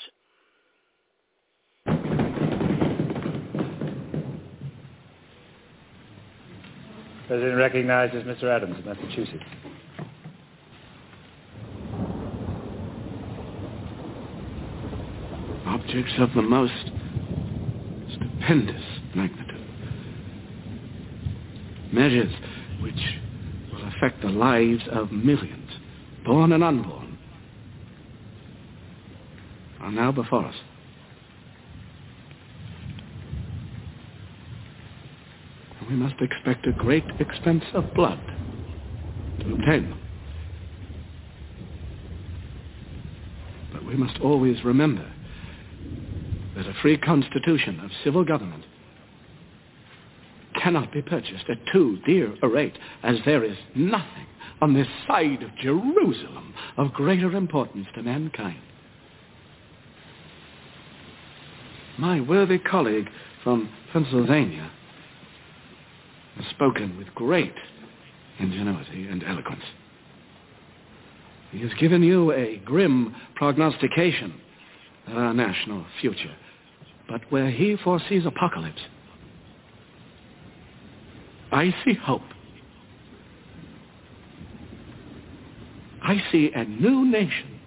President 7.28 7.58
recognizes 7.58 8.24
Mr. 8.24 8.44
Adams 8.46 8.78
of 8.80 8.86
Massachusetts. 8.86 9.44
Objects 15.66 16.14
of 16.20 16.34
the 16.34 16.42
most 16.42 16.92
stupendous 18.14 18.82
magnitude. 19.14 19.54
Measures 21.92 22.34
which 22.82 22.94
will 23.74 23.86
affect 23.90 24.22
the 24.22 24.30
lives 24.30 24.84
of 24.94 25.12
millions, 25.12 25.70
born 26.26 26.54
and 26.54 26.64
unborn, 26.64 27.07
are 29.88 29.92
now 29.92 30.12
before 30.12 30.46
us. 30.46 30.56
we 35.90 35.96
must 35.96 36.16
expect 36.20 36.68
a 36.68 36.74
great 36.74 37.06
expense 37.18 37.64
of 37.74 37.94
blood 37.94 38.20
to 39.40 39.54
obtain 39.54 39.90
them. 39.90 40.02
But 43.72 43.86
we 43.86 43.96
must 43.96 44.20
always 44.20 44.62
remember 44.66 45.10
that 46.58 46.68
a 46.68 46.74
free 46.82 46.98
constitution 46.98 47.80
of 47.80 47.90
civil 48.04 48.26
government 48.26 48.66
cannot 50.62 50.92
be 50.92 51.02
purchased 51.02 51.46
at 51.50 51.58
too 51.72 52.00
dear 52.06 52.36
a 52.42 52.50
rate, 52.50 52.78
as 53.04 53.16
there 53.26 53.46
is 53.46 53.56
nothing 53.74 54.28
on 54.60 54.74
this 54.74 54.88
side 55.08 55.42
of 55.42 55.56
Jerusalem 55.56 56.54
of 56.76 56.92
greater 56.92 57.32
importance 57.32 57.88
to 57.96 58.04
mankind. 58.04 58.60
My 61.98 62.22
worthy 62.22 62.60
colleague 62.60 63.10
from 63.44 63.70
Pennsylvania 63.92 64.70
has 66.36 66.46
spoken 66.52 66.96
with 66.98 67.08
great 67.16 67.54
ingenuity 68.40 69.08
and 69.08 69.24
eloquence. 69.24 69.64
He 71.52 71.60
has 71.62 71.72
given 71.80 72.04
you 72.04 72.32
a 72.34 72.58
grim 72.64 73.16
prognostication 73.36 74.34
of 75.08 75.18
our 75.18 75.34
national 75.34 75.86
future, 76.00 76.36
but 77.10 77.22
where 77.32 77.50
he 77.50 77.78
foresees 77.84 78.26
apocalypse, 78.26 78.82
I 81.52 81.74
see 81.84 81.94
hope. 81.96 82.22
I 86.04 86.22
see 86.32 86.52
a 86.54 86.64
new 86.66 87.06
nation 87.06 87.60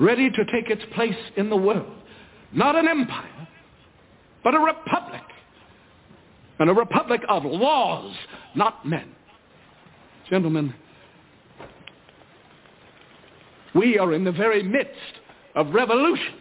ready 0.00 0.28
to 0.30 0.44
take 0.46 0.70
its 0.70 0.82
place 0.94 1.16
in 1.36 1.50
the 1.50 1.56
world. 1.56 1.92
Not 2.52 2.76
an 2.76 2.88
empire, 2.88 3.48
but 4.42 4.54
a 4.54 4.58
republic 4.58 5.22
and 6.58 6.70
a 6.70 6.74
republic 6.74 7.20
of 7.28 7.44
laws, 7.44 8.14
not 8.54 8.86
men. 8.86 9.14
Gentlemen, 10.30 10.74
we 13.74 13.98
are 13.98 14.14
in 14.14 14.24
the 14.24 14.32
very 14.32 14.62
midst 14.62 15.20
of 15.54 15.74
revolution, 15.74 16.34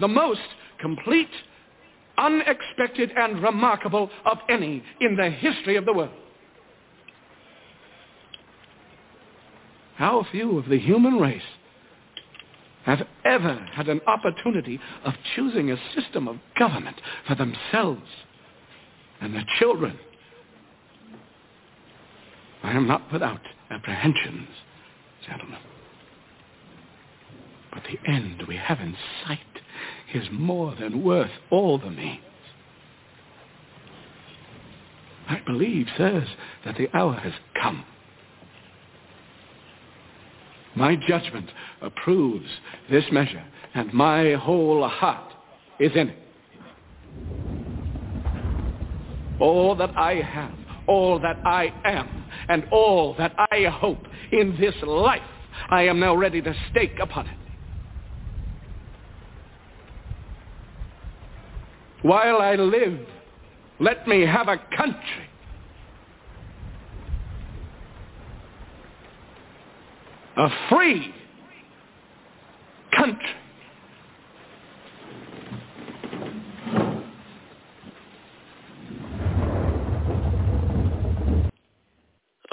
the 0.00 0.08
most 0.08 0.40
complete, 0.78 1.30
unexpected, 2.18 3.12
and 3.16 3.42
remarkable 3.42 4.10
of 4.26 4.38
any 4.48 4.82
in 5.00 5.16
the 5.16 5.30
history 5.30 5.76
of 5.76 5.84
the 5.86 5.92
world. 5.92 6.10
How 9.96 10.26
few 10.30 10.58
of 10.58 10.68
the 10.68 10.78
human 10.78 11.18
race 11.18 11.42
have 12.84 13.06
ever 13.24 13.54
had 13.72 13.88
an 13.88 14.00
opportunity 14.06 14.80
of 15.04 15.14
choosing 15.34 15.70
a 15.70 15.76
system 15.94 16.28
of 16.28 16.38
government 16.58 17.00
for 17.26 17.34
themselves 17.34 18.08
and 19.20 19.34
their 19.34 19.46
children. 19.58 19.98
I 22.62 22.72
am 22.72 22.86
not 22.86 23.12
without 23.12 23.40
apprehensions, 23.70 24.48
gentlemen. 25.26 25.58
But 27.72 27.82
the 27.84 28.10
end 28.10 28.42
we 28.46 28.56
have 28.56 28.80
in 28.80 28.96
sight 29.26 29.38
is 30.14 30.28
more 30.30 30.74
than 30.78 31.02
worth 31.02 31.30
all 31.50 31.78
the 31.78 31.90
means. 31.90 32.20
I 35.28 35.40
believe, 35.46 35.86
sirs, 35.96 36.28
that 36.64 36.76
the 36.76 36.94
hour 36.94 37.14
has 37.14 37.32
come. 37.60 37.84
My 40.74 40.96
judgment 40.96 41.50
approves 41.80 42.48
this 42.90 43.04
measure, 43.12 43.44
and 43.74 43.92
my 43.92 44.32
whole 44.32 44.88
heart 44.88 45.32
is 45.78 45.92
in 45.94 46.08
it. 46.08 46.22
all 49.42 49.74
that 49.74 49.90
I 49.96 50.14
have, 50.14 50.54
all 50.86 51.18
that 51.18 51.36
I 51.44 51.72
am, 51.84 52.24
and 52.48 52.64
all 52.70 53.14
that 53.18 53.34
I 53.50 53.64
hope 53.64 54.06
in 54.30 54.56
this 54.58 54.74
life, 54.86 55.20
I 55.68 55.82
am 55.82 55.98
now 55.98 56.14
ready 56.14 56.40
to 56.40 56.54
stake 56.70 56.98
upon 57.00 57.26
it. 57.26 57.36
While 62.02 62.40
I 62.40 62.54
live, 62.54 63.00
let 63.80 64.06
me 64.06 64.22
have 64.22 64.48
a 64.48 64.58
country. 64.76 65.28
A 70.34 70.48
free 70.70 71.14
country. 72.96 73.18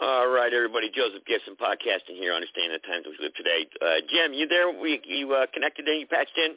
All 0.02 0.28
right, 0.28 0.52
everybody. 0.54 0.92
Joseph 0.94 1.24
Gibson 1.26 1.56
podcasting 1.56 2.18
here, 2.20 2.34
understanding 2.34 2.72
the 2.74 2.86
times 2.86 3.06
we 3.06 3.16
live 3.24 3.34
today. 3.36 3.66
Uh, 3.82 4.02
Jim, 4.10 4.34
you 4.34 4.48
there? 4.48 4.70
We, 4.78 5.02
you 5.06 5.32
uh, 5.34 5.46
connected 5.54 5.88
in? 5.88 6.02
You 6.02 6.08
patched 6.08 6.38
in? 6.38 6.56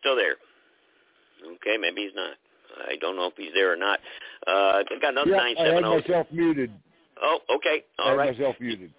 Still 0.00 0.16
there? 0.16 0.36
Okay, 1.44 1.76
maybe 1.78 2.02
he's 2.02 2.14
not. 2.14 2.32
I 2.88 2.96
don't 2.96 3.16
know 3.16 3.26
if 3.26 3.34
he's 3.36 3.52
there 3.54 3.72
or 3.72 3.76
not. 3.76 3.98
Uh, 4.46 4.80
I 4.80 4.82
got 5.00 5.12
another 5.12 5.30
yeah, 5.32 5.36
nine 5.36 5.54
seven 5.56 5.70
I 5.70 5.74
had 5.74 5.82
zero. 5.82 6.00
myself 6.00 6.26
muted. 6.32 6.70
Oh, 7.22 7.38
okay. 7.56 7.84
All 7.98 8.16
right. 8.16 8.36
myself 8.36 8.56
muted. 8.60 8.92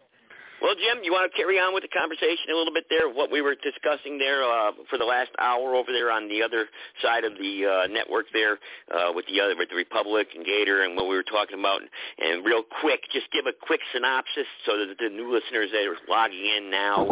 Well, 0.62 0.76
Jim, 0.76 1.00
you 1.08 1.16
want 1.16 1.32
to 1.32 1.36
carry 1.38 1.56
on 1.56 1.74
with 1.74 1.88
the 1.88 1.94
conversation 1.96 2.52
a 2.52 2.56
little 2.56 2.74
bit 2.74 2.84
there? 2.92 3.08
What 3.08 3.32
we 3.32 3.40
were 3.40 3.56
discussing 3.56 4.20
there 4.20 4.44
uh, 4.44 4.76
for 4.92 5.00
the 5.00 5.08
last 5.08 5.32
hour 5.40 5.74
over 5.74 5.88
there 5.96 6.12
on 6.12 6.28
the 6.28 6.44
other 6.44 6.68
side 7.02 7.24
of 7.24 7.40
the 7.40 7.64
uh, 7.64 7.88
network 7.88 8.28
there 8.34 8.60
uh, 8.92 9.16
with 9.16 9.24
the 9.32 9.40
other 9.40 9.56
with 9.56 9.70
the 9.72 9.80
Republic 9.80 10.28
and 10.36 10.44
Gator 10.44 10.84
and 10.84 10.98
what 11.00 11.08
we 11.08 11.16
were 11.16 11.24
talking 11.24 11.58
about. 11.58 11.80
And 12.20 12.44
real 12.44 12.64
quick, 12.84 13.00
just 13.16 13.32
give 13.32 13.48
a 13.48 13.56
quick 13.56 13.80
synopsis 13.96 14.52
so 14.68 14.76
that 14.76 15.00
the 15.00 15.08
new 15.08 15.32
listeners 15.32 15.72
that 15.72 15.88
are 15.88 15.96
logging 16.12 16.44
in 16.44 16.70
now 16.70 17.08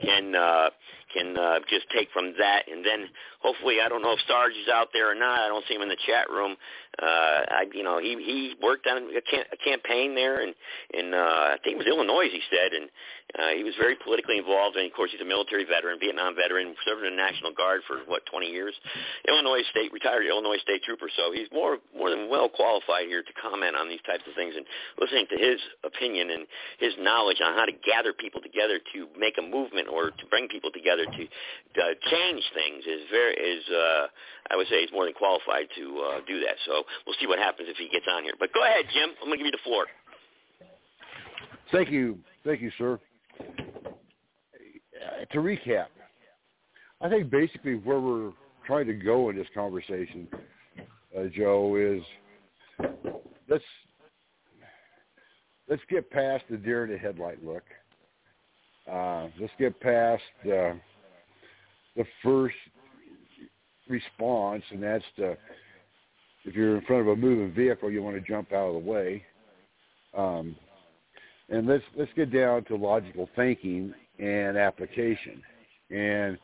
can 0.00 0.34
uh, 0.34 0.70
can 1.16 1.36
uh, 1.38 1.60
just 1.68 1.86
take 1.94 2.08
from 2.12 2.34
that, 2.38 2.68
and 2.70 2.84
then 2.84 3.08
hopefully, 3.40 3.78
I 3.80 3.88
don't 3.88 4.02
know 4.02 4.12
if 4.12 4.20
Sarge 4.28 4.52
is 4.52 4.68
out 4.68 4.88
there 4.92 5.10
or 5.10 5.14
not. 5.14 5.40
I 5.40 5.48
don't 5.48 5.64
see 5.68 5.74
him 5.74 5.82
in 5.82 5.88
the 5.88 6.02
chat 6.06 6.28
room. 6.28 6.56
Uh, 7.00 7.40
I, 7.48 7.64
you 7.72 7.82
know, 7.82 7.98
he 7.98 8.16
he 8.20 8.54
worked 8.60 8.86
on 8.86 8.98
a, 8.98 9.22
cam- 9.22 9.48
a 9.52 9.56
campaign 9.56 10.14
there, 10.14 10.42
and 10.42 10.54
in 10.92 11.14
uh, 11.14 11.54
I 11.54 11.56
think 11.62 11.76
it 11.76 11.80
was 11.80 11.86
Illinois, 11.86 12.28
he 12.28 12.40
said, 12.50 12.72
and 12.72 12.90
uh, 13.36 13.52
he 13.56 13.64
was 13.64 13.74
very 13.78 13.96
politically 13.96 14.38
involved. 14.38 14.76
And 14.76 14.88
of 14.88 14.92
course, 14.92 15.12
he's 15.12 15.20
a 15.20 15.28
military 15.28 15.64
veteran, 15.64 15.98
Vietnam 16.00 16.34
veteran, 16.34 16.74
served 16.84 17.04
in 17.04 17.12
the 17.12 17.16
National 17.16 17.52
Guard 17.52 17.82
for 17.86 18.04
what 18.08 18.24
20 18.26 18.48
years. 18.48 18.74
Illinois 19.28 19.62
State 19.70 19.92
retired 19.92 20.24
Illinois 20.24 20.60
State 20.64 20.82
Trooper, 20.84 21.08
so 21.16 21.32
he's 21.32 21.48
more 21.52 21.78
more 21.96 22.10
than 22.10 22.28
well 22.28 22.48
qualified 22.48 23.06
here 23.08 23.22
to 23.22 23.32
comment 23.40 23.76
on 23.76 23.88
these 23.88 24.02
types 24.04 24.24
of 24.28 24.34
things. 24.34 24.56
And 24.56 24.66
listening 24.98 25.26
to 25.30 25.38
his 25.38 25.60
opinion 25.84 26.30
and 26.30 26.46
his 26.80 26.92
knowledge 26.98 27.38
on 27.44 27.54
how 27.54 27.64
to 27.64 27.76
gather 27.84 28.12
people 28.12 28.40
together 28.40 28.80
to 28.92 29.06
make 29.14 29.38
a 29.38 29.44
movement 29.44 29.88
or 29.88 30.10
to 30.10 30.24
bring 30.28 30.48
people 30.48 30.70
together 30.74 31.05
to 31.12 31.22
uh, 31.82 31.94
change 32.10 32.42
things 32.54 32.84
is 32.86 33.02
very 33.10 33.34
is 33.34 33.64
uh, 33.68 34.06
I 34.50 34.56
would 34.56 34.66
say 34.68 34.80
he's 34.80 34.92
more 34.92 35.04
than 35.04 35.14
qualified 35.14 35.68
to 35.76 35.84
uh, 35.98 36.20
do 36.26 36.40
that. 36.40 36.56
So 36.66 36.82
we'll 37.06 37.16
see 37.20 37.26
what 37.26 37.38
happens 37.38 37.68
if 37.70 37.76
he 37.76 37.88
gets 37.88 38.06
on 38.10 38.24
here. 38.24 38.34
But 38.38 38.52
go 38.52 38.62
ahead, 38.64 38.84
Jim. 38.92 39.10
I'm 39.20 39.28
going 39.28 39.38
to 39.38 39.44
give 39.44 39.46
you 39.46 39.52
the 39.52 39.64
floor. 39.64 39.86
Thank 41.72 41.90
you, 41.90 42.18
thank 42.44 42.60
you, 42.60 42.70
sir. 42.78 43.00
To 45.32 45.38
recap, 45.38 45.86
I 47.00 47.08
think 47.08 47.30
basically 47.30 47.74
where 47.74 48.00
we're 48.00 48.32
trying 48.66 48.86
to 48.86 48.94
go 48.94 49.30
in 49.30 49.36
this 49.36 49.46
conversation, 49.54 50.28
uh, 51.16 51.24
Joe, 51.34 51.76
is 51.76 52.02
let's 53.48 53.64
let's 55.68 55.82
get 55.90 56.10
past 56.10 56.44
the 56.50 56.56
deer 56.56 56.84
in 56.84 56.92
the 56.92 56.98
headlight 56.98 57.44
look. 57.44 57.64
Uh, 58.90 59.28
let's 59.40 59.52
get 59.58 59.78
past 59.80 60.22
uh, 60.46 60.72
the 61.96 62.04
first 62.22 62.56
response, 63.88 64.62
and 64.70 64.82
that's 64.82 65.04
the 65.16 65.36
if 66.44 66.54
you're 66.54 66.76
in 66.76 66.84
front 66.84 67.02
of 67.02 67.08
a 67.08 67.16
moving 67.16 67.52
vehicle, 67.52 67.90
you 67.90 68.02
want 68.02 68.16
to 68.16 68.22
jump 68.22 68.52
out 68.52 68.68
of 68.68 68.74
the 68.74 68.90
way. 68.90 69.24
Um, 70.16 70.54
and 71.48 71.66
let's 71.66 71.84
let's 71.96 72.10
get 72.14 72.32
down 72.32 72.64
to 72.64 72.76
logical 72.76 73.28
thinking 73.34 73.92
and 74.18 74.56
application. 74.56 75.42
And 75.90 76.38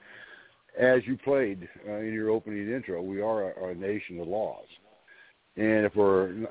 as 0.79 1.03
you 1.07 1.17
played 1.17 1.69
uh, 1.89 1.97
in 1.97 2.13
your 2.13 2.31
opening 2.31 2.73
intro, 2.73 3.03
we 3.03 3.21
are 3.21 3.51
a, 3.51 3.71
a 3.71 3.75
nation 3.75 4.21
of 4.21 4.29
laws, 4.29 4.67
and 5.57 5.85
if 5.85 5.95
we're 5.95 6.47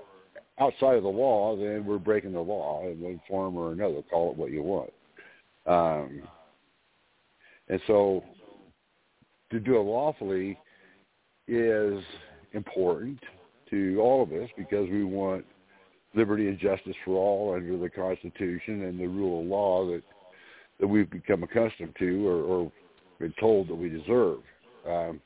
outside 0.60 0.96
of 0.96 1.04
the 1.04 1.10
law, 1.10 1.56
then 1.56 1.86
we're 1.86 1.98
breaking 1.98 2.34
the 2.34 2.40
law 2.40 2.86
in 2.86 3.00
one 3.02 3.22
form 3.28 3.58
or 3.58 3.72
another. 3.72 4.02
Call 4.10 4.32
it 4.32 4.38
what 4.38 4.52
you 4.52 4.62
want. 4.62 4.94
Um, 5.66 6.22
and 7.68 7.82
so 7.88 8.24
to 9.52 9.60
do 9.60 9.78
it 9.78 9.82
lawfully 9.82 10.58
is 11.48 12.04
important 12.54 13.20
to 13.70 14.00
all 14.02 14.24
of 14.24 14.32
us 14.32 14.50
because 14.58 14.90
we 14.90 15.04
want 15.04 15.46
liberty 16.14 16.48
and 16.48 16.60
justice 16.60 16.96
for 17.06 17.16
all 17.16 17.54
under 17.56 17.78
the 17.78 17.90
Constitution 17.90 18.84
and 18.84 19.00
the 19.00 19.08
rule 19.08 19.42
of 19.42 19.48
law 19.48 19.86
that 19.88 20.04
that 20.80 20.88
we've 20.88 21.10
become 21.12 21.44
accustomed 21.44 21.96
to 22.00 22.28
or, 22.28 22.42
or 22.42 22.72
been 23.20 23.34
told 23.40 23.68
that 23.68 23.76
we 23.76 23.88
deserve. 23.88 24.40
Um, 24.90 25.22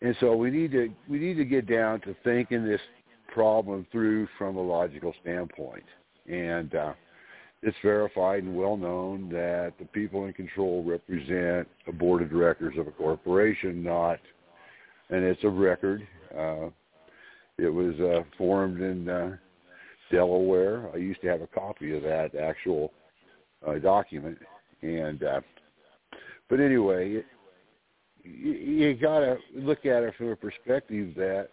and 0.00 0.16
so 0.20 0.36
we 0.36 0.50
need 0.50 0.70
to 0.72 0.88
we 1.08 1.18
need 1.18 1.34
to 1.34 1.44
get 1.44 1.66
down 1.66 2.00
to 2.02 2.14
thinking 2.22 2.64
this 2.64 2.80
problem 3.32 3.86
through 3.90 4.28
from 4.38 4.56
a 4.56 4.62
logical 4.62 5.12
standpoint. 5.20 5.84
And 6.30 6.74
uh, 6.74 6.92
it's 7.64 7.76
verified 7.82 8.42
and 8.42 8.54
well 8.54 8.76
known 8.76 9.30
that 9.30 9.72
the 9.78 9.86
people 9.86 10.26
in 10.26 10.34
control 10.34 10.84
represent 10.84 11.66
a 11.86 11.92
board 11.92 12.22
of 12.22 12.28
directors 12.28 12.74
of 12.78 12.86
a 12.86 12.90
corporation, 12.90 13.82
not, 13.82 14.18
and 15.08 15.24
it's 15.24 15.42
a 15.44 15.48
record. 15.48 16.06
Uh, 16.36 16.68
it 17.56 17.72
was 17.72 17.98
uh, 18.00 18.22
formed 18.36 18.82
in 18.82 19.08
uh, 19.08 19.36
Delaware. 20.12 20.90
I 20.92 20.98
used 20.98 21.22
to 21.22 21.28
have 21.28 21.40
a 21.40 21.46
copy 21.46 21.96
of 21.96 22.02
that 22.02 22.34
actual 22.34 22.92
uh, 23.66 23.78
document, 23.78 24.38
and 24.82 25.22
uh, 25.22 25.40
but 26.50 26.60
anyway, 26.60 27.12
it, 27.12 27.26
you, 28.22 28.52
you 28.52 28.94
got 28.94 29.20
to 29.20 29.38
look 29.54 29.86
at 29.86 30.02
it 30.02 30.14
from 30.18 30.28
a 30.28 30.36
perspective 30.36 31.14
that 31.16 31.48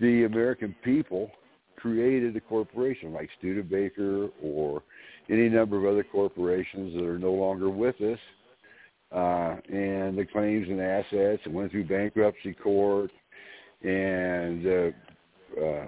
the 0.00 0.24
American 0.24 0.74
people 0.84 1.30
created 1.76 2.36
a 2.36 2.40
corporation 2.40 3.12
like 3.12 3.28
Studebaker 3.38 4.28
or 4.42 4.82
any 5.30 5.48
number 5.48 5.78
of 5.78 5.92
other 5.92 6.04
corporations 6.04 6.94
that 6.94 7.04
are 7.04 7.18
no 7.18 7.32
longer 7.32 7.70
with 7.70 8.00
us, 8.00 8.18
uh, 9.12 9.56
and 9.72 10.18
the 10.18 10.26
claims 10.30 10.68
and 10.68 10.80
assets 10.80 11.42
and 11.44 11.54
went 11.54 11.70
through 11.70 11.84
bankruptcy 11.84 12.52
court, 12.52 13.10
and 13.82 14.66
uh, 14.66 14.90
uh, 15.62 15.86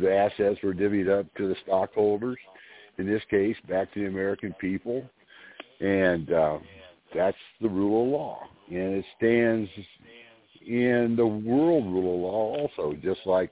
the 0.00 0.12
assets 0.12 0.60
were 0.62 0.74
divvied 0.74 1.08
up 1.08 1.26
to 1.36 1.48
the 1.48 1.56
stockholders. 1.64 2.38
In 2.98 3.06
this 3.06 3.22
case, 3.30 3.56
back 3.68 3.92
to 3.94 4.00
the 4.00 4.06
American 4.06 4.54
people, 4.60 5.08
and 5.80 6.32
uh, 6.32 6.58
that's 7.14 7.36
the 7.60 7.68
rule 7.68 8.04
of 8.04 8.10
law, 8.10 8.40
and 8.68 8.94
it 8.94 9.04
stands 9.16 9.70
in 10.66 11.14
the 11.16 11.26
world 11.26 11.86
rule 11.86 12.14
of 12.14 12.20
law 12.20 12.68
also, 12.68 12.96
just 13.02 13.20
like 13.24 13.50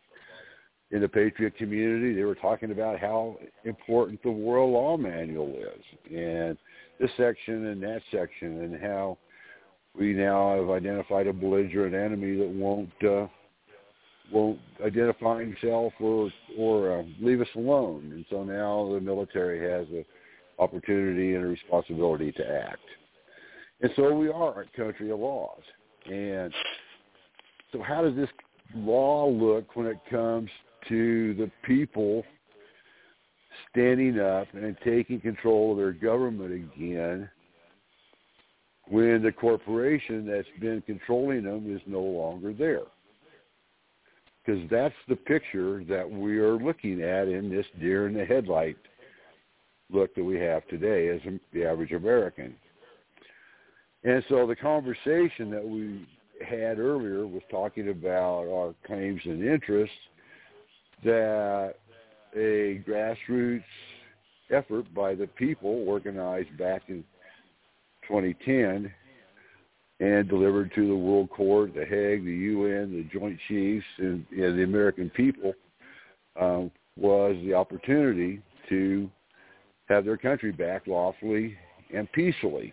in 0.91 1.03
the 1.03 1.09
Patriot 1.09 1.57
community, 1.57 2.14
they 2.14 2.22
were 2.22 2.34
talking 2.34 2.70
about 2.70 2.99
how 2.99 3.36
important 3.64 4.22
the 4.22 4.30
World 4.30 4.72
Law 4.72 4.97
Manual 4.97 5.55
is, 5.57 6.14
and 6.14 6.57
this 6.99 7.11
section 7.16 7.66
and 7.66 7.82
that 7.82 8.01
section, 8.11 8.62
and 8.62 8.80
how 8.80 9.18
we 9.99 10.12
now 10.12 10.57
have 10.57 10.70
identified 10.70 11.26
a 11.26 11.32
belligerent 11.32 11.95
enemy 11.95 12.39
that 12.39 12.49
won't 12.49 12.91
uh, 13.05 13.26
won't 14.32 14.59
identify 14.84 15.41
himself 15.41 15.93
or 16.01 16.30
or 16.57 17.01
uh, 17.01 17.03
leave 17.20 17.43
us 17.43 17.49
alone, 17.55 18.11
and 18.14 18.24
so 18.30 18.43
now 18.43 18.91
the 18.95 19.01
military 19.01 19.61
has 19.61 19.86
an 19.89 20.05
opportunity 20.59 21.34
and 21.34 21.45
a 21.45 21.49
responsibility 21.49 22.32
to 22.32 22.51
act, 22.51 22.78
and 23.82 23.91
so 23.95 24.14
we 24.14 24.28
are 24.28 24.62
a 24.62 24.76
country 24.76 25.11
of 25.11 25.18
laws, 25.18 25.62
and 26.07 26.53
so 27.72 27.82
how 27.82 28.01
does 28.01 28.16
this 28.16 28.30
law 28.74 29.28
look 29.28 29.76
when 29.76 29.86
it 29.86 29.99
comes 30.11 30.49
to 30.89 31.34
the 31.34 31.51
people 31.64 32.24
standing 33.70 34.18
up 34.18 34.47
and 34.55 34.76
taking 34.84 35.20
control 35.20 35.72
of 35.72 35.78
their 35.78 35.93
government 35.93 36.53
again 36.53 37.28
when 38.89 39.22
the 39.22 39.32
corporation 39.32 40.26
that's 40.26 40.49
been 40.61 40.82
controlling 40.82 41.45
them 41.45 41.74
is 41.74 41.82
no 41.86 42.01
longer 42.01 42.53
there. 42.53 42.84
Because 44.45 44.62
that's 44.70 44.95
the 45.09 45.16
picture 45.16 45.84
that 45.84 46.11
we 46.11 46.39
are 46.39 46.57
looking 46.57 47.03
at 47.03 47.28
in 47.28 47.51
this 47.51 47.66
deer 47.78 48.09
in 48.09 48.14
the 48.14 48.24
headlight 48.24 48.78
look 49.91 50.14
that 50.14 50.24
we 50.24 50.39
have 50.39 50.66
today 50.68 51.09
as 51.09 51.20
the 51.53 51.64
average 51.64 51.93
American. 51.93 52.55
And 54.05 54.22
so 54.28 54.47
the 54.47 54.57
conversation 54.57 55.51
that 55.51 55.66
we 55.66 56.07
had 56.47 56.78
earlier 56.78 57.26
was 57.26 57.43
talking 57.51 57.91
about 57.91 58.47
our 58.49 58.74
claims 58.86 59.20
and 59.24 59.45
interests 59.45 59.97
that 61.05 61.74
a 62.34 62.82
grassroots 62.86 63.62
effort 64.51 64.92
by 64.94 65.14
the 65.14 65.26
people 65.26 65.84
organized 65.86 66.57
back 66.59 66.82
in 66.88 67.05
2010 68.07 68.92
and 70.01 70.28
delivered 70.28 70.72
to 70.74 70.86
the 70.86 70.94
World 70.94 71.28
Court, 71.30 71.74
the 71.74 71.84
Hague, 71.84 72.24
the 72.24 72.32
UN, 72.32 72.92
the 72.92 73.18
Joint 73.18 73.38
Chiefs, 73.49 73.84
and, 73.99 74.24
the 74.30 74.62
American 74.62 75.11
people 75.11 75.53
um, 76.40 76.70
was 76.96 77.36
the 77.44 77.55
opportunity 77.55 78.40
to 78.68 79.11
have 79.88 80.05
their 80.05 80.16
country 80.16 80.53
back 80.53 80.86
lawfully 80.86 81.57
and 81.94 82.11
peacefully. 82.12 82.72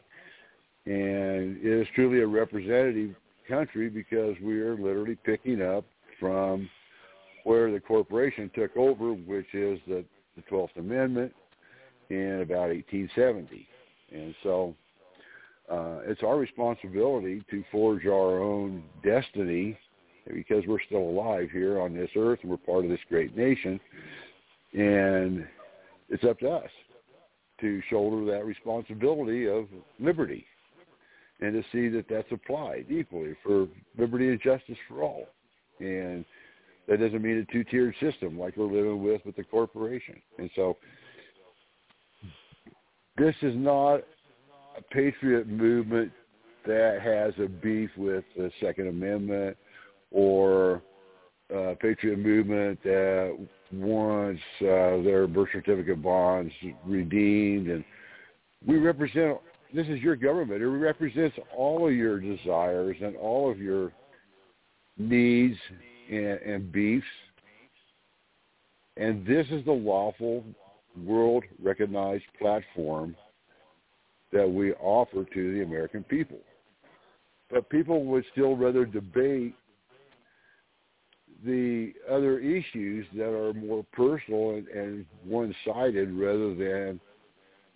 And 0.85 1.57
it 1.57 1.81
is 1.81 1.87
truly 1.95 2.21
a 2.21 2.27
representative 2.27 3.15
country 3.47 3.89
because 3.89 4.35
we 4.43 4.59
are 4.59 4.75
literally 4.75 5.17
picking 5.25 5.61
up 5.61 5.85
from 6.19 6.69
where 7.45 7.71
the 7.71 7.79
corporation 7.79 8.49
took 8.55 8.75
over, 8.75 9.13
which 9.13 9.53
is 9.53 9.79
the, 9.87 10.03
the 10.35 10.41
12th 10.51 10.75
Amendment 10.77 11.31
in 12.09 12.41
about 12.41 12.69
1870. 12.69 13.67
And 14.11 14.35
so 14.41 14.75
uh, 15.71 15.99
it's 16.05 16.23
our 16.23 16.37
responsibility 16.37 17.43
to 17.51 17.63
forge 17.71 18.07
our 18.07 18.39
own 18.39 18.83
destiny 19.03 19.77
because 20.33 20.63
we're 20.67 20.81
still 20.87 21.07
alive 21.07 21.49
here 21.51 21.79
on 21.79 21.95
this 21.95 22.09
earth 22.17 22.39
and 22.41 22.49
we're 22.49 22.57
part 22.57 22.83
of 22.83 22.89
this 22.89 22.99
great 23.09 23.37
nation. 23.37 23.79
And 24.73 25.47
it's 26.09 26.23
up 26.23 26.39
to 26.39 26.49
us 26.49 26.69
to 27.61 27.79
shoulder 27.91 28.25
that 28.31 28.43
responsibility 28.43 29.47
of 29.47 29.67
liberty 29.99 30.45
and 31.41 31.53
to 31.53 31.61
see 31.71 31.89
that 31.89 32.05
that's 32.09 32.31
applied 32.31 32.87
equally 32.89 33.35
for 33.43 33.67
liberty 33.99 34.29
and 34.29 34.41
justice 34.41 34.77
for 34.87 35.03
all. 35.03 35.27
And 35.79 36.25
that 36.87 36.99
doesn't 36.99 37.21
mean 37.21 37.37
a 37.37 37.51
two-tiered 37.51 37.95
system 37.99 38.37
like 38.37 38.57
we're 38.57 38.65
living 38.65 39.03
with 39.03 39.21
with 39.25 39.35
the 39.35 39.43
corporation. 39.43 40.21
And 40.37 40.49
so 40.55 40.77
this 43.17 43.35
is 43.41 43.55
not 43.55 44.01
a 44.77 44.81
patriot 44.91 45.47
movement 45.47 46.11
that 46.67 46.99
has 47.01 47.33
a 47.43 47.47
beef 47.47 47.89
with 47.97 48.23
the 48.35 48.51
Second 48.61 48.87
Amendment 48.87 49.57
or 50.11 50.81
a 51.53 51.75
patriot 51.75 52.17
movement 52.17 52.81
that 52.83 53.37
wants 53.71 54.41
uh, 54.61 55.01
their 55.03 55.27
birth 55.27 55.49
certificate 55.53 56.01
bonds 56.01 56.51
redeemed. 56.85 57.67
And 57.67 57.83
we 58.65 58.77
represent, 58.77 59.37
this 59.73 59.87
is 59.87 59.99
your 59.99 60.15
government. 60.15 60.61
It 60.61 60.67
represents 60.67 61.35
all 61.55 61.87
of 61.87 61.93
your 61.93 62.19
desires 62.19 62.97
and 63.01 63.15
all 63.15 63.51
of 63.51 63.59
your 63.59 63.91
needs 64.97 65.57
and, 66.09 66.39
and 66.41 66.71
beefs. 66.71 67.05
And 68.97 69.25
this 69.25 69.45
is 69.51 69.65
the 69.65 69.71
lawful 69.71 70.43
world 71.03 71.43
recognized 71.61 72.23
platform 72.39 73.15
that 74.31 74.49
we 74.49 74.73
offer 74.73 75.25
to 75.25 75.53
the 75.53 75.63
American 75.63 76.03
people. 76.03 76.39
But 77.49 77.69
people 77.69 78.05
would 78.05 78.25
still 78.31 78.55
rather 78.55 78.85
debate 78.85 79.55
the 81.45 81.93
other 82.09 82.39
issues 82.39 83.05
that 83.15 83.29
are 83.29 83.53
more 83.53 83.85
personal 83.93 84.51
and, 84.51 84.67
and 84.69 85.05
one-sided 85.23 86.11
rather 86.11 86.55
than 86.55 86.99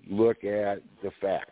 look 0.10 0.44
at 0.44 0.82
the 1.04 1.12
facts. 1.22 1.52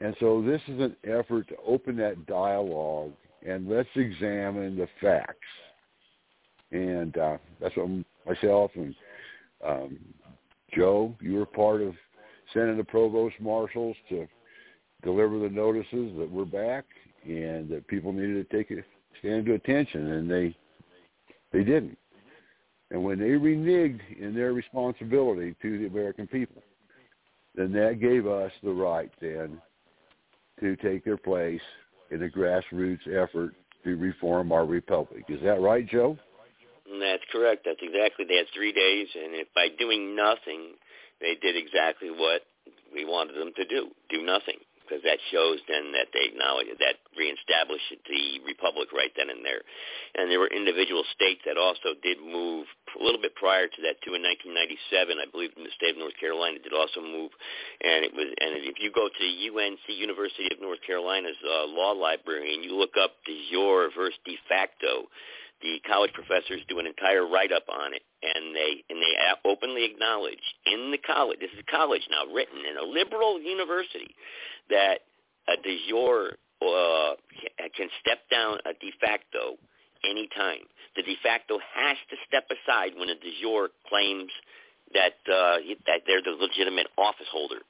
And 0.00 0.14
so 0.20 0.42
this 0.42 0.60
is 0.68 0.80
an 0.80 0.96
effort 1.04 1.48
to 1.48 1.56
open 1.66 1.96
that 1.96 2.26
dialogue 2.26 3.12
and 3.46 3.68
let's 3.68 3.88
examine 3.94 4.76
the 4.76 4.88
facts. 5.00 5.36
And 6.70 7.16
uh, 7.16 7.38
that's 7.60 7.76
what 7.76 7.88
myself 8.26 8.70
and 8.74 8.94
um, 9.66 9.98
Joe, 10.74 11.14
you 11.20 11.34
were 11.34 11.46
part 11.46 11.80
of 11.80 11.94
sending 12.52 12.76
the 12.76 12.84
provost 12.84 13.34
marshals 13.40 13.96
to 14.10 14.28
deliver 15.02 15.38
the 15.38 15.48
notices 15.48 16.12
that 16.18 16.28
we're 16.30 16.44
back 16.44 16.84
and 17.24 17.68
that 17.70 17.86
people 17.88 18.12
needed 18.12 18.48
to 18.48 18.56
take 18.56 18.70
a 18.70 18.82
stand 19.18 19.46
to 19.46 19.54
attention, 19.54 20.12
and 20.12 20.30
they 20.30 20.56
they 21.52 21.64
didn't. 21.64 21.98
And 22.90 23.02
when 23.02 23.18
they 23.18 23.30
reneged 23.30 24.00
in 24.18 24.34
their 24.34 24.52
responsibility 24.52 25.54
to 25.60 25.78
the 25.78 25.86
American 25.86 26.26
people, 26.26 26.62
then 27.54 27.72
that 27.72 28.00
gave 28.00 28.26
us 28.26 28.52
the 28.62 28.70
right 28.70 29.10
then 29.20 29.60
to 30.60 30.76
take 30.76 31.04
their 31.04 31.16
place 31.16 31.60
in 32.10 32.22
a 32.22 32.28
grassroots 32.28 33.06
effort 33.06 33.54
to 33.84 33.96
reform 33.96 34.52
our 34.52 34.66
republic. 34.66 35.24
Is 35.28 35.40
that 35.42 35.60
right, 35.60 35.86
Joe? 35.88 36.16
That's 37.00 37.22
correct. 37.30 37.62
That's 37.64 37.80
exactly. 37.82 38.24
They 38.26 38.36
had 38.36 38.46
three 38.54 38.72
days, 38.72 39.08
and 39.14 39.34
if 39.34 39.48
by 39.54 39.68
doing 39.78 40.16
nothing, 40.16 40.74
they 41.20 41.34
did 41.40 41.56
exactly 41.56 42.10
what 42.10 42.42
we 42.92 43.04
wanted 43.04 43.36
them 43.36 43.52
to 43.56 43.64
do: 43.66 43.88
do 44.08 44.22
nothing 44.22 44.56
because 44.88 45.04
that 45.04 45.20
shows 45.28 45.60
then 45.68 45.92
that 45.92 46.08
they 46.16 46.32
acknowledge 46.32 46.72
that 46.80 46.96
reestablished 47.12 47.92
the 48.08 48.40
republic 48.48 48.88
right 48.96 49.12
then 49.20 49.28
and 49.28 49.44
there. 49.44 49.60
And 50.16 50.32
there 50.32 50.40
were 50.40 50.48
individual 50.48 51.04
states 51.12 51.44
that 51.44 51.60
also 51.60 51.92
did 52.00 52.16
move 52.24 52.64
a 52.96 53.04
little 53.04 53.20
bit 53.20 53.36
prior 53.36 53.68
to 53.68 53.80
that 53.84 54.00
too. 54.00 54.16
In 54.16 54.24
1997, 54.24 55.20
I 55.20 55.28
believe 55.28 55.52
in 55.60 55.68
the 55.68 55.74
state 55.76 55.92
of 55.92 56.00
North 56.00 56.16
Carolina 56.16 56.56
did 56.64 56.72
also 56.72 57.04
move, 57.04 57.36
and 57.84 58.08
it 58.08 58.16
was. 58.16 58.32
And 58.40 58.64
if 58.64 58.80
you 58.80 58.88
go 58.88 59.12
to 59.12 59.24
UNC 59.28 59.84
University 59.92 60.48
of 60.48 60.64
North 60.64 60.80
Carolina's 60.88 61.36
uh, 61.44 61.68
law 61.68 61.92
library 61.92 62.56
and 62.56 62.64
you 62.64 62.72
look 62.72 62.96
up 62.96 63.20
de 63.28 63.36
jure 63.52 63.92
versus 63.92 64.16
de 64.24 64.40
facto, 64.48 65.12
the 65.60 65.80
college 65.86 66.12
professors 66.12 66.60
do 66.68 66.78
an 66.78 66.86
entire 66.86 67.26
write-up 67.26 67.64
on 67.68 67.94
it, 67.94 68.02
and 68.22 68.54
they 68.54 68.84
and 68.88 69.02
they 69.02 69.14
openly 69.44 69.84
acknowledge 69.84 70.42
in 70.66 70.90
the 70.90 70.98
college. 70.98 71.38
This 71.40 71.50
is 71.56 71.64
college 71.70 72.06
now, 72.10 72.32
written 72.32 72.58
in 72.68 72.76
a 72.76 72.86
liberal 72.86 73.40
university, 73.40 74.14
that 74.70 75.00
a 75.48 75.56
de 75.56 75.80
jure 75.88 76.38
uh, 76.62 77.14
can 77.76 77.88
step 78.00 78.18
down 78.30 78.58
a 78.66 78.72
de 78.78 78.92
facto 79.00 79.58
anytime. 80.04 80.62
The 80.96 81.02
de 81.02 81.16
facto 81.22 81.58
has 81.74 81.96
to 82.10 82.16
step 82.26 82.46
aside 82.50 82.92
when 82.96 83.08
a 83.08 83.14
de 83.14 83.32
jure 83.40 83.70
claims 83.88 84.30
that 84.94 85.18
uh, 85.26 85.58
that 85.86 86.02
they're 86.06 86.22
the 86.22 86.36
legitimate 86.38 86.86
office 86.96 87.28
holder. 87.30 87.60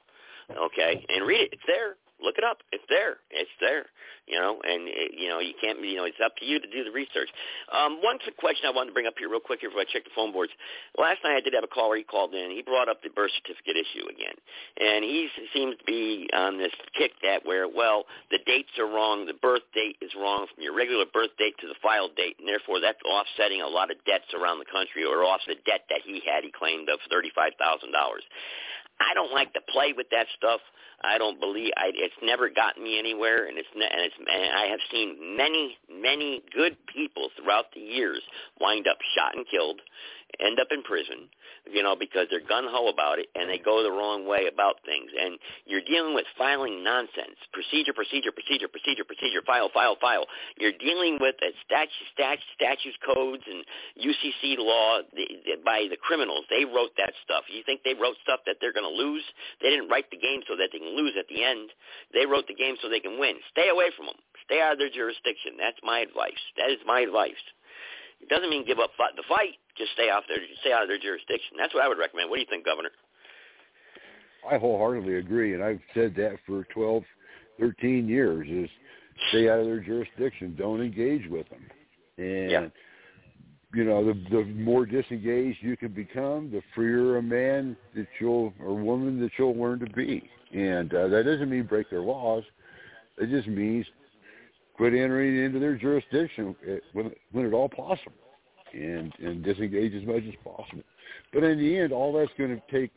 Okay, 0.49 1.05
and 1.09 1.27
read 1.27 1.41
it. 1.41 1.49
It's 1.53 1.67
there. 1.67 1.95
Look 2.21 2.37
it 2.37 2.43
up. 2.43 2.59
It's 2.71 2.83
there. 2.89 3.17
It's 3.31 3.51
there. 3.59 3.87
You 4.27 4.37
know, 4.37 4.61
and 4.61 4.85
it, 4.85 5.15
you 5.17 5.27
know 5.29 5.39
you 5.39 5.55
can't. 5.57 5.79
You 5.81 5.97
know, 5.97 6.05
it's 6.05 6.19
up 6.23 6.35
to 6.37 6.45
you 6.45 6.59
to 6.59 6.69
do 6.69 6.83
the 6.83 6.91
research. 6.91 7.31
Um, 7.71 7.97
one 8.03 8.19
question 8.37 8.67
I 8.67 8.75
wanted 8.75 8.91
to 8.91 8.95
bring 8.95 9.07
up 9.07 9.17
here, 9.17 9.29
real 9.31 9.41
quick, 9.41 9.63
here 9.63 9.71
before 9.71 9.87
I 9.87 9.89
check 9.89 10.03
the 10.03 10.13
phone 10.13 10.31
boards. 10.31 10.51
Last 10.99 11.23
night 11.23 11.39
I 11.39 11.41
did 11.41 11.55
have 11.55 11.63
a 11.63 11.71
caller. 11.71 11.95
He 11.97 12.03
called 12.03 12.35
in. 12.35 12.51
He 12.51 12.61
brought 12.61 12.91
up 12.91 13.01
the 13.01 13.09
birth 13.09 13.31
certificate 13.41 13.79
issue 13.79 14.05
again, 14.05 14.37
and 14.77 15.01
he 15.01 15.31
seems 15.55 15.79
to 15.79 15.85
be 15.87 16.29
on 16.35 16.59
this 16.59 16.75
kick 16.93 17.17
that 17.23 17.41
where 17.47 17.65
well 17.67 18.05
the 18.29 18.39
dates 18.45 18.75
are 18.77 18.85
wrong. 18.85 19.25
The 19.25 19.39
birth 19.39 19.65
date 19.73 19.97
is 20.03 20.11
wrong 20.13 20.45
from 20.45 20.61
your 20.61 20.75
regular 20.75 21.09
birth 21.09 21.33
date 21.39 21.55
to 21.63 21.67
the 21.67 21.79
file 21.81 22.11
date, 22.13 22.37
and 22.37 22.47
therefore 22.47 22.83
that's 22.83 23.01
offsetting 23.07 23.63
a 23.63 23.71
lot 23.71 23.89
of 23.89 23.97
debts 24.05 24.29
around 24.35 24.59
the 24.59 24.69
country, 24.69 25.07
or 25.07 25.23
off 25.23 25.41
the 25.47 25.57
debt 25.65 25.89
that 25.89 26.05
he 26.05 26.21
had. 26.21 26.43
He 26.43 26.51
claimed 26.51 26.89
of 26.91 26.99
thirty-five 27.09 27.57
thousand 27.57 27.95
dollars. 27.95 28.21
I 28.99 29.15
don't 29.15 29.31
like 29.31 29.53
to 29.55 29.63
play 29.71 29.93
with 29.95 30.11
that 30.11 30.27
stuff. 30.37 30.59
I 31.01 31.17
don't 31.17 31.39
believe 31.39 31.71
I, 31.77 31.91
it's 31.95 32.15
never 32.21 32.49
gotten 32.49 32.83
me 32.83 32.99
anywhere, 32.99 33.47
and 33.47 33.57
it's 33.57 33.67
and 33.73 33.83
it's 33.83 34.15
and 34.17 34.57
I 34.57 34.65
have 34.67 34.79
seen 34.91 35.37
many 35.37 35.77
many 35.89 36.41
good 36.53 36.77
people 36.87 37.29
throughout 37.35 37.65
the 37.73 37.81
years 37.81 38.21
wind 38.59 38.87
up 38.87 38.97
shot 39.15 39.35
and 39.35 39.45
killed, 39.47 39.81
end 40.37 40.59
up 40.59 40.69
in 40.71 40.83
prison, 40.83 41.27
you 41.65 41.81
know, 41.81 41.95
because 41.97 42.27
they're 42.29 42.45
gun 42.45 42.69
ho 42.69 42.87
about 42.87 43.17
it 43.17 43.27
and 43.33 43.49
they 43.49 43.57
go 43.57 43.81
the 43.81 43.91
wrong 43.91 44.29
way 44.29 44.45
about 44.45 44.77
things. 44.85 45.09
And 45.09 45.41
you're 45.65 45.83
dealing 45.83 46.13
with 46.13 46.25
filing 46.37 46.83
nonsense, 46.83 47.35
procedure, 47.51 47.93
procedure, 47.93 48.31
procedure, 48.31 48.69
procedure, 48.69 49.03
procedure, 49.03 49.41
file, 49.45 49.69
file, 49.73 49.97
file. 49.99 50.29
You're 50.57 50.77
dealing 50.77 51.17
with 51.19 51.35
statute, 51.65 52.09
statute, 52.13 52.51
statutes, 52.55 52.97
codes, 53.01 53.43
and 53.49 53.65
UCC 53.97 54.61
law 54.61 55.01
the, 55.11 55.25
the, 55.45 55.53
by 55.65 55.89
the 55.89 55.97
criminals. 55.97 56.45
They 56.49 56.63
wrote 56.63 56.93
that 57.01 57.13
stuff. 57.25 57.49
You 57.49 57.65
think 57.65 57.81
they 57.83 57.97
wrote 57.97 58.15
stuff 58.23 58.45
that 58.45 58.61
they're 58.61 58.73
going 58.73 58.87
to 58.87 58.93
lose? 58.93 59.25
They 59.61 59.69
didn't 59.69 59.89
write 59.89 60.09
the 60.13 60.21
game 60.21 60.45
so 60.47 60.55
that 60.55 60.69
they 60.71 60.79
can 60.79 60.95
lose 60.95 61.17
at 61.17 61.27
the 61.27 61.43
end. 61.43 61.73
They 62.13 62.25
wrote 62.29 62.47
the 62.47 62.55
game 62.57 62.77
so 62.79 62.87
they 62.87 63.03
can 63.03 63.19
win. 63.19 63.41
Stay 63.51 63.69
away 63.69 63.91
from 63.97 64.07
them. 64.07 64.19
Stay 64.45 64.61
out 64.61 64.73
of 64.73 64.79
their 64.79 64.89
jurisdiction. 64.89 65.57
That's 65.57 65.77
my 65.83 65.99
advice. 65.99 66.41
That 66.57 66.71
is 66.71 66.79
my 66.85 67.01
advice. 67.01 67.41
It 68.21 68.29
doesn't 68.29 68.49
mean 68.49 68.65
give 68.65 68.79
up 68.79 68.91
the 69.15 69.23
fight. 69.27 69.55
Just 69.77 69.91
stay 69.93 70.09
off 70.09 70.23
their 70.27 70.37
stay 70.61 70.71
out 70.71 70.83
of 70.83 70.89
their 70.89 70.99
jurisdiction. 70.99 71.57
That's 71.57 71.73
what 71.73 71.83
I 71.83 71.87
would 71.87 71.97
recommend. 71.97 72.29
What 72.29 72.35
do 72.35 72.41
you 72.41 72.47
think, 72.49 72.65
Governor? 72.65 72.91
I 74.49 74.57
wholeheartedly 74.57 75.15
agree, 75.15 75.53
and 75.53 75.63
I've 75.63 75.81
said 75.93 76.15
that 76.15 76.37
for 76.45 76.65
12, 76.73 77.03
13 77.59 78.07
years. 78.07 78.47
Is 78.49 78.69
stay 79.29 79.49
out 79.49 79.59
of 79.59 79.65
their 79.65 79.79
jurisdiction. 79.79 80.55
Don't 80.57 80.81
engage 80.81 81.29
with 81.29 81.47
them. 81.49 81.65
And 82.17 82.51
yeah. 82.51 82.67
you 83.73 83.83
know, 83.83 84.05
the 84.05 84.13
the 84.29 84.45
more 84.45 84.85
disengaged 84.85 85.59
you 85.61 85.77
can 85.77 85.93
become, 85.93 86.51
the 86.51 86.61
freer 86.75 87.17
a 87.17 87.21
man 87.21 87.75
that 87.95 88.07
you'll 88.19 88.53
or 88.61 88.75
woman 88.75 89.19
that 89.21 89.31
you'll 89.37 89.57
learn 89.57 89.79
to 89.79 89.87
be. 89.87 90.29
And 90.53 90.93
uh, 90.93 91.07
that 91.09 91.23
doesn't 91.23 91.49
mean 91.49 91.63
break 91.63 91.89
their 91.89 92.01
laws. 92.01 92.43
It 93.17 93.29
just 93.29 93.47
means 93.47 93.85
quit 94.79 94.93
entering 94.93 95.43
into 95.43 95.59
their 95.59 95.75
jurisdiction 95.75 96.55
when, 96.93 97.11
when 97.33 97.45
at 97.45 97.51
all 97.51 97.67
possible 97.67 98.13
and, 98.73 99.13
and 99.19 99.43
disengage 99.43 99.93
as 99.93 100.07
much 100.07 100.23
as 100.25 100.33
possible. 100.41 100.83
But 101.33 101.43
in 101.43 101.59
the 101.59 101.77
end, 101.79 101.91
all 101.91 102.13
that's 102.13 102.31
going 102.37 102.55
to 102.55 102.61
take 102.71 102.91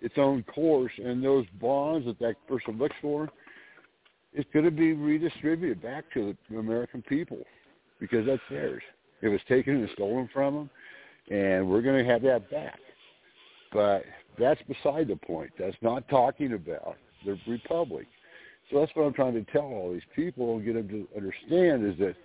its 0.00 0.14
own 0.16 0.42
course, 0.42 0.90
and 0.98 1.22
those 1.22 1.46
bonds 1.60 2.06
that 2.06 2.18
that 2.18 2.34
person 2.48 2.76
looks 2.76 2.96
for, 3.00 3.30
it's 4.34 4.48
going 4.52 4.64
to 4.64 4.72
be 4.72 4.94
redistributed 4.94 5.80
back 5.80 6.12
to 6.14 6.36
the 6.50 6.58
American 6.58 7.02
people 7.02 7.38
because 8.00 8.26
that's 8.26 8.42
theirs. 8.50 8.82
It 9.20 9.28
was 9.28 9.40
taken 9.48 9.76
and 9.76 9.88
stolen 9.94 10.28
from 10.32 10.54
them, 10.54 10.70
and 11.30 11.68
we're 11.68 11.82
going 11.82 12.04
to 12.04 12.10
have 12.10 12.22
that 12.22 12.50
back. 12.50 12.80
But 13.72 14.02
that's 14.40 14.60
beside 14.62 15.06
the 15.06 15.14
point. 15.14 15.52
That's 15.56 15.76
not 15.82 16.08
talking 16.08 16.54
about 16.54 16.96
the 17.24 17.38
republic. 17.46 18.08
So 18.72 18.80
that's 18.80 18.92
what 18.94 19.04
I'm 19.04 19.12
trying 19.12 19.34
to 19.34 19.52
tell 19.52 19.64
all 19.64 19.92
these 19.92 20.02
people 20.16 20.56
and 20.56 20.64
get 20.64 20.74
them 20.74 20.88
to 20.88 21.08
understand 21.16 21.86
is 21.86 21.98
that 21.98 22.16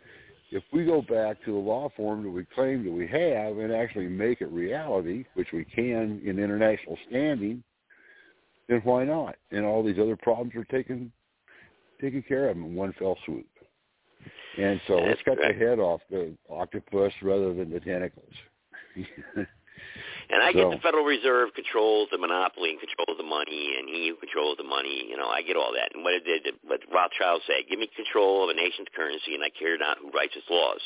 if 0.50 0.64
we 0.72 0.86
go 0.86 1.02
back 1.02 1.44
to 1.44 1.52
the 1.52 1.58
law 1.58 1.90
form 1.98 2.24
that 2.24 2.30
we 2.30 2.46
claim 2.56 2.86
that 2.86 2.92
we 2.92 3.06
have 3.06 3.58
and 3.58 3.74
actually 3.74 4.08
make 4.08 4.40
it 4.40 4.50
reality, 4.50 5.26
which 5.34 5.50
we 5.52 5.66
can 5.66 6.22
in 6.24 6.40
international 6.40 6.98
standing, 7.10 7.62
then 8.70 8.80
why 8.86 9.04
not? 9.04 9.36
And 9.52 9.66
all 9.66 9.84
these 9.84 10.00
other 10.00 10.16
problems 10.16 10.56
are 10.56 10.64
taken 10.66 11.12
taken 12.00 12.22
care 12.22 12.50
of 12.50 12.58
in 12.58 12.76
one 12.76 12.94
fell 12.98 13.18
swoop. 13.26 13.48
And 14.58 14.80
so 14.88 14.98
let's 14.98 15.22
cut 15.24 15.38
the 15.38 15.54
head 15.54 15.80
off 15.80 16.02
the 16.10 16.34
octopus 16.50 17.12
rather 17.22 17.54
than 17.54 17.72
the 17.72 17.80
tentacles. 17.80 18.34
And 20.30 20.44
I 20.44 20.52
so, 20.52 20.60
get 20.60 20.72
the 20.76 20.82
Federal 20.84 21.06
Reserve 21.06 21.56
controls 21.56 22.10
the 22.12 22.18
monopoly 22.18 22.76
and 22.76 22.80
controls 22.80 23.16
the 23.16 23.24
money, 23.24 23.76
and 23.80 23.88
he 23.88 24.10
who 24.12 24.16
controls 24.20 24.58
the 24.58 24.68
money. 24.68 25.08
You 25.08 25.16
know, 25.16 25.28
I 25.28 25.42
get 25.42 25.56
all 25.56 25.72
that. 25.72 25.96
And 25.96 26.04
what 26.04 26.20
did 26.26 26.52
what 26.68 26.82
Rothschild 26.92 27.42
say? 27.48 27.64
Give 27.64 27.80
me 27.80 27.90
control 27.96 28.44
of 28.44 28.50
a 28.52 28.58
nation's 28.60 28.92
currency, 28.92 29.36
and 29.36 29.44
I 29.44 29.50
care 29.50 29.78
not 29.78 29.98
who 30.00 30.12
writes 30.12 30.36
its 30.36 30.50
laws. 30.50 30.84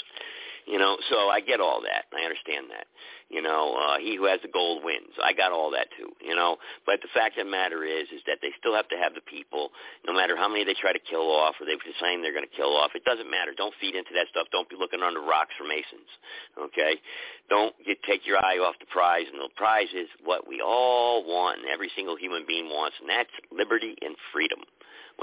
You 0.66 0.78
know, 0.78 0.98
so 1.10 1.30
I 1.30 1.42
get 1.42 1.60
all 1.60 1.82
that. 1.82 2.06
I 2.14 2.24
understand 2.24 2.70
that. 2.70 2.86
You 3.32 3.42
know, 3.42 3.80
uh, 3.80 3.98
he 3.98 4.20
who 4.20 4.28
has 4.28 4.44
the 4.44 4.52
gold 4.52 4.84
wins. 4.84 5.16
I 5.24 5.32
got 5.32 5.56
all 5.56 5.72
that 5.72 5.88
too. 5.96 6.12
You 6.20 6.36
know, 6.36 6.60
but 6.86 7.00
the 7.02 7.08
fact 7.16 7.40
of 7.40 7.48
the 7.48 7.52
matter 7.52 7.88
is, 7.88 8.12
is 8.12 8.20
that 8.28 8.44
they 8.44 8.52
still 8.60 8.76
have 8.76 8.92
to 8.92 9.00
have 9.00 9.16
the 9.16 9.24
people, 9.24 9.72
no 10.06 10.12
matter 10.12 10.36
how 10.36 10.52
many 10.52 10.68
they 10.68 10.76
try 10.76 10.92
to 10.92 11.00
kill 11.00 11.32
off 11.32 11.56
or 11.58 11.66
they 11.66 11.80
decide 11.80 12.20
they're 12.20 12.36
going 12.36 12.48
to 12.48 12.58
kill 12.60 12.76
off. 12.76 12.92
It 12.94 13.08
doesn't 13.08 13.32
matter. 13.32 13.56
Don't 13.56 13.74
feed 13.80 13.96
into 13.96 14.12
that 14.20 14.28
stuff. 14.30 14.52
Don't 14.52 14.68
be 14.68 14.76
looking 14.76 15.00
under 15.00 15.24
rocks 15.24 15.56
for 15.56 15.64
Masons. 15.64 16.12
Okay, 16.60 17.00
don't 17.48 17.72
get, 17.88 18.04
take 18.04 18.28
your 18.28 18.38
eye 18.44 18.60
off 18.60 18.76
the 18.84 18.92
prize, 18.92 19.26
and 19.32 19.40
the 19.40 19.48
prize 19.56 19.90
is 19.96 20.12
what 20.28 20.44
we 20.44 20.60
all 20.60 21.24
want, 21.24 21.64
and 21.64 21.72
every 21.72 21.90
single 21.96 22.20
human 22.20 22.44
being 22.44 22.68
wants, 22.68 23.00
and 23.00 23.08
that's 23.08 23.32
liberty 23.48 23.96
and 24.04 24.14
freedom. 24.36 24.60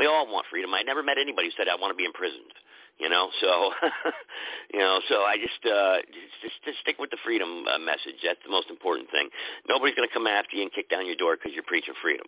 We 0.00 0.08
all 0.08 0.24
want 0.24 0.48
freedom. 0.48 0.72
I 0.72 0.80
never 0.80 1.02
met 1.02 1.20
anybody 1.20 1.52
who 1.52 1.54
said 1.60 1.68
I 1.68 1.76
want 1.76 1.92
to 1.92 1.98
be 1.98 2.08
imprisoned 2.08 2.56
you 2.98 3.08
know? 3.08 3.30
So 3.40 3.70
you 4.74 4.80
know 4.80 5.00
so 5.08 5.22
i 5.22 5.36
just 5.36 5.62
uh 5.64 5.98
just, 6.42 6.54
just 6.64 6.78
stick 6.80 6.96
with 6.98 7.10
the 7.10 7.18
freedom 7.24 7.64
uh, 7.66 7.78
message. 7.78 8.20
That's 8.22 8.42
the 8.44 8.50
most 8.50 8.70
important 8.70 9.10
thing. 9.10 9.28
Nobody's 9.68 9.94
going 9.94 10.08
to 10.08 10.12
come 10.12 10.26
after 10.26 10.56
you 10.56 10.62
and 10.62 10.72
kick 10.72 10.90
down 10.90 11.06
your 11.06 11.16
door 11.16 11.36
because 11.36 11.52
you're 11.54 11.66
preaching 11.66 11.94
freedom 12.02 12.26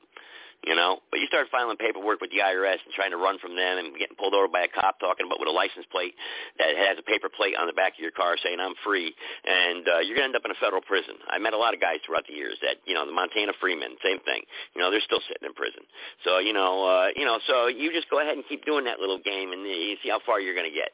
you 0.64 0.74
know. 0.74 1.00
But 1.10 1.20
you 1.20 1.26
start 1.26 1.48
filing 1.50 1.76
paperwork 1.76 2.20
with 2.20 2.30
the 2.30 2.42
IRS 2.42 2.80
and 2.84 2.92
trying 2.94 3.10
to 3.10 3.20
run 3.20 3.38
from 3.38 3.56
them 3.56 3.78
and 3.78 3.96
getting 3.96 4.16
pulled 4.16 4.34
over 4.34 4.48
by 4.48 4.64
a 4.64 4.70
cop 4.70 5.00
talking 5.00 5.26
about 5.26 5.40
with 5.40 5.48
a 5.48 5.54
license 5.54 5.86
plate 5.90 6.14
that 6.58 6.76
has 6.76 6.98
a 6.98 7.04
paper 7.04 7.28
plate 7.28 7.56
on 7.56 7.66
the 7.66 7.76
back 7.76 7.94
of 7.94 8.00
your 8.00 8.14
car 8.14 8.36
saying 8.42 8.60
I'm 8.60 8.74
free, 8.84 9.14
and 9.44 9.86
uh, 9.88 10.00
you're 10.00 10.16
gonna 10.16 10.32
end 10.32 10.38
up 10.38 10.44
in 10.44 10.52
a 10.52 10.60
federal 10.60 10.82
prison. 10.82 11.16
I 11.28 11.38
met 11.38 11.52
a 11.54 11.60
lot 11.60 11.74
of 11.74 11.80
guys 11.80 12.02
throughout 12.04 12.26
the 12.26 12.34
years 12.34 12.58
that 12.62 12.80
you 12.84 12.94
know 12.94 13.06
the 13.06 13.12
Montana 13.14 13.52
Freemen, 13.60 13.96
same 14.02 14.20
thing. 14.22 14.42
You 14.74 14.82
know 14.82 14.90
they're 14.90 15.04
still 15.04 15.22
sitting 15.28 15.46
in 15.46 15.54
prison. 15.54 15.82
So 16.24 16.38
you 16.38 16.52
know, 16.52 16.84
uh, 16.84 17.08
you 17.16 17.24
know, 17.24 17.38
so 17.46 17.66
you 17.68 17.92
just 17.92 18.10
go 18.10 18.20
ahead 18.20 18.36
and 18.36 18.44
keep 18.48 18.64
doing 18.64 18.84
that 18.84 19.00
little 19.00 19.18
game 19.18 19.52
and 19.52 19.62
you 19.62 19.96
see 20.02 20.10
how 20.10 20.20
far 20.24 20.40
you're 20.40 20.56
gonna 20.56 20.74
get. 20.74 20.92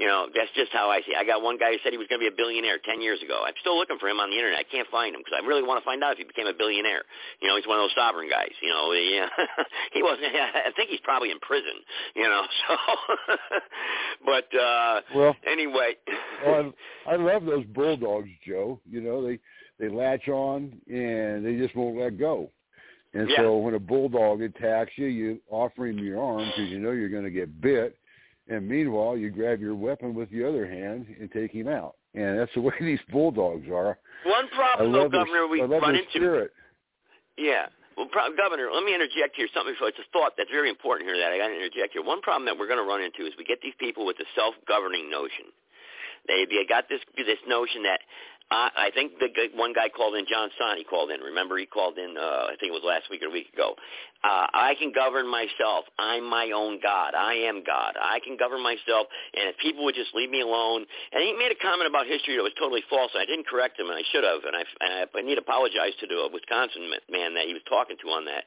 You 0.00 0.08
know, 0.08 0.32
that's 0.32 0.48
just 0.56 0.72
how 0.72 0.88
I 0.88 1.04
see. 1.04 1.12
It. 1.12 1.20
I 1.20 1.28
got 1.28 1.44
one 1.44 1.60
guy 1.60 1.76
who 1.76 1.78
said 1.84 1.92
he 1.92 2.00
was 2.00 2.08
going 2.08 2.24
to 2.24 2.24
be 2.24 2.32
a 2.32 2.34
billionaire 2.34 2.80
10 2.80 3.04
years 3.04 3.20
ago. 3.20 3.44
I'm 3.44 3.52
still 3.60 3.76
looking 3.76 4.00
for 4.00 4.08
him 4.08 4.16
on 4.16 4.32
the 4.32 4.36
internet. 4.40 4.58
I 4.58 4.64
can't 4.64 4.88
find 4.88 5.12
him 5.14 5.20
because 5.20 5.36
I 5.36 5.44
really 5.44 5.60
want 5.60 5.76
to 5.76 5.84
find 5.84 6.00
out 6.00 6.16
if 6.16 6.18
he 6.18 6.24
became 6.24 6.48
a 6.48 6.56
billionaire. 6.56 7.04
You 7.44 7.48
know, 7.48 7.56
he's 7.60 7.68
one 7.68 7.76
of 7.76 7.84
those 7.84 7.92
sovereign 7.92 8.32
guys. 8.32 8.48
You 8.64 8.72
know, 8.72 8.96
he, 8.96 9.20
uh, 9.20 9.28
he 9.92 10.00
wasn't. 10.00 10.32
I 10.32 10.72
think 10.72 10.88
he's 10.88 11.04
probably 11.04 11.30
in 11.30 11.38
prison. 11.44 11.84
You 12.16 12.32
know, 12.32 12.42
so. 12.64 12.74
but 14.24 14.48
uh 14.56 15.00
well, 15.14 15.36
anyway. 15.44 16.00
well, 16.46 16.72
I, 17.06 17.10
I 17.12 17.16
love 17.16 17.44
those 17.44 17.66
bulldogs, 17.66 18.32
Joe. 18.48 18.80
You 18.88 19.02
know, 19.04 19.20
they 19.20 19.38
they 19.78 19.92
latch 19.92 20.28
on 20.32 20.80
and 20.88 21.44
they 21.44 21.60
just 21.60 21.76
won't 21.76 22.00
let 22.00 22.18
go. 22.18 22.48
And 23.12 23.28
yeah. 23.28 23.36
so 23.36 23.58
when 23.58 23.74
a 23.74 23.78
bulldog 23.78 24.40
attacks 24.40 24.92
you, 24.96 25.06
you 25.06 25.40
offer 25.50 25.88
him 25.88 25.98
your 25.98 26.22
arm 26.22 26.46
because 26.46 26.70
you 26.70 26.78
know 26.78 26.92
you're 26.92 27.10
going 27.10 27.24
to 27.24 27.30
get 27.30 27.60
bit 27.60 27.98
and 28.50 28.68
meanwhile 28.68 29.16
you 29.16 29.30
grab 29.30 29.60
your 29.60 29.74
weapon 29.74 30.14
with 30.14 30.30
the 30.30 30.46
other 30.46 30.66
hand 30.66 31.06
and 31.18 31.30
take 31.32 31.52
him 31.52 31.68
out. 31.68 31.94
And 32.14 32.38
that's 32.38 32.52
the 32.54 32.60
way 32.60 32.74
these 32.80 33.00
bulldogs 33.10 33.68
are. 33.68 33.98
One 34.26 34.48
problem, 34.48 34.92
though, 34.92 35.08
Governor, 35.08 35.46
we 35.46 35.62
I 35.62 35.66
love 35.66 35.82
run 35.82 35.94
into. 35.94 36.10
Spirit. 36.10 36.50
Yeah. 37.38 37.66
Well, 37.96 38.06
pro- 38.10 38.34
Governor, 38.36 38.68
let 38.72 38.84
me 38.84 38.94
interject 38.94 39.36
here 39.36 39.48
something. 39.54 39.74
It's 39.78 39.98
a 39.98 40.08
thought 40.12 40.32
that's 40.36 40.50
very 40.50 40.68
important 40.68 41.08
here 41.08 41.16
that 41.16 41.32
I 41.32 41.38
got 41.38 41.48
to 41.48 41.54
interject 41.54 41.94
here. 41.94 42.02
One 42.02 42.20
problem 42.20 42.44
that 42.46 42.58
we're 42.58 42.68
going 42.68 42.82
to 42.82 42.86
run 42.86 43.00
into 43.00 43.24
is 43.24 43.32
we 43.38 43.44
get 43.44 43.62
these 43.62 43.76
people 43.78 44.04
with 44.04 44.18
the 44.18 44.26
self-governing 44.34 45.10
notion. 45.10 45.52
They, 46.28 46.44
they 46.44 46.68
got 46.68 46.84
this 46.88 47.00
this 47.16 47.40
notion 47.48 47.82
that 47.84 48.00
uh, 48.50 48.66
I 48.74 48.90
think 48.90 49.18
the 49.22 49.30
one 49.54 49.72
guy 49.72 49.88
called 49.88 50.16
in, 50.16 50.26
John 50.26 50.50
He 50.76 50.82
called 50.82 51.10
in. 51.10 51.20
Remember, 51.20 51.56
he 51.56 51.66
called 51.66 51.98
in. 51.98 52.18
Uh, 52.18 52.50
I 52.50 52.58
think 52.58 52.74
it 52.74 52.76
was 52.76 52.82
last 52.82 53.06
week 53.06 53.22
or 53.22 53.30
a 53.30 53.30
week 53.30 53.46
ago. 53.54 53.78
Uh, 54.26 54.50
I 54.52 54.74
can 54.74 54.90
govern 54.90 55.30
myself. 55.30 55.86
I'm 55.98 56.28
my 56.28 56.50
own 56.50 56.82
God. 56.82 57.14
I 57.14 57.46
am 57.46 57.62
God. 57.62 57.94
I 57.94 58.18
can 58.18 58.36
govern 58.36 58.60
myself. 58.62 59.06
And 59.38 59.48
if 59.48 59.56
people 59.62 59.86
would 59.86 59.94
just 59.94 60.10
leave 60.18 60.34
me 60.34 60.42
alone, 60.42 60.84
and 61.14 61.22
he 61.22 61.32
made 61.38 61.54
a 61.54 61.60
comment 61.62 61.86
about 61.86 62.10
history 62.10 62.34
that 62.34 62.42
was 62.42 62.52
totally 62.58 62.82
false. 62.90 63.14
And 63.14 63.22
I 63.22 63.26
didn't 63.26 63.46
correct 63.46 63.78
him, 63.78 63.86
and 63.86 63.96
I 63.96 64.04
should 64.10 64.26
have. 64.26 64.42
And 64.42 64.58
I, 64.58 64.62
and 64.82 64.92
I, 64.98 65.02
I 65.06 65.22
need 65.22 65.38
to 65.38 65.46
apologize 65.46 65.94
to 66.02 66.10
the 66.10 66.26
Wisconsin 66.26 66.90
man 67.06 67.38
that 67.38 67.46
he 67.46 67.54
was 67.54 67.62
talking 67.70 67.96
to 68.02 68.06
on 68.10 68.26
that 68.26 68.44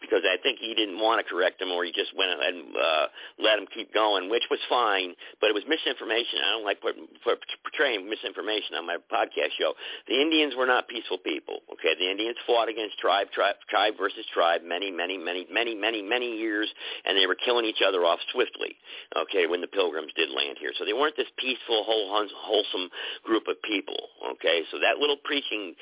because 0.00 0.22
I 0.24 0.40
think 0.42 0.58
he 0.58 0.74
didn't 0.74 0.98
want 0.98 1.20
to 1.20 1.26
correct 1.26 1.60
him 1.60 1.70
or 1.70 1.84
he 1.84 1.92
just 1.92 2.16
went 2.16 2.32
and 2.32 2.76
uh, 2.76 3.06
let 3.38 3.58
him 3.58 3.66
keep 3.72 3.92
going, 3.92 4.30
which 4.30 4.44
was 4.50 4.58
fine, 4.68 5.14
but 5.40 5.48
it 5.50 5.54
was 5.54 5.64
misinformation. 5.68 6.40
I 6.40 6.50
don't 6.56 6.64
like 6.64 6.80
put, 6.80 6.96
put, 7.22 7.38
portraying 7.62 8.08
misinformation 8.08 8.74
on 8.76 8.86
my 8.86 8.96
podcast 9.12 9.52
show. 9.60 9.74
The 10.08 10.20
Indians 10.20 10.54
were 10.56 10.66
not 10.66 10.88
peaceful 10.88 11.18
people. 11.18 11.60
Okay, 11.72 11.92
the 11.98 12.10
Indians 12.10 12.36
fought 12.46 12.68
against 12.68 12.98
tribe, 12.98 13.28
tribe, 13.30 13.56
tribe 13.68 13.94
versus 14.00 14.24
tribe, 14.32 14.62
many, 14.64 14.90
many, 14.90 15.18
many, 15.18 15.46
many, 15.52 15.74
many, 15.74 16.02
many 16.02 16.36
years, 16.36 16.68
and 17.04 17.16
they 17.16 17.26
were 17.26 17.36
killing 17.36 17.64
each 17.64 17.82
other 17.86 18.04
off 18.04 18.18
swiftly. 18.32 18.76
Okay, 19.16 19.46
when 19.46 19.60
the 19.60 19.68
Pilgrims 19.68 20.12
did 20.16 20.30
land 20.30 20.56
here, 20.58 20.72
so 20.78 20.84
they 20.84 20.96
weren't 20.96 21.16
this 21.16 21.30
peaceful, 21.36 21.84
whole, 21.84 22.08
wholesome 22.08 22.88
group 23.22 23.44
of 23.48 23.60
people. 23.62 24.08
Okay, 24.32 24.62
so 24.70 24.78
that 24.80 24.98
little 24.98 25.18
preaching 25.24 25.74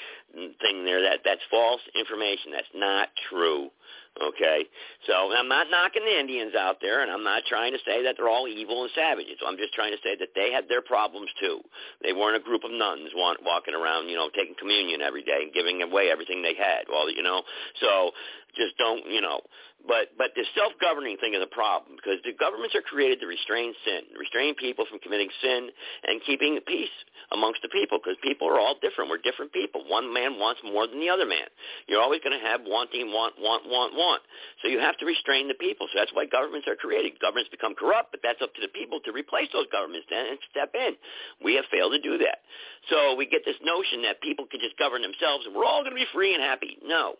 thing 0.60 0.84
there, 0.84 1.02
that 1.02 1.20
that's 1.24 1.42
false 1.50 1.80
information. 1.98 2.52
That's 2.52 2.74
not 2.74 3.08
true. 3.30 3.70
Okay, 4.18 4.66
so 5.06 5.30
I'm 5.30 5.46
not 5.46 5.70
knocking 5.70 6.02
the 6.02 6.18
Indians 6.18 6.52
out 6.58 6.82
there, 6.82 7.02
and 7.02 7.10
I'm 7.10 7.22
not 7.22 7.44
trying 7.46 7.70
to 7.70 7.78
say 7.86 8.02
that 8.02 8.16
they're 8.18 8.28
all 8.28 8.48
evil 8.48 8.82
and 8.82 8.90
savages. 8.90 9.38
I'm 9.46 9.56
just 9.56 9.74
trying 9.74 9.92
to 9.92 10.02
say 10.02 10.16
that 10.18 10.34
they 10.34 10.50
had 10.50 10.66
their 10.68 10.82
problems 10.82 11.30
too. 11.38 11.62
They 12.02 12.12
weren't 12.12 12.34
a 12.34 12.42
group 12.42 12.64
of 12.64 12.72
nuns 12.72 13.14
walking 13.14 13.74
around, 13.78 14.08
you 14.08 14.16
know, 14.16 14.28
taking 14.34 14.58
communion 14.58 15.02
every 15.02 15.22
day 15.22 15.46
and 15.46 15.54
giving 15.54 15.82
away 15.82 16.10
everything 16.10 16.42
they 16.42 16.58
had. 16.58 16.90
Well, 16.90 17.06
you 17.08 17.22
know, 17.22 17.42
so 17.78 18.10
just 18.58 18.76
don't, 18.76 19.06
you 19.06 19.22
know. 19.22 19.40
But 19.86 20.12
but 20.18 20.34
the 20.34 20.42
self-governing 20.58 21.22
thing 21.22 21.38
is 21.38 21.40
a 21.40 21.48
problem 21.48 21.94
because 21.94 22.18
the 22.26 22.34
governments 22.34 22.74
are 22.74 22.82
created 22.82 23.22
to 23.22 23.26
restrain 23.30 23.72
sin, 23.86 24.10
restrain 24.18 24.58
people 24.58 24.84
from 24.90 24.98
committing 24.98 25.30
sin, 25.40 25.70
and 26.04 26.20
keeping 26.26 26.58
peace 26.66 26.92
amongst 27.30 27.62
the 27.62 27.70
people 27.70 28.02
because 28.02 28.18
people 28.20 28.50
are 28.50 28.58
all 28.58 28.74
different. 28.82 29.08
We're 29.08 29.22
different 29.22 29.54
people. 29.54 29.86
One 29.86 30.12
man 30.12 30.36
wants 30.36 30.60
more 30.66 30.90
than 30.90 30.98
the 30.98 31.08
other 31.08 31.24
man. 31.24 31.46
You're 31.86 32.02
always 32.02 32.20
going 32.20 32.34
to 32.34 32.44
have 32.44 32.66
wanting, 32.66 33.14
want, 33.14 33.38
want, 33.38 33.70
want, 33.70 33.94
want. 33.94 34.22
So 34.60 34.68
you 34.68 34.82
have 34.82 34.98
to 34.98 35.06
restrain 35.06 35.46
the 35.46 35.56
people. 35.56 35.86
So 35.92 36.02
that's 36.02 36.12
why 36.12 36.26
governments 36.26 36.66
are 36.66 36.76
created. 36.76 37.20
Governments 37.22 37.48
become 37.48 37.78
corrupt, 37.78 38.10
but 38.10 38.20
that's 38.20 38.42
up 38.42 38.52
to 38.58 38.60
the 38.60 38.72
people 38.74 38.98
to 39.06 39.12
replace 39.12 39.48
those 39.54 39.70
governments 39.70 40.10
then 40.10 40.36
and 40.36 40.38
step 40.50 40.74
in. 40.74 40.98
We 41.40 41.54
have 41.54 41.64
failed 41.70 41.94
to 41.94 42.02
do 42.02 42.18
that. 42.18 42.42
So 42.90 43.14
we 43.14 43.30
get 43.30 43.46
this 43.46 43.58
notion 43.62 44.02
that 44.02 44.20
people 44.20 44.44
can 44.50 44.60
just 44.60 44.76
govern 44.76 45.00
themselves 45.00 45.46
and 45.46 45.54
we're 45.54 45.68
all 45.68 45.86
going 45.86 45.94
to 45.94 46.00
be 46.00 46.08
free 46.12 46.34
and 46.34 46.42
happy. 46.42 46.76
No. 46.82 47.14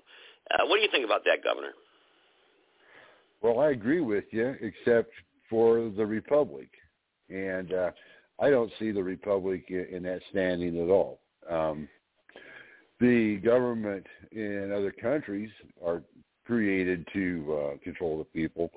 Uh, 0.50 0.66
what 0.66 0.76
do 0.76 0.82
you 0.82 0.88
think 0.90 1.04
about 1.04 1.24
that, 1.24 1.44
Governor? 1.44 1.72
Well, 3.42 3.60
I 3.60 3.70
agree 3.70 4.00
with 4.00 4.24
you, 4.30 4.56
except 4.60 5.12
for 5.48 5.90
the 5.96 6.04
Republic. 6.04 6.68
And 7.30 7.72
uh, 7.72 7.90
I 8.40 8.50
don't 8.50 8.72
see 8.78 8.90
the 8.90 9.02
Republic 9.02 9.64
in 9.68 10.02
that 10.04 10.20
standing 10.30 10.82
at 10.82 10.88
all. 10.88 11.20
Um, 11.48 11.88
the 13.00 13.36
government 13.36 14.06
in 14.32 14.72
other 14.74 14.90
countries 14.90 15.50
are 15.84 16.02
created 16.44 17.06
to 17.12 17.58
uh, 17.74 17.84
control 17.84 18.18
the 18.18 18.24
people, 18.24 18.70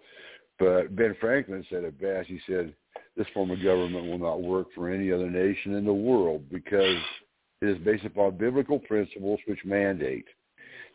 but 0.59 0.95
Ben 0.95 1.15
Franklin 1.19 1.65
said 1.69 1.83
it 1.83 1.99
best. 1.99 2.27
He 2.27 2.39
said, 2.45 2.73
this 3.17 3.27
form 3.33 3.51
of 3.51 3.63
government 3.63 4.05
will 4.07 4.19
not 4.19 4.41
work 4.41 4.67
for 4.75 4.89
any 4.89 5.11
other 5.11 5.29
nation 5.29 5.75
in 5.75 5.85
the 5.85 5.93
world 5.93 6.43
because 6.51 6.97
it 7.61 7.67
is 7.67 7.77
based 7.79 8.05
upon 8.05 8.37
biblical 8.37 8.79
principles 8.79 9.39
which 9.47 9.59
mandate 9.65 10.25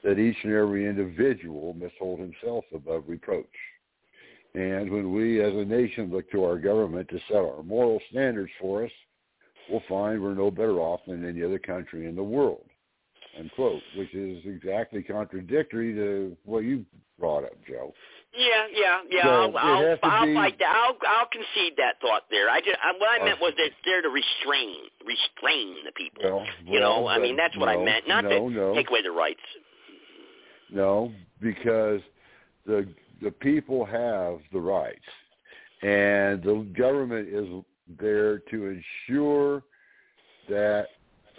that 0.07 0.21
each 0.21 0.37
and 0.45 0.53
every 0.53 0.87
individual 0.87 1.75
must 1.75 1.95
hold 1.99 2.21
himself 2.21 2.65
above 2.73 3.03
reproach. 3.09 3.45
And 4.55 4.89
when 4.91 5.13
we 5.13 5.43
as 5.43 5.53
a 5.53 5.65
nation 5.65 6.11
look 6.11 6.31
to 6.31 6.45
our 6.45 6.59
government 6.59 7.09
to 7.09 7.19
set 7.27 7.39
our 7.39 7.65
moral 7.65 8.01
standards 8.11 8.53
for 8.61 8.85
us, 8.85 8.91
we'll 9.69 9.83
find 9.89 10.23
we're 10.23 10.35
no 10.35 10.51
better 10.51 10.79
off 10.79 11.01
than 11.09 11.29
any 11.29 11.43
other 11.43 11.59
country 11.59 12.07
in 12.07 12.15
the 12.15 12.23
world, 12.23 12.65
unquote, 13.37 13.83
which 13.97 14.15
is 14.15 14.43
exactly 14.47 15.03
contradictory 15.03 15.93
to 15.93 16.37
what 16.45 16.61
you 16.61 16.87
brought 17.19 17.43
up, 17.43 17.57
Joe. 17.69 17.93
Yeah, 18.33 18.67
yeah, 18.73 19.01
yeah. 19.11 19.25
So 19.25 19.29
I'll, 19.29 19.59
I'll, 19.59 19.99
I'll 20.05 20.27
be... 20.27 20.35
fight 20.35 20.59
that. 20.61 20.73
I'll, 20.73 20.97
I'll 21.09 21.29
concede 21.33 21.75
that 21.79 22.01
thought 22.01 22.23
there. 22.31 22.49
I 22.49 22.61
just, 22.61 22.77
I, 22.81 22.93
what 22.93 23.21
I 23.21 23.25
meant 23.25 23.41
was 23.41 23.55
that 23.57 23.67
it's 23.67 23.77
there 23.85 24.03
to 24.03 24.09
restrain, 24.09 24.87
restrain 25.05 25.77
the 25.85 25.93
people. 25.97 26.23
Well, 26.23 26.47
you 26.65 26.79
know, 26.79 27.03
well, 27.03 27.09
I 27.09 27.19
mean, 27.19 27.37
that's 27.37 27.57
what 27.57 27.67
no, 27.67 27.81
I 27.81 27.85
meant. 27.85 28.07
Not 28.07 28.25
no, 28.25 28.31
to 28.31 28.51
no. 28.51 28.75
take 28.75 28.89
away 28.89 29.03
the 29.03 29.11
rights. 29.11 29.41
No, 30.77 31.11
because 31.41 32.03
the 32.67 32.87
the 33.23 33.31
people 33.31 33.87
have 33.87 34.41
the 34.53 34.61
rights, 34.61 34.99
and 35.83 36.43
the 36.43 36.67
government 36.77 37.29
is 37.29 37.49
there 37.99 38.41
to 38.51 38.67
ensure 39.09 39.63
that 40.51 40.89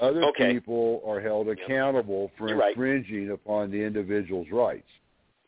other 0.01 0.23
Okay. 0.25 0.53
people 0.53 1.03
are 1.05 1.19
held 1.21 1.49
accountable 1.49 2.31
for 2.35 2.49
You're 2.49 2.57
right. 2.57 2.71
infringing 2.71 3.29
upon 3.29 3.69
the 3.69 3.77
individual's 3.77 4.47
rights. 4.51 4.89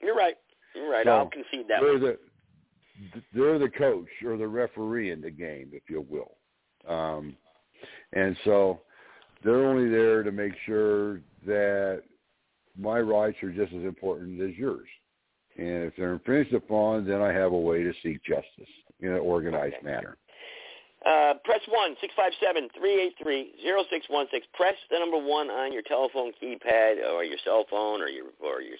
You're 0.01 0.15
right. 0.15 0.37
You're 0.75 0.91
right. 0.91 1.05
So, 1.05 1.11
I'll 1.11 1.29
concede 1.29 1.67
that. 1.69 1.81
They're 1.81 1.99
the 1.99 2.19
they're 3.33 3.57
the 3.57 3.69
coach 3.69 4.09
or 4.23 4.37
the 4.37 4.47
referee 4.47 5.09
in 5.09 5.21
the 5.21 5.31
game, 5.31 5.71
if 5.73 5.89
you 5.89 6.05
will. 6.07 6.35
Um, 6.87 7.35
and 8.13 8.37
so 8.43 8.81
they're 9.43 9.65
only 9.65 9.89
there 9.89 10.21
to 10.21 10.31
make 10.31 10.53
sure 10.65 11.21
that 11.47 12.03
my 12.78 12.99
rights 12.99 13.38
are 13.43 13.51
just 13.51 13.74
as 13.74 13.84
important 13.84 14.41
as 14.41 14.55
yours. 14.55 14.88
And 15.57 15.84
if 15.84 15.93
they're 15.97 16.13
infringed 16.13 16.53
upon, 16.53 17.05
then 17.05 17.22
I 17.22 17.34
have 17.34 17.51
a 17.51 17.57
way 17.57 17.84
to 17.84 17.93
seek 18.01 18.24
justice 18.24 18.74
in 19.01 19.11
an 19.11 19.20
organized 19.20 19.76
okay. 19.76 19.86
manner. 19.86 20.17
Uh, 21.05 21.33
press 21.45 21.61
one 21.69 21.95
six 22.01 22.13
five 22.17 22.33
seven 22.43 22.67
three 22.77 23.01
eight 23.01 23.15
three 23.23 23.53
zero 23.61 23.83
six 23.89 24.05
one 24.09 24.27
six. 24.31 24.45
Press 24.53 24.75
the 24.91 24.99
number 24.99 25.17
one 25.17 25.49
on 25.49 25.71
your 25.71 25.81
telephone 25.81 26.33
keypad 26.43 26.99
or 27.09 27.23
your 27.23 27.37
cell 27.45 27.63
phone 27.69 28.01
or 28.01 28.07
your 28.07 28.25
or 28.43 28.61
your 28.61 28.75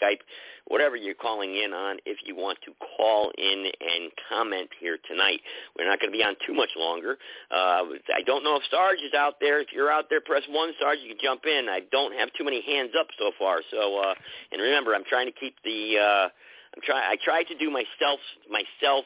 Skype, 0.00 0.20
whatever 0.66 0.96
you're 0.96 1.14
calling 1.14 1.54
in 1.54 1.74
on. 1.74 1.98
If 2.06 2.18
you 2.24 2.36
want 2.36 2.58
to 2.64 2.72
call 2.96 3.32
in 3.36 3.66
and 3.66 4.10
comment 4.30 4.70
here 4.80 4.96
tonight, 5.06 5.40
we're 5.76 5.86
not 5.86 6.00
going 6.00 6.10
to 6.10 6.16
be 6.16 6.24
on 6.24 6.36
too 6.46 6.54
much 6.54 6.70
longer. 6.74 7.18
Uh, 7.50 7.84
I 8.16 8.22
don't 8.24 8.44
know 8.44 8.56
if 8.56 8.62
Sarge 8.70 9.00
is 9.04 9.12
out 9.12 9.34
there. 9.38 9.60
If 9.60 9.68
you're 9.74 9.92
out 9.92 10.06
there, 10.08 10.22
press 10.22 10.42
one. 10.48 10.72
Sarge, 10.80 11.00
you 11.02 11.10
can 11.10 11.18
jump 11.22 11.42
in. 11.44 11.68
I 11.68 11.80
don't 11.92 12.18
have 12.18 12.30
too 12.32 12.44
many 12.44 12.62
hands 12.62 12.92
up 12.98 13.08
so 13.18 13.30
far. 13.38 13.60
So 13.70 13.98
uh, 13.98 14.14
and 14.52 14.62
remember, 14.62 14.94
I'm 14.94 15.04
trying 15.04 15.26
to 15.26 15.32
keep 15.32 15.56
the. 15.64 15.98
Uh, 16.00 16.28
I'm 16.74 16.82
try 16.82 17.00
I 17.00 17.16
try 17.22 17.42
to 17.44 17.54
do 17.58 17.70
myself 17.70 18.20
myself 18.50 19.04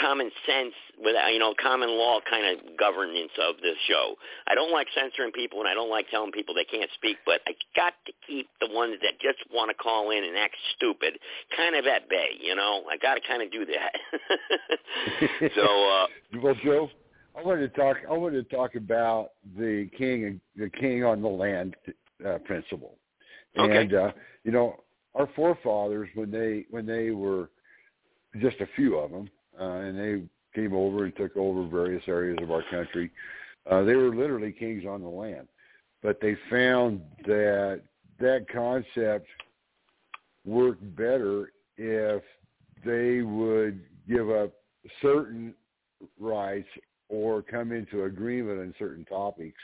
common 0.00 0.30
sense 0.46 0.74
with 0.98 1.16
you 1.32 1.38
know 1.38 1.54
common 1.60 1.88
law 1.90 2.20
kind 2.28 2.46
of 2.46 2.76
governance 2.78 3.32
of 3.40 3.56
the 3.62 3.72
show. 3.88 4.14
I 4.46 4.54
don't 4.54 4.72
like 4.72 4.86
censoring 4.94 5.32
people 5.32 5.60
and 5.60 5.68
I 5.68 5.74
don't 5.74 5.90
like 5.90 6.06
telling 6.10 6.32
people 6.32 6.54
they 6.54 6.64
can't 6.64 6.90
speak, 6.94 7.16
but 7.24 7.40
I 7.46 7.52
got 7.74 7.94
to 8.06 8.12
keep 8.26 8.48
the 8.60 8.68
ones 8.72 8.96
that 9.02 9.20
just 9.20 9.38
want 9.52 9.70
to 9.70 9.74
call 9.74 10.10
in 10.10 10.24
and 10.24 10.36
act 10.36 10.56
stupid 10.76 11.18
kind 11.56 11.74
of 11.74 11.86
at 11.86 12.08
bay. 12.08 12.36
You 12.40 12.54
know, 12.54 12.84
I 12.90 12.96
got 12.96 13.14
to 13.14 13.20
kind 13.26 13.42
of 13.42 13.50
do 13.50 13.66
that. 13.66 15.50
so, 15.54 15.62
uh, 15.62 16.06
well, 16.42 16.54
Joe, 16.62 16.90
I 17.36 17.42
wanted 17.42 17.72
to 17.72 17.80
talk. 17.80 17.96
I 18.08 18.12
wanted 18.12 18.48
to 18.48 18.56
talk 18.56 18.74
about 18.74 19.30
the 19.56 19.88
king, 19.96 20.40
the 20.56 20.68
king 20.68 21.04
on 21.04 21.22
the 21.22 21.28
land 21.28 21.76
uh, 22.26 22.38
principle, 22.44 22.96
okay. 23.58 23.78
and 23.78 23.94
uh, 23.94 24.12
you 24.44 24.52
know 24.52 24.76
our 25.14 25.28
forefathers 25.34 26.08
when 26.14 26.30
they 26.30 26.66
when 26.70 26.86
they 26.86 27.10
were 27.10 27.50
just 28.40 28.60
a 28.60 28.68
few 28.76 28.96
of 28.96 29.10
them, 29.10 29.28
uh, 29.60 29.64
and 29.64 29.98
they 29.98 30.22
came 30.54 30.74
over 30.74 31.04
and 31.04 31.16
took 31.16 31.36
over 31.36 31.64
various 31.64 32.02
areas 32.06 32.38
of 32.42 32.50
our 32.50 32.62
country. 32.70 33.10
Uh, 33.70 33.82
they 33.82 33.94
were 33.94 34.14
literally 34.14 34.52
kings 34.52 34.84
on 34.88 35.02
the 35.02 35.08
land, 35.08 35.48
but 36.02 36.20
they 36.20 36.36
found 36.48 37.00
that 37.26 37.82
that 38.18 38.46
concept 38.52 39.26
worked 40.44 40.96
better 40.96 41.52
if 41.76 42.22
they 42.84 43.22
would 43.22 43.80
give 44.08 44.30
up 44.30 44.52
certain 45.02 45.54
rights 46.18 46.68
or 47.08 47.42
come 47.42 47.72
into 47.72 48.04
agreement 48.04 48.60
on 48.60 48.74
certain 48.78 49.04
topics. 49.04 49.60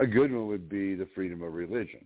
A 0.00 0.06
good 0.06 0.32
one 0.32 0.48
would 0.48 0.68
be 0.68 0.94
the 0.94 1.08
freedom 1.14 1.42
of 1.42 1.52
religion. 1.52 2.04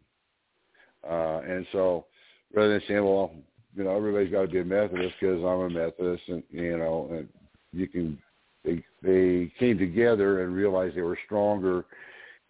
Uh, 1.09 1.41
and 1.47 1.67
so 1.73 2.07
rather 2.55 2.73
than 2.73 2.83
saying, 2.89 3.05
well, 3.05 3.33
you 3.75 3.85
know, 3.85 3.97
everybody's 3.97 4.33
got 4.33 4.43
to 4.43 4.49
be 4.49 4.61
a 4.61 4.65
Methodist 4.65 5.15
because 5.21 5.39
I'm 5.39 5.61
a 5.61 5.71
Methodist, 5.71 6.23
and 6.29 6.43
you 6.51 6.79
know, 6.79 7.09
and 7.11 7.29
you 7.73 7.87
can, 7.87 8.19
they 8.65 8.83
they 9.03 9.53
came 9.59 9.79
together 9.79 10.43
and 10.43 10.55
realized 10.55 10.97
they 10.97 11.03
were 11.03 11.19
stronger 11.27 11.85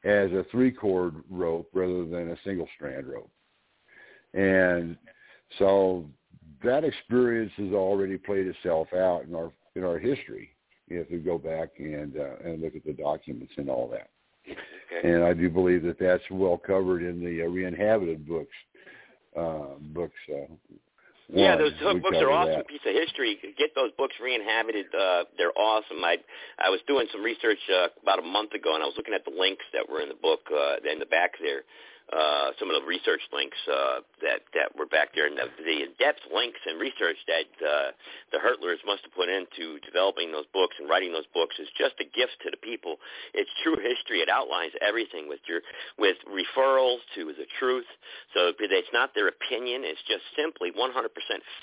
as 0.04 0.30
a 0.32 0.46
three 0.50 0.70
cord 0.70 1.16
rope 1.28 1.68
rather 1.74 2.04
than 2.04 2.30
a 2.30 2.36
single 2.44 2.68
strand 2.76 3.06
rope, 3.06 3.30
and 4.32 4.96
so 5.58 6.06
that 6.64 6.84
experience 6.84 7.52
has 7.56 7.72
already 7.72 8.16
played 8.16 8.46
itself 8.46 8.88
out 8.94 9.24
in 9.24 9.34
our 9.34 9.52
in 9.74 9.84
our 9.84 9.98
history. 9.98 10.50
If 10.88 11.10
we 11.10 11.18
go 11.18 11.36
back 11.36 11.72
and 11.78 12.16
uh, 12.16 12.36
and 12.44 12.62
look 12.62 12.74
at 12.74 12.84
the 12.84 12.94
documents 12.94 13.52
and 13.56 13.68
all 13.68 13.88
that. 13.88 14.08
Okay. 14.90 15.08
And 15.08 15.24
I 15.24 15.34
do 15.34 15.50
believe 15.50 15.82
that 15.84 15.98
that's 15.98 16.22
well 16.30 16.56
covered 16.56 17.02
in 17.02 17.22
the 17.22 17.42
uh, 17.42 17.46
re-inhabited 17.46 18.26
books. 18.26 18.54
Uh, 19.36 19.76
books. 19.92 20.16
Uh, 20.28 20.54
yeah, 21.30 21.56
those 21.56 21.72
we 21.84 22.00
books 22.00 22.16
are 22.16 22.30
awesome. 22.30 22.54
that. 22.54 22.68
Piece 22.68 22.80
of 22.86 22.94
history. 22.94 23.38
Get 23.58 23.74
those 23.74 23.90
books 23.98 24.14
re-inhabited. 24.22 24.86
Uh, 24.94 25.24
they're 25.36 25.56
awesome. 25.56 26.02
I 26.02 26.16
I 26.58 26.70
was 26.70 26.80
doing 26.86 27.06
some 27.12 27.22
research 27.22 27.58
uh, 27.68 27.88
about 28.02 28.18
a 28.18 28.22
month 28.22 28.52
ago, 28.52 28.74
and 28.74 28.82
I 28.82 28.86
was 28.86 28.94
looking 28.96 29.12
at 29.12 29.24
the 29.26 29.38
links 29.38 29.64
that 29.74 29.88
were 29.88 30.00
in 30.00 30.08
the 30.08 30.16
book 30.16 30.40
uh, 30.50 30.76
in 30.90 30.98
the 30.98 31.06
back 31.06 31.32
there. 31.40 31.62
Uh, 32.08 32.56
some 32.58 32.70
of 32.70 32.80
the 32.80 32.86
research 32.88 33.20
links 33.32 33.56
uh, 33.68 34.00
that 34.24 34.40
that 34.56 34.72
were 34.72 34.88
back 34.88 35.12
there, 35.14 35.26
and 35.26 35.36
the, 35.36 35.44
the 35.60 35.84
in-depth 35.84 36.24
links 36.32 36.58
and 36.64 36.80
research 36.80 37.20
that 37.28 37.48
uh, 37.60 37.92
the 38.32 38.40
Hertlers 38.40 38.80
must 38.86 39.04
have 39.04 39.12
put 39.12 39.28
into 39.28 39.76
developing 39.84 40.32
those 40.32 40.48
books 40.56 40.72
and 40.80 40.88
writing 40.88 41.12
those 41.12 41.28
books 41.34 41.60
is 41.60 41.68
just 41.76 42.00
a 42.00 42.08
gift 42.08 42.40
to 42.44 42.50
the 42.50 42.56
people. 42.56 42.96
It's 43.34 43.50
true 43.62 43.76
history. 43.76 44.24
It 44.24 44.32
outlines 44.32 44.72
everything 44.80 45.28
with 45.28 45.40
your 45.44 45.60
with 45.98 46.16
referrals 46.24 47.04
to 47.14 47.36
the 47.36 47.44
truth. 47.60 47.88
So 48.32 48.56
it's 48.56 48.92
not 48.92 49.12
their 49.14 49.28
opinion. 49.28 49.82
It's 49.84 50.00
just 50.08 50.24
simply 50.32 50.72
100% 50.72 50.88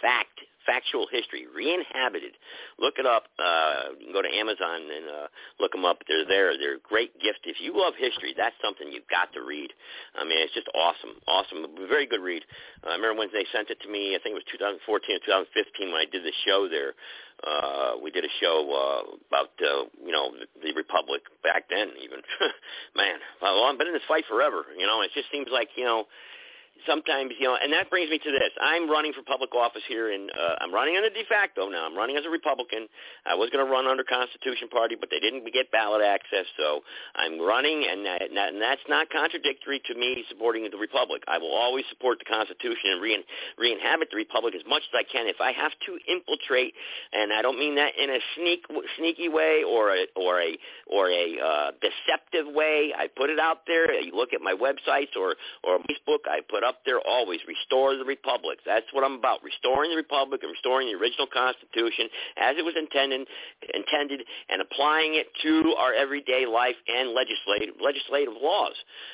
fact 0.02 0.46
factual 0.66 1.07
history, 1.11 1.45
re-inhabited. 1.47 2.34
Look 2.80 2.95
it 2.97 3.05
up. 3.05 3.30
Uh, 3.38 3.95
you 3.99 4.09
can 4.09 4.13
go 4.13 4.22
to 4.22 4.34
Amazon 4.34 4.82
and 4.89 5.05
uh, 5.07 5.28
look 5.59 5.72
them 5.72 5.86
up. 5.86 6.01
They're 6.07 6.26
there. 6.26 6.57
They're 6.57 6.82
a 6.82 6.86
great 6.86 7.13
gift. 7.22 7.45
If 7.45 7.61
you 7.61 7.78
love 7.78 7.93
history, 7.97 8.34
that's 8.36 8.55
something 8.63 8.91
you've 8.91 9.09
got 9.09 9.32
to 9.34 9.41
read. 9.41 9.72
I 10.18 10.26
mean, 10.26 10.38
it's 10.41 10.53
just 10.53 10.68
awesome, 10.74 11.22
awesome. 11.28 11.66
Very 11.88 12.05
good 12.05 12.22
read. 12.22 12.43
Uh, 12.84 12.93
I 12.93 12.95
remember 12.97 13.20
when 13.26 13.30
they 13.32 13.45
sent 13.53 13.70
it 13.70 13.80
to 13.82 13.89
me. 13.89 14.16
I 14.16 14.20
think 14.20 14.34
it 14.34 14.41
was 14.41 14.49
2014 14.51 14.82
or 14.82 15.24
2015 15.24 15.93
when 15.93 16.01
I 16.01 16.09
did 16.09 16.26
the 16.26 16.36
show 16.45 16.68
there. 16.68 16.93
Uh, 17.43 17.99
we 18.01 18.11
did 18.11 18.24
a 18.24 18.34
show 18.39 18.63
uh, 18.72 19.03
about 19.28 19.51
uh, 19.59 19.86
you 19.99 20.11
know 20.11 20.32
the, 20.63 20.72
Republic 20.72 21.22
back 21.43 21.68
then. 21.70 21.91
Even 22.01 22.24
man, 22.95 23.20
well, 23.41 23.66
I've 23.66 23.78
been 23.78 23.88
in 23.88 23.93
this 23.93 24.07
fight 24.07 24.24
forever. 24.28 24.63
You 24.78 24.88
know, 24.88 25.01
it 25.01 25.11
just 25.13 25.28
seems 25.32 25.47
like 25.51 25.70
you 25.76 25.84
know 25.84 26.05
sometimes, 26.84 27.32
you 27.40 27.48
know, 27.48 27.56
and 27.56 27.72
that 27.74 27.90
brings 27.90 28.10
me 28.10 28.20
to 28.20 28.32
this. 28.32 28.52
I'm 28.62 28.90
running 28.90 29.14
for 29.14 29.24
public 29.24 29.56
office 29.56 29.84
here, 29.88 30.12
and 30.12 30.30
uh, 30.30 30.56
I'm 30.60 30.74
running 30.74 30.96
the 30.96 31.10
de 31.10 31.26
facto 31.26 31.70
now. 31.70 31.86
I'm 31.86 31.96
running 31.96 32.18
as 32.18 32.26
a 32.26 32.30
Republican. 32.30 32.88
I 33.26 33.36
was 33.36 33.50
going 33.50 33.66
to 33.66 33.72
run 33.72 33.88
under 33.88 34.04
Constitution 34.04 34.68
Party, 34.68 34.96
but 35.00 35.10
they 35.10 35.20
didn't 35.20 35.48
get 35.54 35.72
ballot 35.72 36.04
access, 36.04 36.46
so 36.58 36.82
I'm 37.16 37.40
running, 37.40 37.88
and, 37.90 38.06
that, 38.06 38.22
and 38.22 38.62
that's 38.62 38.84
not 38.90 39.10
contradictory 39.10 39.82
to 39.88 39.96
me 39.96 40.26
supporting 40.28 40.68
the 40.70 40.78
Republic. 40.78 41.24
I 41.28 41.38
will 41.38 41.56
always 41.56 41.86
support 41.90 42.20
the 42.20 42.26
Constitution 42.26 42.92
and 42.92 43.02
re- 43.02 43.24
re-inhabit 43.58 44.10
the 44.12 44.18
Republic 44.18 44.54
as 44.56 44.66
much 44.68 44.84
as 44.92 45.00
I 45.00 45.04
can. 45.08 45.28
If 45.28 45.40
I 45.40 45.54
have 45.54 45.72
to 45.88 45.98
infiltrate, 46.12 46.74
and 47.14 47.32
I 47.32 47.42
don't 47.42 47.58
mean 47.58 47.76
that 47.76 47.96
in 47.96 48.10
a 48.10 48.20
sneak, 48.36 48.66
sneaky 48.98 49.30
way 49.30 49.64
or 49.64 49.96
a 49.96 50.06
or 50.16 50.42
a 50.42 50.58
or 50.88 51.10
a 51.10 51.40
uh, 51.40 51.72
deceptive 51.80 52.54
way, 52.54 52.92
I 52.98 53.08
put 53.08 53.30
it 53.30 53.40
out 53.40 53.64
there. 53.68 53.94
You 53.94 54.16
look 54.16 54.34
at 54.34 54.42
my 54.42 54.54
websites 54.54 55.16
or 55.16 55.36
or 55.64 55.80
Facebook, 55.80 56.28
I 56.28 56.42
put 56.48 56.64
up 56.66 56.82
there 56.86 56.99
always 56.99 57.39
restore 57.47 57.95
the 57.95 58.03
republic. 58.03 58.59
That's 58.66 58.86
what 58.91 59.05
I'm 59.05 59.22
about, 59.22 59.43
restoring 59.43 59.91
the 59.91 59.97
republic 59.97 60.41
and 60.43 60.51
restoring 60.51 60.89
the 60.89 60.97
original 60.97 61.28
Constitution 61.30 62.09
as 62.38 62.57
it 62.57 62.66
was 62.66 62.74
intended, 62.76 63.28
intended, 63.74 64.26
and 64.49 64.61
applying 64.61 65.16
it 65.16 65.28
to 65.45 65.76
our 65.78 65.93
everyday 65.93 66.45
life 66.45 66.76
and 66.89 67.13
legislative 67.13 67.78
legislative 67.80 68.34
laws, 68.41 68.74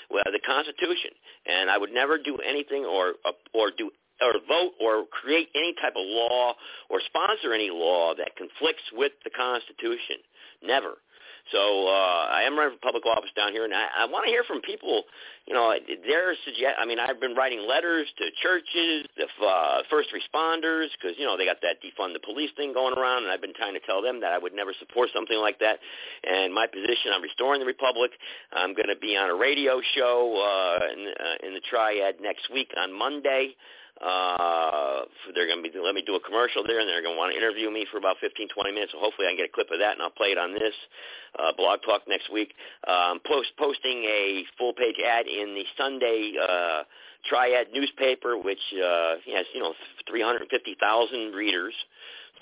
well, 0.10 0.24
the 0.32 0.42
Constitution. 0.42 1.12
And 1.46 1.70
I 1.70 1.78
would 1.78 1.92
never 1.92 2.18
do 2.18 2.38
anything 2.40 2.86
or 2.86 3.20
uh, 3.26 3.36
or 3.54 3.72
do 3.76 3.92
or 4.22 4.34
vote 4.48 4.74
or 4.80 5.06
create 5.10 5.50
any 5.56 5.74
type 5.82 5.94
of 5.98 6.06
law 6.06 6.54
or 6.90 7.02
sponsor 7.06 7.54
any 7.54 7.70
law 7.70 8.14
that 8.16 8.36
conflicts 8.38 8.86
with 8.94 9.12
the 9.24 9.32
Constitution. 9.32 10.22
Never. 10.64 11.02
So 11.52 11.88
uh, 11.88 12.32
I 12.32 12.44
am 12.44 12.58
running 12.58 12.76
for 12.76 12.82
public 12.82 13.06
office 13.06 13.32
down 13.36 13.52
here, 13.52 13.66
and 13.66 13.74
I, 13.74 14.04
I 14.04 14.06
want 14.06 14.26
to 14.26 14.32
hear 14.32 14.44
from 14.44 14.62
people. 14.62 15.04
You 15.46 15.54
know, 15.54 15.74
their 16.08 16.36
suggest. 16.46 16.80
I 16.80 16.86
mean, 16.86 17.00
I've 17.00 17.20
been 17.20 17.36
writing 17.36 17.68
letters 17.68 18.08
to 18.18 18.26
churches, 18.42 19.08
the 19.18 19.28
uh, 19.44 19.82
first 19.90 20.10
responders, 20.16 20.88
because 20.96 21.18
you 21.18 21.26
know 21.26 21.36
they 21.36 21.46
got 21.46 21.60
that 21.62 21.84
defund 21.84 22.14
the 22.14 22.24
police 22.24 22.52
thing 22.56 22.74
going 22.74 22.98
around, 22.98 23.24
and 23.24 23.32
I've 23.32 23.42
been 23.42 23.56
trying 23.56 23.74
to 23.74 23.84
tell 23.84 24.02
them 24.02 24.22
that 24.22 24.32
I 24.32 24.38
would 24.38 24.54
never 24.54 24.74
support 24.80 25.10
something 25.14 25.38
like 25.38 25.60
that. 25.60 25.80
And 26.24 26.54
my 26.54 26.68
position 26.68 27.12
on 27.14 27.22
restoring 27.22 27.60
the 27.60 27.66
republic, 27.66 28.12
I'm 28.54 28.74
going 28.74 28.90
to 28.90 29.00
be 29.00 29.18
on 29.18 29.30
a 29.30 29.36
radio 29.36 29.82
show 29.96 30.38
uh, 30.40 30.86
in, 30.94 31.00
uh, 31.08 31.48
in 31.48 31.54
the 31.54 31.62
Triad 31.68 32.22
next 32.22 32.52
week 32.52 32.72
on 32.78 32.94
Monday. 32.94 33.56
Uh, 34.02 35.06
they're 35.36 35.46
going 35.46 35.62
to 35.62 35.70
be 35.70 35.78
let 35.78 35.94
me 35.94 36.02
do 36.02 36.16
a 36.16 36.20
commercial 36.20 36.66
there, 36.66 36.80
and 36.80 36.90
they're 36.90 37.04
going 37.04 37.14
to 37.14 37.20
want 37.20 37.32
to 37.34 37.38
interview 37.38 37.70
me 37.70 37.86
for 37.92 37.98
about 37.98 38.18
15, 38.20 38.50
20 38.50 38.72
minutes. 38.72 38.92
So 38.94 39.00
hopefully, 39.00 39.28
I 39.28 39.32
can 39.32 39.38
get 39.38 39.50
a 39.50 39.54
clip 39.54 39.70
of 39.72 39.80
that, 39.80 39.94
and 39.94 40.02
I'll 40.02 40.10
play 40.10 40.34
it 40.34 40.40
on 40.40 40.54
this 40.54 40.74
uh, 41.38 41.54
blog 41.56 41.82
talk 41.86 42.02
next 42.08 42.32
week. 42.34 42.54
Um, 42.88 43.22
post 43.26 43.54
posting 43.58 44.04
a 44.10 44.44
full 44.58 44.74
page 44.74 44.98
ad 44.98 45.28
in 45.28 45.54
the 45.54 45.66
Sunday 45.78 46.34
uh, 46.42 46.84
Triad 47.30 47.68
newspaper, 47.72 48.38
which 48.38 48.62
uh, 48.74 49.22
has 49.38 49.46
you 49.54 49.62
know 49.62 49.74
350,000 50.10 51.34
readers. 51.34 51.74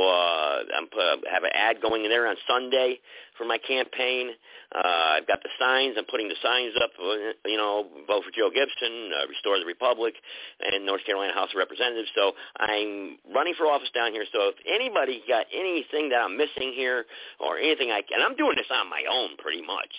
I'm 0.07 0.87
uh, 0.87 1.17
have 1.31 1.43
an 1.43 1.51
ad 1.53 1.81
going 1.81 2.05
in 2.05 2.09
there 2.09 2.27
on 2.27 2.35
Sunday 2.47 2.99
for 3.37 3.45
my 3.45 3.57
campaign. 3.57 4.31
Uh, 4.75 5.17
I've 5.17 5.27
got 5.27 5.41
the 5.41 5.49
signs. 5.59 5.95
I'm 5.97 6.05
putting 6.05 6.27
the 6.29 6.37
signs 6.43 6.73
up. 6.81 6.91
uh, 6.99 7.33
You 7.45 7.57
know, 7.57 7.87
vote 8.07 8.23
for 8.23 8.31
Joe 8.31 8.49
Gibson, 8.53 9.11
uh, 9.11 9.27
restore 9.27 9.57
the 9.59 9.65
Republic, 9.65 10.13
and 10.61 10.85
North 10.85 11.03
Carolina 11.05 11.33
House 11.33 11.49
of 11.51 11.57
Representatives. 11.57 12.09
So 12.15 12.33
I'm 12.59 13.17
running 13.33 13.55
for 13.57 13.67
office 13.67 13.89
down 13.95 14.11
here. 14.11 14.25
So 14.31 14.53
if 14.53 14.55
anybody 14.67 15.23
got 15.27 15.45
anything 15.53 16.09
that 16.09 16.21
I'm 16.21 16.37
missing 16.37 16.73
here 16.75 17.05
or 17.39 17.57
anything 17.57 17.91
I 17.91 18.01
can, 18.01 18.21
I'm 18.21 18.35
doing 18.35 18.55
this 18.55 18.69
on 18.71 18.89
my 18.89 19.03
own 19.09 19.37
pretty 19.37 19.61
much. 19.61 19.91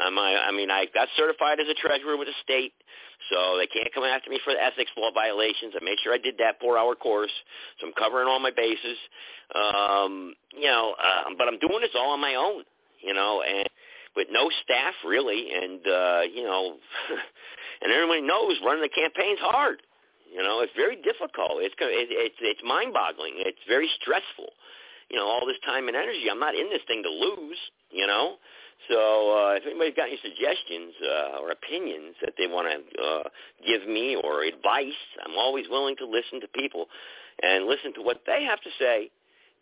Um, 0.00 0.18
I, 0.18 0.48
I 0.48 0.52
mean, 0.52 0.70
I 0.70 0.86
got 0.94 1.08
certified 1.16 1.60
as 1.60 1.68
a 1.68 1.74
treasurer 1.74 2.16
with 2.16 2.28
the 2.28 2.38
state, 2.42 2.72
so 3.28 3.58
they 3.58 3.66
can't 3.66 3.92
come 3.92 4.04
after 4.04 4.30
me 4.30 4.40
for 4.44 4.52
the 4.54 4.62
ethics 4.62 4.90
law 4.96 5.10
violations. 5.12 5.74
I 5.76 5.84
made 5.84 5.98
sure 6.02 6.14
I 6.14 6.18
did 6.18 6.38
that 6.38 6.56
four-hour 6.60 6.94
course, 6.94 7.32
so 7.80 7.86
I'm 7.86 7.92
covering 7.92 8.28
all 8.28 8.40
my 8.40 8.50
bases. 8.50 8.96
Um, 9.54 10.34
you 10.56 10.68
know, 10.68 10.94
uh, 10.96 11.36
but 11.36 11.48
I'm 11.48 11.58
doing 11.58 11.82
this 11.82 11.92
all 11.94 12.12
on 12.12 12.20
my 12.20 12.34
own. 12.34 12.64
You 13.02 13.14
know, 13.14 13.42
and 13.42 13.68
with 14.16 14.28
no 14.30 14.50
staff 14.64 14.94
really, 15.04 15.48
and 15.52 15.80
uh, 15.86 16.20
you 16.32 16.44
know, 16.44 16.76
and 17.82 17.92
everybody 17.92 18.22
knows 18.22 18.56
running 18.64 18.82
the 18.82 18.92
campaign's 18.92 19.40
hard. 19.40 19.82
You 20.32 20.42
know, 20.42 20.60
it's 20.60 20.72
very 20.76 20.96
difficult. 20.96 21.60
It's 21.60 21.74
it's 21.80 22.38
it's 22.40 22.60
mind-boggling. 22.64 23.34
It's 23.36 23.60
very 23.68 23.90
stressful. 24.00 24.52
You 25.10 25.16
know, 25.18 25.26
all 25.26 25.44
this 25.46 25.58
time 25.66 25.88
and 25.88 25.96
energy. 25.96 26.30
I'm 26.30 26.38
not 26.38 26.54
in 26.54 26.70
this 26.70 26.82
thing 26.86 27.02
to 27.02 27.10
lose. 27.10 27.58
You 27.90 28.06
know, 28.06 28.36
so 28.88 28.96
uh, 28.96 29.54
if 29.54 29.66
anybody's 29.66 29.94
got 29.94 30.08
any 30.08 30.18
suggestions 30.22 30.94
uh, 31.04 31.40
or 31.40 31.50
opinions 31.50 32.16
that 32.22 32.34
they 32.38 32.46
want 32.46 32.68
to 32.68 33.02
uh, 33.02 33.28
give 33.66 33.86
me 33.88 34.16
or 34.16 34.42
advice, 34.42 34.98
I'm 35.24 35.36
always 35.38 35.66
willing 35.68 35.96
to 35.96 36.06
listen 36.06 36.40
to 36.40 36.48
people 36.48 36.86
and 37.42 37.66
listen 37.66 37.92
to 37.94 38.02
what 38.02 38.22
they 38.26 38.44
have 38.44 38.60
to 38.62 38.70
say 38.78 39.10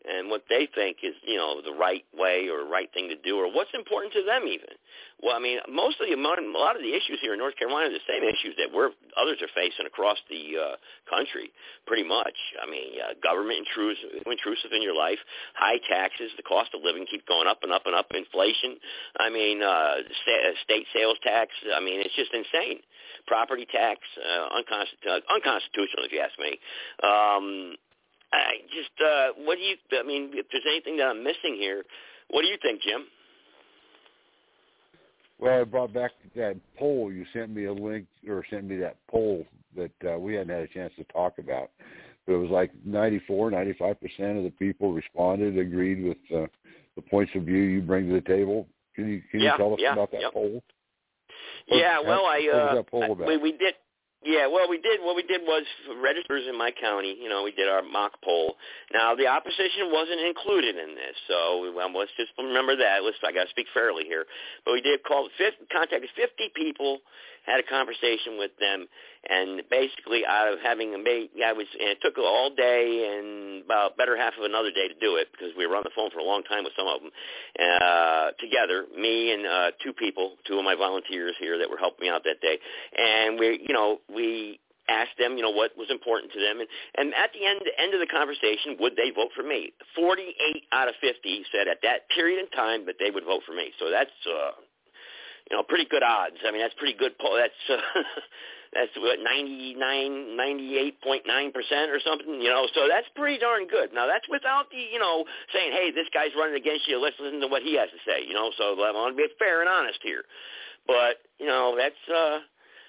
and 0.06 0.30
what 0.30 0.44
they 0.48 0.68
think 0.74 0.98
is, 1.02 1.14
you 1.26 1.36
know, 1.36 1.60
the 1.60 1.74
right 1.74 2.04
way 2.14 2.48
or 2.48 2.64
right 2.64 2.88
thing 2.94 3.08
to 3.08 3.18
do 3.18 3.36
or 3.36 3.50
what's 3.50 3.74
important 3.74 4.12
to 4.14 4.22
them 4.22 4.46
even. 4.46 4.78
Well, 5.18 5.34
I 5.34 5.42
mean, 5.42 5.58
most 5.66 5.98
of 6.00 6.06
the 6.06 6.14
a 6.14 6.58
lot 6.58 6.76
of 6.76 6.82
the 6.82 6.94
issues 6.94 7.18
here 7.20 7.34
in 7.34 7.38
North 7.38 7.58
Carolina 7.58 7.90
are 7.90 7.98
the 7.98 8.06
same 8.06 8.22
issues 8.22 8.54
that 8.58 8.70
we're 8.70 8.94
others 9.18 9.42
are 9.42 9.50
facing 9.50 9.86
across 9.86 10.18
the 10.30 10.54
uh, 10.54 10.74
country, 11.10 11.50
pretty 11.86 12.06
much. 12.06 12.34
I 12.62 12.70
mean, 12.70 13.02
uh, 13.02 13.18
government 13.18 13.66
intrusive, 13.66 14.22
intrusive 14.26 14.70
in 14.70 14.82
your 14.82 14.94
life, 14.94 15.18
high 15.58 15.82
taxes, 15.90 16.30
the 16.38 16.46
cost 16.46 16.70
of 16.74 16.86
living 16.86 17.06
keep 17.10 17.26
going 17.26 17.50
up 17.50 17.66
and 17.66 17.72
up 17.74 17.82
and 17.86 17.94
up, 17.94 18.06
inflation. 18.14 18.78
I 19.18 19.28
mean, 19.30 19.62
uh, 19.62 20.06
state 20.62 20.86
sales 20.94 21.18
tax. 21.26 21.50
I 21.74 21.82
mean, 21.82 21.98
it's 21.98 22.14
just 22.14 22.30
insane. 22.30 22.78
Property 23.26 23.66
tax, 23.66 23.98
uh, 24.22 24.54
unconstitutional, 24.54 25.20
unconstitutional 25.28 26.06
if 26.06 26.12
you 26.14 26.22
ask 26.22 26.38
me. 26.38 26.54
Um, 27.02 27.74
I 28.32 28.52
just, 28.68 28.90
uh, 29.00 29.28
what 29.44 29.56
do 29.56 29.62
you? 29.62 29.76
I 29.98 30.06
mean, 30.06 30.30
if 30.34 30.46
there's 30.52 30.64
anything 30.68 30.96
that 30.98 31.06
I'm 31.06 31.24
missing 31.24 31.56
here, 31.56 31.82
what 32.30 32.42
do 32.42 32.48
you 32.48 32.58
think, 32.60 32.82
Jim? 32.82 33.06
Well, 35.38 35.60
I 35.60 35.64
brought 35.64 35.92
back 35.92 36.12
that 36.34 36.56
poll. 36.76 37.12
You 37.12 37.24
sent 37.32 37.50
me 37.50 37.64
a 37.64 37.72
link 37.72 38.06
or 38.28 38.44
sent 38.50 38.64
me 38.64 38.76
that 38.76 38.96
poll 39.08 39.46
that 39.76 39.92
uh, 40.06 40.18
we 40.18 40.34
hadn't 40.34 40.50
had 40.54 40.62
a 40.62 40.68
chance 40.68 40.92
to 40.96 41.04
talk 41.04 41.38
about. 41.38 41.70
But 42.26 42.34
it 42.34 42.38
was 42.38 42.50
like 42.50 42.70
94, 42.84 43.52
95 43.52 44.00
percent 44.00 44.38
of 44.38 44.44
the 44.44 44.52
people 44.58 44.92
responded, 44.92 45.56
agreed 45.56 46.04
with 46.04 46.18
uh, 46.34 46.46
the 46.96 47.02
points 47.02 47.32
of 47.34 47.44
view 47.44 47.62
you 47.62 47.80
bring 47.80 48.08
to 48.08 48.14
the 48.14 48.20
table. 48.20 48.66
Can 48.94 49.08
you 49.08 49.22
can 49.30 49.40
yeah, 49.40 49.52
you 49.52 49.56
tell 49.56 49.72
us 49.72 49.80
yeah, 49.80 49.92
about 49.92 50.10
that 50.10 50.32
poll? 50.32 50.62
yeah, 51.68 52.00
well, 52.00 52.26
I 52.26 52.48
uh, 52.52 52.74
that 52.74 52.90
poll 52.90 53.12
about? 53.12 53.28
we 53.28 53.36
we 53.36 53.52
did 53.52 53.74
yeah, 54.24 54.48
well, 54.50 54.68
we 54.68 54.78
did. 54.82 54.98
What 55.00 55.14
we 55.14 55.22
did 55.22 55.42
was 55.42 55.62
registers 56.02 56.42
in 56.48 56.58
my 56.58 56.72
county. 56.74 57.16
You 57.20 57.28
know, 57.28 57.44
we 57.44 57.52
did 57.52 57.68
our 57.68 57.82
mock 57.82 58.18
poll. 58.24 58.56
Now, 58.92 59.14
the 59.14 59.28
opposition 59.28 59.94
wasn't 59.94 60.20
included 60.20 60.74
in 60.74 60.96
this, 60.98 61.14
so 61.28 61.70
well, 61.74 61.86
let's 61.94 62.10
just 62.16 62.32
remember 62.36 62.74
that. 62.76 63.04
Let's 63.04 63.16
I 63.22 63.30
got 63.30 63.44
to 63.44 63.50
speak 63.50 63.68
fairly 63.72 64.04
here, 64.04 64.26
but 64.64 64.74
we 64.74 64.80
did 64.82 65.04
call 65.04 65.28
50, 65.38 65.66
contacted 65.70 66.10
50 66.16 66.50
people, 66.56 66.98
had 67.48 67.60
a 67.60 67.66
conversation 67.66 68.36
with 68.38 68.52
them, 68.60 68.86
and 69.28 69.62
basically 69.70 70.22
out 70.26 70.52
of 70.52 70.60
having 70.60 70.92
made, 71.02 71.30
yeah, 71.34 71.50
it 71.50 71.56
was, 71.56 71.66
and 71.80 71.88
it 71.96 71.98
took 72.02 72.18
all 72.18 72.52
day 72.54 73.08
and 73.08 73.64
about 73.64 73.96
better 73.96 74.16
half 74.16 74.34
of 74.38 74.44
another 74.44 74.70
day 74.70 74.86
to 74.88 74.94
do 75.00 75.16
it 75.16 75.28
because 75.32 75.50
we 75.56 75.66
were 75.66 75.76
on 75.76 75.82
the 75.84 75.94
phone 75.96 76.10
for 76.10 76.18
a 76.20 76.24
long 76.24 76.42
time 76.44 76.64
with 76.64 76.72
some 76.76 76.86
of 76.86 77.00
them 77.00 77.10
uh, 77.56 78.30
together. 78.38 78.84
Me 78.92 79.32
and 79.32 79.46
uh, 79.46 79.70
two 79.82 79.92
people, 79.92 80.36
two 80.46 80.58
of 80.58 80.64
my 80.64 80.74
volunteers 80.74 81.34
here 81.40 81.58
that 81.58 81.70
were 81.70 81.78
helping 81.78 82.06
me 82.06 82.12
out 82.12 82.22
that 82.24 82.40
day, 82.40 82.58
and 82.96 83.38
we, 83.38 83.64
you 83.66 83.74
know, 83.74 83.98
we 84.12 84.60
asked 84.88 85.16
them, 85.18 85.36
you 85.36 85.42
know, 85.42 85.50
what 85.50 85.76
was 85.76 85.90
important 85.90 86.32
to 86.32 86.40
them, 86.40 86.60
and 86.60 86.68
and 86.96 87.14
at 87.14 87.30
the 87.32 87.44
end 87.44 87.60
end 87.78 87.92
of 87.94 88.00
the 88.00 88.08
conversation, 88.08 88.76
would 88.80 88.96
they 88.96 89.10
vote 89.14 89.30
for 89.36 89.42
me? 89.42 89.72
Forty 89.94 90.34
eight 90.36 90.64
out 90.72 90.88
of 90.88 90.94
fifty 91.00 91.44
said 91.52 91.68
at 91.68 91.78
that 91.82 92.08
period 92.08 92.40
in 92.40 92.48
time 92.56 92.86
that 92.86 92.96
they 92.98 93.10
would 93.10 93.24
vote 93.24 93.42
for 93.44 93.52
me. 93.52 93.72
So 93.78 93.90
that's 93.90 94.16
uh, 94.24 94.52
you 95.50 95.56
know 95.56 95.62
pretty 95.62 95.86
good 95.88 96.02
odds. 96.02 96.36
I 96.46 96.52
mean, 96.52 96.60
that's 96.60 96.74
pretty 96.74 96.96
good. 96.96 97.18
Po- 97.18 97.36
that's 97.36 97.62
uh, 97.68 97.80
that's 98.72 98.94
what 98.96 99.18
ninety 99.20 99.74
nine 99.74 100.36
ninety 100.36 100.76
eight 100.76 101.00
point 101.02 101.24
nine 101.26 101.52
percent 101.52 101.90
or 101.90 102.00
something. 102.04 102.40
You 102.40 102.50
know, 102.50 102.68
so 102.74 102.86
that's 102.88 103.08
pretty 103.16 103.38
darn 103.38 103.66
good. 103.66 103.92
Now 103.92 104.06
that's 104.06 104.28
without 104.28 104.70
the 104.70 104.80
you 104.80 104.98
know 104.98 105.24
saying, 105.52 105.72
hey, 105.72 105.90
this 105.90 106.06
guy's 106.12 106.36
running 106.36 106.56
against 106.56 106.88
you. 106.88 107.00
Let's 107.00 107.16
listen 107.18 107.40
to 107.40 107.48
what 107.48 107.62
he 107.62 107.76
has 107.76 107.88
to 107.90 108.00
say. 108.04 108.24
You 108.26 108.34
know, 108.34 108.52
so 108.56 108.76
I 108.80 108.92
want 108.92 109.16
to 109.16 109.18
be 109.18 109.28
fair 109.38 109.60
and 109.60 109.68
honest 109.68 110.00
here. 110.02 110.24
But 110.86 111.24
you 111.38 111.46
know, 111.46 111.76
that's 111.76 112.02
uh, 112.08 112.40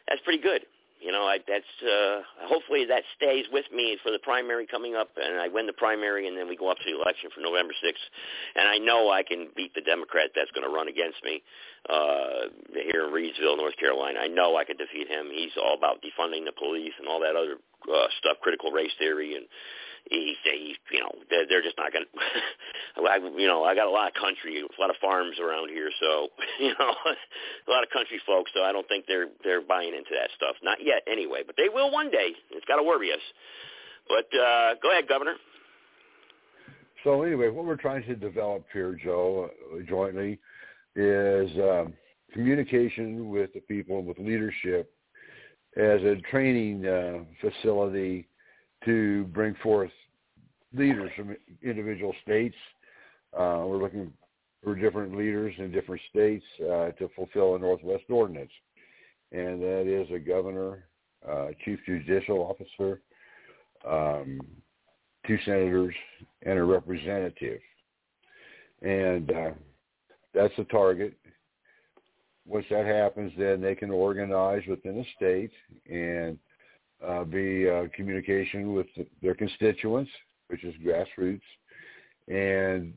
that's 0.08 0.22
pretty 0.22 0.42
good. 0.42 0.66
You 1.00 1.14
know, 1.14 1.24
I, 1.24 1.40
that's 1.48 1.74
uh, 1.80 2.22
hopefully 2.44 2.84
that 2.86 3.04
stays 3.16 3.46
with 3.52 3.66
me 3.72 3.98
for 4.04 4.12
the 4.12 4.20
primary 4.20 4.68
coming 4.68 4.96
up, 4.96 5.10
and 5.16 5.40
I 5.40 5.48
win 5.48 5.66
the 5.66 5.74
primary, 5.74 6.28
and 6.28 6.38
then 6.38 6.48
we 6.48 6.58
go 6.58 6.70
up 6.70 6.78
to 6.78 6.84
the 6.84 7.00
election 7.00 7.30
for 7.34 7.40
November 7.40 7.74
6th. 7.74 8.06
And 8.56 8.68
I 8.68 8.78
know 8.78 9.10
I 9.10 9.24
can 9.24 9.48
beat 9.56 9.74
the 9.74 9.82
Democrat 9.82 10.32
that's 10.36 10.52
going 10.52 10.68
to 10.68 10.74
run 10.76 10.90
against 10.90 11.24
me 11.24 11.42
uh, 11.88 12.52
here 12.84 13.08
in 13.08 13.14
Reidsville, 13.16 13.56
North 13.56 13.78
Carolina. 13.78 14.20
I 14.20 14.28
know 14.28 14.58
I 14.58 14.66
can 14.66 14.76
defeat 14.76 15.08
him. 15.08 15.32
He's 15.32 15.56
all 15.56 15.76
about 15.78 16.04
defunding 16.04 16.44
the 16.44 16.52
police 16.52 16.94
and 17.00 17.08
all 17.08 17.22
that 17.22 17.40
other 17.40 17.56
uh, 17.88 18.08
stuff, 18.20 18.38
critical 18.44 18.72
race 18.72 18.92
theory, 19.00 19.36
and 19.36 19.48
he, 20.06 20.36
he 20.44 20.76
you 20.92 21.00
know, 21.00 21.12
they're, 21.30 21.46
they're 21.48 21.62
just 21.62 21.78
not 21.78 21.92
going 21.92 22.06
to. 22.96 23.02
I, 23.04 23.18
you 23.38 23.48
know, 23.48 23.64
I 23.64 23.76
got 23.76 23.88
a 23.88 23.92
lot 23.92 24.08
of 24.08 24.14
country, 24.14 24.62
a 24.62 24.82
lot 24.82 24.90
of 24.90 24.96
farms 25.02 25.38
around 25.40 25.70
here, 25.70 25.90
so 26.00 26.28
you 26.60 26.74
know, 26.80 26.94
a 27.68 27.72
lot 27.72 27.84
of 27.84 27.90
country 27.92 28.22
folks. 28.26 28.52
So 28.54 28.64
I 28.64 28.72
don't 28.72 28.88
think 28.88 29.06
they're 29.08 29.28
they're 29.44 29.62
buying 29.62 29.94
into 29.94 30.12
that 30.12 30.30
stuff. 30.36 30.56
Not 30.64 30.80
yet, 30.84 31.04
anyway. 31.10 31.42
But 31.46 31.56
they 31.58 31.70
will 31.70 31.92
one 31.92 32.10
day. 32.12 32.32
It's 32.52 32.66
got 32.66 32.78
to 32.78 32.84
worry 32.84 33.12
us. 33.12 33.24
But 34.08 34.28
uh, 34.38 34.76
go 34.82 34.92
ahead, 34.92 35.08
Governor. 35.08 35.36
So 37.04 37.24
anyway, 37.24 37.50
what 37.50 37.66
we're 37.66 37.78
trying 37.78 38.04
to 38.04 38.16
develop 38.16 38.66
here, 38.74 38.98
Joe, 39.02 39.50
uh, 39.74 39.80
jointly, 39.88 40.38
is 40.96 41.50
um, 41.58 41.94
communication 42.34 43.30
with 43.30 43.54
the 43.54 43.62
people, 43.62 44.04
with 44.04 44.18
leadership, 44.18 44.92
as 45.78 46.02
a 46.02 46.16
training 46.30 46.86
uh, 46.86 47.20
facility 47.40 48.28
to 48.86 49.26
bring 49.26 49.56
forth 49.62 49.92
leaders 50.74 51.12
from 51.16 51.36
individual 51.64 52.14
states. 52.24 52.56
Uh, 53.34 53.64
we're 53.66 53.82
looking 53.82 54.12
for 54.64 54.76
different 54.76 55.16
leaders 55.16 55.54
in 55.58 55.72
different 55.72 56.02
states 56.10 56.46
uh, 56.62 56.92
to 56.92 57.10
fulfill 57.16 57.56
a 57.56 57.60
Northwest 57.60 58.04
Ordinance, 58.10 58.52
and 59.32 59.62
that 59.62 59.86
is 59.88 60.08
a 60.14 60.20
governor, 60.20 60.86
uh, 61.28 61.48
chief 61.64 61.80
judicial 61.86 62.40
officer, 62.40 63.02
um, 63.88 64.40
two 65.26 65.38
senators, 65.46 65.96
and 66.44 66.58
a 66.58 66.64
representative. 66.64 67.62
And 68.82 69.32
uh, 69.32 69.52
that's 70.34 70.54
the 70.58 70.66
target. 70.66 71.18
Once 72.46 72.66
that 72.70 72.86
happens, 72.86 73.32
then 73.38 73.62
they 73.62 73.76
can 73.76 73.92
organize 73.92 74.64
within 74.68 74.98
a 75.00 75.06
state 75.16 75.52
and 75.90 76.38
uh, 77.06 77.24
be 77.24 77.70
uh, 77.70 77.86
communication 77.96 78.74
with 78.74 78.88
their 79.22 79.36
constituents, 79.36 80.12
which 80.48 80.64
is 80.64 80.74
grassroots, 80.86 81.42
and 82.28 82.94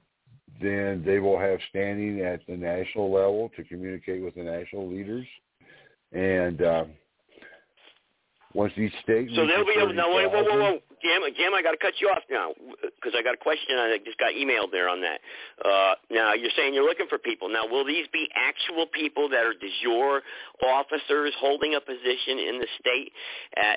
then 0.61 1.03
they 1.05 1.19
will 1.19 1.39
have 1.39 1.59
standing 1.71 2.21
at 2.21 2.41
the 2.47 2.57
national 2.57 3.13
level 3.13 3.51
to 3.57 3.65
communicate 3.65 4.23
with 4.23 4.35
the 4.35 4.43
national 4.43 4.91
leaders, 4.91 5.27
and 6.13 6.63
uh, 6.63 6.85
once 8.55 8.73
each 8.77 8.93
state. 9.03 9.29
So 9.35 9.47
they'll 9.47 9.65
be 9.65 9.77
able. 9.81 9.95
Now, 9.95 10.15
wait, 10.15 10.31
whoa, 10.31 10.45
whoa, 10.45 10.59
whoa, 10.59 10.79
Jim, 11.03 11.23
Jim, 11.37 11.53
I 11.55 11.63
got 11.63 11.73
to 11.73 11.77
cut 11.77 11.95
you 12.01 12.09
off 12.09 12.23
now 12.31 12.53
because 12.81 13.13
I 13.19 13.23
got 13.23 13.35
a 13.35 13.43
question. 13.43 13.77
I 13.77 13.99
just 14.05 14.19
got 14.19 14.33
emailed 14.33 14.71
there 14.71 14.89
on 14.89 15.01
that. 15.03 15.21
Uh, 15.65 15.95
now 16.11 16.33
you're 16.33 16.55
saying 16.57 16.75
you're 16.75 16.87
looking 16.87 17.07
for 17.09 17.19
people. 17.19 17.49
Now, 17.49 17.67
will 17.67 17.85
these 17.85 18.07
be 18.13 18.29
actual 18.35 18.87
people 18.87 19.29
that 19.29 19.45
are 19.45 19.53
de 19.53 19.71
jure 19.83 20.23
officers 20.65 21.33
holding 21.39 21.75
a 21.75 21.81
position 21.81 22.39
in 22.39 22.59
the 22.59 22.69
state? 22.79 23.13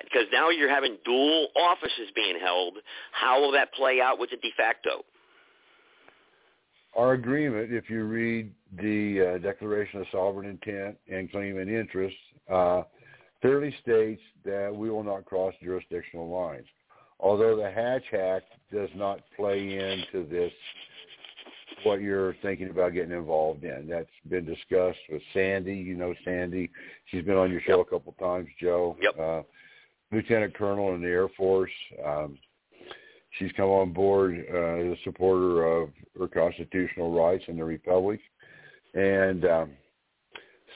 Because 0.04 0.28
now 0.32 0.50
you're 0.50 0.70
having 0.70 0.98
dual 1.04 1.48
offices 1.56 2.14
being 2.16 2.38
held. 2.40 2.78
How 3.12 3.42
will 3.42 3.52
that 3.54 3.74
play 3.74 4.00
out 4.02 4.20
with 4.20 4.30
the 4.30 4.38
de 4.38 4.52
facto? 4.56 5.04
Our 6.96 7.14
agreement, 7.14 7.74
if 7.74 7.90
you 7.90 8.06
read 8.06 8.52
the 8.78 9.36
uh, 9.36 9.38
Declaration 9.40 10.00
of 10.00 10.08
Sovereign 10.12 10.50
Intent 10.50 10.98
and 11.12 11.30
Claim 11.30 11.58
and 11.58 11.70
Interest, 11.70 12.16
uh, 12.50 12.84
clearly 13.42 13.76
states 13.82 14.22
that 14.46 14.74
we 14.74 14.90
will 14.90 15.04
not 15.04 15.26
cross 15.26 15.54
jurisdictional 15.62 16.30
lines. 16.30 16.66
Although 17.20 17.58
the 17.58 17.72
Hatch 17.72 18.14
Act 18.14 18.46
does 18.72 18.90
not 18.96 19.22
play 19.36 19.78
into 19.78 20.28
this, 20.28 20.52
what 21.84 22.02
you're 22.02 22.36
thinking 22.42 22.70
about 22.70 22.94
getting 22.94 23.12
involved 23.12 23.64
in. 23.64 23.88
That's 23.88 24.10
been 24.30 24.46
discussed 24.46 25.00
with 25.10 25.22
Sandy. 25.34 25.76
You 25.76 25.96
know 25.96 26.14
Sandy. 26.24 26.72
She's 27.06 27.24
been 27.24 27.38
on 27.38 27.52
your 27.52 27.62
show 27.62 27.78
yep. 27.78 27.88
a 27.88 27.90
couple 27.90 28.14
times, 28.14 28.48
Joe. 28.60 28.98
Yep. 29.02 29.20
Uh, 29.20 29.42
Lieutenant 30.12 30.56
Colonel 30.56 30.96
in 30.96 31.02
the 31.02 31.08
Air 31.08 31.28
Force. 31.30 31.72
Um, 32.04 32.38
she's 33.38 33.52
come 33.54 33.70
on 33.70 33.92
board 33.94 34.46
uh, 34.52 34.58
as 34.58 34.98
a 34.98 35.04
supporter 35.04 35.66
of 35.66 35.90
her 36.18 36.28
constitutional 36.28 37.14
rights 37.14 37.44
in 37.48 37.58
the 37.58 37.64
Republic. 37.64 38.20
And 38.94 39.46
um, 39.46 39.72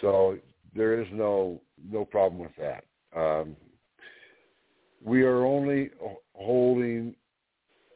So 0.01 0.37
there 0.75 1.01
is 1.01 1.07
no 1.11 1.61
no 1.89 2.05
problem 2.05 2.41
with 2.41 2.51
that. 2.57 2.83
Um, 3.15 3.55
we 5.03 5.23
are 5.23 5.45
only 5.45 5.91
holding 6.33 7.15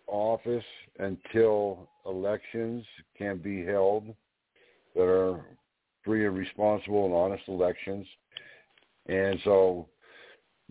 office 0.07 0.63
until 0.99 1.89
elections 2.05 2.85
can 3.17 3.37
be 3.37 3.65
held 3.65 4.05
that 4.95 5.03
are 5.03 5.41
free 6.03 6.25
and 6.25 6.37
responsible 6.37 7.05
and 7.05 7.13
honest 7.13 7.43
elections. 7.47 8.05
And 9.07 9.39
so 9.43 9.87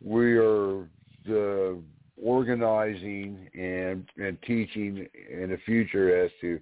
we 0.03 0.37
are 0.37 0.89
the 1.27 1.83
organizing 2.21 3.49
and 3.55 4.09
and 4.17 4.39
teaching 4.43 5.07
in 5.31 5.51
the 5.51 5.59
future 5.65 6.25
as 6.25 6.31
to 6.41 6.61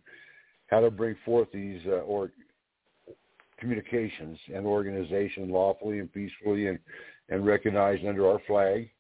how 0.68 0.80
to 0.80 0.90
bring 0.90 1.16
forth 1.24 1.48
these 1.52 1.80
uh, 1.86 2.00
or 2.00 2.30
communications 3.58 4.38
and 4.54 4.64
organization 4.64 5.50
lawfully 5.50 5.98
and 5.98 6.12
peacefully 6.12 6.68
and 6.68 6.78
and 7.28 7.44
recognized 7.44 8.04
under 8.06 8.26
our 8.26 8.40
flag 8.46 8.90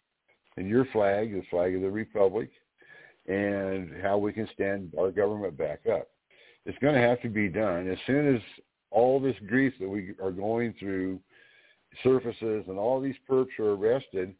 and 0.56 0.68
your 0.68 0.84
flag, 0.86 1.32
the 1.32 1.42
flag 1.50 1.74
of 1.74 1.82
the 1.82 1.90
republic, 1.90 2.50
and 3.26 4.00
how 4.02 4.18
we 4.18 4.32
can 4.32 4.48
stand 4.54 4.92
our 4.98 5.10
government 5.10 5.56
back 5.56 5.80
up. 5.92 6.08
It's 6.66 6.78
going 6.78 6.94
to 6.94 7.00
have 7.00 7.20
to 7.22 7.28
be 7.28 7.48
done 7.48 7.88
as 7.88 7.98
soon 8.06 8.34
as 8.34 8.42
all 8.90 9.20
this 9.20 9.36
grief 9.46 9.72
that 9.80 9.88
we 9.88 10.14
are 10.22 10.32
going 10.32 10.74
through 10.78 11.20
surfaces 12.02 12.64
and 12.68 12.78
all 12.78 13.00
these 13.00 13.14
perps 13.28 13.58
are 13.58 13.72
arrested. 13.72 14.34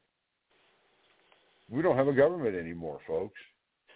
We 1.71 1.83
don't 1.83 1.97
have 1.97 2.09
a 2.09 2.13
government 2.13 2.57
anymore, 2.57 2.99
folks. 3.07 3.39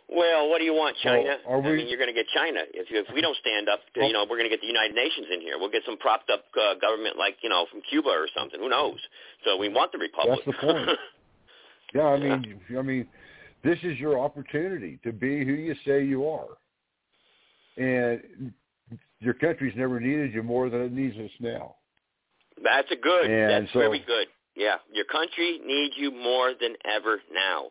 Well, 0.08 0.50
what 0.50 0.58
do 0.58 0.64
you 0.64 0.74
want, 0.74 0.96
China? 1.02 1.36
Well, 1.48 1.62
we, 1.62 1.70
I 1.70 1.76
mean, 1.76 1.88
you're 1.88 1.98
going 1.98 2.12
to 2.12 2.14
get 2.14 2.26
China 2.34 2.60
if 2.74 2.90
you, 2.90 3.00
if 3.00 3.06
we 3.14 3.22
don't 3.22 3.36
stand 3.40 3.68
up. 3.68 3.80
To, 3.94 4.04
you 4.04 4.12
know, 4.12 4.24
we're 4.28 4.36
going 4.36 4.48
to 4.48 4.52
get 4.52 4.60
the 4.60 4.68
United 4.68 4.94
Nations 4.94 5.26
in 5.32 5.40
here. 5.40 5.56
We'll 5.58 5.70
get 5.72 5.82
some 5.86 5.96
propped 5.96 6.28
up 6.28 6.44
uh, 6.60 6.74
government 6.78 7.16
like 7.16 7.36
you 7.42 7.48
know 7.48 7.64
from 7.70 7.80
Cuba 7.88 8.10
or 8.10 8.28
something. 8.36 8.60
Who 8.60 8.68
knows? 8.68 9.00
So 9.44 9.56
we 9.56 9.70
want 9.70 9.92
the 9.92 9.98
republic. 9.98 10.40
That's 10.44 10.60
the 10.60 10.66
point. 10.66 10.88
yeah, 11.94 12.02
I 12.02 12.18
mean, 12.18 12.60
yeah. 12.70 12.78
I 12.78 12.82
mean, 12.82 13.06
this 13.62 13.78
is 13.82 13.98
your 13.98 14.18
opportunity 14.18 14.98
to 15.04 15.12
be 15.12 15.44
who 15.44 15.52
you 15.52 15.74
say 15.86 16.04
you 16.04 16.28
are, 16.28 16.48
and 17.76 18.52
your 19.20 19.34
country's 19.34 19.74
never 19.76 20.00
needed 20.00 20.34
you 20.34 20.42
more 20.42 20.68
than 20.68 20.82
it 20.82 20.92
needs 20.92 21.16
us 21.16 21.30
now. 21.40 21.76
That's 22.62 22.90
a 22.90 22.96
good. 22.96 23.30
And 23.30 23.64
that's 23.64 23.72
so, 23.72 23.78
very 23.80 24.00
good. 24.06 24.26
Yeah, 24.56 24.76
your 24.92 25.06
country 25.06 25.60
needs 25.64 25.94
you 25.96 26.12
more 26.12 26.52
than 26.60 26.74
ever 26.84 27.20
now. 27.32 27.66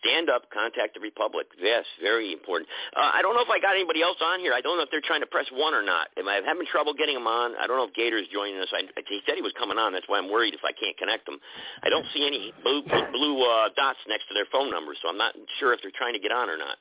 Stand 0.00 0.28
up, 0.28 0.50
contact 0.50 0.94
the 0.94 1.00
Republic. 1.00 1.46
Yes, 1.60 1.84
very 2.02 2.32
important. 2.32 2.68
Uh, 2.96 3.10
I 3.12 3.22
don't 3.22 3.34
know 3.34 3.42
if 3.42 3.52
I 3.52 3.60
got 3.60 3.76
anybody 3.76 4.02
else 4.02 4.18
on 4.20 4.40
here. 4.40 4.52
I 4.52 4.60
don't 4.60 4.76
know 4.76 4.82
if 4.82 4.90
they're 4.90 5.04
trying 5.04 5.20
to 5.20 5.30
press 5.30 5.46
one 5.52 5.74
or 5.74 5.82
not. 5.82 6.08
Am 6.16 6.28
I 6.28 6.40
having 6.44 6.66
trouble 6.66 6.94
getting 6.94 7.14
them 7.14 7.26
on? 7.26 7.54
I 7.60 7.66
don't 7.66 7.76
know 7.76 7.86
if 7.86 7.94
Gator's 7.94 8.26
joining 8.32 8.58
us. 8.58 8.68
I, 8.72 8.84
he 9.08 9.20
said 9.26 9.36
he 9.36 9.42
was 9.42 9.54
coming 9.58 9.78
on. 9.78 9.92
That's 9.92 10.08
why 10.08 10.18
I'm 10.18 10.30
worried 10.30 10.54
if 10.54 10.64
I 10.64 10.72
can't 10.72 10.96
connect 10.98 11.26
them. 11.26 11.38
I 11.82 11.88
don't 11.88 12.06
see 12.12 12.26
any 12.26 12.52
blue, 12.62 12.82
blue 12.84 13.36
uh, 13.44 13.68
dots 13.76 14.00
next 14.08 14.26
to 14.28 14.34
their 14.34 14.48
phone 14.50 14.70
numbers, 14.70 14.98
so 15.02 15.08
I'm 15.08 15.18
not 15.18 15.34
sure 15.60 15.72
if 15.72 15.80
they're 15.82 15.94
trying 15.94 16.14
to 16.14 16.20
get 16.20 16.32
on 16.32 16.50
or 16.50 16.56
not, 16.56 16.76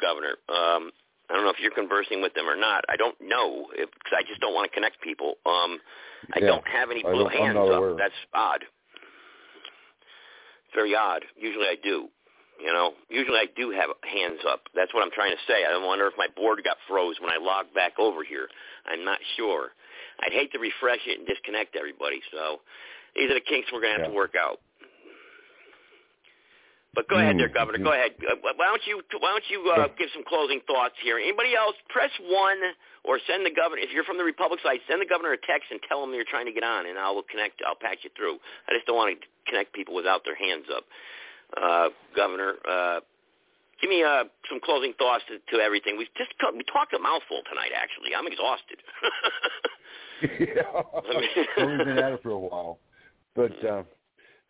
Governor. 0.00 0.36
Um, 0.48 0.92
I 1.30 1.34
don't 1.34 1.44
know 1.44 1.50
if 1.50 1.60
you're 1.60 1.74
conversing 1.74 2.20
with 2.20 2.34
them 2.34 2.48
or 2.48 2.56
not. 2.56 2.84
I 2.88 2.96
don't 2.96 3.16
know 3.20 3.68
because 3.72 4.12
I 4.12 4.22
just 4.28 4.40
don't 4.40 4.54
want 4.54 4.70
to 4.70 4.74
connect 4.74 5.00
people. 5.00 5.40
Um, 5.46 5.80
I 6.34 6.40
yeah, 6.40 6.46
don't 6.46 6.66
have 6.68 6.90
any 6.90 7.02
blue 7.02 7.28
hands 7.28 7.56
up. 7.56 7.66
Aware. 7.66 7.94
That's 7.96 8.14
odd. 8.34 8.64
Very 10.74 10.94
odd. 10.94 11.24
Usually 11.36 11.66
I 11.66 11.76
do. 11.82 12.08
You 12.62 12.72
know, 12.72 12.94
usually 13.10 13.42
I 13.42 13.50
do 13.58 13.74
have 13.74 13.90
hands 14.06 14.38
up. 14.46 14.70
That's 14.70 14.94
what 14.94 15.02
I'm 15.02 15.10
trying 15.10 15.34
to 15.34 15.42
say. 15.50 15.66
I 15.66 15.74
wonder 15.82 16.06
if 16.06 16.14
my 16.16 16.30
board 16.30 16.62
got 16.62 16.78
froze 16.86 17.18
when 17.18 17.34
I 17.34 17.42
logged 17.42 17.74
back 17.74 17.98
over 17.98 18.22
here. 18.22 18.46
I'm 18.86 19.04
not 19.04 19.18
sure. 19.36 19.74
I'd 20.22 20.30
hate 20.30 20.54
to 20.54 20.62
refresh 20.62 21.02
it 21.10 21.18
and 21.18 21.26
disconnect 21.26 21.74
everybody. 21.74 22.22
So 22.30 22.62
these 23.18 23.26
are 23.30 23.34
the 23.34 23.42
kinks 23.42 23.66
we're 23.74 23.82
going 23.82 23.98
to 23.98 24.06
have 24.06 24.06
yeah. 24.06 24.14
to 24.14 24.16
work 24.16 24.38
out. 24.38 24.62
But 26.94 27.08
go 27.08 27.16
ahead, 27.16 27.40
there, 27.40 27.48
Governor. 27.48 27.80
Go 27.80 27.96
ahead. 27.96 28.12
Uh, 28.20 28.36
why 28.36 28.68
don't 28.68 28.84
you 28.84 29.00
Why 29.16 29.32
don't 29.32 29.48
you 29.48 29.64
uh, 29.72 29.88
give 29.96 30.12
some 30.12 30.22
closing 30.28 30.60
thoughts 30.68 30.94
here? 31.00 31.16
Anybody 31.16 31.56
else? 31.56 31.72
Press 31.88 32.12
one 32.20 32.60
or 33.02 33.18
send 33.26 33.48
the 33.48 33.50
governor. 33.50 33.80
If 33.80 33.96
you're 33.96 34.04
from 34.04 34.20
the 34.20 34.28
Republic 34.28 34.60
side, 34.60 34.84
send 34.86 35.00
the 35.00 35.08
governor 35.08 35.32
a 35.32 35.40
text 35.40 35.72
and 35.72 35.80
tell 35.88 36.04
him 36.04 36.12
you're 36.12 36.28
trying 36.28 36.44
to 36.46 36.52
get 36.52 36.62
on, 36.62 36.84
and 36.84 37.00
I 37.00 37.08
will 37.10 37.24
connect. 37.24 37.64
I'll 37.64 37.80
patch 37.80 38.04
you 38.04 38.12
through. 38.12 38.36
I 38.68 38.76
just 38.76 38.84
don't 38.84 39.00
want 39.00 39.16
to 39.16 39.18
connect 39.48 39.72
people 39.72 39.96
without 39.96 40.20
their 40.28 40.36
hands 40.36 40.68
up 40.68 40.84
uh, 41.60 41.88
Governor. 42.16 42.54
Uh, 42.68 43.00
give 43.80 43.90
me 43.90 44.02
uh, 44.02 44.24
some 44.48 44.60
closing 44.64 44.92
thoughts 44.98 45.24
to, 45.28 45.56
to 45.56 45.62
everything. 45.62 45.96
We've 45.98 46.12
just 46.16 46.30
we 46.54 46.62
talked 46.72 46.94
a 46.94 46.98
mouthful 46.98 47.42
tonight. 47.48 47.72
Actually, 47.76 48.14
I'm 48.14 48.26
exhausted. 48.26 48.78
yeah, 50.22 50.82
we've 51.66 51.86
been 51.86 51.98
at 51.98 52.12
it 52.12 52.22
for 52.22 52.30
a 52.30 52.38
while, 52.38 52.78
but 53.34 53.52
uh, 53.64 53.82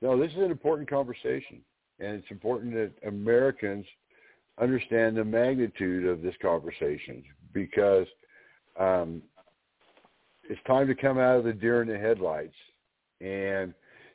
no, 0.01 0.19
this 0.19 0.31
is 0.33 0.39
an 0.39 0.51
important 0.51 0.89
conversation, 0.89 1.61
and 1.99 2.17
it's 2.17 2.31
important 2.31 2.75
that 2.75 2.93
Americans 3.07 3.87
understand 4.61 5.17
the 5.17 5.25
magnitude 5.25 6.07
of 6.07 6.21
this 6.23 6.35
conversation 6.43 7.25
because 7.53 8.07
um, 8.79 9.23
it's 10.49 10.61
time 10.67 10.87
to 10.87 10.95
come 10.95 11.19
out 11.19 11.39
of 11.39 11.45
the 11.45 11.53
deer 11.53 11.83
in 11.83 11.89
the 11.89 11.99
headlights, 11.99 12.55
and 13.21 13.73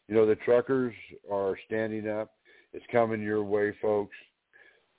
you 0.08 0.16
know 0.16 0.26
the 0.26 0.36
truckers 0.36 0.94
are 1.32 1.58
standing 1.66 2.08
up 2.08 2.32
it's 2.78 2.86
coming 2.92 3.24
your 3.24 3.44
way, 3.44 3.74
folks. 3.82 4.16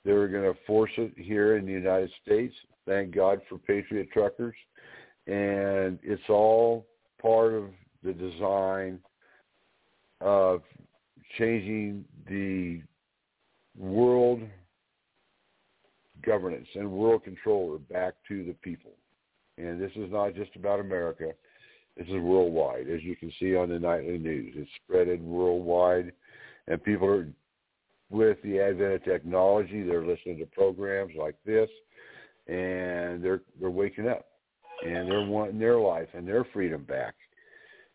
They're 0.03 0.27
going 0.27 0.43
to 0.43 0.59
force 0.67 0.91
it 0.97 1.13
here 1.15 1.55
in 1.55 1.65
the 1.65 1.71
United 1.71 2.11
States. 2.21 2.53
Thank 2.85 3.15
God 3.15 3.39
for 3.47 3.57
Patriot 3.57 4.09
truckers. 4.11 4.55
And 5.27 5.97
it's 6.03 6.29
all 6.29 6.85
part 7.21 7.53
of 7.53 7.69
the 8.03 8.11
design 8.11 8.99
of 10.19 10.61
changing 11.37 12.03
the 12.27 12.81
world 13.77 14.41
governance 16.25 16.67
and 16.75 16.91
world 16.91 17.23
controller 17.23 17.77
back 17.77 18.15
to 18.27 18.43
the 18.43 18.55
people. 18.61 18.91
And 19.57 19.81
this 19.81 19.91
is 19.95 20.11
not 20.11 20.35
just 20.35 20.53
about 20.57 20.81
America. 20.81 21.31
This 21.95 22.07
is 22.07 22.21
worldwide, 22.21 22.89
as 22.89 23.03
you 23.03 23.15
can 23.15 23.31
see 23.39 23.55
on 23.55 23.69
the 23.69 23.79
nightly 23.79 24.17
news. 24.17 24.53
It's 24.57 24.69
spreaded 24.83 25.21
worldwide, 25.21 26.11
and 26.67 26.83
people 26.83 27.07
are 27.07 27.27
with 28.09 28.41
the 28.43 28.59
advent 28.59 28.93
of 28.93 29.03
technology. 29.03 29.83
They're 29.83 30.05
listening 30.05 30.39
to 30.39 30.45
programs 30.45 31.13
like 31.17 31.35
this, 31.45 31.69
and 32.47 33.23
they're 33.23 33.41
they're 33.59 33.69
waking 33.69 34.07
up, 34.07 34.25
and 34.85 35.09
they're 35.09 35.25
wanting 35.25 35.59
their 35.59 35.79
life 35.79 36.09
and 36.13 36.27
their 36.27 36.45
freedom 36.45 36.83
back. 36.83 37.15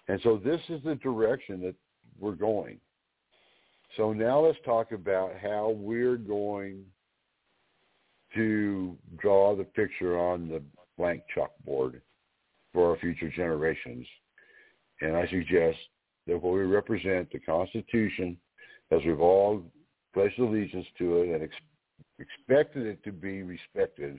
And 0.09 0.20
so 0.23 0.36
this 0.36 0.61
is 0.69 0.82
the 0.85 0.97
direction 0.97 1.61
that 1.62 1.74
we're 2.19 2.32
going. 2.32 2.78
So 3.97 4.12
now 4.12 4.41
let's 4.41 4.59
talk 4.65 4.93
about 4.93 5.32
how 5.41 5.70
we're 5.78 6.16
going 6.16 6.85
to 8.35 8.97
draw 9.19 9.55
the 9.57 9.65
picture 9.65 10.19
on 10.19 10.49
the 10.49 10.62
blank 10.99 11.23
chalkboard 11.36 12.01
for 12.73 12.91
our 12.91 12.99
future 12.99 13.31
generations. 13.31 14.07
And 15.01 15.16
I 15.16 15.27
suggest 15.28 15.78
that 16.27 16.41
what 16.41 16.55
we 16.55 16.61
represent, 16.61 17.31
the 17.31 17.39
Constitution, 17.39 18.36
as 18.91 19.01
we've 19.07 19.20
all 19.20 19.62
pledged 20.15 20.39
allegiance 20.39 20.86
to 20.99 21.19
it 21.19 21.35
and 21.35 21.43
ex- 21.43 21.55
expected 22.19 22.86
it 22.86 23.03
to 23.05 23.12
be 23.12 23.43
respected, 23.43 24.19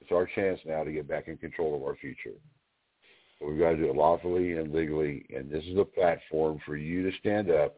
it's 0.00 0.12
our 0.12 0.28
chance 0.34 0.60
now 0.64 0.84
to 0.84 0.92
get 0.92 1.08
back 1.08 1.28
in 1.28 1.36
control 1.36 1.74
of 1.74 1.82
our 1.82 1.96
future. 1.96 2.36
But 3.40 3.50
we've 3.50 3.58
got 3.58 3.70
to 3.70 3.76
do 3.76 3.90
it 3.90 3.96
lawfully 3.96 4.52
and 4.54 4.72
legally, 4.72 5.26
and 5.34 5.50
this 5.50 5.64
is 5.64 5.76
a 5.76 5.84
platform 5.84 6.58
for 6.64 6.76
you 6.76 7.08
to 7.10 7.16
stand 7.18 7.50
up 7.50 7.76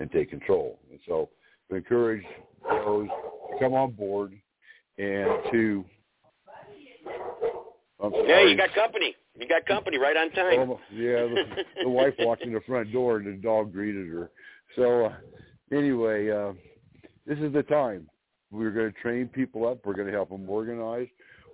and 0.00 0.10
take 0.10 0.30
control. 0.30 0.78
And 0.90 1.00
so 1.06 1.28
we 1.70 1.78
encourage 1.78 2.24
those 2.68 3.08
to 3.08 3.58
come 3.60 3.74
on 3.74 3.92
board 3.92 4.32
and 4.98 5.28
to 5.52 5.84
I'm 7.98 8.12
yeah, 8.26 8.42
you 8.42 8.56
got 8.56 8.74
company. 8.74 9.14
You 9.38 9.48
got 9.48 9.64
company 9.64 9.98
right 9.98 10.16
on 10.16 10.30
time. 10.32 10.70
Oh, 10.70 10.80
yeah, 10.92 11.22
the, 11.22 11.44
the 11.84 11.88
wife 11.88 12.14
walked 12.18 12.42
in 12.42 12.52
the 12.52 12.60
front 12.66 12.92
door 12.92 13.16
and 13.16 13.26
the 13.26 13.42
dog 13.42 13.72
greeted 13.72 14.08
her. 14.08 14.30
So 14.74 15.06
uh, 15.06 15.12
anyway, 15.72 16.30
uh, 16.30 16.52
this 17.26 17.38
is 17.38 17.52
the 17.52 17.62
time. 17.62 18.08
We're 18.50 18.70
going 18.70 18.92
to 18.92 19.00
train 19.00 19.28
people 19.28 19.66
up. 19.66 19.84
We're 19.84 19.94
going 19.94 20.06
to 20.06 20.12
help 20.12 20.30
them 20.30 20.48
organize. 20.48 21.08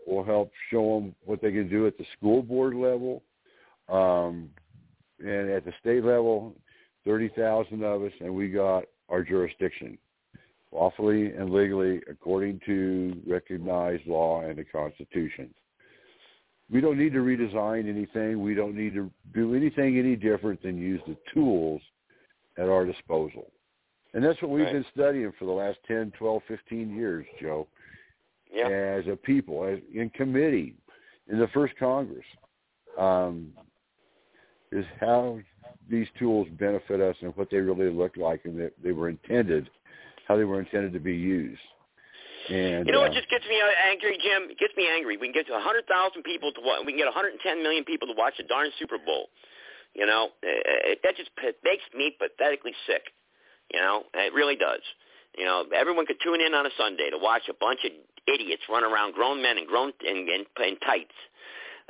We'll 0.07 0.25
help 0.25 0.51
show 0.71 1.01
them 1.01 1.15
what 1.25 1.41
they 1.41 1.53
can 1.53 1.69
do 1.69 1.87
at 1.87 1.97
the 1.97 2.05
school 2.17 2.43
board 2.43 2.75
level, 2.75 3.23
um, 3.89 4.51
and 5.21 5.51
at 5.51 5.65
the 5.65 5.73
state 5.81 6.05
level, 6.05 6.55
thirty 7.05 7.29
thousand 7.37 7.85
of 7.85 8.03
us, 8.03 8.13
and 8.21 8.35
we 8.35 8.49
got 8.49 8.85
our 9.09 9.23
jurisdiction, 9.23 9.97
lawfully 10.73 11.27
and 11.27 11.51
legally, 11.51 12.01
according 12.11 12.61
to 12.67 13.17
recognized 13.27 14.07
law 14.07 14.43
and 14.43 14.59
the 14.59 14.65
Constitution. 14.65 15.55
We 16.71 16.81
don't 16.81 16.99
need 16.99 17.13
to 17.13 17.21
redesign 17.21 17.89
anything. 17.89 18.43
We 18.43 18.55
don't 18.55 18.75
need 18.75 18.95
to 18.95 19.11
do 19.35 19.55
anything 19.55 19.99
any 19.99 20.17
different 20.17 20.63
than 20.63 20.79
use 20.79 21.01
the 21.07 21.17
tools 21.33 21.81
at 22.59 22.69
our 22.69 22.85
disposal. 22.87 23.53
And 24.15 24.23
that's 24.23 24.41
what 24.43 24.51
we've 24.51 24.65
right. 24.65 24.75
been 24.75 24.85
studying 24.95 25.33
for 25.39 25.47
the 25.47 25.53
last 25.53 25.79
10, 25.89 26.13
12, 26.19 26.43
15 26.47 26.95
years, 26.95 27.27
Joe. 27.41 27.67
Yeah. 28.53 28.69
As 28.69 29.07
a 29.07 29.17
people, 29.17 29.65
as 29.65 29.79
in 29.95 30.11
committee, 30.11 30.75
in 31.31 31.39
the 31.39 31.49
first 31.49 31.75
Congress. 31.79 32.27
Um, 32.99 33.53
is 34.73 34.87
how 35.01 35.39
these 35.89 36.09
tools 36.19 36.49
benefit 36.59 37.01
us 37.01 37.17
and 37.21 37.37
what 37.37 37.49
they 37.51 37.59
really 37.59 37.91
look 37.91 38.17
like 38.17 38.45
and 38.45 38.59
that 38.59 38.73
they 38.83 38.93
were 38.93 39.09
intended, 39.09 39.69
how 40.27 40.37
they 40.37 40.45
were 40.45 40.61
intended 40.61 40.93
to 40.95 41.01
be 41.01 41.15
used. 41.15 41.61
And 42.49 42.87
you 42.87 42.93
know 42.93 42.99
uh, 43.01 43.07
what 43.07 43.13
just 43.13 43.31
gets 43.31 43.45
me 43.47 43.61
angry, 43.87 44.19
Jim? 44.19 44.51
It 44.51 44.59
gets 44.59 44.75
me 44.77 44.89
angry. 44.89 45.17
We 45.17 45.29
can 45.29 45.35
get 45.35 45.47
to 45.47 45.53
100,000 45.53 45.87
people 46.25 46.51
to 46.53 46.61
watch. 46.65 46.83
We 46.85 46.93
can 46.93 46.99
get 46.99 47.07
110 47.07 47.39
million 47.63 47.85
people 47.85 48.09
to 48.09 48.15
watch 48.17 48.35
the 48.37 48.43
darn 48.45 48.71
Super 48.81 48.99
Bowl. 48.99 49.29
You 49.95 50.07
know, 50.07 50.31
it, 50.43 50.99
that 51.05 51.15
just 51.17 51.31
makes 51.63 51.85
me 51.95 52.17
pathetically 52.19 52.73
sick. 52.89 53.13
You 53.73 53.81
know, 53.81 54.05
it 54.15 54.33
really 54.35 54.57
does. 54.57 54.83
You 55.37 55.45
know, 55.45 55.65
everyone 55.75 56.07
could 56.07 56.21
tune 56.23 56.41
in 56.41 56.55
on 56.55 56.67
a 56.67 56.71
Sunday 56.77 57.09
to 57.11 57.19
watch 57.19 57.49
a 57.49 57.55
bunch 57.55 57.81
of 57.85 57.93
idiots 58.29 58.63
run 58.69 58.85
around, 58.85 59.15
grown 59.15 59.43
men 59.43 59.59
and 59.59 59.67
grown 59.67 59.93
in, 60.05 60.29
in, 60.29 60.45
in 60.65 60.77
tights, 60.79 61.17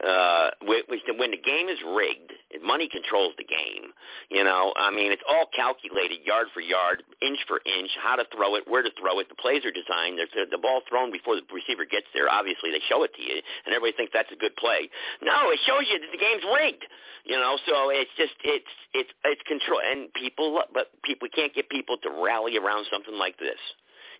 uh, 0.01 0.51
when 0.64 1.31
the 1.31 1.43
game 1.44 1.69
is 1.69 1.78
rigged, 1.85 2.32
money 2.64 2.89
controls 2.89 3.35
the 3.36 3.44
game. 3.44 3.93
You 4.31 4.43
know, 4.44 4.73
I 4.77 4.90
mean, 4.90 5.12
it's 5.12 5.23
all 5.28 5.47
calculated 5.55 6.24
yard 6.24 6.48
for 6.55 6.60
yard, 6.60 7.02
inch 7.20 7.39
for 7.47 7.60
inch, 7.66 7.90
how 8.01 8.16
to 8.16 8.24
throw 8.35 8.56
it, 8.56 8.64
where 8.66 8.82
to 8.82 8.90
throw 8.98 9.20
it. 9.20 9.28
The 9.28 9.36
plays 9.36 9.64
are 9.64 9.74
designed. 9.74 10.16
There's 10.19 10.32
the 10.51 10.59
ball 10.59 10.81
thrown 10.89 11.12
before 11.12 11.36
the 11.36 11.44
receiver 11.52 11.85
gets 11.85 12.09
there. 12.14 12.32
Obviously, 12.32 12.73
they 12.73 12.81
show 12.89 13.05
it 13.05 13.12
to 13.14 13.23
you, 13.23 13.36
and 13.66 13.74
everybody 13.74 13.93
thinks 13.93 14.12
that's 14.16 14.32
a 14.32 14.40
good 14.40 14.56
play. 14.56 14.89
No, 15.20 15.52
it 15.52 15.60
shows 15.69 15.85
you 15.86 16.01
that 16.01 16.10
the 16.10 16.20
game's 16.20 16.44
rigged. 16.48 16.85
You 17.24 17.36
know, 17.36 17.55
so 17.69 17.90
it's 17.93 18.10
just 18.16 18.35
it's 18.43 18.73
it's 18.94 19.12
it's 19.24 19.43
control, 19.47 19.78
and 19.85 20.12
people, 20.14 20.59
but 20.74 20.90
people 21.05 21.28
we 21.28 21.31
can't 21.31 21.55
get 21.55 21.69
people 21.69 21.97
to 22.02 22.10
rally 22.10 22.56
around 22.56 22.86
something 22.90 23.14
like 23.14 23.39
this 23.39 23.60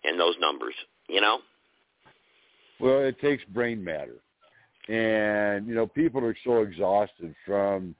and 0.05 0.19
those 0.19 0.35
numbers. 0.39 0.75
You 1.09 1.19
know. 1.19 1.39
Well, 2.79 3.01
it 3.03 3.19
takes 3.19 3.43
brain 3.45 3.83
matter 3.83 4.23
and 4.89 5.67
you 5.67 5.75
know 5.75 5.87
people 5.87 6.23
are 6.23 6.35
so 6.43 6.61
exhausted 6.61 7.33
from 7.45 7.95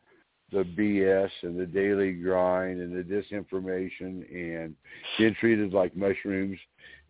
the 0.51 0.64
BS 0.64 1.30
and 1.41 1.60
the 1.60 1.65
daily 1.65 2.14
grind 2.14 2.80
and 2.80 2.93
the 2.95 3.03
disinformation 3.03 4.23
and 4.31 4.76
being 5.18 5.35
treated 5.39 5.73
like 5.73 5.95
mushrooms, 5.95 6.60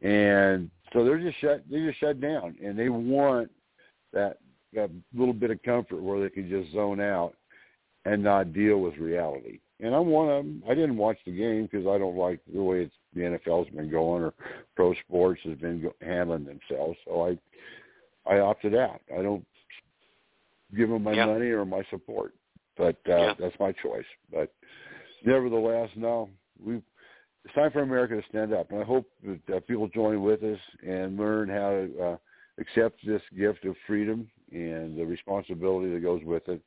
and 0.02 0.70
so 0.94 1.04
they're 1.04 1.20
just 1.20 1.40
shut 1.40 1.64
they 1.70 1.80
just 1.80 2.00
shut 2.00 2.22
down 2.22 2.56
and 2.64 2.78
they 2.78 2.90
want 2.90 3.50
that 4.14 4.38
that 4.74 4.90
little 5.14 5.34
bit 5.34 5.52
of 5.52 5.62
comfort 5.64 6.02
where 6.02 6.22
they 6.22 6.30
can 6.30 6.50
just 6.50 6.74
zone 6.74 7.00
out 7.00 7.34
and 8.06 8.24
not 8.24 8.54
deal 8.54 8.80
with 8.80 8.98
reality. 8.98 9.60
And 9.80 9.94
I'm 9.94 10.08
one 10.08 10.30
of 10.30 10.44
them. 10.44 10.64
I 10.70 10.74
didn't 10.74 10.98
watch 10.98 11.18
the 11.26 11.32
game 11.36 11.68
because 11.70 11.88
I 11.88 11.98
don't 11.98 12.18
like 12.18 12.40
the 12.54 12.62
way 12.62 12.82
it's 12.84 12.94
the 13.14 13.22
NFL's 13.22 13.70
been 13.70 13.92
going 13.92 14.24
or 14.24 14.34
pro 14.76 14.94
sports 15.06 15.42
has 15.44 15.58
been 15.58 15.90
handling 16.02 16.46
themselves. 16.46 16.98
So 17.06 17.28
I 17.28 18.32
I 18.32 18.40
opted 18.40 18.76
out. 18.76 19.02
I 19.18 19.22
don't 19.22 19.46
give 20.76 20.90
them 20.90 21.04
my 21.04 21.16
money 21.28 21.50
or 21.50 21.66
my 21.66 21.84
support. 21.90 22.34
But 22.78 22.98
uh, 23.10 23.36
that's 23.40 23.56
my 23.60 23.72
choice. 23.72 24.06
But 24.32 24.54
nevertheless, 25.26 25.90
no, 25.96 26.30
we 26.64 26.82
it's 27.46 27.54
time 27.56 27.72
for 27.72 27.82
America 27.82 28.16
to 28.16 28.24
stand 28.30 28.54
up, 28.54 28.72
and 28.72 28.80
I 28.80 28.86
hope 28.86 29.06
that 29.26 29.58
uh, 29.58 29.60
people 29.62 29.88
join 29.90 30.22
with 30.22 30.44
us 30.44 30.60
and 30.88 31.18
learn 31.18 31.50
how 31.50 31.72
to 31.72 32.02
uh, 32.02 32.18
accept 32.58 33.06
this 33.06 33.22
gift 33.38 33.66
of 33.66 33.76
freedom 33.86 34.30
and 34.52 34.98
the 34.98 35.06
responsibility 35.06 35.92
that 35.94 36.02
goes 36.02 36.22
with 36.24 36.48
it, 36.48 36.62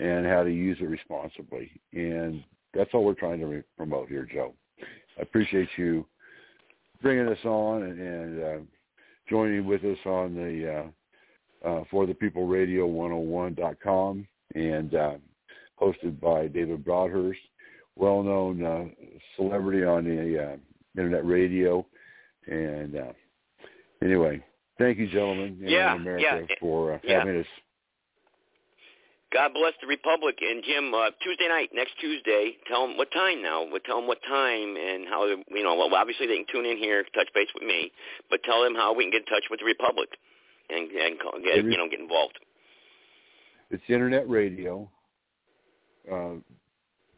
and 0.00 0.26
how 0.26 0.42
to 0.42 0.50
use 0.50 0.78
it 0.80 0.86
responsibly. 0.86 1.70
And 1.92 2.42
that's 2.74 2.90
all 2.94 3.04
we're 3.04 3.14
trying 3.14 3.38
to 3.40 3.46
re- 3.46 3.62
promote 3.76 4.08
here, 4.08 4.26
Joe. 4.32 4.54
I 5.18 5.22
appreciate 5.22 5.68
you 5.76 6.04
bringing 7.00 7.28
us 7.28 7.44
on 7.44 7.82
and, 7.84 8.00
and 8.00 8.42
uh, 8.42 8.58
joining 9.28 9.66
with 9.66 9.84
us 9.84 9.98
on 10.04 10.34
the 10.34 10.82
uh, 11.64 11.82
for 11.90 12.06
the 12.06 12.14
people 12.14 12.46
radio 12.46 12.86
101.com 12.86 14.26
and 14.54 14.94
uh, 14.94 15.14
hosted 15.80 16.20
by 16.20 16.48
David 16.48 16.84
Broadhurst, 16.84 17.40
well-known 17.96 18.64
uh, 18.64 18.84
celebrity 19.36 19.84
on 19.84 20.04
the 20.04 20.52
uh, 20.52 20.56
internet 20.96 21.26
radio. 21.26 21.84
And 22.46 22.96
uh, 22.96 23.12
anyway, 24.02 24.42
thank 24.78 24.98
you, 24.98 25.08
gentlemen, 25.08 25.58
yeah, 25.60 25.94
America 25.94 26.46
yeah, 26.48 26.56
for 26.60 26.94
uh, 26.94 26.98
yeah. 27.02 27.18
having 27.18 27.40
us. 27.40 27.46
God 29.30 29.52
bless 29.52 29.74
the 29.82 29.86
Republic. 29.86 30.38
And 30.40 30.64
Jim, 30.64 30.94
uh, 30.94 31.10
Tuesday 31.22 31.48
night, 31.48 31.68
next 31.74 31.92
Tuesday, 32.00 32.56
tell 32.66 32.86
them 32.86 32.96
what 32.96 33.12
time 33.12 33.42
now. 33.42 33.66
Tell 33.84 34.00
them 34.00 34.06
what 34.06 34.22
time 34.26 34.76
and 34.76 35.06
how, 35.06 35.26
you 35.26 35.62
know, 35.62 35.74
well, 35.74 35.94
obviously 35.94 36.26
they 36.26 36.36
can 36.36 36.46
tune 36.50 36.64
in 36.64 36.78
here, 36.78 37.04
touch 37.14 37.28
base 37.34 37.48
with 37.54 37.64
me, 37.64 37.92
but 38.30 38.42
tell 38.42 38.64
them 38.64 38.74
how 38.74 38.94
we 38.94 39.04
can 39.04 39.12
get 39.12 39.22
in 39.22 39.26
touch 39.26 39.44
with 39.50 39.60
the 39.60 39.66
Republic 39.66 40.08
and 40.70 40.90
and 40.90 41.18
get 41.44 41.56
you 41.56 41.76
know 41.76 41.88
get 41.88 42.00
involved. 42.00 42.38
It's 43.70 43.82
internet 43.88 44.28
radio. 44.28 44.88
Uh, 46.10 46.36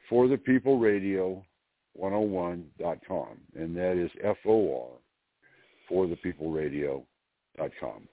for 0.08 0.26
the 0.26 0.36
people 0.36 0.78
radio 0.78 1.42
101.com 2.00 3.28
and 3.56 3.76
that 3.76 3.96
is 3.96 4.10
F 4.22 4.36
O 4.46 4.82
R 4.82 4.98
for 5.88 6.08
the 6.08 6.16
people 6.16 6.50
radio.com 6.50 8.08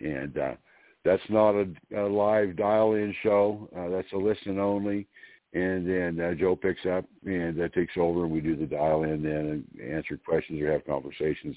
and 0.00 0.38
uh, 0.38 0.54
that's 1.04 1.22
not 1.28 1.54
a, 1.54 1.66
a 1.96 2.06
live 2.06 2.56
dial-in 2.56 3.14
show. 3.22 3.68
Uh, 3.76 3.88
that's 3.88 4.12
a 4.12 4.16
listen 4.16 4.58
only, 4.58 5.06
and 5.52 5.88
then 5.88 6.20
uh, 6.20 6.34
Joe 6.34 6.56
picks 6.56 6.84
up 6.86 7.04
and 7.24 7.56
that 7.58 7.74
takes 7.74 7.94
over, 7.96 8.24
and 8.24 8.32
we 8.32 8.40
do 8.40 8.56
the 8.56 8.66
dial-in 8.66 9.22
then 9.22 9.64
and 9.80 9.94
answer 9.94 10.16
questions 10.16 10.60
or 10.60 10.72
have 10.72 10.86
conversations 10.86 11.56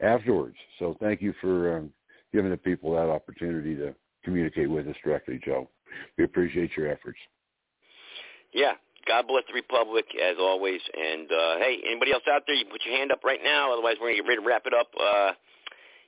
afterwards. 0.00 0.56
So 0.78 0.96
thank 1.00 1.22
you 1.22 1.34
for 1.40 1.78
um, 1.78 1.90
giving 2.34 2.50
the 2.50 2.58
people 2.58 2.92
that 2.92 3.08
opportunity 3.08 3.76
to 3.76 3.94
communicate 4.24 4.68
with 4.68 4.88
us 4.88 4.96
directly, 5.04 5.40
Joe. 5.44 5.70
We 6.18 6.24
appreciate 6.24 6.76
your 6.76 6.90
efforts. 6.90 7.18
Yeah. 8.52 8.74
God 9.06 9.28
bless 9.28 9.44
the 9.46 9.54
Republic 9.54 10.06
as 10.16 10.36
always. 10.40 10.80
And 10.96 11.30
uh, 11.30 11.56
hey, 11.60 11.78
anybody 11.86 12.12
else 12.12 12.24
out 12.28 12.42
there, 12.46 12.56
you 12.56 12.64
put 12.64 12.80
your 12.84 12.96
hand 12.96 13.12
up 13.12 13.22
right 13.22 13.40
now. 13.44 13.72
Otherwise, 13.72 13.96
we're 14.00 14.08
gonna 14.08 14.22
get 14.22 14.26
ready 14.26 14.40
to 14.40 14.46
wrap 14.46 14.64
it 14.66 14.72
up. 14.72 14.88
Uh, 14.98 15.32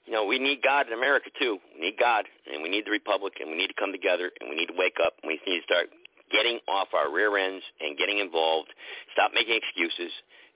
you 0.07 0.13
know, 0.13 0.25
we 0.25 0.39
need 0.39 0.63
God 0.63 0.87
in 0.87 0.95
America 0.95 1.29
too. 1.39 1.59
We 1.75 1.93
need 1.93 1.97
God, 2.01 2.25
and 2.51 2.63
we 2.63 2.71
need 2.71 2.87
the 2.87 2.91
Republic, 2.91 3.35
and 3.39 3.51
we 3.51 3.57
need 3.57 3.69
to 3.69 3.77
come 3.79 3.93
together, 3.93 4.31
and 4.41 4.49
we 4.49 4.57
need 4.57 4.73
to 4.73 4.79
wake 4.79 4.97
up, 5.05 5.13
and 5.23 5.29
we 5.29 5.39
need 5.47 5.61
to 5.61 5.65
start 5.69 5.93
getting 6.33 6.59
off 6.69 6.89
our 6.95 7.13
rear 7.13 7.37
ends 7.37 7.63
and 7.81 7.99
getting 7.99 8.19
involved. 8.19 8.73
Stop 9.13 9.33
making 9.35 9.61
excuses 9.61 10.13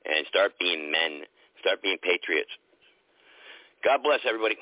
and 0.07 0.25
start 0.27 0.53
being 0.59 0.91
men. 0.91 1.29
Start 1.61 1.83
being 1.83 1.99
patriots. 2.01 2.51
God 3.85 4.01
bless 4.03 4.21
everybody. 4.25 4.57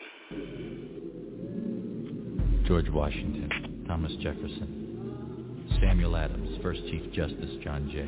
George 2.69 2.91
Washington, 2.91 3.87
Thomas 3.89 4.13
Jefferson, 4.21 5.65
Samuel 5.81 6.15
Adams, 6.15 6.59
First 6.63 6.83
Chief 6.83 7.11
Justice 7.15 7.57
John 7.65 7.91
Jay. 7.91 8.07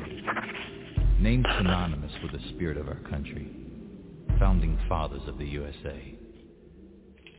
Names 1.19 1.47
synonymous 1.57 2.11
with 2.21 2.31
the 2.31 2.49
spirit 2.49 2.77
of 2.77 2.87
our 2.87 2.99
country. 3.09 3.49
Founding 4.37 4.77
fathers 4.87 5.23
of 5.27 5.39
the 5.39 5.47
USA. 5.47 6.15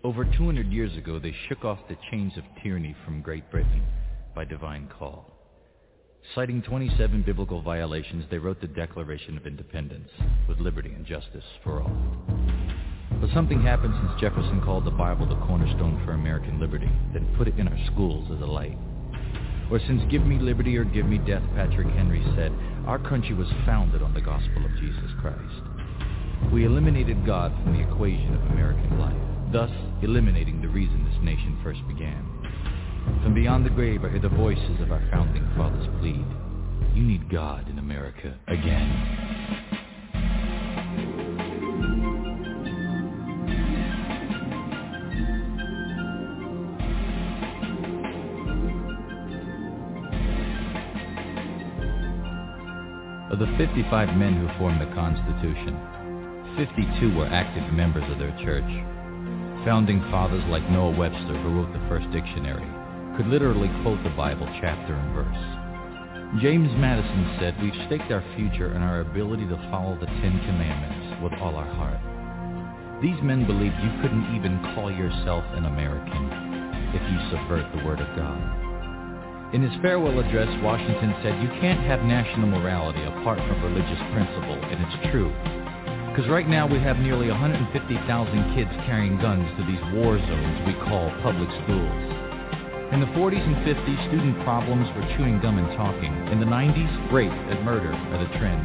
Over 0.02 0.24
200 0.24 0.72
years 0.72 0.96
ago, 0.96 1.20
they 1.20 1.32
shook 1.48 1.64
off 1.64 1.78
the 1.88 1.96
chains 2.10 2.32
of 2.36 2.42
tyranny 2.60 2.96
from 3.04 3.22
Great 3.22 3.48
Britain 3.52 3.84
by 4.34 4.44
divine 4.44 4.90
call. 4.98 5.32
Citing 6.34 6.60
27 6.60 7.22
biblical 7.22 7.62
violations, 7.62 8.24
they 8.32 8.38
wrote 8.38 8.60
the 8.60 8.66
Declaration 8.66 9.36
of 9.36 9.46
Independence 9.46 10.10
with 10.48 10.58
liberty 10.58 10.92
and 10.92 11.06
justice 11.06 11.44
for 11.62 11.82
all. 11.82 11.96
But 13.22 13.30
something 13.32 13.62
happened 13.62 13.94
since 14.02 14.20
Jefferson 14.20 14.60
called 14.64 14.84
the 14.84 14.90
Bible 14.90 15.26
the 15.26 15.38
cornerstone 15.46 16.02
for 16.04 16.10
American 16.10 16.58
liberty, 16.58 16.90
then 17.12 17.32
put 17.38 17.46
it 17.46 17.56
in 17.56 17.68
our 17.68 17.78
schools 17.92 18.28
as 18.34 18.42
a 18.42 18.50
light. 18.50 18.76
Or 19.70 19.78
since 19.78 20.02
give 20.10 20.26
me 20.26 20.40
liberty 20.40 20.76
or 20.76 20.82
give 20.82 21.06
me 21.06 21.18
death, 21.18 21.44
Patrick 21.54 21.86
Henry 21.94 22.20
said, 22.34 22.52
our 22.84 22.98
country 22.98 23.32
was 23.32 23.46
founded 23.64 24.02
on 24.02 24.12
the 24.12 24.20
gospel 24.20 24.64
of 24.64 24.72
Jesus 24.80 25.08
Christ. 25.20 25.62
We 26.52 26.66
eliminated 26.66 27.24
God 27.24 27.52
from 27.62 27.74
the 27.74 27.88
equation 27.88 28.34
of 28.34 28.42
American 28.50 28.98
life, 28.98 29.52
thus 29.52 29.70
eliminating 30.02 30.60
the 30.60 30.68
reason 30.68 31.04
this 31.04 31.22
nation 31.22 31.60
first 31.62 31.86
began. 31.86 32.26
From 33.22 33.34
beyond 33.34 33.64
the 33.64 33.70
grave 33.70 34.04
I 34.04 34.10
hear 34.10 34.18
the 34.18 34.30
voices 34.30 34.80
of 34.80 34.90
our 34.90 35.08
founding 35.12 35.48
fathers 35.56 35.86
plead. 36.00 36.26
You 36.92 37.04
need 37.04 37.30
God 37.30 37.70
in 37.70 37.78
America 37.78 38.36
again. 38.48 39.21
55 53.62 54.18
men 54.18 54.34
who 54.34 54.58
formed 54.58 54.82
the 54.82 54.90
Constitution, 54.90 55.78
52 56.58 57.14
were 57.14 57.30
active 57.30 57.62
members 57.72 58.02
of 58.10 58.18
their 58.18 58.34
church. 58.42 58.66
Founding 59.62 60.02
fathers 60.10 60.42
like 60.50 60.66
Noah 60.66 60.98
Webster, 60.98 61.38
who 61.38 61.62
wrote 61.62 61.70
the 61.70 61.86
first 61.86 62.10
dictionary, 62.10 62.66
could 63.14 63.30
literally 63.30 63.70
quote 63.86 64.02
the 64.02 64.18
Bible 64.18 64.50
chapter 64.58 64.98
and 64.98 65.14
verse. 65.14 66.42
James 66.42 66.74
Madison 66.74 67.38
said, 67.38 67.54
we've 67.62 67.86
staked 67.86 68.10
our 68.10 68.26
future 68.34 68.74
and 68.74 68.82
our 68.82 68.98
ability 68.98 69.46
to 69.46 69.68
follow 69.70 69.94
the 69.94 70.10
Ten 70.18 70.42
Commandments 70.42 71.22
with 71.22 71.32
all 71.38 71.54
our 71.54 71.70
heart. 71.78 72.02
These 72.98 73.22
men 73.22 73.46
believed 73.46 73.78
you 73.78 73.94
couldn't 74.02 74.34
even 74.34 74.58
call 74.74 74.90
yourself 74.90 75.46
an 75.54 75.70
American 75.70 76.18
if 76.98 77.02
you 77.06 77.18
subvert 77.30 77.70
the 77.78 77.86
Word 77.86 78.02
of 78.02 78.10
God. 78.18 78.71
In 79.52 79.60
his 79.60 79.76
farewell 79.84 80.16
address, 80.16 80.48
Washington 80.64 81.12
said, 81.20 81.36
you 81.44 81.52
can't 81.60 81.84
have 81.84 82.00
national 82.08 82.48
morality 82.48 83.04
apart 83.04 83.36
from 83.36 83.60
religious 83.60 84.00
principle, 84.08 84.56
and 84.56 84.80
it's 84.80 85.12
true. 85.12 85.28
Because 86.08 86.24
right 86.32 86.48
now 86.48 86.64
we 86.64 86.80
have 86.80 86.96
nearly 86.96 87.28
150,000 87.28 87.68
kids 88.56 88.72
carrying 88.88 89.20
guns 89.20 89.44
to 89.60 89.62
these 89.68 89.84
war 89.92 90.16
zones 90.16 90.56
we 90.64 90.72
call 90.88 91.12
public 91.20 91.52
schools. 91.68 92.00
In 92.96 93.04
the 93.04 93.12
40s 93.12 93.44
and 93.44 93.60
50s, 93.68 94.00
student 94.08 94.40
problems 94.40 94.88
were 94.96 95.04
chewing 95.20 95.36
gum 95.44 95.60
and 95.60 95.68
talking. 95.76 96.16
In 96.32 96.40
the 96.40 96.48
90s, 96.48 97.12
rape 97.12 97.28
and 97.52 97.60
murder 97.60 97.92
are 97.92 98.20
the 98.24 98.32
trend. 98.40 98.64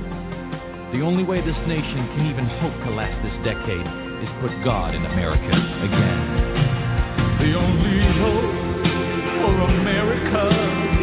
The 0.96 1.04
only 1.04 1.28
way 1.28 1.44
this 1.44 1.60
nation 1.68 2.00
can 2.16 2.32
even 2.32 2.48
hope 2.64 2.76
to 2.88 2.96
last 2.96 3.20
this 3.28 3.36
decade 3.44 3.88
is 4.24 4.32
put 4.40 4.56
God 4.64 4.96
in 4.96 5.04
America 5.04 5.52
again. 5.52 6.24
The 7.44 7.52
only 7.60 8.00
hope 8.24 8.57
for 9.48 9.56
America 9.64 10.44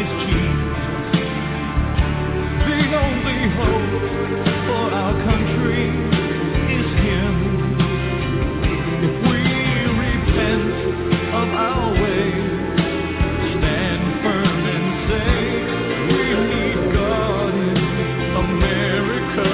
is 0.02 0.10
Jesus. 0.28 0.76
The 2.68 2.80
only 3.04 3.40
hope 3.56 3.94
for 4.68 4.84
our 4.92 5.14
country 5.24 5.84
is 6.76 6.88
Him. 7.04 7.36
If 9.06 9.14
we 9.28 9.40
repent 10.04 10.76
of 11.40 11.48
our 11.68 11.88
ways, 12.02 12.44
stand 13.56 14.04
firm 14.22 14.60
and 14.76 14.88
say, 15.08 15.32
we 16.12 16.24
need 16.52 16.80
God 16.92 17.54
in 17.54 17.80
America 18.44 19.48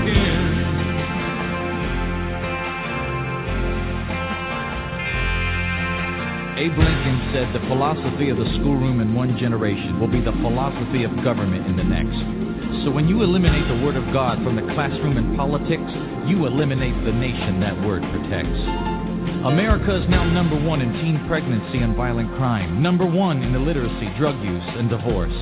again. 0.00 0.52
Said 7.32 7.48
the 7.56 7.66
philosophy 7.66 8.28
of 8.28 8.36
the 8.36 8.44
schoolroom 8.60 9.00
in 9.00 9.14
one 9.14 9.38
generation 9.38 9.98
will 9.98 10.10
be 10.10 10.20
the 10.20 10.36
philosophy 10.44 11.04
of 11.04 11.10
government 11.24 11.66
in 11.66 11.76
the 11.76 11.84
next. 11.84 12.20
So 12.84 12.90
when 12.92 13.08
you 13.08 13.22
eliminate 13.22 13.66
the 13.68 13.80
Word 13.84 13.96
of 13.96 14.04
God 14.12 14.44
from 14.44 14.56
the 14.56 14.68
classroom 14.76 15.16
and 15.16 15.36
politics, 15.36 15.92
you 16.28 16.44
eliminate 16.44 16.92
the 17.04 17.12
nation 17.12 17.58
that 17.60 17.72
Word 17.88 18.04
protects. 18.12 18.60
America 19.48 19.96
is 19.96 20.08
now 20.12 20.28
number 20.28 20.60
one 20.60 20.82
in 20.82 20.92
teen 21.00 21.24
pregnancy 21.26 21.78
and 21.78 21.96
violent 21.96 22.28
crime, 22.36 22.82
number 22.82 23.06
one 23.06 23.42
in 23.42 23.54
illiteracy, 23.54 24.12
drug 24.18 24.36
use, 24.44 24.68
and 24.76 24.92
divorce. 24.92 25.34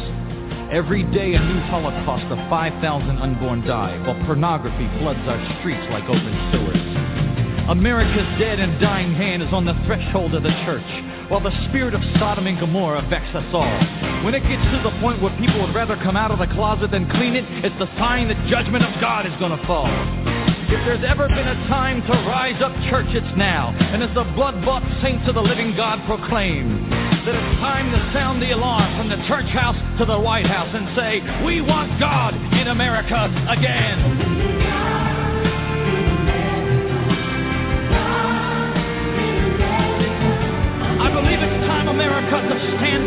Every 0.70 1.02
day 1.10 1.34
a 1.34 1.42
new 1.42 1.60
holocaust 1.66 2.30
of 2.30 2.38
5,000 2.48 3.18
unborn 3.18 3.66
die, 3.66 3.98
while 4.06 4.18
pornography 4.26 4.86
floods 5.02 5.26
our 5.26 5.42
streets 5.58 5.82
like 5.90 6.04
open 6.04 6.34
sewers. 6.54 7.29
America's 7.68 8.38
dead 8.38 8.58
and 8.58 8.80
dying 8.80 9.12
hand 9.12 9.42
is 9.42 9.52
on 9.52 9.64
the 9.64 9.74
threshold 9.86 10.34
of 10.34 10.42
the 10.42 10.54
church, 10.64 10.86
while 11.28 11.40
the 11.40 11.54
spirit 11.68 11.94
of 11.94 12.00
Sodom 12.18 12.46
and 12.46 12.58
Gomorrah 12.58 13.06
vexes 13.08 13.36
us 13.36 13.50
all. 13.54 13.78
When 14.24 14.34
it 14.34 14.40
gets 14.46 14.64
to 14.74 14.80
the 14.82 14.94
point 15.00 15.22
where 15.22 15.36
people 15.38 15.60
would 15.60 15.74
rather 15.74 15.96
come 15.96 16.16
out 16.16 16.30
of 16.30 16.38
the 16.38 16.48
closet 16.54 16.90
than 16.90 17.08
clean 17.10 17.36
it, 17.36 17.44
it's 17.64 17.78
the 17.78 17.86
sign 17.98 18.28
that 18.28 18.38
judgment 18.48 18.84
of 18.84 19.00
God 19.00 19.26
is 19.26 19.32
going 19.38 19.56
to 19.56 19.66
fall. 19.66 19.90
If 20.70 20.78
there's 20.86 21.02
ever 21.02 21.26
been 21.26 21.48
a 21.48 21.66
time 21.66 22.00
to 22.02 22.12
rise 22.30 22.62
up, 22.62 22.70
church, 22.90 23.10
it's 23.10 23.36
now. 23.36 23.74
And 23.74 24.02
as 24.02 24.14
the 24.14 24.22
blood-bought 24.34 24.86
saints 25.02 25.26
of 25.26 25.34
the 25.34 25.42
living 25.42 25.74
God 25.74 25.98
proclaim, 26.06 26.88
that 26.90 27.34
it's 27.34 27.58
time 27.58 27.90
to 27.90 27.98
sound 28.14 28.40
the 28.40 28.52
alarm 28.52 28.96
from 28.96 29.08
the 29.10 29.18
church 29.26 29.50
house 29.50 29.76
to 29.98 30.06
the 30.06 30.18
White 30.18 30.46
House 30.46 30.70
and 30.72 30.94
say, 30.94 31.44
we 31.44 31.60
want 31.60 31.98
God 31.98 32.34
in 32.34 32.68
America 32.68 33.26
again. 33.50 34.39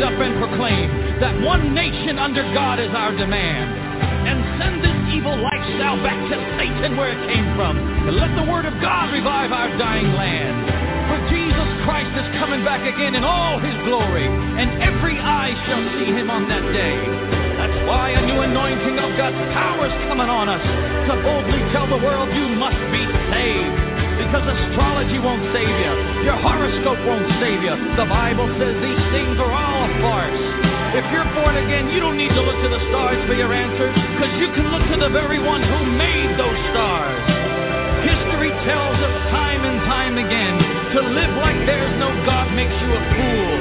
Up 0.04 0.20
and 0.20 0.36
proclaim 0.36 0.92
that 1.16 1.32
one 1.40 1.72
nation 1.72 2.20
under 2.20 2.44
God 2.52 2.76
is 2.76 2.92
our 2.92 3.16
demand. 3.16 3.72
And 4.28 4.36
send 4.60 4.84
this 4.84 4.96
evil 5.16 5.32
lifestyle 5.32 5.96
back 6.04 6.20
to 6.28 6.36
Satan 6.60 7.00
where 7.00 7.08
it 7.08 7.20
came 7.32 7.48
from. 7.56 7.80
And 7.80 8.20
let 8.20 8.28
the 8.36 8.44
word 8.44 8.68
of 8.68 8.76
God 8.84 9.16
revive 9.16 9.48
our 9.48 9.72
dying 9.80 10.12
land. 10.12 10.56
For 11.08 11.18
Jesus 11.32 11.68
Christ 11.88 12.12
is 12.20 12.28
coming 12.36 12.64
back 12.68 12.84
again 12.84 13.16
in 13.16 13.24
all 13.24 13.56
his 13.60 13.76
glory, 13.88 14.28
and 14.28 14.84
every 14.84 15.16
eye 15.16 15.56
shall 15.64 15.84
see 15.96 16.12
him 16.12 16.28
on 16.28 16.48
that 16.52 16.64
day. 16.72 16.96
That's 17.56 17.78
why 17.88 18.12
a 18.12 18.22
new 18.28 18.40
anointing 18.44 19.00
of 19.00 19.08
God's 19.16 19.40
power 19.56 19.88
is 19.88 19.96
coming 20.08 20.28
on 20.28 20.52
us 20.52 20.64
to 21.08 21.12
boldly 21.24 21.60
tell 21.72 21.88
the 21.88 22.00
world 22.00 22.28
you 22.32 22.48
must 22.60 22.80
be 22.92 23.04
saved 23.32 23.83
because 24.18 24.44
astrology 24.46 25.18
won't 25.18 25.42
save 25.50 25.68
you. 25.68 25.92
Your 26.26 26.38
horoscope 26.38 27.00
won't 27.04 27.28
save 27.42 27.60
you. 27.62 27.74
The 27.98 28.06
Bible 28.06 28.46
says 28.58 28.74
these 28.80 29.04
things 29.10 29.36
are 29.38 29.52
all 29.52 29.80
a 29.86 29.90
farce. 30.02 30.42
If 30.94 31.06
you're 31.10 31.26
born 31.34 31.58
again, 31.58 31.90
you 31.90 31.98
don't 31.98 32.14
need 32.14 32.30
to 32.30 32.42
look 32.42 32.58
to 32.62 32.70
the 32.70 32.82
stars 32.90 33.18
for 33.26 33.34
your 33.34 33.50
answers 33.50 33.94
because 34.14 34.32
you 34.38 34.48
can 34.54 34.70
look 34.70 34.86
to 34.94 34.98
the 35.02 35.10
very 35.10 35.42
one 35.42 35.58
who 35.58 35.80
made 35.98 36.38
those 36.38 36.60
stars. 36.70 37.18
History 38.06 38.54
tells 38.62 38.98
us 39.02 39.14
time 39.34 39.66
and 39.66 39.76
time 39.90 40.14
again 40.22 40.54
to 40.94 41.00
live 41.02 41.34
like 41.42 41.58
there's 41.66 41.94
no 41.98 42.14
God 42.22 42.54
makes 42.54 42.74
you 42.78 42.90
a 42.94 43.02
fool. 43.18 43.58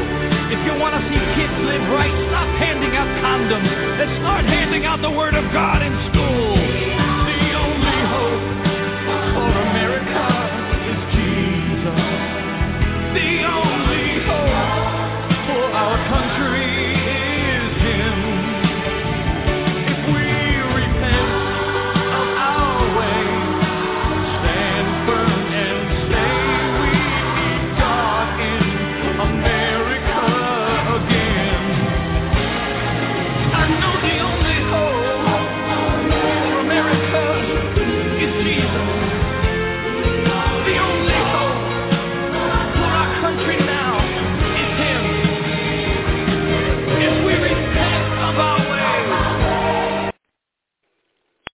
If 0.54 0.62
you 0.70 0.78
want 0.78 0.94
to 0.94 1.02
see 1.10 1.22
kids 1.34 1.56
live 1.66 1.86
right, 1.90 2.14
stop 2.30 2.50
handing 2.62 2.94
out 2.94 3.10
condoms 3.26 3.66
and 3.66 4.08
start 4.22 4.46
handing 4.46 4.86
out 4.86 5.02
the 5.02 5.10
Word 5.10 5.34
of 5.34 5.50
God 5.50 5.82
in 5.82 5.94
school. 6.14 6.53